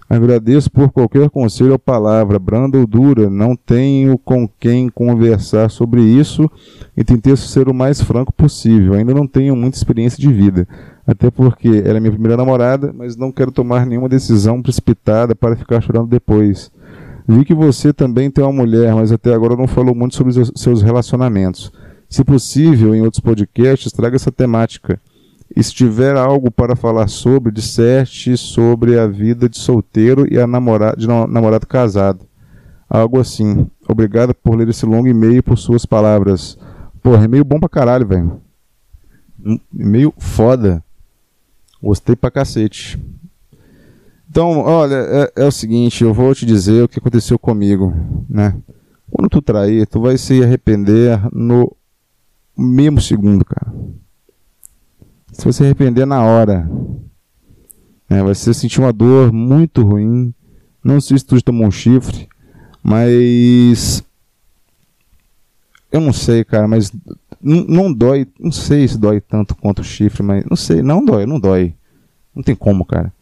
Agradeço 0.08 0.70
por 0.70 0.90
qualquer 0.90 1.28
conselho 1.30 1.72
ou 1.72 1.78
palavra, 1.78 2.38
branda 2.38 2.78
ou 2.78 2.86
dura. 2.86 3.28
Não 3.28 3.56
tenho 3.56 4.16
com 4.18 4.48
quem 4.60 4.88
conversar 4.88 5.70
sobre 5.70 6.02
isso 6.02 6.50
e 6.96 7.02
tentei 7.02 7.34
ser 7.36 7.68
o 7.68 7.74
mais 7.74 8.00
franco 8.00 8.32
possível. 8.32 8.94
Ainda 8.94 9.12
não 9.14 9.26
tenho 9.26 9.56
muita 9.56 9.76
experiência 9.76 10.18
de 10.20 10.32
vida, 10.32 10.68
até 11.06 11.30
porque 11.30 11.82
ela 11.84 11.96
é 11.96 12.00
minha 12.00 12.12
primeira 12.12 12.36
namorada, 12.36 12.94
mas 12.96 13.16
não 13.16 13.32
quero 13.32 13.50
tomar 13.50 13.86
nenhuma 13.86 14.08
decisão 14.08 14.62
precipitada 14.62 15.34
para 15.34 15.56
ficar 15.56 15.80
chorando 15.80 16.06
depois. 16.06 16.70
Vi 17.26 17.44
que 17.44 17.54
você 17.54 17.92
também 17.92 18.30
tem 18.30 18.44
uma 18.44 18.52
mulher, 18.52 18.94
mas 18.94 19.10
até 19.10 19.32
agora 19.32 19.56
não 19.56 19.66
falou 19.66 19.94
muito 19.94 20.14
sobre 20.14 20.38
os 20.38 20.52
seus 20.56 20.82
relacionamentos. 20.82 21.72
Se 22.08 22.22
possível, 22.22 22.94
em 22.94 23.00
outros 23.00 23.20
podcasts, 23.20 23.92
traga 23.92 24.16
essa 24.16 24.30
temática. 24.30 25.00
E 25.56 25.62
se 25.62 25.72
tiver 25.72 26.16
algo 26.16 26.50
para 26.50 26.76
falar 26.76 27.08
sobre, 27.08 27.52
disserte 27.52 28.36
sobre 28.36 28.98
a 28.98 29.06
vida 29.06 29.48
de 29.48 29.56
solteiro 29.56 30.26
e 30.32 30.38
a 30.38 30.46
namorada, 30.46 30.96
de 30.96 31.06
namorado 31.06 31.66
casado. 31.66 32.26
Algo 32.88 33.18
assim. 33.18 33.68
Obrigado 33.88 34.34
por 34.34 34.56
ler 34.56 34.68
esse 34.68 34.84
longo 34.84 35.08
e-mail 35.08 35.38
e 35.38 35.42
por 35.42 35.56
suas 35.56 35.86
palavras. 35.86 36.58
Porra, 37.02 37.24
e-mail 37.24 37.44
bom 37.44 37.58
pra 37.58 37.68
caralho, 37.68 38.06
velho. 38.06 38.40
E-mail 39.72 40.12
foda. 40.18 40.82
Gostei 41.82 42.16
pra 42.16 42.30
cacete. 42.30 42.98
Então, 44.34 44.58
olha, 44.58 44.96
é, 44.96 45.32
é, 45.42 45.44
o 45.44 45.52
seguinte, 45.52 46.02
eu 46.02 46.12
vou 46.12 46.34
te 46.34 46.44
dizer 46.44 46.82
o 46.82 46.88
que 46.88 46.98
aconteceu 46.98 47.38
comigo, 47.38 47.94
né? 48.28 48.52
Quando 49.08 49.28
tu 49.28 49.40
trair, 49.40 49.86
tu 49.86 50.00
vai 50.00 50.18
se 50.18 50.42
arrepender 50.42 51.20
no 51.32 51.70
mesmo 52.58 53.00
segundo, 53.00 53.44
cara. 53.44 53.72
Você 55.30 55.44
vai 55.44 55.52
se 55.52 55.62
arrepender 55.62 56.04
na 56.04 56.24
hora. 56.24 56.68
É, 58.10 58.20
você 58.24 58.52
sentir 58.52 58.80
uma 58.80 58.92
dor 58.92 59.32
muito 59.32 59.84
ruim. 59.84 60.34
Não 60.82 61.00
sei 61.00 61.16
se 61.16 61.24
tu 61.24 61.40
tomou 61.40 61.68
um 61.68 61.70
chifre, 61.70 62.28
mas. 62.82 64.02
Eu 65.92 66.00
não 66.00 66.12
sei, 66.12 66.42
cara, 66.42 66.66
mas 66.66 66.90
não 67.40 67.92
dói. 67.92 68.26
Não 68.40 68.50
sei 68.50 68.88
se 68.88 68.98
dói 68.98 69.20
tanto 69.20 69.54
quanto 69.54 69.78
o 69.78 69.84
chifre, 69.84 70.24
mas. 70.24 70.44
Não 70.44 70.56
sei, 70.56 70.82
não 70.82 71.04
dói, 71.04 71.24
não 71.24 71.38
dói. 71.38 71.72
Não 72.34 72.42
tem 72.42 72.56
como, 72.56 72.84
cara. 72.84 73.12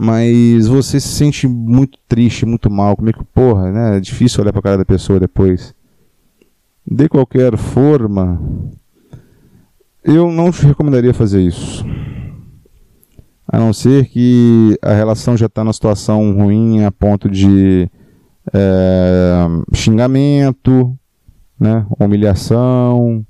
Mas 0.00 0.68
você 0.68 1.00
se 1.00 1.08
sente 1.08 1.48
muito 1.48 1.98
triste, 2.06 2.46
muito 2.46 2.70
mal. 2.70 2.94
Como 2.94 3.10
é 3.10 3.12
que, 3.12 3.24
porra, 3.24 3.72
né? 3.72 3.96
É 3.96 4.00
difícil 4.00 4.40
olhar 4.40 4.52
pra 4.52 4.62
cara 4.62 4.78
da 4.78 4.84
pessoa 4.84 5.18
depois. 5.18 5.74
De 6.86 7.08
qualquer 7.08 7.56
forma, 7.56 8.40
eu 10.04 10.30
não 10.30 10.52
te 10.52 10.64
recomendaria 10.64 11.12
fazer 11.12 11.42
isso. 11.42 11.84
A 13.48 13.58
não 13.58 13.72
ser 13.72 14.06
que 14.06 14.78
a 14.82 14.92
relação 14.92 15.36
já 15.36 15.46
está 15.46 15.64
numa 15.64 15.72
situação 15.72 16.32
ruim 16.32 16.84
a 16.84 16.92
ponto 16.92 17.28
de 17.28 17.90
é, 18.54 19.46
xingamento, 19.74 20.96
né, 21.58 21.84
humilhação. 21.98 23.26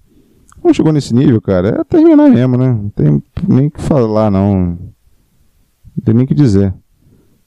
Não 0.62 0.74
chegou 0.74 0.92
nesse 0.92 1.14
nível, 1.14 1.40
cara. 1.40 1.80
É 1.80 1.84
terminar 1.84 2.28
mesmo, 2.28 2.58
né? 2.58 2.68
Não 2.68 2.90
tem 2.90 3.22
nem 3.48 3.68
o 3.68 3.70
que 3.70 3.80
falar, 3.80 4.30
não. 4.30 4.76
Tem 6.08 6.14
nem 6.14 6.24
o 6.24 6.26
que 6.26 6.34
dizer. 6.34 6.72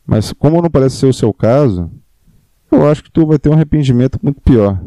Mas 0.06 0.32
como 0.32 0.62
não 0.62 0.70
parece 0.70 0.98
ser 0.98 1.08
o 1.08 1.14
seu 1.14 1.34
caso, 1.34 1.90
eu 2.72 2.88
acho 2.88 3.04
que 3.04 3.12
tu 3.12 3.26
vai 3.26 3.40
ter 3.40 3.50
um 3.50 3.54
arrependimento 3.54 4.20
muito 4.22 4.40
pior. 4.40 4.80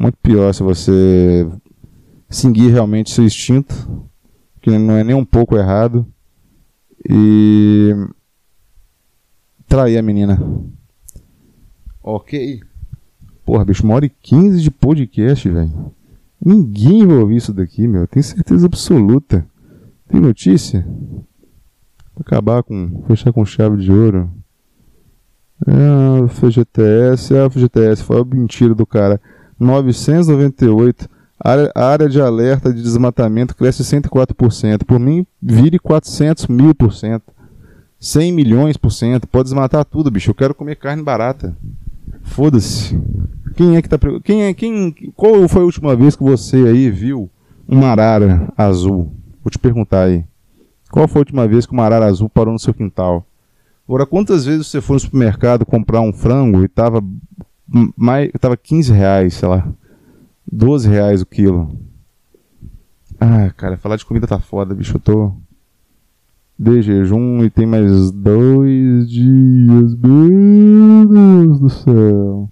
Muito 0.00 0.16
pior 0.22 0.50
se 0.54 0.62
você 0.62 1.46
seguir 2.30 2.70
realmente 2.70 3.10
seu 3.10 3.22
instinto, 3.22 4.08
que 4.62 4.70
não 4.70 4.94
é 4.94 5.04
nem 5.04 5.14
um 5.14 5.26
pouco 5.26 5.58
errado, 5.58 6.06
e 7.06 7.94
trair 9.66 9.98
a 9.98 10.02
menina. 10.02 10.42
Ok. 12.02 12.62
Porra, 13.44 13.66
bicho, 13.66 13.84
uma 13.84 13.94
hora 13.94 14.06
e 14.06 14.08
quinze 14.08 14.62
de 14.62 14.70
podcast, 14.70 15.46
velho. 15.50 15.92
Ninguém 16.42 17.06
vai 17.06 17.18
ouvir 17.18 17.36
isso 17.36 17.52
daqui, 17.52 17.86
meu. 17.86 18.08
Tenho 18.08 18.24
certeza 18.24 18.64
absoluta. 18.64 19.46
Tem 20.08 20.18
notícia? 20.18 20.86
Acabar 22.20 22.62
com. 22.62 23.02
fechar 23.06 23.32
com 23.32 23.44
chave 23.44 23.76
de 23.76 23.92
ouro. 23.92 24.30
É, 25.66 26.28
FGTS, 26.28 27.34
é, 27.34 27.50
FGTS, 27.50 28.02
foi 28.02 28.20
a 28.20 28.24
mentira 28.24 28.74
do 28.74 28.86
cara. 28.86 29.20
998 29.58 31.08
a 31.40 31.84
área 31.84 32.08
de 32.08 32.20
alerta 32.20 32.72
de 32.72 32.82
desmatamento 32.82 33.54
cresce 33.54 33.82
104%. 33.84 34.84
Por 34.84 34.98
mim, 34.98 35.24
vire 35.40 35.78
400 35.78 36.48
mil 36.48 36.74
por 36.74 36.92
cento. 36.92 37.32
100 38.00 38.32
milhões 38.32 38.76
por 38.76 38.90
cento. 38.90 39.26
Pode 39.26 39.44
desmatar 39.44 39.84
tudo, 39.84 40.10
bicho. 40.10 40.30
Eu 40.30 40.34
quero 40.34 40.54
comer 40.54 40.76
carne 40.76 41.02
barata. 41.02 41.56
Foda-se. 42.22 43.00
Quem 43.54 43.76
é 43.76 43.82
que 43.82 43.88
tá. 43.88 43.98
Quem 44.22 44.44
é. 44.44 44.54
Quem, 44.54 44.92
qual 45.14 45.48
foi 45.48 45.62
a 45.62 45.64
última 45.64 45.94
vez 45.94 46.16
que 46.16 46.22
você 46.22 46.56
aí 46.56 46.90
viu 46.90 47.30
uma 47.66 47.88
arara 47.88 48.52
azul? 48.56 49.12
Vou 49.42 49.50
te 49.50 49.58
perguntar 49.58 50.04
aí. 50.04 50.24
Qual 50.90 51.06
foi 51.06 51.20
a 51.20 51.22
última 51.22 51.46
vez 51.46 51.66
que 51.66 51.72
uma 51.72 51.84
arara 51.84 52.06
azul 52.06 52.28
parou 52.28 52.52
no 52.52 52.58
seu 52.58 52.72
quintal? 52.72 53.26
Agora, 53.86 54.06
quantas 54.06 54.44
vezes 54.44 54.66
você 54.66 54.80
foi 54.80 54.94
no 54.94 55.00
supermercado 55.00 55.64
comprar 55.64 56.00
um 56.00 56.12
frango 56.12 56.62
e 56.62 56.68
tava, 56.68 57.02
mais, 57.96 58.30
tava 58.40 58.56
15 58.56 58.92
reais, 58.92 59.34
sei 59.34 59.48
lá? 59.48 59.66
12 60.50 60.88
reais 60.88 61.22
o 61.22 61.26
quilo. 61.26 61.70
Ah, 63.20 63.50
cara, 63.56 63.76
falar 63.76 63.96
de 63.96 64.04
comida 64.04 64.26
tá 64.26 64.38
foda, 64.38 64.74
bicho. 64.74 64.96
Eu 64.96 65.00
tô 65.00 65.32
de 66.58 66.82
jejum 66.82 67.44
e 67.44 67.50
tem 67.50 67.66
mais 67.66 68.10
dois 68.10 69.08
dias. 69.08 69.94
Meu 69.94 71.06
Deus 71.06 71.60
do 71.60 71.70
céu. 71.70 72.50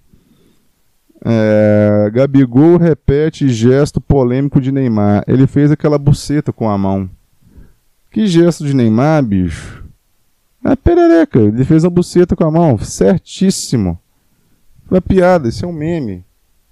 É, 1.25 2.09
Gabigol 2.13 2.77
repete 2.77 3.49
gesto 3.49 3.99
polêmico 3.99 4.61
de 4.61 4.71
Neymar. 4.71 5.23
Ele 5.27 5.45
fez 5.45 5.71
aquela 5.71 5.97
buceta 5.97 6.53
com 6.53 6.69
a 6.69 6.77
mão. 6.77 7.09
Que 8.17 8.25
gesto 8.25 8.65
de 8.65 8.73
Neymar, 8.73 9.23
bicho? 9.23 9.85
É 10.65 10.75
perereca. 10.75 11.37
Ele 11.37 11.63
fez 11.63 11.83
uma 11.83 11.91
buceta 11.91 12.35
com 12.35 12.45
a 12.45 12.49
mão. 12.49 12.75
Certíssimo. 12.79 13.99
Foi 14.87 14.97
uma 14.97 15.01
piada. 15.03 15.47
Isso 15.47 15.63
é 15.63 15.67
um 15.67 15.71
meme. 15.71 16.25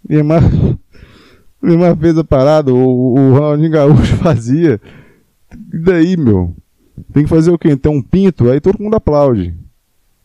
Neymar 0.10 0.42
uma 1.62 1.94
vez 1.94 2.18
a 2.18 2.24
parada, 2.24 2.74
o, 2.74 3.14
o 3.14 3.34
Ronaldinho 3.34 3.70
Gaúcho 3.70 4.16
fazia. 4.18 4.82
E 5.72 5.78
daí, 5.78 6.18
meu? 6.18 6.52
Tem 7.14 7.26
que 7.26 7.30
fazer 7.30 7.52
o 7.52 7.60
quê? 7.60 7.70
Então 7.70 7.94
um 7.94 8.02
pinto, 8.02 8.50
aí 8.50 8.60
todo 8.60 8.82
mundo 8.82 8.96
aplaude. 8.96 9.54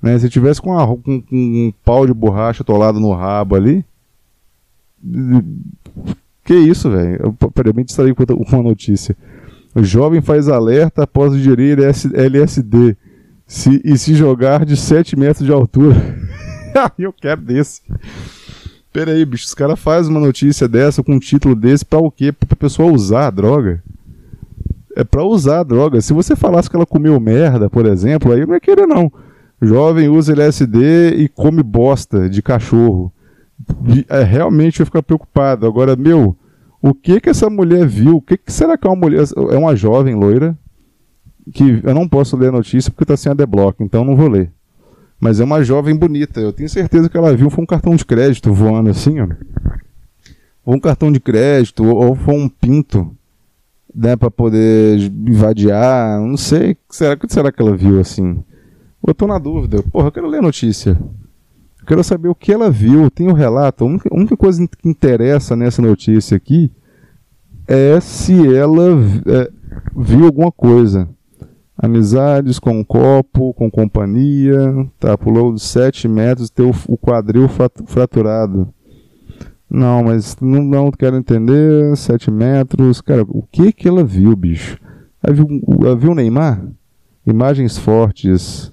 Né? 0.01 0.19
Se 0.19 0.31
tivesse 0.31 0.63
com, 0.63 0.71
uma, 0.71 0.87
com, 0.87 1.21
com 1.21 1.37
um 1.37 1.71
pau 1.85 2.07
de 2.07 2.15
borracha 2.15 2.63
atolado 2.63 2.99
no 2.99 3.13
rabo 3.13 3.57
ali. 3.57 3.85
Que 6.47 6.55
isso, 6.55 6.91
velho? 6.91 7.37
Peraí, 7.53 7.73
eu 7.73 7.77
me 7.77 7.85
distraí 7.85 8.15
com 8.15 8.25
uma 8.25 8.63
notícia. 8.63 9.15
O 9.75 9.83
jovem 9.85 10.21
faz 10.21 10.49
alerta 10.49 11.05
após 11.05 11.33
digerir 11.33 11.79
LSD 11.79 12.97
se, 13.47 13.81
e 13.85 13.97
se 13.97 14.15
jogar 14.15 14.65
de 14.65 14.77
7 14.77 15.17
metros 15.17 15.47
de 15.47 15.53
altura. 15.53 15.97
eu 16.99 17.13
quero 17.13 17.41
desse. 17.41 17.83
Pera 18.93 19.13
aí, 19.13 19.25
bicho, 19.25 19.47
os 19.47 19.55
caras 19.55 19.79
fazem 19.79 20.11
uma 20.11 20.21
notícia 20.21 20.67
dessa 20.67 21.03
com 21.03 21.15
um 21.15 21.19
título 21.19 21.55
desse 21.55 21.85
pra 21.85 21.99
o 21.99 22.11
quê? 22.11 22.33
Pra 22.33 22.57
pessoa 22.57 22.93
usar 22.93 23.27
a 23.27 23.31
droga. 23.31 23.83
É 24.97 25.05
pra 25.05 25.25
usar 25.25 25.61
a 25.61 25.65
droga. 25.65 26.01
Se 26.01 26.13
você 26.13 26.35
falasse 26.35 26.69
que 26.69 26.75
ela 26.75 26.87
comeu 26.87 27.19
merda, 27.21 27.71
por 27.71 27.87
exemplo, 27.87 28.33
aí 28.33 28.45
não 28.45 28.55
ia 28.55 28.61
querer 28.61 28.87
não. 28.87 29.13
Jovem 29.63 30.09
usa 30.09 30.33
LSD 30.33 31.15
e 31.17 31.29
come 31.29 31.63
bosta 31.63 32.29
de 32.29 32.43
cachorro. 32.43 33.13
É, 34.09 34.23
realmente 34.23 34.81
eu 34.81 34.87
ficar 34.87 35.03
preocupado. 35.03 35.67
Agora, 35.67 35.95
meu, 35.95 36.37
o 36.83 36.95
que 36.95 37.21
que 37.21 37.29
essa 37.29 37.51
mulher 37.51 37.87
viu? 37.87 38.17
O 38.17 38.23
que, 38.23 38.37
que 38.37 38.53
será 38.53 38.77
que 38.77 38.87
é 38.87 38.91
uma 38.91 38.97
mulher? 38.97 39.25
É 39.51 39.57
uma 39.57 39.77
jovem 39.77 40.15
loira 40.15 40.57
que 41.53 41.81
eu 41.83 41.95
não 41.95 42.09
posso 42.09 42.37
ler 42.37 42.49
a 42.49 42.53
notícia 42.53 42.91
porque 42.91 43.05
tá 43.05 43.17
sem 43.17 43.31
a 43.31 43.35
deblock, 43.35 43.83
então 43.83 44.05
não 44.05 44.17
vou 44.17 44.29
ler. 44.29 44.53
Mas 45.21 45.41
é 45.41 45.45
uma 45.45 45.63
jovem 45.63 45.95
bonita. 45.95 46.41
Eu 46.41 46.53
tenho 46.53 46.69
certeza 46.69 47.09
que 47.09 47.17
ela 47.17 47.37
viu 47.37 47.51
foi 47.51 47.63
um 47.63 47.67
cartão 47.67 47.95
de 47.95 48.05
crédito 48.05 48.53
voando 48.53 48.89
assim, 48.89 49.21
ó. 49.21 49.29
Ou 50.65 50.77
um 50.77 50.81
cartão 50.81 51.13
de 51.13 51.21
crédito, 51.21 51.85
ou 51.85 52.15
foi 52.15 52.35
um 52.35 52.49
pinto, 52.49 53.15
né, 53.95 54.17
para 54.17 54.31
poder 54.31 54.99
invadiar. 55.27 56.21
Não 56.21 56.37
sei. 56.37 56.77
Será 56.89 57.17
que 57.17 57.31
será 57.31 57.53
que 57.53 57.61
ela 57.61 57.77
viu 57.77 58.01
assim? 58.01 58.43
Eu 59.07 59.15
tô 59.15 59.27
na 59.27 59.39
dúvida. 59.39 59.83
Porra, 59.83 60.09
eu 60.09 60.13
quero 60.13 60.29
ler 60.29 60.39
a 60.39 60.43
notícia. 60.43 60.97
Quero 61.91 62.05
saber 62.05 62.29
o 62.29 62.37
que 62.37 62.53
ela 62.53 62.71
viu. 62.71 63.11
Tem 63.11 63.27
o 63.27 63.31
um 63.31 63.35
relato. 63.35 63.85
A 63.85 64.15
única, 64.15 64.37
coisa 64.37 64.65
que 64.65 64.89
interessa 64.89 65.57
nessa 65.57 65.83
notícia 65.83 66.37
aqui 66.37 66.71
é 67.67 67.99
se 67.99 68.55
ela 68.55 68.91
é, 69.27 69.51
viu 69.97 70.27
alguma 70.27 70.53
coisa. 70.53 71.09
Amizades 71.77 72.61
com 72.61 72.79
um 72.79 72.85
copo, 72.85 73.53
com 73.55 73.69
companhia. 73.69 74.89
Tá, 75.01 75.19
pulou 75.19 75.53
de 75.53 75.61
7 75.61 76.07
metros 76.07 76.47
e 76.47 76.53
teu 76.53 76.71
o 76.87 76.97
quadril 76.97 77.49
fraturado. 77.87 78.73
Não, 79.69 80.05
mas 80.05 80.37
não, 80.41 80.63
não 80.63 80.93
quero 80.93 81.17
entender. 81.17 81.97
7 81.97 82.31
metros. 82.31 83.01
Cara, 83.01 83.23
o 83.23 83.43
que 83.51 83.73
que 83.73 83.89
ela 83.89 84.05
viu, 84.05 84.37
bicho? 84.37 84.79
Ela 85.21 85.35
viu, 85.35 85.49
ela 85.83 85.97
viu 85.97 86.13
o 86.13 86.15
Neymar? 86.15 86.65
Imagens 87.27 87.77
fortes. 87.77 88.73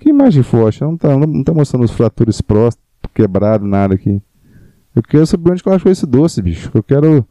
Que 0.00 0.10
imagem 0.10 0.42
forte? 0.42 0.80
Não 0.80 0.96
tá, 0.96 1.16
não 1.16 1.44
tá 1.44 1.54
mostrando 1.54 1.84
os 1.84 1.90
fraturas 1.90 2.40
próximos, 2.40 2.84
quebrado, 3.14 3.64
nada 3.64 3.94
aqui. 3.94 4.20
Eu 4.94 5.02
quero 5.02 5.26
saber 5.26 5.52
onde 5.52 5.62
que 5.62 5.68
ela 5.68 5.76
achou 5.76 5.92
esse 5.92 6.06
doce, 6.06 6.42
bicho. 6.42 6.70
Eu 6.74 6.82
quero 6.82 7.26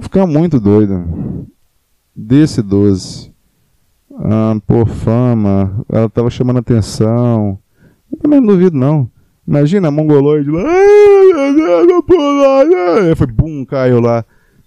ficar 0.00 0.26
muito 0.26 0.58
doido. 0.60 1.46
Desse 2.14 2.62
doce 2.62 3.30
ah, 4.22 4.54
por 4.66 4.88
fama, 4.88 5.84
ela 5.88 6.06
estava 6.06 6.30
chamando 6.30 6.58
atenção. 6.58 7.58
Eu 8.10 8.18
também 8.18 8.40
não 8.40 8.48
duvido, 8.48 8.76
não. 8.76 9.10
Imagina 9.46 9.88
a 9.88 9.90
mongoloide 9.90 10.50
lá. 10.50 10.62
Foi 13.16 13.26
bum, 13.26 13.64
caiu 13.64 14.00
lá. 14.00 14.24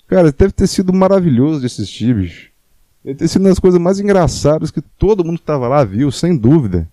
Cara, 0.07 0.31
deve 0.31 0.53
ter 0.53 0.67
sido 0.67 0.91
maravilhoso 0.91 1.59
de 1.59 1.67
assistir, 1.67 2.15
bicho. 2.15 2.49
Deve 3.03 3.17
ter 3.17 3.27
sido 3.27 3.41
uma 3.41 3.49
das 3.49 3.59
coisas 3.59 3.79
mais 3.79 3.99
engraçadas 3.99 4.71
que 4.71 4.81
todo 4.81 5.23
mundo 5.23 5.37
que 5.37 5.43
estava 5.43 5.67
lá 5.67 5.83
viu, 5.83 6.11
sem 6.11 6.35
dúvida. 6.35 6.87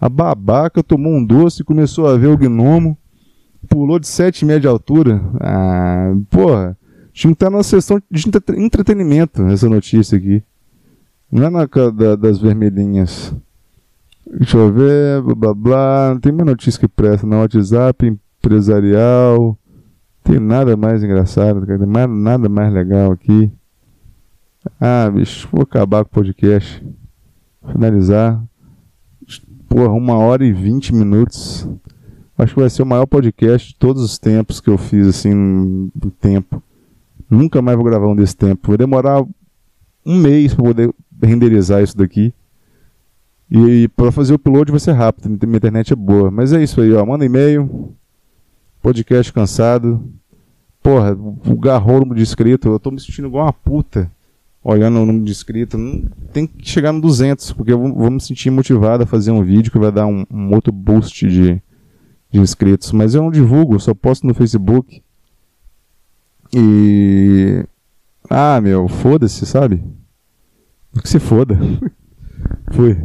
A 0.00 0.08
babaca 0.08 0.82
tomou 0.82 1.12
um 1.12 1.24
doce 1.24 1.62
e 1.62 1.64
começou 1.64 2.06
a 2.06 2.16
ver 2.16 2.28
o 2.28 2.36
gnomo. 2.38 2.96
Pulou 3.68 3.98
de 3.98 4.06
7,5 4.06 4.58
de 4.60 4.66
altura. 4.66 5.20
Ah, 5.40 6.12
porra. 6.30 6.76
Tinha 7.12 7.30
que 7.32 7.34
estar 7.34 7.50
na 7.50 7.62
sessão 7.62 8.00
de 8.10 8.24
entretenimento 8.56 9.42
essa 9.42 9.68
notícia 9.68 10.16
aqui. 10.16 10.42
Não 11.30 11.44
é 11.44 11.50
na 11.50 11.66
da, 11.90 12.16
das 12.16 12.38
vermelhinhas. 12.38 13.34
Deixa 14.26 14.56
eu 14.56 14.72
ver, 14.72 15.20
blá 15.22 15.34
blá 15.34 15.54
blá. 15.54 16.10
Não 16.14 16.20
tem 16.20 16.32
mais 16.32 16.46
notícia 16.46 16.80
que 16.80 16.88
presta 16.88 17.26
no 17.26 17.36
WhatsApp, 17.40 18.06
empresarial. 18.06 19.58
Tem 20.24 20.38
nada 20.38 20.76
mais 20.76 21.02
engraçado. 21.04 21.66
Tem 21.66 21.78
mais- 21.86 22.08
nada 22.10 22.48
mais 22.48 22.72
legal 22.72 23.12
aqui. 23.12 23.52
Ah, 24.80 25.10
bicho, 25.12 25.48
vou 25.52 25.62
acabar 25.62 26.04
com 26.04 26.10
o 26.10 26.14
podcast. 26.14 26.82
Finalizar. 27.72 28.42
Porra, 29.70 29.92
uma 29.92 30.18
hora 30.18 30.44
e 30.44 30.52
vinte 30.52 30.92
minutos. 30.92 31.64
Acho 32.36 32.54
que 32.54 32.60
vai 32.60 32.68
ser 32.68 32.82
o 32.82 32.86
maior 32.86 33.06
podcast 33.06 33.68
de 33.68 33.76
todos 33.76 34.02
os 34.02 34.18
tempos 34.18 34.60
que 34.60 34.68
eu 34.68 34.76
fiz, 34.76 35.06
assim, 35.06 35.32
no 35.32 36.10
tempo. 36.10 36.60
Nunca 37.30 37.62
mais 37.62 37.76
vou 37.76 37.84
gravar 37.84 38.08
um 38.08 38.16
desse 38.16 38.36
tempo. 38.36 38.66
Vai 38.66 38.76
demorar 38.76 39.24
um 40.04 40.16
mês 40.16 40.52
para 40.52 40.64
poder 40.64 40.92
renderizar 41.22 41.84
isso 41.84 41.96
daqui. 41.96 42.34
E 43.48 43.86
para 43.94 44.10
fazer 44.10 44.32
o 44.32 44.36
upload 44.36 44.72
vai 44.72 44.80
ser 44.80 44.90
rápido, 44.90 45.28
minha 45.46 45.56
internet 45.56 45.92
é 45.92 45.96
boa. 45.96 46.32
Mas 46.32 46.52
é 46.52 46.60
isso 46.60 46.80
aí, 46.80 46.92
ó. 46.92 47.06
Manda 47.06 47.24
e-mail. 47.24 47.94
Podcast 48.82 49.32
cansado. 49.32 50.02
Porra, 50.82 51.12
o 51.12 51.56
garrou 51.56 52.04
de 52.12 52.22
inscrito. 52.22 52.68
Eu 52.68 52.80
tô 52.80 52.90
me 52.90 52.98
sentindo 52.98 53.28
igual 53.28 53.46
uma 53.46 53.52
puta 53.52 54.10
olhando 54.62 54.98
o 55.00 55.06
número 55.06 55.24
de 55.24 55.30
inscrito. 55.32 55.76
Não- 55.78 56.02
Tem 56.32 56.46
que 56.46 56.68
chegar 56.68 56.92
no 56.92 57.00
200, 57.00 57.52
porque 57.52 57.72
eu 57.72 57.78
vou, 57.78 58.10
me 58.10 58.20
sentir 58.20 58.50
motivado 58.50 59.02
a 59.02 59.06
fazer 59.06 59.30
um 59.30 59.42
vídeo 59.42 59.72
que 59.72 59.78
vai 59.78 59.90
dar 59.92 60.06
um, 60.06 60.24
um 60.30 60.54
outro 60.54 60.72
boost 60.72 61.26
de, 61.28 61.60
de 62.30 62.40
inscritos. 62.40 62.92
Mas 62.92 63.14
eu 63.14 63.22
não 63.22 63.30
divulgo, 63.30 63.78
só 63.80 63.94
posto 63.94 64.26
no 64.26 64.34
Facebook. 64.34 65.02
E. 66.54 67.64
Ah, 68.28 68.60
meu, 68.60 68.88
foda-se, 68.88 69.44
sabe? 69.46 69.82
Que 71.02 71.08
se 71.08 71.18
foda. 71.18 71.58
Fui. 72.72 72.96